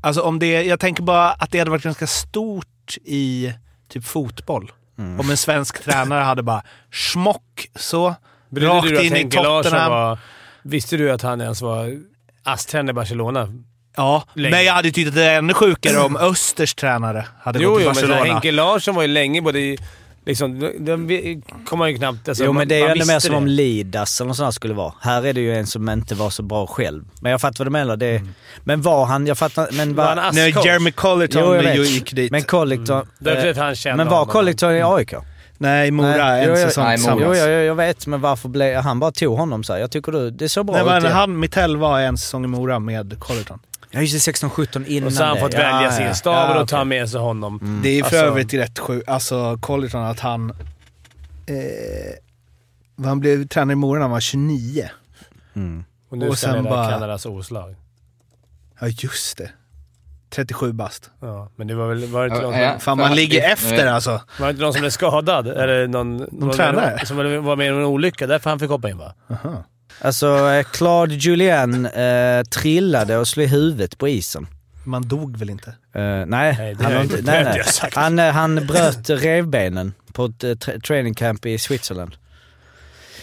Alltså 0.00 0.22
om 0.22 0.38
det, 0.38 0.62
jag 0.62 0.80
tänker 0.80 1.02
bara 1.02 1.30
att 1.30 1.50
det 1.50 1.58
hade 1.58 1.70
varit 1.70 1.82
ganska 1.82 2.06
stort 2.06 2.96
i 3.04 3.52
typ 3.88 4.04
fotboll. 4.04 4.72
Om 4.96 5.30
en 5.30 5.36
svensk 5.36 5.84
tränare 5.84 6.22
hade 6.24 6.42
bara 6.42 6.62
smock 6.92 7.68
så, 7.76 8.14
rakt 8.56 8.88
du 8.88 9.02
in 9.06 9.16
i 9.16 9.30
Tottenham. 9.30 9.90
var... 9.90 10.18
Visste 10.62 10.96
du 10.96 11.10
att 11.12 11.22
han 11.22 11.40
ens 11.40 11.62
var 11.62 11.98
ASS-tränare 12.44 12.90
i 12.90 12.94
Barcelona? 12.94 13.48
Ja, 13.96 14.24
Länge. 14.34 14.56
men 14.56 14.64
jag 14.64 14.72
hade 14.72 14.90
tyckt 14.90 15.08
att 15.08 15.14
det 15.14 15.24
är 15.24 15.38
ännu 15.38 15.54
sjukare 15.54 15.98
om 15.98 16.16
Östers 16.16 16.74
tränare 16.74 17.26
hade 17.40 17.58
Jo, 17.58 17.70
gått 17.70 17.78
till 17.78 17.84
jo, 17.84 17.88
men 17.88 17.94
så 17.94 18.00
här, 18.00 18.08
Barcelona. 18.08 18.32
Henke 18.32 18.52
Larsson 18.52 18.94
var 18.94 19.02
ju 19.02 19.08
länge 19.08 19.42
både 19.42 19.60
i... 19.60 19.78
Liksom, 20.26 20.60
de, 20.60 21.06
de 21.06 21.42
kommer 21.66 21.86
ju 21.86 21.96
knappt... 21.96 22.28
Alltså, 22.28 22.44
jo 22.44 22.52
man- 22.52 22.58
men 22.60 22.68
det 22.68 22.74
är 22.74 22.78
ju 22.78 22.84
man 22.84 22.92
ändå 22.92 23.06
mer 23.06 23.18
som 23.18 23.34
om 23.34 23.44
det. 23.44 23.50
Lidas 23.50 24.20
eller 24.20 24.28
något 24.28 24.36
sånt 24.36 24.54
skulle 24.54 24.74
vara. 24.74 24.92
Här 25.00 25.26
är 25.26 25.32
det 25.32 25.40
ju 25.40 25.54
en 25.56 25.66
som 25.66 25.88
inte 25.88 26.14
var 26.14 26.30
så 26.30 26.42
bra 26.42 26.66
själv. 26.66 27.04
Men 27.20 27.32
jag 27.32 27.40
fattar 27.40 27.58
vad 27.58 27.66
du 27.66 27.70
menar. 27.70 27.96
Det, 27.96 28.22
Men 28.64 28.82
var 28.82 29.04
han, 29.06 29.26
jag 29.26 29.38
fattar, 29.38 29.68
men 29.72 29.94
Var 29.94 30.04
han 30.04 30.16
var... 30.16 30.32
När 30.32 30.48
ASS-coach? 30.48 30.66
Jeremy 30.66 30.92
Colleton 30.92 31.42
Jo, 31.44 31.54
jag 31.54 31.76
gick 31.76 32.12
dit. 32.12 32.32
Men 32.32 32.42
Collector... 32.42 33.06
Därför 33.18 33.44
eh, 33.44 33.50
att 33.50 33.56
han 33.56 33.74
kände 33.74 33.96
men 33.96 34.06
var 34.06 34.18
honom. 34.18 34.32
Collector 34.32 34.72
i 34.72 34.82
AIK? 34.82 35.14
Nej, 35.58 35.90
Mora 35.90 36.08
Nej, 36.16 36.44
en 36.44 36.56
säsong 36.56 36.84
Nej, 36.84 36.98
Mora. 36.98 37.10
Jo, 37.12 37.16
tillsammans. 37.16 37.38
jag, 37.38 37.64
jag 37.64 37.74
vet, 37.74 38.06
men 38.06 38.20
varför 38.20 38.48
blev 38.48 38.80
han 38.80 39.00
bara 39.00 39.12
tog 39.12 39.38
honom 39.38 39.64
så 39.64 39.72
här? 39.72 39.80
Jag 39.80 39.90
tycker 39.90 40.12
du, 40.12 40.30
det 40.30 40.48
såg 40.48 40.66
bra 40.66 40.84
Nej, 40.84 40.96
ut. 40.96 41.02
men 41.02 41.12
han, 41.12 41.40
Mittell 41.40 41.76
var 41.76 42.00
en 42.00 42.18
säsong 42.18 42.44
i 42.44 42.46
Mora 42.46 42.78
med 42.78 43.20
Colleton. 43.20 43.58
Ja 43.90 44.00
just 44.00 44.26
det, 44.26 44.32
16-17 44.32 44.86
innan 44.86 45.06
Och 45.06 45.12
så 45.12 45.22
har 45.22 45.26
han 45.26 45.36
det. 45.36 45.40
fått 45.42 45.52
Ja, 45.52 45.58
välja 45.58 45.82
ja, 45.82 45.92
sin 45.92 46.06
ja. 46.06 46.14
stab 46.14 46.34
Ja, 46.50 46.56
och 46.56 46.62
okej. 46.62 46.78
han 46.78 46.88
med 46.88 47.08
sig 47.10 47.20
honom. 47.20 47.80
Det 47.82 47.88
är 47.88 47.98
för 47.98 48.04
Alltså- 48.04 48.16
övrigt 48.16 48.54
rätt 48.54 48.78
sjukt. 48.78 49.08
Alltså 49.08 49.58
Colleton, 49.60 50.02
att 50.04 50.20
han... 50.20 50.50
Eh, 51.46 53.04
han 53.04 53.20
blev 53.20 53.46
tränare 53.48 53.72
i 53.72 53.76
Mora 53.76 53.98
när 53.98 54.02
han 54.02 54.10
var 54.10 54.20
29. 54.20 54.90
Och 56.10 56.18
nu 56.18 56.28
Och 56.28 56.38
ska 56.38 56.46
han 56.46 56.56
leda 56.56 56.70
bara- 56.70 56.90
Kanadas 56.90 57.26
oslag. 57.26 57.74
Ja, 58.80 58.86
just 58.88 59.38
det. 59.38 59.50
37 60.30 60.72
bast. 60.72 61.10
Ja, 61.20 61.48
men 61.56 61.66
det 61.66 61.74
var 61.74 61.88
väl... 61.88 62.06
Var 62.06 62.20
det 62.20 62.26
inte, 62.26 62.40
Ja, 62.42 62.50
någon, 62.50 62.60
ja. 62.60 62.70
som, 62.72 62.80
Fan, 62.80 62.98
man 62.98 63.14
ligger 63.14 63.40
det- 63.40 63.46
efter 63.46 63.86
alltså. 63.86 64.20
var 64.38 64.46
det 64.46 64.50
inte 64.50 64.62
någon 64.62 64.72
som 64.72 64.80
blev 64.80 64.90
skadad? 64.90 65.46
Eller 65.48 65.86
någon... 65.88 66.16
någon 66.16 66.52
tränare? 66.52 67.06
Som 67.06 67.16
var 67.16 67.56
med 67.56 67.66
i 67.66 67.68
en 67.68 67.84
olycka. 67.84 68.26
Därför 68.26 68.50
han 68.50 68.58
fick 68.58 68.70
hoppa 68.70 68.90
in 68.90 68.98
va? 68.98 69.14
Alltså, 70.00 70.50
eh, 70.50 70.62
Claude 70.64 71.14
Julien 71.14 71.86
eh, 71.86 72.42
trillade 72.42 73.16
och 73.16 73.28
slog 73.28 73.46
huvudet 73.46 73.98
på 73.98 74.08
isen. 74.08 74.46
Man 74.84 75.08
dog 75.08 75.36
väl 75.36 75.50
inte? 75.50 75.70
Eh, 75.70 76.02
nej, 76.02 76.26
Nej, 76.26 76.76
han, 76.80 77.02
inte- 77.02 77.22
nej, 77.22 77.44
nej. 77.44 77.62
Han, 77.94 78.18
eh, 78.18 78.32
han 78.32 78.66
bröt 78.66 79.10
revbenen 79.10 79.92
på 80.12 80.24
ett 80.24 80.44
eh, 80.44 80.48
tra- 80.50 80.80
training 80.80 81.14
camp 81.14 81.46
i 81.46 81.58
Switzerland. 81.58 82.14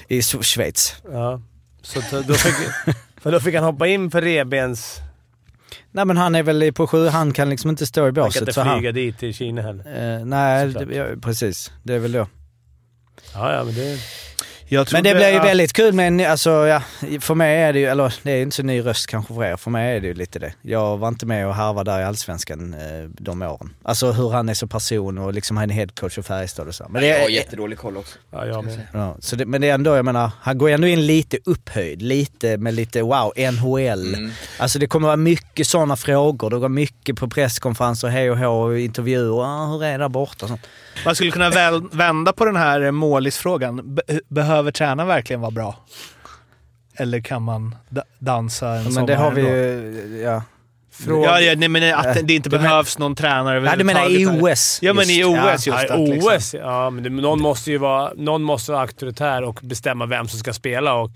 I 0.08 0.20
Sch- 0.20 0.44
Schweiz. 0.44 0.96
Ja. 1.12 1.42
Så 1.82 2.00
då 2.28 2.34
fick, 2.34 2.56
för 3.22 3.32
då 3.32 3.40
fick 3.40 3.56
han 3.56 3.64
hoppa 3.64 3.88
in 3.88 4.12
för 4.12 4.22
revbens... 4.22 4.98
Nej 5.92 6.06
men 6.06 6.18
han 6.18 6.36
är 6.36 6.44
väl 6.44 6.64
i- 6.64 6.72
på 6.72 6.88
sju, 6.88 7.08
han 7.08 7.34
kan 7.34 7.50
liksom 7.50 7.70
inte 7.70 7.86
stå 7.86 8.02
i 8.02 8.04
Han 8.04 8.14
kan 8.16 8.24
båset. 8.24 8.42
inte 8.42 8.54
så 8.54 8.62
han, 8.62 8.80
flyga 8.80 8.92
dit 8.92 9.20
till 9.20 9.34
Kina 9.34 9.62
heller. 9.62 10.18
eh, 10.20 10.26
nej, 10.26 10.68
det, 10.68 10.96
ja, 10.96 11.06
precis. 11.22 11.72
Det 11.84 11.94
är 11.94 12.00
väl 12.00 12.12
då. 12.12 12.28
Ja, 13.34 13.54
ja, 13.54 13.64
men 13.64 13.74
det... 13.76 14.00
Jag 14.70 14.88
Men 14.94 15.04
det 15.04 15.16
blir 15.16 15.30
ju 15.30 15.38
att- 15.38 15.46
väldigt 15.46 15.74
kul 15.74 15.94
med 15.94 16.08
en, 16.08 16.32
alltså 16.32 16.50
ja, 16.68 16.82
för 17.22 17.36
mig 17.36 17.62
är 17.62 17.74
det 17.74 17.80
ju, 17.80 17.86
eller 17.86 18.14
det 18.24 18.32
är 18.32 18.42
inte 18.42 18.56
så 18.56 18.64
ny 18.64 18.82
röst 18.82 19.08
kanske 19.08 19.34
för 19.34 19.44
er, 19.46 19.58
för 19.58 19.72
mig 19.72 19.96
är 19.98 20.02
det 20.02 20.08
ju 20.08 20.14
lite 20.14 20.40
det. 20.40 20.54
Jag 20.62 20.98
var 20.98 21.08
inte 21.08 21.26
med 21.26 21.48
och 21.48 21.56
harvade 21.56 21.92
där 21.92 22.00
i 22.00 22.04
Allsvenskan 22.04 22.74
eh, 22.74 23.10
de 23.20 23.42
åren. 23.42 23.74
Alltså 23.84 24.12
hur 24.12 24.30
han 24.30 24.50
är 24.50 24.54
som 24.54 24.70
person 24.70 25.18
och 25.18 25.34
liksom 25.34 25.58
han 25.58 25.70
är 25.70 25.74
headcoach 25.74 26.14
för 26.16 26.22
Färjestad 26.22 26.68
och 26.68 26.76
så. 26.76 26.86
Men 26.90 27.02
det 27.02 27.08
Jag 27.08 27.20
har 27.20 27.26
är, 27.26 27.30
jättedålig 27.30 27.78
koll 27.78 27.98
också. 27.98 28.18
Ja, 28.32 28.46
jag 28.46 28.66
med. 28.66 28.88
ja, 28.94 29.16
så 29.20 29.36
det, 29.36 29.46
men 29.46 29.62
det 29.62 29.70
är 29.70 29.74
ändå, 29.74 29.96
jag 29.96 30.06
menar, 30.06 30.32
han 30.42 30.58
går 30.58 30.70
ändå 30.70 30.88
in 30.88 31.06
lite 31.06 31.38
upphöjd, 31.46 32.02
lite 32.02 32.58
med 32.58 32.74
lite 32.74 33.02
wow, 33.02 33.34
NHL. 33.38 34.14
Mm. 34.16 34.32
Alltså 34.60 34.80
det 34.80 34.88
kommer 34.88 35.08
vara 35.08 35.18
mycket 35.18 35.68
sådana 35.68 35.96
frågor, 35.96 36.50
det 36.50 36.58
går 36.60 36.70
mycket 36.70 37.16
på 37.16 37.30
presskonferenser, 37.30 38.08
hej 38.08 38.32
och 38.32 38.38
hå, 38.38 38.48
och 38.62 38.80
intervjuer, 38.80 39.42
ah, 39.44 39.66
hur 39.66 39.84
är 39.84 39.92
det 39.92 39.98
där 40.04 40.10
borta 40.10 40.46
och 40.46 40.50
sånt. 40.50 40.62
Man 41.06 41.16
skulle 41.16 41.32
kunna 41.32 41.50
väl, 41.50 41.82
vända 41.92 42.34
på 42.34 42.46
den 42.46 42.56
här 42.56 42.92
målisfrågan. 42.92 43.96
Be 44.28 44.42
behöver 44.58 44.72
tränaren 44.72 45.08
verkligen 45.08 45.42
vara 45.42 45.52
bra? 45.52 45.76
Eller 46.96 47.20
kan 47.20 47.42
man 47.42 47.76
da 47.90 48.02
dansa 48.20 48.70
en 48.70 48.84
Men 48.84 48.94
sommar 48.94 49.08
det 49.08 49.16
har 49.16 49.32
vi 49.32 49.42
ju, 49.42 50.22
ja. 50.24 50.44
Ja, 51.08 51.40
ja, 51.42 51.54
nej, 51.58 51.70
men 51.70 51.96
att 51.96 52.14
det- 52.14 52.22
det 52.22 52.34
inte 52.34 52.50
Du 52.50 52.56
men- 52.56 52.64
behövs 52.64 52.98
någon 52.98 53.16
tränare 53.16 53.60
Nej 53.60 53.78
du 53.78 53.84
menar 53.84 54.10
i 54.10 54.26
OS? 54.26 54.80
Ja, 54.82 54.94
men 54.94 55.10
i. 55.10 55.24
OS 55.24 55.68
just 55.68 55.68
Ja, 55.68 55.94
att, 55.94 56.00
liksom. 56.10 56.34
OS, 56.36 56.54
ja, 56.54 56.90
men 56.90 57.04
det, 57.04 57.10
någon, 57.10 57.42
måste 57.42 57.72
ju 57.72 57.78
vara, 57.78 58.14
någon 58.16 58.44
måste 58.44 58.72
vara 58.72 58.82
auktoritär 58.82 59.44
och 59.44 59.60
bestämma 59.64 60.06
vem 60.06 60.28
som 60.28 60.40
ska 60.40 60.54
spela 60.54 60.94
och 60.94 61.12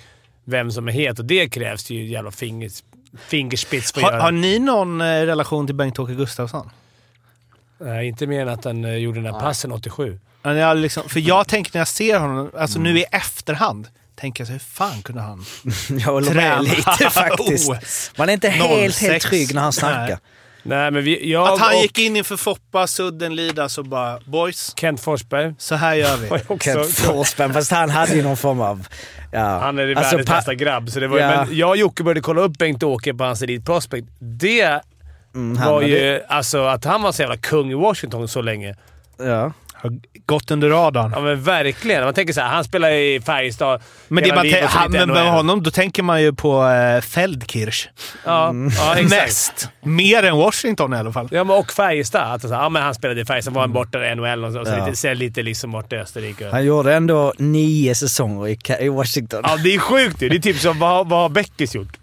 vem 0.46 0.72
som 0.72 0.88
är 0.88 0.92
het. 0.92 1.20
Och 1.20 1.26
det 1.26 1.50
krävs 1.50 1.90
ju 1.90 2.06
jävla 2.06 2.32
fingers, 2.32 2.84
fingerspits 3.28 3.92
för 3.94 4.02
att 4.02 4.12
Har, 4.14 4.20
har 4.20 4.32
ni 4.32 4.60
någon 4.60 5.02
eh, 5.02 5.06
relation 5.06 5.66
till 5.66 5.76
Bengt-Åke 5.76 6.14
Gustafsson? 6.14 6.70
Nej, 7.78 8.08
inte 8.08 8.28
mer 8.28 8.42
än 8.42 8.50
att 8.50 8.66
han 8.66 8.86
eh, 8.86 8.96
gjorde 8.96 9.22
den 9.22 9.34
där 9.34 9.40
passen 9.40 9.72
87. 9.72 10.20
Men 10.44 10.58
jag 10.58 10.78
liksom, 10.78 11.10
för 11.10 11.20
jag 11.20 11.48
tänker 11.48 11.72
när 11.74 11.82
jag 11.82 11.88
ser 11.88 12.20
honom, 12.20 12.52
alltså 12.58 12.80
nu 12.80 13.00
i 13.00 13.04
efterhand, 13.12 13.88
tänker 14.16 14.42
jag 14.42 14.48
så 14.48 14.52
hur 14.52 14.60
fan 14.60 15.02
kunde 15.02 15.22
han 15.22 15.46
Jag 15.90 16.00
håller 16.00 16.32
träna 16.32 16.56
med 16.62 16.64
lite 16.78 17.10
faktiskt. 17.12 17.70
OS? 17.70 18.12
Man 18.18 18.30
är 18.30 18.34
inte 18.34 18.50
helt, 18.50 18.94
06. 18.96 19.02
helt 19.12 19.24
trygg 19.24 19.56
när 19.56 19.62
han 19.62 19.74
snackar. 19.74 20.08
Nej. 20.08 20.18
Nej, 20.64 20.92
men 20.92 21.04
vi, 21.04 21.32
jag 21.32 21.48
Att 21.48 21.60
han 21.60 21.76
och 21.76 21.82
gick 21.82 22.00
in 22.00 22.16
inför 22.18 22.38
Foppa, 22.38 22.88
Sudden, 22.88 23.36
Lidas 23.36 23.78
och 23.78 23.86
bara 23.86 24.20
“Boys, 24.26 24.74
Kent 24.78 25.02
Forsberg 25.02 25.54
så 25.58 25.76
här 25.76 25.94
gör 25.96 26.18
vi”. 26.18 26.30
Kent 26.60 26.90
Forsberg, 26.98 27.54
fast 27.54 27.72
han 27.72 27.90
hade 27.90 28.16
ju 28.16 28.24
någon 28.24 28.38
form 28.38 28.62
av... 28.62 28.88
Ja. 29.32 29.60
Han 29.60 29.80
är 29.80 29.96
Alltså, 29.96 30.16
världens 30.18 30.30
bästa 30.30 30.54
grabb. 30.56 30.90
Så 30.90 31.00
det 31.00 31.08
var, 31.08 31.18
ju- 31.18 31.24
Ja. 31.24 31.46
Men 31.46 31.58
jag 31.58 31.70
och 31.70 31.78
Jocke 31.78 32.04
började 32.04 32.22
kolla 32.22 32.42
upp 32.42 32.58
Bengt-Åke 32.58 33.14
på 33.14 33.24
hans 33.24 33.42
Elite 33.42 33.66
Prospect. 33.66 34.08
Det 34.20 34.82
Mm, 35.36 35.64
var 35.66 35.82
ju... 35.82 36.22
Alltså 36.28 36.64
att 36.66 36.86
han 36.86 37.02
var 37.02 37.12
så 37.12 37.22
jävla 37.22 37.38
kung 37.38 37.72
i 37.72 37.74
Washington 37.74 38.28
så 38.28 38.42
länge. 38.42 38.76
Ja. 39.18 39.54
Har 39.82 40.00
gått 40.26 40.52
under 40.52 40.70
radarn. 40.70 41.12
Ja 41.16 41.22
men 41.22 41.44
verkligen. 41.44 42.04
Man 42.04 42.14
tänker 42.14 42.34
så 42.34 42.42
här, 42.42 42.48
han 42.48 42.64
spelar 42.64 42.90
i 42.92 43.22
Färjestad 43.22 43.82
Men, 44.08 44.24
det 44.24 44.32
och 44.64 44.72
så 44.72 44.78
han, 44.78 44.92
men 44.92 45.10
med 45.10 45.32
honom, 45.32 45.64
då 45.64 45.72
tänker 45.72 46.04
man 46.04 46.22
ju 46.22 46.34
på 46.34 46.68
eh, 46.68 47.02
Feldkirch. 47.02 47.88
Ja, 48.26 48.54
ja 48.78 48.96
exakt. 48.96 49.10
Mest. 49.10 49.70
Mer 49.82 50.24
än 50.24 50.38
Washington 50.38 50.94
i 50.94 50.98
alla 50.98 51.12
fall. 51.12 51.28
Ja, 51.32 51.44
men 51.44 51.58
och 51.58 51.72
Färjestad. 51.72 52.34
Att, 52.34 52.42
så 52.42 52.48
här, 52.48 52.56
ja, 52.64 52.70
men 52.70 52.84
han 52.84 52.96
spelade 52.96 53.22
i 53.22 53.26
Färjestad, 53.26 53.54
var 53.54 53.62
han 53.62 53.74
borta 53.74 54.06
i 54.06 54.16
NHL 54.16 54.46
och 54.46 54.54
så. 54.54 54.66
så 54.66 54.72
Ja. 54.72 54.86
lite, 54.86 54.98
sen 54.98 55.18
lite 55.18 55.42
liksom 55.44 55.72
borta 55.72 55.96
i 55.96 56.00
Österrike. 56.00 56.50
Han 56.52 56.66
gjorde 56.66 56.96
ändå 56.96 57.34
nio 57.38 57.96
säsonger 57.96 58.58
i 58.82 58.90
Washington. 58.90 59.42
Ja, 59.44 59.58
det 59.58 59.76
är 59.76 59.80
sjukt 59.80 60.22
ju. 60.22 60.30
Det 60.30 60.36
är 60.36 60.40
typ 60.40 60.58
som 60.58 60.80
vad, 60.80 61.10
vad 61.10 61.22
har 61.22 61.30
Beckis 61.30 61.76
gjort? 61.76 61.98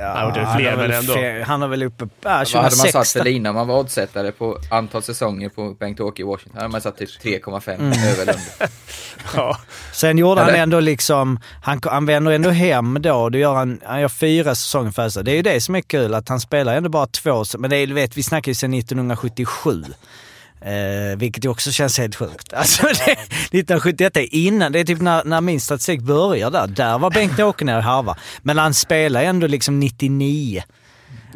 Ja, 0.00 0.06
han 0.16 0.28
det 0.32 0.34
fler, 0.56 0.70
har 0.70 0.76
väl 0.76 0.90
ändå. 0.90 1.12
fe- 1.14 1.42
Han 1.44 1.62
har 1.62 1.68
väl 1.68 1.82
uppe... 1.82 2.04
Ja, 2.04 2.08
Vad 2.22 2.32
hade 2.32 2.54
man 2.54 2.70
2016. 2.70 3.04
satt 3.04 3.12
för 3.22 3.24
lina 3.30 3.50
om 3.50 3.54
man 3.56 3.68
var 3.68 3.78
oddsättare 3.78 4.32
på 4.32 4.58
antal 4.70 5.02
säsonger 5.02 5.48
på 5.48 5.74
Bengt-Åke 5.74 6.22
i 6.22 6.24
Washington? 6.24 6.56
hade 6.60 6.68
man 6.72 6.80
satt 6.80 6.98
typ 6.98 7.10
3,5 7.22 7.74
Mm. 7.74 7.92
över. 7.92 8.36
Ja. 9.34 9.58
Sen 9.92 10.18
gjorde 10.18 10.40
han 10.40 10.50
Eller? 10.50 10.62
ändå 10.62 10.80
liksom, 10.80 11.40
han, 11.62 11.80
han 11.84 12.06
vänder 12.06 12.32
ändå 12.32 12.50
hem 12.50 12.98
då. 13.02 13.28
då 13.28 13.38
gör 13.38 13.54
han, 13.54 13.80
han 13.84 14.00
gör 14.00 14.08
fyra 14.08 14.54
säsonger 14.54 14.90
för. 14.90 15.22
Det 15.22 15.30
är 15.30 15.36
ju 15.36 15.42
det 15.42 15.60
som 15.60 15.74
är 15.74 15.80
kul, 15.80 16.14
att 16.14 16.28
han 16.28 16.40
spelar 16.40 16.76
ändå 16.76 16.88
bara 16.88 17.06
två, 17.06 17.44
men 17.58 17.70
det 17.70 17.76
är, 17.76 17.86
du 17.86 17.94
vet, 17.94 18.16
vi 18.16 18.22
snackar 18.22 18.50
ju 18.50 18.54
sedan 18.54 18.74
1977. 18.74 19.84
Eh, 20.66 21.16
vilket 21.16 21.44
ju 21.44 21.48
också 21.48 21.72
känns 21.72 21.98
helt 21.98 22.16
sjukt. 22.16 22.52
Alltså, 22.52 22.82
det, 22.82 23.12
1971 23.12 24.16
är 24.16 24.34
innan, 24.34 24.72
det 24.72 24.80
är 24.80 24.84
typ 24.84 25.00
när, 25.00 25.24
när 25.24 25.40
min 25.40 25.60
statistik 25.60 26.00
börjar 26.00 26.50
där. 26.50 26.66
Där 26.66 26.98
var 26.98 27.10
Bengt-Åke 27.10 27.64
nere 27.64 27.76
och 27.76 27.82
harva. 27.82 28.16
Men 28.42 28.58
han 28.58 28.74
spelar 28.74 29.22
ändå 29.22 29.46
liksom 29.46 29.80
99. 29.80 30.62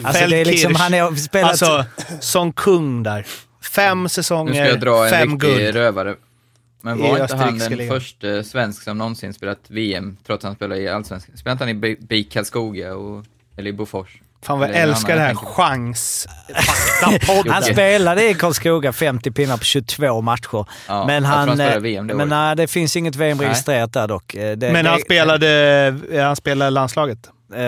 Alltså 0.03 0.27
det 0.27 0.37
är 0.37 0.45
liksom, 0.45 0.75
han 0.75 0.93
har 0.93 1.15
spelat... 1.15 1.51
Alltså, 1.51 1.85
som 2.21 2.53
kung 2.53 3.03
där. 3.03 3.27
Fem 3.75 4.03
Nu 4.03 4.09
ska 4.09 4.23
säsonger, 4.23 4.67
jag 4.67 4.81
dra 4.81 5.05
en 5.05 5.11
fem 5.11 5.31
riktig 5.31 5.51
guld. 5.51 5.75
rövarre. 5.75 6.15
Men 6.83 6.99
var 6.99 7.23
inte 7.23 7.37
han 7.37 7.59
den 7.59 7.89
första 7.89 8.43
svensk 8.43 8.83
som 8.83 8.99
någonsin 8.99 9.35
spelat 9.35 9.61
VM, 9.69 10.17
trots 10.27 10.45
att 10.45 10.49
han 10.49 10.57
spelar 10.57 10.77
i 10.77 10.89
Allsvenskan? 10.89 11.37
Spelade 11.37 11.65
inte 11.71 11.87
han 11.87 11.93
i 11.93 11.97
BIK 12.07 12.33
Karlskoga 12.33 12.95
och, 12.95 13.25
eller 13.57 13.71
i 13.71 13.73
Bofors? 13.73 14.21
Fan 14.43 14.59
vad 14.59 14.69
jag 14.69 14.77
älskar 14.77 15.15
det 15.17 15.21
här 15.23 15.35
chans. 15.35 16.29
Han 17.49 17.63
spelade 17.63 18.31
i 18.31 18.35
Karlskoga 18.35 18.93
50 18.93 19.31
pinnar 19.31 19.57
på 19.57 19.65
22 19.65 20.21
matcher. 20.21 20.67
Ja, 20.89 21.07
men 21.07 21.25
han, 21.25 21.49
han 21.49 21.61
eh, 21.61 21.79
VM 21.79 22.07
det 22.07 22.15
men 22.15 22.29
nej, 22.29 22.57
det 22.57 22.67
finns 22.67 22.97
inget 22.97 23.17
VM 23.17 23.41
registrerat 23.41 23.93
där 23.93 24.09
dock. 24.09 24.35
Eh, 24.35 24.57
Det, 24.57 24.73
Men 24.73 24.85
det, 24.85 24.91
han 24.91 25.01
spelade, 25.01 25.49
eh, 26.13 26.25
han 26.25 26.37
spelade 26.37 26.71
landslaget. 26.71 27.19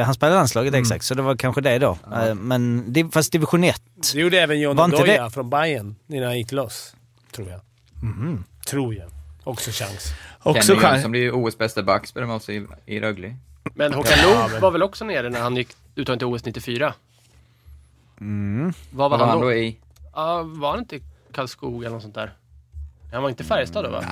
Han 0.04 0.14
spelade 0.14 0.36
landslaget 0.36 0.68
Mm. 0.74 0.82
exakt, 0.82 1.04
så 1.04 1.14
det 1.14 1.22
var 1.22 1.36
kanske 1.36 1.60
det 1.60 1.78
då. 1.78 1.98
Eh, 2.12 2.34
Men 2.34 3.10
fast 3.12 3.32
division 3.32 3.64
1. 3.64 3.82
Det 4.12 4.20
gjorde 4.20 4.40
även 4.40 4.60
John 4.60 4.76
Doja 4.90 5.24
det- 5.24 5.30
från 5.30 5.50
Bayern 5.50 5.94
innan 6.08 6.24
han 6.28 6.38
gick 6.38 6.52
loss. 6.52 6.94
Tror 7.36 7.48
jag. 7.50 7.60
Mhm. 8.02 8.44
Tror 8.66 8.94
jag. 8.94 9.08
Också 9.44 9.70
chans. 9.70 10.12
Också 10.42 10.62
Kenny 10.62 10.80
chans. 10.80 10.92
Jönsson 10.94 11.10
blir 11.10 11.30
OS 11.34 11.58
bästa 11.58 11.82
back, 11.82 12.06
spelar 12.06 12.26
med 12.26 12.36
oss 12.36 12.48
i, 12.48 12.66
i 12.86 13.00
Rögle. 13.00 13.36
Men 13.74 13.94
Håkan 13.94 14.18
Loob 14.22 14.60
var 14.62 14.70
väl 14.70 14.82
också 14.82 15.04
nere 15.04 15.30
när 15.30 15.40
han 15.40 15.56
gick 15.56 15.68
uttagen 15.97 16.18
till 16.18 16.26
OS 16.26 16.45
94? 16.45 16.95
Mm. 18.20 18.72
Vad 18.90 19.11
var 19.11 19.18
var 19.18 19.26
han 19.26 19.38
han 19.38 19.40
då? 19.40 19.53
i? 19.53 19.78
Ja, 20.14 20.43
var 20.43 20.70
han 20.70 20.78
inte 20.78 20.97
i 20.97 21.03
Karlskoga 21.32 21.86
eller 21.86 21.95
något 21.95 22.03
sånt 22.03 22.14
där? 22.14 22.32
Han 23.12 23.22
var 23.22 23.30
inte 23.30 23.43
i 23.43 23.47
Färjestad 23.47 23.84
då 23.84 23.90
va? 23.90 24.05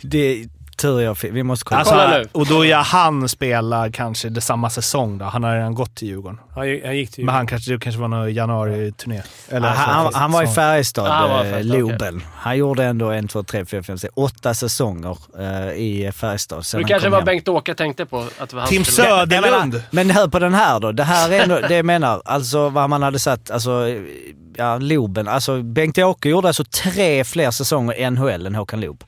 Det 0.00 0.18
är 0.18 0.48
tur 0.86 1.00
jag 1.00 1.18
fick. 1.18 1.32
Vi 1.32 1.42
måste 1.42 1.64
kolla. 1.64 1.78
Alltså, 1.78 1.94
Kolla 1.94 2.08
nu. 2.18 2.24
och 2.32 2.46
då 2.46 2.64
är 2.66 2.74
han 2.76 3.28
spelar 3.28 3.90
kanske 3.90 4.28
det 4.28 4.40
samma 4.40 4.70
säsong 4.70 5.18
då. 5.18 5.24
Han 5.24 5.44
har 5.44 5.54
redan 5.54 5.74
gått 5.74 5.94
till 5.94 6.08
Djurgården. 6.08 6.40
Han, 6.54 6.66
gick- 6.68 6.84
han 6.86 6.96
gick 6.96 7.10
till... 7.10 7.24
Men 7.24 7.34
han 7.34 7.46
kanske, 7.46 7.72
det 7.72 7.78
kanske 7.78 8.00
var 8.00 8.08
någon 8.08 8.34
januari-turné. 8.34 9.22
Eller 9.48 9.68
han, 9.68 10.04
han, 10.04 10.14
han 10.14 10.32
var 10.32 10.42
i 10.42 10.46
Färjestad, 10.46 11.06
Ja, 11.06 11.12
han 11.12 11.30
var 11.30 11.44
i 11.44 11.50
eh. 11.52 11.64
Loben. 11.64 12.22
Han 12.36 12.56
gjorde 12.58 12.84
ändå 12.84 13.10
en, 13.10 13.28
två, 13.28 13.42
tre, 13.42 13.64
fyra, 13.64 13.82
fem, 13.82 13.98
sex, 13.98 14.12
åtta 14.16 14.54
säsonger 14.54 15.18
eh, 15.38 15.72
i 15.72 16.10
Färjestad. 16.14 16.66
sen 16.66 16.82
Det 16.82 16.88
kanske 16.88 17.08
var. 17.08 17.22
Bengt-Åke 17.22 17.74
tänkte 17.74 18.06
på. 18.06 18.26
Att 18.38 18.50
det 18.50 18.56
var 18.56 18.66
Tim 18.66 18.84
Söderlund. 18.84 19.82
Men 19.90 20.10
hör 20.10 20.28
på 20.28 20.38
den 20.38 20.54
här 20.54 20.80
då. 20.80 20.92
Det 20.92 21.04
här 21.04 21.30
är 21.32 21.42
ändå, 21.42 21.60
det 21.68 21.76
jag 21.76 21.84
menar, 21.86 22.22
alltså 22.24 22.68
vad 22.68 22.90
man 22.90 23.02
hade 23.02 23.18
satt, 23.18 23.50
alltså, 23.50 23.70
ja, 24.56 24.78
Loben. 24.78 25.28
Alltså 25.28 25.62
Bengt-Åke 25.62 26.28
gjorde 26.28 26.48
alltså 26.48 26.64
tre 26.64 27.24
fler 27.24 27.50
säsonger 27.50 27.94
i 28.00 28.10
NHL 28.10 28.46
än 28.46 28.54
Håkan 28.54 28.80
Loob. 28.80 29.04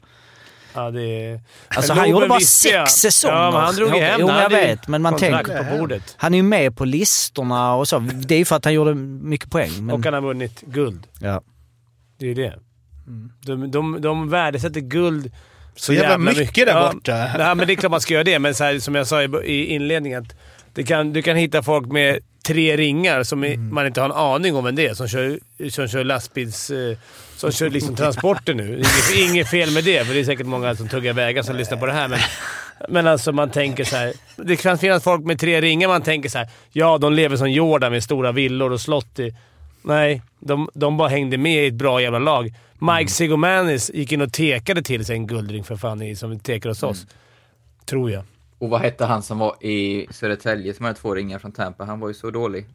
Ja, 0.75 0.91
det... 0.91 1.41
Alltså 1.69 1.93
han 1.93 2.11
gjorde 2.11 2.29
bara 2.29 2.41
sex 2.41 2.93
säsonger. 2.93 3.35
Ja, 3.37 3.51
men 3.51 3.61
han 3.61 3.75
drog 3.75 3.91
hem. 3.91 4.21
Jo, 4.21 4.29
jag 4.29 4.51
vet, 4.51 4.89
men 4.89 5.03
man 5.03 5.17
tänker... 5.17 5.71
på 5.71 5.79
bordet. 5.79 6.15
Han 6.17 6.35
är 6.35 6.39
ju 6.39 6.43
med 6.43 6.77
på 6.77 6.85
listorna 6.85 7.75
och 7.75 7.89
så. 7.89 7.99
Det 7.99 8.35
är 8.35 8.39
ju 8.39 8.45
för 8.45 8.57
att 8.57 8.65
han 8.65 8.75
gjorde 8.75 8.95
mycket 8.95 9.51
poäng. 9.51 9.71
Men, 9.87 9.91
Och 9.97 10.05
han 10.05 10.15
har 10.15 10.21
vunnit 10.21 10.61
guld. 10.61 11.07
ja. 11.21 11.43
Det 12.19 12.25
är 12.25 12.29
ju 12.29 12.35
det. 12.35 12.55
De, 13.47 13.71
de, 13.71 14.01
de 14.01 14.29
värdesätter 14.31 14.81
guld 14.81 15.33
Så 15.77 15.93
jävla 15.93 16.19
mycket 16.19 16.67
där 16.67 16.93
borta. 16.93 17.15
Nej, 17.39 17.55
men 17.55 17.67
det 17.67 17.73
är 17.73 17.75
klart 17.77 17.91
man 17.91 18.01
ska 18.01 18.15
göra 18.15 18.25
det, 18.25 18.39
men 18.39 18.55
så 18.55 18.65
här, 18.65 18.79
som 18.79 18.95
jag 18.95 19.07
sa 19.07 19.23
i, 19.23 19.27
i 19.45 19.65
inledningen. 19.67 20.23
Att 20.23 20.35
det 20.75 20.83
kan, 20.85 21.13
du 21.13 21.23
kan 21.23 21.37
hitta 21.37 21.63
folk 21.63 21.87
med 21.87 22.19
tre 22.47 22.77
ringar 22.77 23.23
som 23.23 23.45
i- 23.45 23.57
man 23.57 23.87
inte 23.87 24.01
har 24.01 24.09
en 24.09 24.15
aning 24.17 24.57
om 24.57 24.65
vem 24.65 24.75
det 24.75 24.87
är, 24.87 24.95
som 24.95 25.09
kör, 25.09 25.39
som 25.71 25.89
kör 25.89 26.05
lastbils... 26.05 26.71
Som 27.39 27.53
kör 27.53 27.71
liksom 27.71 27.95
transporter 27.97 28.55
nu. 28.55 28.75
Inget, 28.75 29.31
inget 29.31 29.49
fel 29.51 29.71
med 29.71 29.85
det, 29.85 30.07
för 30.07 30.15
det 30.15 30.21
är 30.21 30.25
säkert 30.25 30.47
många 30.47 30.75
som 30.77 30.89
tuggar 30.89 31.13
vägar 31.13 31.43
som 31.43 31.57
lyssnar 31.57 31.79
på 31.79 31.87
det 31.87 31.93
här. 31.93 32.09
Men, 32.09 32.19
men 32.89 33.07
alltså 33.07 33.33
man 33.33 33.51
tänker 33.51 33.85
så 33.85 33.97
här. 33.97 34.13
Det 34.37 34.57
kan 34.57 34.79
finnas 34.79 35.03
folk 35.05 35.25
med 35.25 35.39
tre 35.41 35.61
ringar 35.61 35.89
man 35.89 36.03
tänker 36.03 36.29
så 36.29 36.39
här. 36.39 36.49
Ja, 36.73 36.99
de 36.99 37.13
lever 37.13 37.37
som 37.37 37.51
Jordan 37.51 37.93
med 37.93 38.05
stora 38.05 38.33
villor 38.33 38.73
och 38.73 38.81
slott 38.81 39.19
i... 39.19 39.35
Nej, 39.83 40.23
de, 40.41 40.69
de 40.75 40.97
bara 40.97 41.09
hängde 41.09 41.39
med 41.39 41.65
i 41.65 41.67
ett 41.67 41.75
bra 41.75 42.03
jävla 42.03 42.19
lag. 42.19 42.55
Mike 42.79 43.11
Sigomanis 43.13 43.91
gick 43.95 44.13
in 44.13 44.21
och 44.21 44.33
tekade 44.33 44.83
till 44.83 45.05
sig 45.05 45.17
en 45.17 45.27
guldring 45.27 45.65
för 45.65 45.77
fan, 45.77 46.03
i- 46.03 46.17
som 46.17 46.39
tekar 46.41 46.69
hos 46.69 46.83
oss. 46.83 47.07
Tror 47.87 48.11
jag. 48.11 48.23
Och 48.59 48.71
vad 48.71 48.81
hette 48.81 49.05
han 49.05 49.23
som 49.23 49.39
var 49.39 49.65
i 49.67 50.07
Södertälje 50.11 50.75
som 50.75 50.85
hade 50.85 50.99
två 50.99 51.15
ringar 51.15 51.39
från 51.39 51.53
Tampa? 51.53 51.85
Han 51.85 52.01
var 52.01 52.09
ju 52.09 52.15
så 52.15 52.31
dålig. 52.31 52.67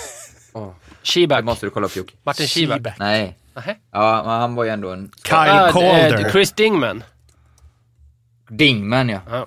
Åh, 0.52 0.68
det 1.02 1.08
Sheback. 1.08 1.44
måste 1.44 1.66
du 1.66 1.70
kolla 1.70 1.86
upp 1.86 1.96
Jocke. 1.96 2.12
Martin. 2.22 2.46
Sheback. 2.46 2.98
Nej. 2.98 3.38
Nähä. 3.54 3.76
Ja, 3.92 4.22
men 4.26 4.32
han 4.40 4.54
var 4.54 4.64
ju 4.64 4.70
ändå 4.70 4.90
en... 4.92 5.10
Kyle 5.24 5.36
Ah, 5.36 5.72
Calder. 5.72 6.30
Chris 6.30 6.52
Dingman. 6.52 7.02
Dingman 8.50 9.08
ja. 9.08 9.20
Ja. 9.30 9.46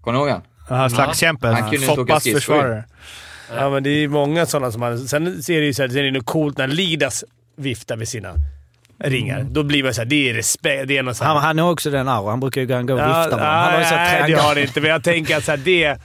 Kommer 0.00 0.12
du 0.12 0.18
ihåg 0.18 0.28
han? 0.28 0.42
Ja, 0.68 0.88
slagskämpen. 0.88 1.54
Han 1.54 1.70
kunde 1.70 1.86
Foppas 1.86 2.24
försvarare. 2.24 2.84
Ja, 3.56 3.70
men 3.70 3.82
det 3.82 3.90
är 3.90 4.08
många 4.08 4.46
sådana 4.46 4.72
som 4.72 4.80
man... 4.80 4.98
Sen 4.98 5.42
ser 5.42 5.60
det 5.60 5.66
ju 5.66 5.74
så 5.74 5.82
här, 5.82 5.88
sen 5.88 5.98
är 5.98 6.02
det 6.02 6.10
nog 6.10 6.26
coolt 6.26 6.58
när 6.58 6.66
Lidas 6.68 7.24
viftar 7.56 7.96
med 7.96 8.08
sina 8.08 8.34
ringar. 8.98 9.46
Då 9.50 9.62
blir 9.62 9.82
man 9.82 9.94
såhär, 9.94 10.06
det 10.06 10.30
är 10.30 10.34
respekt. 10.34 10.88
Det 10.88 10.98
är 10.98 11.02
något 11.02 11.18
Han, 11.18 11.36
han 11.36 11.58
är 11.58 11.70
också 11.70 11.90
den 11.90 12.08
arro. 12.08 12.28
Han 12.28 12.40
brukar 12.40 12.60
ju 12.60 12.66
gå 12.66 12.74
och 12.74 12.82
vifta 12.82 13.36
med 13.36 13.46
ja, 13.46 13.50
Han 13.50 13.74
har 13.74 13.82
så 13.82 13.94
nej, 13.94 14.24
det 14.26 14.34
har 14.34 14.54
det 14.54 14.62
inte. 14.62 14.80
Men 14.80 14.90
jag 14.90 15.04
tänker 15.04 15.36
att 15.36 15.44
så 15.44 15.50
här, 15.50 15.58
det... 15.58 15.98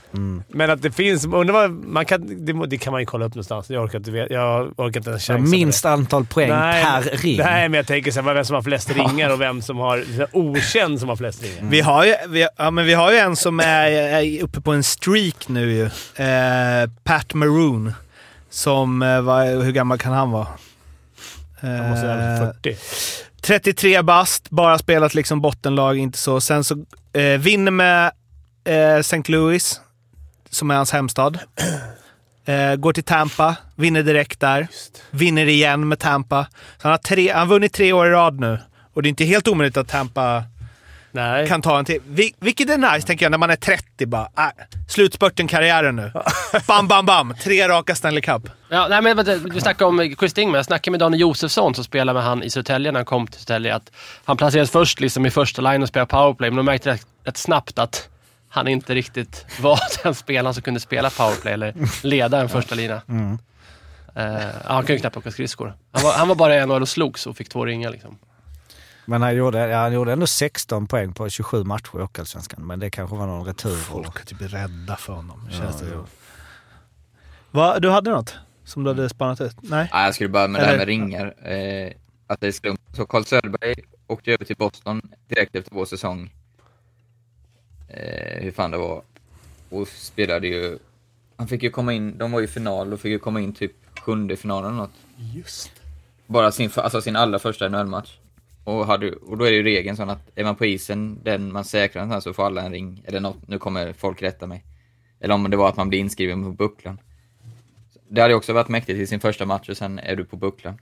Men 0.48 0.70
att 0.70 0.82
det 0.82 0.90
finns... 0.90 1.24
Undrar 1.24 1.52
vad, 1.52 1.70
man 1.70 2.04
kan, 2.04 2.44
det, 2.46 2.66
det 2.66 2.78
kan 2.78 2.92
man 2.92 3.02
ju 3.02 3.06
kolla 3.06 3.24
upp 3.24 3.34
någonstans. 3.34 3.70
Jag 3.70 3.84
orkar 3.84 3.98
inte, 3.98 4.10
jag 4.10 4.72
orkar 4.76 5.00
inte 5.00 5.10
ens 5.10 5.26
chansa 5.26 5.50
Minst 5.50 5.84
antal 5.84 6.24
poäng 6.26 6.50
Nej, 6.50 6.84
per 6.84 7.16
ring. 7.16 7.36
Nej, 7.38 7.68
men 7.68 7.76
jag 7.76 7.86
tänker 7.86 8.10
så 8.10 8.22
här, 8.22 8.34
vem 8.34 8.44
som 8.44 8.54
har 8.54 8.62
flest 8.62 8.96
ringar 8.96 9.32
och 9.32 9.40
vem 9.40 9.62
som 9.62 9.78
har... 9.78 10.04
Okänd 10.32 11.00
som 11.00 11.08
har 11.08 11.16
flest 11.16 11.42
ringar. 11.42 11.70
Vi 11.70 11.80
har, 11.80 12.04
ju, 12.04 12.14
vi, 12.28 12.46
ja, 12.56 12.70
men 12.70 12.86
vi 12.86 12.94
har 12.94 13.12
ju 13.12 13.18
en 13.18 13.36
som 13.36 13.60
är, 13.60 13.90
är 13.90 14.42
uppe 14.42 14.60
på 14.60 14.72
en 14.72 14.82
streak 14.82 15.48
nu 15.48 15.72
ju. 15.72 15.84
Eh, 16.24 16.90
Pat 17.04 17.34
Maroon. 17.34 17.92
Som, 18.50 19.02
eh, 19.02 19.20
vad, 19.20 19.46
hur 19.46 19.72
gammal 19.72 19.98
kan 19.98 20.12
han 20.12 20.30
vara? 20.30 20.46
Han 21.60 21.90
måste 21.90 22.06
vara 22.06 22.32
Eh, 22.36 22.52
40. 22.52 22.76
33 23.42 24.02
bast, 24.02 24.50
bara 24.50 24.78
spelat 24.78 25.14
liksom 25.14 25.40
bottenlag, 25.40 25.98
inte 25.98 26.18
så. 26.18 26.40
Sen 26.40 26.64
så 26.64 26.84
eh, 27.12 27.38
vinner 27.38 27.70
med 27.70 28.12
eh, 28.64 28.96
St. 28.96 29.22
Louis, 29.26 29.80
som 30.50 30.70
är 30.70 30.74
hans 30.74 30.92
hemstad. 30.92 31.38
Eh, 32.44 32.74
går 32.76 32.92
till 32.92 33.04
Tampa, 33.04 33.56
vinner 33.76 34.02
direkt 34.02 34.40
där. 34.40 34.68
Vinner 35.10 35.46
igen 35.46 35.88
med 35.88 35.98
Tampa. 35.98 36.46
Så 36.52 36.82
han 36.82 36.90
har 36.90 36.98
tre, 36.98 37.30
han 37.30 37.38
har 37.40 37.46
vunnit 37.46 37.72
tre 37.72 37.92
år 37.92 38.06
i 38.06 38.10
rad 38.10 38.40
nu. 38.40 38.58
Och 38.94 39.02
det 39.02 39.06
är 39.06 39.10
inte 39.10 39.24
helt 39.24 39.48
omöjligt 39.48 39.76
att 39.76 39.88
Tampa 39.88 40.44
Nej. 41.12 41.48
kan 41.48 41.62
ta 41.62 41.78
en 41.78 41.84
till. 41.84 42.00
Vil- 42.08 42.34
vilket 42.40 42.70
är 42.70 42.78
nice, 42.94 43.06
tänker 43.06 43.24
jag, 43.24 43.30
när 43.30 43.38
man 43.38 43.50
är 43.50 43.56
30 43.56 44.06
bara. 44.06 44.28
Äh, 44.38 44.46
slutspurten 44.88 45.48
karriären 45.48 45.96
nu. 45.96 46.12
bam, 46.66 46.88
bam, 46.88 47.06
bam. 47.06 47.34
Tre 47.42 47.68
raka 47.68 47.94
Stanley 47.94 48.20
Cup. 48.22 48.42
Ja, 48.68 48.86
nej, 48.90 49.02
men 49.02 49.16
vänta, 49.16 49.60
snackade 49.60 49.88
om 49.88 50.14
Chris 50.18 50.32
Dingman. 50.34 50.54
Jag 50.56 50.64
snackade 50.64 50.90
med 50.90 51.00
Daniel 51.00 51.20
Josefsson 51.20 51.74
som 51.74 51.84
spelade 51.84 52.14
med 52.18 52.22
han 52.28 52.42
i 52.42 52.50
Södertälje 52.50 52.92
när 52.92 52.98
han 52.98 53.04
kom 53.04 53.26
till 53.26 53.40
Södertälje. 53.40 53.74
Att 53.74 53.90
han 54.24 54.36
placerades 54.36 54.70
först 54.70 55.00
liksom 55.00 55.26
i 55.26 55.30
första 55.30 55.62
line 55.62 55.82
och 55.82 55.88
spelade 55.88 56.10
powerplay, 56.10 56.50
men 56.50 56.56
de 56.56 56.66
märkte 56.66 56.90
rätt, 56.90 57.06
rätt 57.24 57.36
snabbt 57.36 57.78
att 57.78 58.08
han 58.48 58.68
inte 58.68 58.94
riktigt 58.94 59.46
var 59.60 59.78
den 60.02 60.14
spelaren 60.14 60.54
som 60.54 60.62
kunde 60.62 60.80
spela 60.80 61.10
powerplay 61.10 61.52
eller 61.54 61.74
leda 62.02 62.40
en 62.40 62.48
första 62.48 62.74
lina. 62.74 63.02
Eh, 64.16 64.24
ja, 64.24 64.48
han 64.64 64.86
kunde 64.86 65.00
knappt 65.00 65.16
åka 65.16 65.30
skridskor. 65.30 65.74
Han 65.92 66.02
var, 66.02 66.12
han 66.12 66.28
var 66.28 66.34
bara 66.34 66.66
NHL 66.66 66.82
och 66.82 66.88
slogs 66.88 67.26
och 67.26 67.36
fick 67.36 67.48
två 67.48 67.64
ringar 67.64 67.90
liksom. 67.90 68.18
Men 69.10 69.22
han 69.22 69.36
gjorde, 69.36 69.68
ja, 69.68 69.78
han 69.78 69.92
gjorde 69.92 70.12
ändå 70.12 70.26
16 70.26 70.86
poäng 70.86 71.12
på 71.12 71.28
27 71.28 71.64
matcher 71.64 71.98
i 71.98 72.00
Hockeyallsvenskan. 72.00 72.66
Men 72.66 72.80
det 72.80 72.90
kanske 72.90 73.16
var 73.16 73.26
någon 73.26 73.46
retur. 73.46 73.76
Folk 73.76 74.20
är 74.20 74.24
typ 74.26 74.40
rädda 74.40 74.96
för 74.96 75.12
honom, 75.12 75.48
känns 75.50 75.80
det 75.80 75.90
som. 75.90 76.06
Va, 77.50 77.78
du 77.78 77.90
hade 77.90 78.10
något 78.10 78.34
som 78.64 78.84
du 78.84 78.90
hade 78.90 79.08
spannat 79.08 79.40
ut? 79.40 79.56
Nej? 79.62 79.88
Ja, 79.92 80.04
jag 80.04 80.14
skulle 80.14 80.28
börja 80.28 80.48
med 80.48 80.60
det 80.60 80.64
här 80.64 80.72
Eller- 80.74 80.78
med 80.78 80.88
ringar. 80.88 81.26
Eh, 81.52 81.92
att 82.26 82.40
det 82.40 82.46
är 82.46 82.52
slump. 82.52 82.80
Så 82.96 83.06
Carl 83.06 83.24
Söderberg 83.24 83.74
åkte 84.06 84.32
över 84.32 84.44
till 84.44 84.56
Boston 84.56 85.02
direkt 85.28 85.54
efter 85.56 85.74
vår 85.74 85.84
säsong. 85.84 86.30
Eh, 87.88 88.42
hur 88.42 88.50
fan 88.50 88.70
det 88.70 88.78
var. 88.78 89.02
Och 89.70 89.88
spelade 89.88 90.46
ju... 90.46 90.78
Han 91.36 91.48
fick 91.48 91.62
ju 91.62 91.70
komma 91.70 91.92
in, 91.92 92.18
de 92.18 92.32
var 92.32 92.40
ju 92.40 92.44
i 92.44 92.48
final 92.48 92.92
och 92.92 93.00
fick 93.00 93.10
ju 93.10 93.18
komma 93.18 93.40
in 93.40 93.52
typ 93.54 93.72
sjunde 94.00 94.34
i 94.34 94.36
finalen 94.36 94.70
eller 94.70 94.80
något. 94.82 94.94
Just 95.16 95.70
Bara 96.26 96.52
sin, 96.52 96.70
alltså 96.76 97.00
sin 97.02 97.16
allra 97.16 97.38
första 97.38 97.68
NHL-match. 97.68 98.19
Och, 98.64 98.86
hade, 98.86 99.12
och 99.12 99.38
då 99.38 99.44
är 99.44 99.50
det 99.50 99.56
ju 99.56 99.62
regeln 99.62 99.96
sån 99.96 100.10
att 100.10 100.30
är 100.34 100.44
man 100.44 100.56
på 100.56 100.66
isen, 100.66 101.18
den 101.22 101.52
man 101.52 101.64
säkrar 101.64 102.02
någonstans, 102.02 102.24
så 102.24 102.32
får 102.32 102.46
alla 102.46 102.62
en 102.62 102.72
ring. 102.72 103.02
Eller 103.06 103.20
något, 103.20 103.48
nu 103.48 103.58
kommer 103.58 103.92
folk 103.92 104.22
rätta 104.22 104.46
mig. 104.46 104.64
Eller 105.20 105.34
om 105.34 105.50
det 105.50 105.56
var 105.56 105.68
att 105.68 105.76
man 105.76 105.88
blir 105.88 105.98
inskriven 105.98 106.44
på 106.44 106.50
bucklan. 106.50 107.00
Det 108.08 108.20
hade 108.20 108.32
ju 108.32 108.38
också 108.38 108.52
varit 108.52 108.68
mäktigt 108.68 108.98
i 108.98 109.06
sin 109.06 109.20
första 109.20 109.46
match 109.46 109.68
och 109.68 109.76
sen 109.76 109.98
är 109.98 110.16
du 110.16 110.24
på 110.24 110.36
bucklan. 110.36 110.78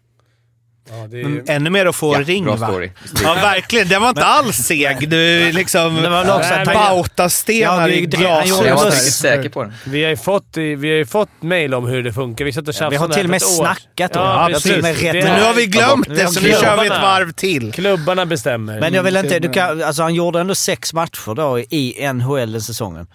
Ja, 0.91 1.07
det 1.11 1.21
är 1.21 1.43
ännu 1.57 1.71
mer 1.71 1.87
att 1.87 1.97
få 1.97 2.15
Ja, 2.15 2.21
ring 2.23 2.45
bra 2.45 2.57
va? 2.57 2.69
story. 2.69 2.91
Ja, 3.23 3.35
verkligen. 3.35 3.89
Den 3.89 4.03
var 4.03 4.09
inte 4.09 4.25
alls 4.25 4.57
seg. 4.57 5.09
Du 5.11 5.53
liksom... 5.53 5.95
Det 6.03 6.09
var 6.09 6.37
också 6.39 6.55
att 6.55 6.65
Bautastenar 6.65 7.89
i 7.89 8.09
Jag 8.11 8.77
var 8.77 8.91
säker 8.91 9.49
på 9.49 9.63
den. 9.63 9.73
Vi 9.87 10.03
har 10.03 10.11
ju 10.11 10.17
fått, 10.17 10.57
vi 10.57 10.75
har 10.75 10.97
ju 10.97 11.07
fått 11.07 11.29
mail 11.41 11.75
om 11.75 11.87
hur 11.87 12.03
det 12.03 12.13
funkar. 12.13 12.45
Vi 12.45 12.53
satt 12.53 12.69
och 12.69 12.75
tjafsade 12.75 12.91
Vi 12.91 12.97
har 12.97 13.09
till 13.09 13.25
och 13.25 13.31
med 13.31 13.43
snackat 13.43 14.17
om 14.17 14.23
det. 14.23 14.29
Ja, 14.29 14.35
Vi 14.35 14.39
har 14.39 14.49
precis. 14.49 14.63
till 14.63 14.77
och 14.77 14.83
med 14.83 14.97
rätt- 15.01 15.13
Det 15.13 15.23
Men 15.25 15.41
nu 15.41 15.45
har 15.47 15.55
vi 15.55 15.67
glömt 15.67 16.09
det, 16.09 16.29
så 16.29 16.41
nu 16.41 16.51
kör 16.51 16.81
vi 16.81 16.87
ett 16.87 17.03
varv 17.03 17.33
till. 17.33 17.73
Klubbarna 17.73 18.27
bestämmer. 18.27 18.81
Men 18.81 18.95
jag 18.95 19.03
vill 19.03 19.17
inte... 19.17 19.39
Du 19.39 19.49
kan, 19.53 19.83
alltså 19.83 20.03
han 20.03 20.15
gjorde 20.15 20.41
ändå 20.41 20.55
sex 20.55 20.93
matcher 20.93 21.35
då 21.35 21.59
i 21.59 22.09
NHL 22.13 22.53
den 22.53 22.63
säsongen. 22.63 23.07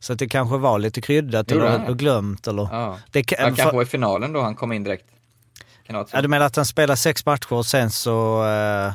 Så 0.00 0.12
att 0.12 0.18
det 0.18 0.28
kanske 0.28 0.56
var 0.56 0.78
lite 0.78 1.00
kryddat 1.00 1.52
eller, 1.52 1.94
glömt 1.94 2.46
eller... 2.46 2.62
Ja. 2.72 2.98
Det 3.10 3.22
kan, 3.22 3.38
Han 3.44 3.54
kanske 3.54 3.76
var 3.76 3.82
i 3.82 3.86
finalen 3.86 4.32
då 4.32 4.40
han 4.42 4.54
kom 4.54 4.72
in 4.72 4.84
direkt. 4.84 5.04
Kan 5.90 6.06
Ja, 6.12 6.22
du 6.22 6.28
menar 6.28 6.46
att 6.46 6.56
han 6.56 6.64
spelar 6.66 6.94
sex 6.96 7.26
matcher 7.26 7.52
och 7.52 7.66
sen 7.66 7.90
så... 7.90 8.42
eh, 8.44 8.92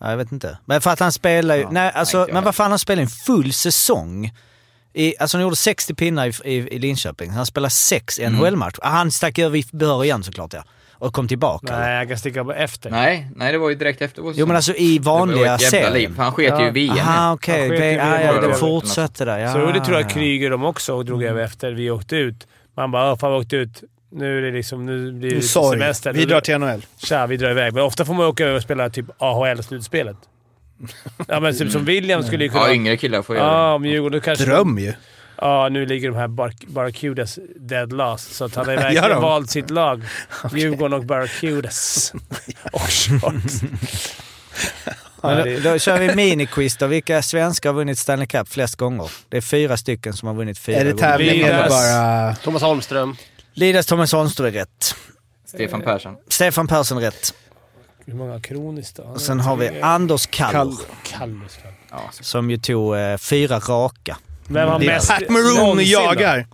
ja, 0.00 0.10
jag 0.10 0.16
vet 0.16 0.32
inte. 0.32 0.58
Men 0.64 0.80
för 0.80 0.90
att 0.90 1.00
han 1.00 1.12
spelar 1.12 1.54
ju... 1.56 1.62
Ja, 1.62 1.68
nej, 1.70 1.92
alltså, 1.94 2.18
jag 2.18 2.32
men 2.32 2.44
vad 2.44 2.54
fan, 2.54 2.70
han 2.70 2.78
spelar 2.78 3.02
en 3.02 3.08
full 3.08 3.52
säsong. 3.52 4.32
I, 4.92 5.14
alltså 5.18 5.36
han 5.36 5.42
gjorde 5.42 5.56
60 5.56 5.94
pinnar 5.94 6.26
i, 6.26 6.32
i, 6.50 6.56
i 6.56 6.78
Linköping. 6.78 7.30
Han 7.30 7.46
spelar 7.46 7.68
sex 7.68 8.18
Mm. 8.18 8.32
NHL-matcher. 8.40 8.78
Ah, 8.82 8.88
Han 8.88 9.10
stack 9.10 9.38
över 9.38 9.58
i 9.58 9.64
början 9.72 10.22
såklart 10.22 10.52
ja. 10.52 10.64
Och 10.92 11.14
kom 11.14 11.28
tillbaka. 11.28 11.78
Nej, 11.78 11.96
jag 11.98 12.08
kan 12.08 12.18
sticka 12.18 12.44
på 12.44 12.52
efter. 12.52 12.90
Nej, 12.90 13.30
nej 13.36 13.52
det 13.52 13.58
var 13.58 13.68
ju 13.68 13.74
direkt 13.74 14.02
efter 14.02 14.22
Jo 14.34 14.46
men 14.46 14.56
alltså 14.56 14.74
i 14.74 14.98
vanliga 14.98 15.58
serien. 15.58 16.14
han 16.18 16.32
sket 16.32 16.60
ju 16.60 16.66
i 16.66 16.70
VM. 16.70 16.98
Aha, 16.98 17.32
okej. 17.32 17.60
Han 17.68 17.70
Okay. 17.76 17.98
Ah, 17.98 18.20
ja, 18.20 18.40
det 18.40 18.54
fortsatte 18.54 19.24
där. 19.24 19.38
Ja, 19.38 19.52
Så 19.52 19.58
det 19.72 19.84
tror 19.84 19.96
jag 19.96 20.04
ja. 20.04 20.08
Kryger 20.14 20.50
de 20.50 20.64
också 20.64 20.94
och 20.94 21.04
drog 21.04 21.22
över 21.22 21.42
efter 21.42 21.72
vi 21.72 21.90
åkte 21.90 22.16
ut. 22.16 22.46
Man 22.76 22.90
bara 22.90 23.12
"Åh, 23.12 23.18
fan 23.18 23.32
vi 23.32 23.38
åkte 23.38 23.56
ut. 23.56 23.82
Nu 24.14 24.38
är 24.38 24.42
det 24.42 24.50
liksom... 24.50 24.86
Nu 24.86 25.12
blir 25.12 25.30
det 25.30 25.42
Sorry. 25.42 25.78
semester. 25.80 26.12
Vi 26.12 26.24
drar 26.24 26.40
till 26.40 26.58
NHL. 26.58 26.86
Tja, 26.96 27.26
vi 27.26 27.36
drar 27.36 27.50
iväg. 27.50 27.72
Men 27.74 27.82
ofta 27.82 28.04
får 28.04 28.14
man 28.14 28.26
åka 28.26 28.44
över 28.44 28.56
och 28.56 28.62
spela 28.62 28.90
typ 28.90 29.06
AHL-slutspelet. 29.18 30.16
Ja, 31.28 31.40
men 31.40 31.58
typ 31.58 31.72
som 31.72 31.84
William 31.84 32.22
skulle 32.22 32.44
ju 32.44 32.50
kunna... 32.50 32.62
Ja, 32.68 32.72
yngre 32.74 32.96
killar 32.96 33.22
får 33.22 33.36
göra 33.36 33.46
Ja, 33.46 33.68
det. 33.68 33.74
om 33.74 33.84
Djurgården 33.84 34.20
kanske... 34.20 34.44
Dröm 34.44 34.78
ju. 34.78 34.92
Ja, 35.40 35.68
nu 35.68 35.86
ligger 35.86 36.08
de 36.10 36.16
här 36.16 36.28
Bar 36.28 36.52
Barracudas 36.66 37.38
dead 37.56 37.92
last. 37.92 38.34
Så 38.34 38.44
att 38.44 38.54
han 38.54 38.66
har 38.66 38.76
verkligen 38.76 39.20
valt 39.20 39.50
sitt 39.50 39.70
lag. 39.70 40.02
Djurgården 40.54 40.92
och 40.98 41.04
Barracudas. 41.04 42.12
och 42.72 42.80
Sharks. 42.80 43.60
Då, 45.22 45.70
då 45.70 45.78
kör 45.78 45.98
vi 45.98 46.14
miniquiz 46.14 46.76
då. 46.76 46.86
Vilka 46.86 47.22
svenskar 47.22 47.68
har 47.70 47.74
vunnit 47.74 47.98
Stanley 47.98 48.26
Cup 48.26 48.48
flest 48.48 48.76
gånger? 48.76 49.10
Det 49.28 49.36
är 49.36 49.40
fyra 49.40 49.76
stycken 49.76 50.12
som 50.12 50.28
har 50.28 50.34
vunnit 50.34 50.58
fyra 50.58 50.76
Är 50.76 50.84
det 50.84 50.90
gånger. 50.90 51.02
tävling 51.10 51.40
eller 51.40 51.68
bara... 51.68 52.34
Thomas 52.34 52.62
Holmström. 52.62 53.16
Lidas 53.54 53.86
Thomas 53.86 54.12
Holmström 54.12 54.46
är 54.46 54.50
rätt. 54.50 54.94
Stefan 55.46 55.80
Persson. 55.82 56.16
Stefan 56.28 56.66
Persson 56.66 57.00
rätt. 57.00 57.34
Hur 58.06 58.14
många 58.14 58.40
kroniskt 58.40 58.96
då? 58.96 59.02
Och 59.02 59.20
sen 59.20 59.40
har 59.40 59.56
vi 59.56 59.80
Anders 59.80 60.26
Kallur. 60.26 60.60
Kall- 60.60 60.78
Kallus. 61.18 61.54
fan. 61.62 61.72
Ja, 61.90 62.00
så- 62.12 62.24
Som 62.24 62.50
ju 62.50 62.56
tog 62.58 62.96
eh, 62.96 63.16
fyra 63.16 63.58
raka. 63.58 64.16
Vem 64.46 64.68
har 64.68 64.78
Det 64.78 64.86
är 64.86 64.94
mest 64.94 65.08
Pat 65.08 65.28
Maroon 65.28 65.54
någonsin 65.56 65.92
då? 65.94 66.00
jagar. 66.02 66.46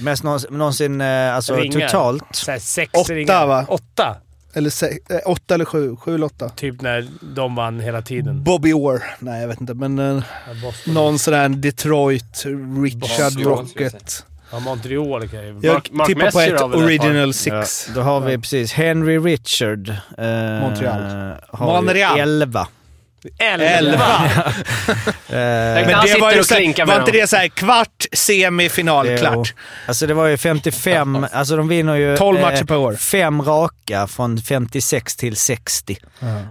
Mest 0.00 0.22
någonsin, 0.22 0.58
någonsin 0.58 1.00
eh, 1.00 1.34
alltså 1.34 1.56
Ringar. 1.56 1.88
totalt. 1.88 2.22
Så 2.32 2.56
sex 2.60 2.90
Åtta, 2.94 3.12
ringar. 3.14 3.46
va? 3.46 3.64
Åtta. 3.68 4.16
Eller 4.54 4.70
se, 4.70 4.86
eh, 5.10 5.18
åtta 5.26 5.54
eller 5.54 5.64
sju. 5.64 5.96
Sju 5.96 6.14
eller 6.14 6.26
åtta. 6.26 6.48
Typ 6.48 6.80
när 6.80 7.08
de 7.20 7.54
vann 7.54 7.80
hela 7.80 8.02
tiden. 8.02 8.42
Bobby 8.44 8.72
Orr. 8.72 9.02
Nej, 9.18 9.40
jag 9.40 9.48
vet 9.48 9.60
inte. 9.60 9.74
Men 9.74 9.98
eh, 9.98 10.22
Ja, 10.62 10.72
någon 10.92 11.18
sån 11.18 11.32
där 11.32 11.48
Detroit, 11.48 12.44
Richard 12.84 12.98
Boston, 12.98 13.42
Rocket. 13.44 14.24
Ja, 14.50 14.58
Montreal 14.60 15.28
kan 15.28 15.40
ju... 15.46 15.58
Jag 15.62 15.88
Mark- 15.92 16.06
tippar 16.06 16.30
på 16.30 16.40
ett 16.40 16.62
original 16.62 17.16
Ja, 17.26 17.32
six. 17.32 17.88
då 17.94 18.00
har 18.00 18.20
vi 18.20 18.38
precis 18.38 18.72
Henry 18.72 19.18
Richard. 19.18 19.88
Eh, 19.88 20.60
Montreal. 20.60 21.00
Har 21.52 21.66
Montreal. 21.66 22.16
Ju 22.16 22.22
11. 22.22 22.66
Elva! 23.38 24.04
Eh, 25.28 25.36
Men 25.36 25.74
Men 25.86 25.94
han 25.94 26.06
det 26.06 26.20
var 26.20 26.32
ju 26.32 26.44
så, 26.44 26.54
var 26.54 26.98
inte 27.00 27.12
det 27.12 27.26
så 27.26 27.36
här 27.36 27.48
kvart, 27.48 28.06
semifinal, 28.12 29.06
Jo. 29.10 29.16
klart? 29.18 29.54
Alltså 29.88 30.06
det 30.06 30.14
var 30.14 30.26
ju 30.26 30.36
55, 30.36 31.26
alltså 31.32 31.56
de 31.56 31.68
vinner 31.68 31.94
ju 31.94 32.16
12 32.16 32.38
eh, 32.38 32.42
matcher 32.42 32.64
per 32.64 32.76
år. 32.76 32.94
fem 32.94 33.42
raka 33.42 34.06
från 34.06 34.38
56 34.38 35.16
till 35.16 35.36
60. 35.36 35.96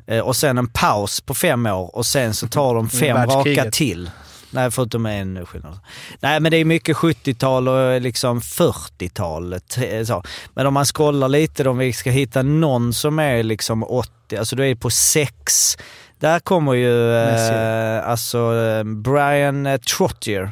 Eh, 0.08 0.20
och 0.20 0.36
sen 0.36 0.58
en 0.58 0.68
paus 0.68 1.22
på 1.22 1.34
fem 1.34 1.66
år 1.66 1.96
och 1.96 2.06
sen 2.06 2.34
så 2.34 2.48
tar 2.48 2.76
de 2.76 2.90
fem 2.90 3.18
raka 3.18 3.72
till. 3.72 4.10
Nej, 4.54 4.72
förutom 4.72 5.06
en 5.06 5.46
skillnad. 5.46 5.80
Nej, 6.20 6.40
men 6.40 6.52
det 6.52 6.58
är 6.58 6.66
mycket 6.66 6.98
70-tal 6.98 7.68
och 7.68 8.02
liksom 8.02 8.42
40-tal. 8.42 9.60
t- 9.68 10.06
så. 10.06 10.24
Men 10.54 10.66
om 10.68 10.74
man 10.74 10.86
scrollar 10.86 11.28
lite 11.28 11.70
om 11.70 11.78
vi 11.78 11.94
ska 11.94 12.10
hitta 12.12 12.42
någon 12.44 12.94
som 12.94 13.20
är 13.20 13.44
liksom 13.44 13.84
80, 13.84 14.38
alltså 14.38 14.56
då 14.56 14.64
är 14.66 14.76
på 14.76 14.90
sex. 14.90 15.78
Där 16.20 16.40
kommer 16.40 16.74
ju 16.74 17.16
eh, 17.16 18.08
alltså 18.10 18.56
eh, 18.56 18.84
Brian 18.84 19.66
eh, 19.66 19.78
Trottier. 19.78 20.52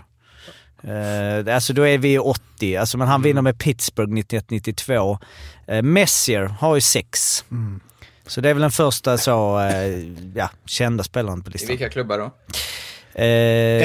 Eh, 0.83 1.55
alltså 1.55 1.73
då 1.73 1.87
är 1.87 1.97
vi 1.97 2.19
80, 2.19 2.77
alltså, 2.77 2.97
men 2.97 3.07
han 3.07 3.21
vinner 3.21 3.41
med 3.41 3.59
Pittsburgh 3.59 4.11
91-92. 4.11 5.17
Eh, 5.67 5.81
Messier 5.81 6.43
har 6.59 6.75
ju 6.75 6.81
sex. 6.81 7.43
Så 8.27 8.41
det 8.41 8.49
är 8.49 8.53
väl 8.53 8.61
den 8.61 8.71
första 8.71 9.17
så, 9.17 9.59
eh, 9.59 9.97
ja, 10.35 10.49
kända 10.65 11.03
spelaren 11.03 11.41
på 11.43 11.49
I 11.49 11.53
listan. 11.53 11.67
vilka 11.67 11.89
klubbar 11.89 12.17
då? 12.17 12.31
Eh, 13.15 13.25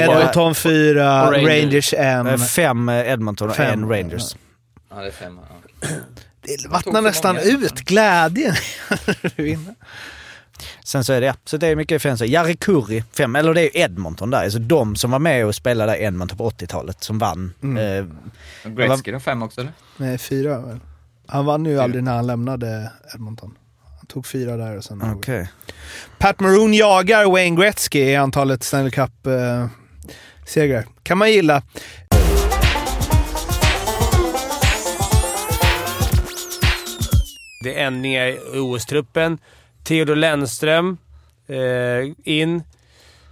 Edmonton 0.03 0.55
4, 0.55 1.27
och 1.27 1.33
Rangers. 1.33 1.93
Rangers 1.93 1.93
1. 1.93 1.99
eh, 2.27 2.37
fem 2.37 2.89
eh, 2.89 3.09
Edmonton 3.11 3.49
och 3.49 3.55
Fem, 3.55 3.83
en 3.83 3.89
Rangers. 3.89 4.35
Ja, 4.89 4.95
det 5.01 5.07
är 5.07 5.11
fem. 5.11 5.39
Ja. 5.49 5.87
Det 6.41 6.69
vattnar 6.69 7.01
nästan 7.01 7.37
ut 7.37 7.73
glädjen. 7.81 8.53
Vinna. 9.35 9.75
Sen 10.83 11.03
så 11.03 11.13
är 11.13 11.21
det, 11.21 11.35
så 11.45 11.57
det 11.57 11.67
är 11.67 11.75
mycket 11.75 12.01
fans. 12.01 12.21
Jari 12.21 12.55
Kurri, 12.55 13.03
fem, 13.17 13.35
eller 13.35 13.53
det 13.53 13.61
är 13.61 13.63
ju 13.63 13.81
Edmonton 13.81 14.29
där. 14.29 14.43
Alltså 14.43 14.59
de 14.59 14.95
som 14.95 15.11
var 15.11 15.19
med 15.19 15.45
och 15.45 15.55
spelade 15.55 15.97
Edmonton 16.01 16.37
på 16.37 16.49
80-talet, 16.49 17.03
som 17.03 17.19
vann. 17.19 17.53
Eh, 17.61 18.05
Och 18.71 18.77
Gretzky 18.77 19.11
då? 19.11 19.19
Fem 19.19 19.43
också 19.43 19.61
eller? 19.61 19.73
Nej, 19.97 20.17
fyra. 20.17 20.79
Han 21.27 21.45
vann 21.45 21.65
ju 21.65 21.79
aldrig 21.79 22.03
när 22.03 22.15
han 22.15 22.27
lämnade 22.27 22.91
Edmonton. 23.13 23.55
Tog 24.17 24.27
fyra 24.27 24.57
där 24.57 24.77
och 24.77 24.83
sen... 24.83 25.01
Okej. 25.15 25.47
Pat 26.17 26.39
Maroon 26.39 26.73
jagar 26.73 27.31
Wayne 27.31 27.61
Gretzky 27.61 27.99
i 27.99 28.15
antalet 28.15 28.63
Stanley 28.63 28.91
Cup-segrar. 28.91 30.85
kan 31.03 31.17
man 31.17 31.31
gilla. 31.31 31.61
Det 37.63 37.79
är 37.79 37.87
ändringar 37.87 38.27
i 38.27 38.59
OS-truppen. 38.59 39.37
Theodor 39.83 40.15
Lennström 40.15 40.97
eh, 41.47 42.13
in 42.23 42.63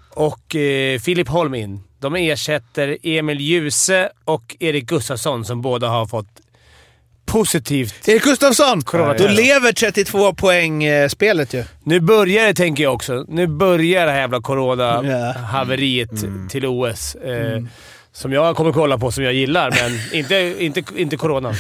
och 0.10 0.56
eh, 0.56 1.00
Filip 1.00 1.28
Holm 1.28 1.56
in. 1.56 1.84
De 2.00 2.16
ersätter 2.16 2.98
Emil 3.04 3.42
Djuse 3.42 4.10
och 4.26 4.56
Erik 4.60 4.86
Gustafsson 4.86 5.46
som 5.46 5.62
båda 5.62 5.88
har 5.88 6.06
fått 6.06 6.42
positivt. 7.26 8.08
Erik 8.10 8.24
Gustafsson! 8.24 8.82
Corona. 8.82 9.14
Då 9.14 9.28
lever 9.28 9.72
32 9.74 10.34
poäng-spelet 10.34 11.54
ju. 11.54 11.64
Nu 11.84 12.00
börjar 12.00 12.46
det, 12.48 12.54
tänker 12.54 12.84
jag 12.84 12.94
också. 12.94 13.26
Nu 13.28 13.48
börjar 13.48 14.06
det 14.06 14.12
här 14.12 14.20
jävla 14.20 14.38
Ja. 14.38 14.42
corona-haveriet 14.42 16.10
till 16.50 16.66
OS. 16.66 17.16
Eh, 17.16 17.62
Som 18.12 18.32
jag 18.34 18.56
kommer 18.56 18.72
kolla 18.72 18.98
på, 18.98 19.12
som 19.12 19.24
jag 19.24 19.34
gillar, 19.34 19.72
men 19.82 20.00
inte, 20.20 20.56
inte, 20.60 20.84
inte 20.96 21.18
corona. 21.18 21.54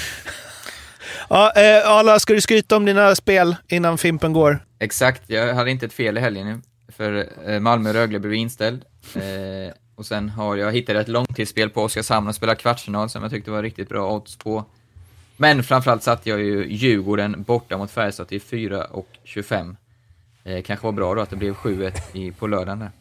Ja, 1.29 1.51
eh, 1.55 1.89
Arla, 1.91 2.19
ska 2.19 2.33
du 2.33 2.41
skryta 2.41 2.77
om 2.77 2.85
dina 2.85 3.15
spel 3.15 3.55
innan 3.67 3.97
Fimpen 3.97 4.33
går? 4.33 4.59
Exakt, 4.79 5.21
jag 5.27 5.53
hade 5.55 5.71
inte 5.71 5.85
ett 5.85 5.93
fel 5.93 6.17
i 6.17 6.21
helgen 6.21 6.47
nu. 6.47 6.61
För 6.97 7.27
eh, 7.47 7.59
Malmö-Rögle 7.59 8.19
blev 8.19 8.33
inställd. 8.33 8.81
Eh, 9.15 9.21
och 9.97 10.05
sen 10.05 10.29
har 10.29 10.55
jag 10.55 10.71
hittat 10.73 10.95
ett 10.95 11.07
långtidsspel 11.07 11.69
på 11.69 11.83
Oskarshamn 11.83 12.27
och 12.27 12.35
spelat 12.35 12.57
kvartsfinal 12.57 13.09
som 13.09 13.21
jag 13.21 13.31
tyckte 13.31 13.51
var 13.51 13.63
riktigt 13.63 13.89
bra 13.89 14.11
odds 14.11 14.35
på. 14.37 14.65
Men 15.37 15.63
framförallt 15.63 16.03
satte 16.03 16.29
jag 16.29 16.39
ju 16.39 16.65
Djurgården 16.69 17.43
borta 17.43 17.77
mot 17.77 17.91
Färjestad 17.91 18.27
till 18.27 18.41
4 18.41 18.83
och 18.83 19.07
25. 19.23 19.77
Eh, 20.43 20.61
kanske 20.63 20.85
var 20.85 20.91
bra 20.91 21.15
då 21.15 21.21
att 21.21 21.29
det 21.29 21.35
blev 21.35 21.53
7-1 21.53 22.15
i- 22.15 22.31
på 22.31 22.47
lördagen 22.47 22.79
där. 22.79 22.91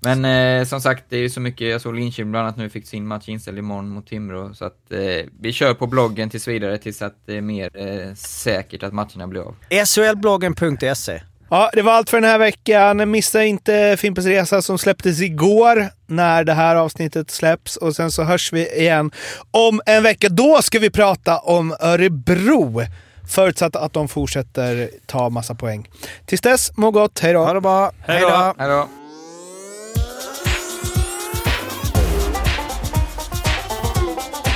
Men 0.00 0.24
eh, 0.60 0.64
som 0.66 0.80
sagt, 0.80 1.04
det 1.08 1.16
är 1.16 1.20
ju 1.20 1.30
så 1.30 1.40
mycket, 1.40 1.68
jag 1.68 1.80
såg 1.80 1.94
Linköping 1.94 2.30
bland 2.30 2.46
annat 2.46 2.56
nu 2.56 2.68
fick 2.70 2.86
sin 2.86 3.06
match 3.06 3.28
inställd 3.28 3.58
imorgon 3.58 3.88
mot 3.88 4.06
Timrå, 4.06 4.54
så 4.54 4.64
att 4.64 4.92
eh, 4.92 5.26
vi 5.40 5.52
kör 5.52 5.74
på 5.74 5.86
bloggen 5.86 6.30
tills 6.30 6.48
vidare 6.48 6.78
tills 6.78 7.02
att 7.02 7.14
det 7.26 7.36
är 7.36 7.40
mer 7.40 7.70
eh, 7.74 8.14
säkert 8.14 8.82
att 8.82 8.92
matcherna 8.92 9.26
blir 9.26 9.40
av. 9.40 9.56
SHLbloggen.se. 9.86 11.22
Ja, 11.54 11.70
det 11.72 11.82
var 11.82 11.92
allt 11.92 12.10
för 12.10 12.20
den 12.20 12.30
här 12.30 12.38
veckan. 12.38 13.10
Missa 13.10 13.44
inte 13.44 13.96
Fimpens 13.98 14.26
Resa 14.26 14.62
som 14.62 14.78
släpptes 14.78 15.20
igår 15.20 15.88
när 16.06 16.44
det 16.44 16.52
här 16.52 16.76
avsnittet 16.76 17.30
släpps. 17.30 17.76
Och 17.76 17.96
sen 17.96 18.10
så 18.10 18.22
hörs 18.22 18.52
vi 18.52 18.80
igen 18.80 19.10
om 19.50 19.80
en 19.86 20.02
vecka. 20.02 20.28
Då 20.28 20.62
ska 20.62 20.78
vi 20.78 20.90
prata 20.90 21.38
om 21.38 21.76
Örebro. 21.80 22.82
Förutsatt 23.28 23.76
att 23.76 23.92
de 23.92 24.08
fortsätter 24.08 24.90
ta 25.06 25.28
massa 25.28 25.54
poäng. 25.54 25.88
Tills 26.26 26.40
dess, 26.40 26.76
må 26.76 26.90
gott. 26.90 27.18
Hej 27.20 27.32
då! 27.32 27.44
Ha 27.44 27.52
det 27.52 27.60
bra. 27.60 27.90
Hej 28.00 28.20
då. 28.20 28.54
Hej 28.58 28.68
då! 28.68 28.88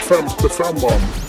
Femte 0.08 0.48
femman. 0.48 1.27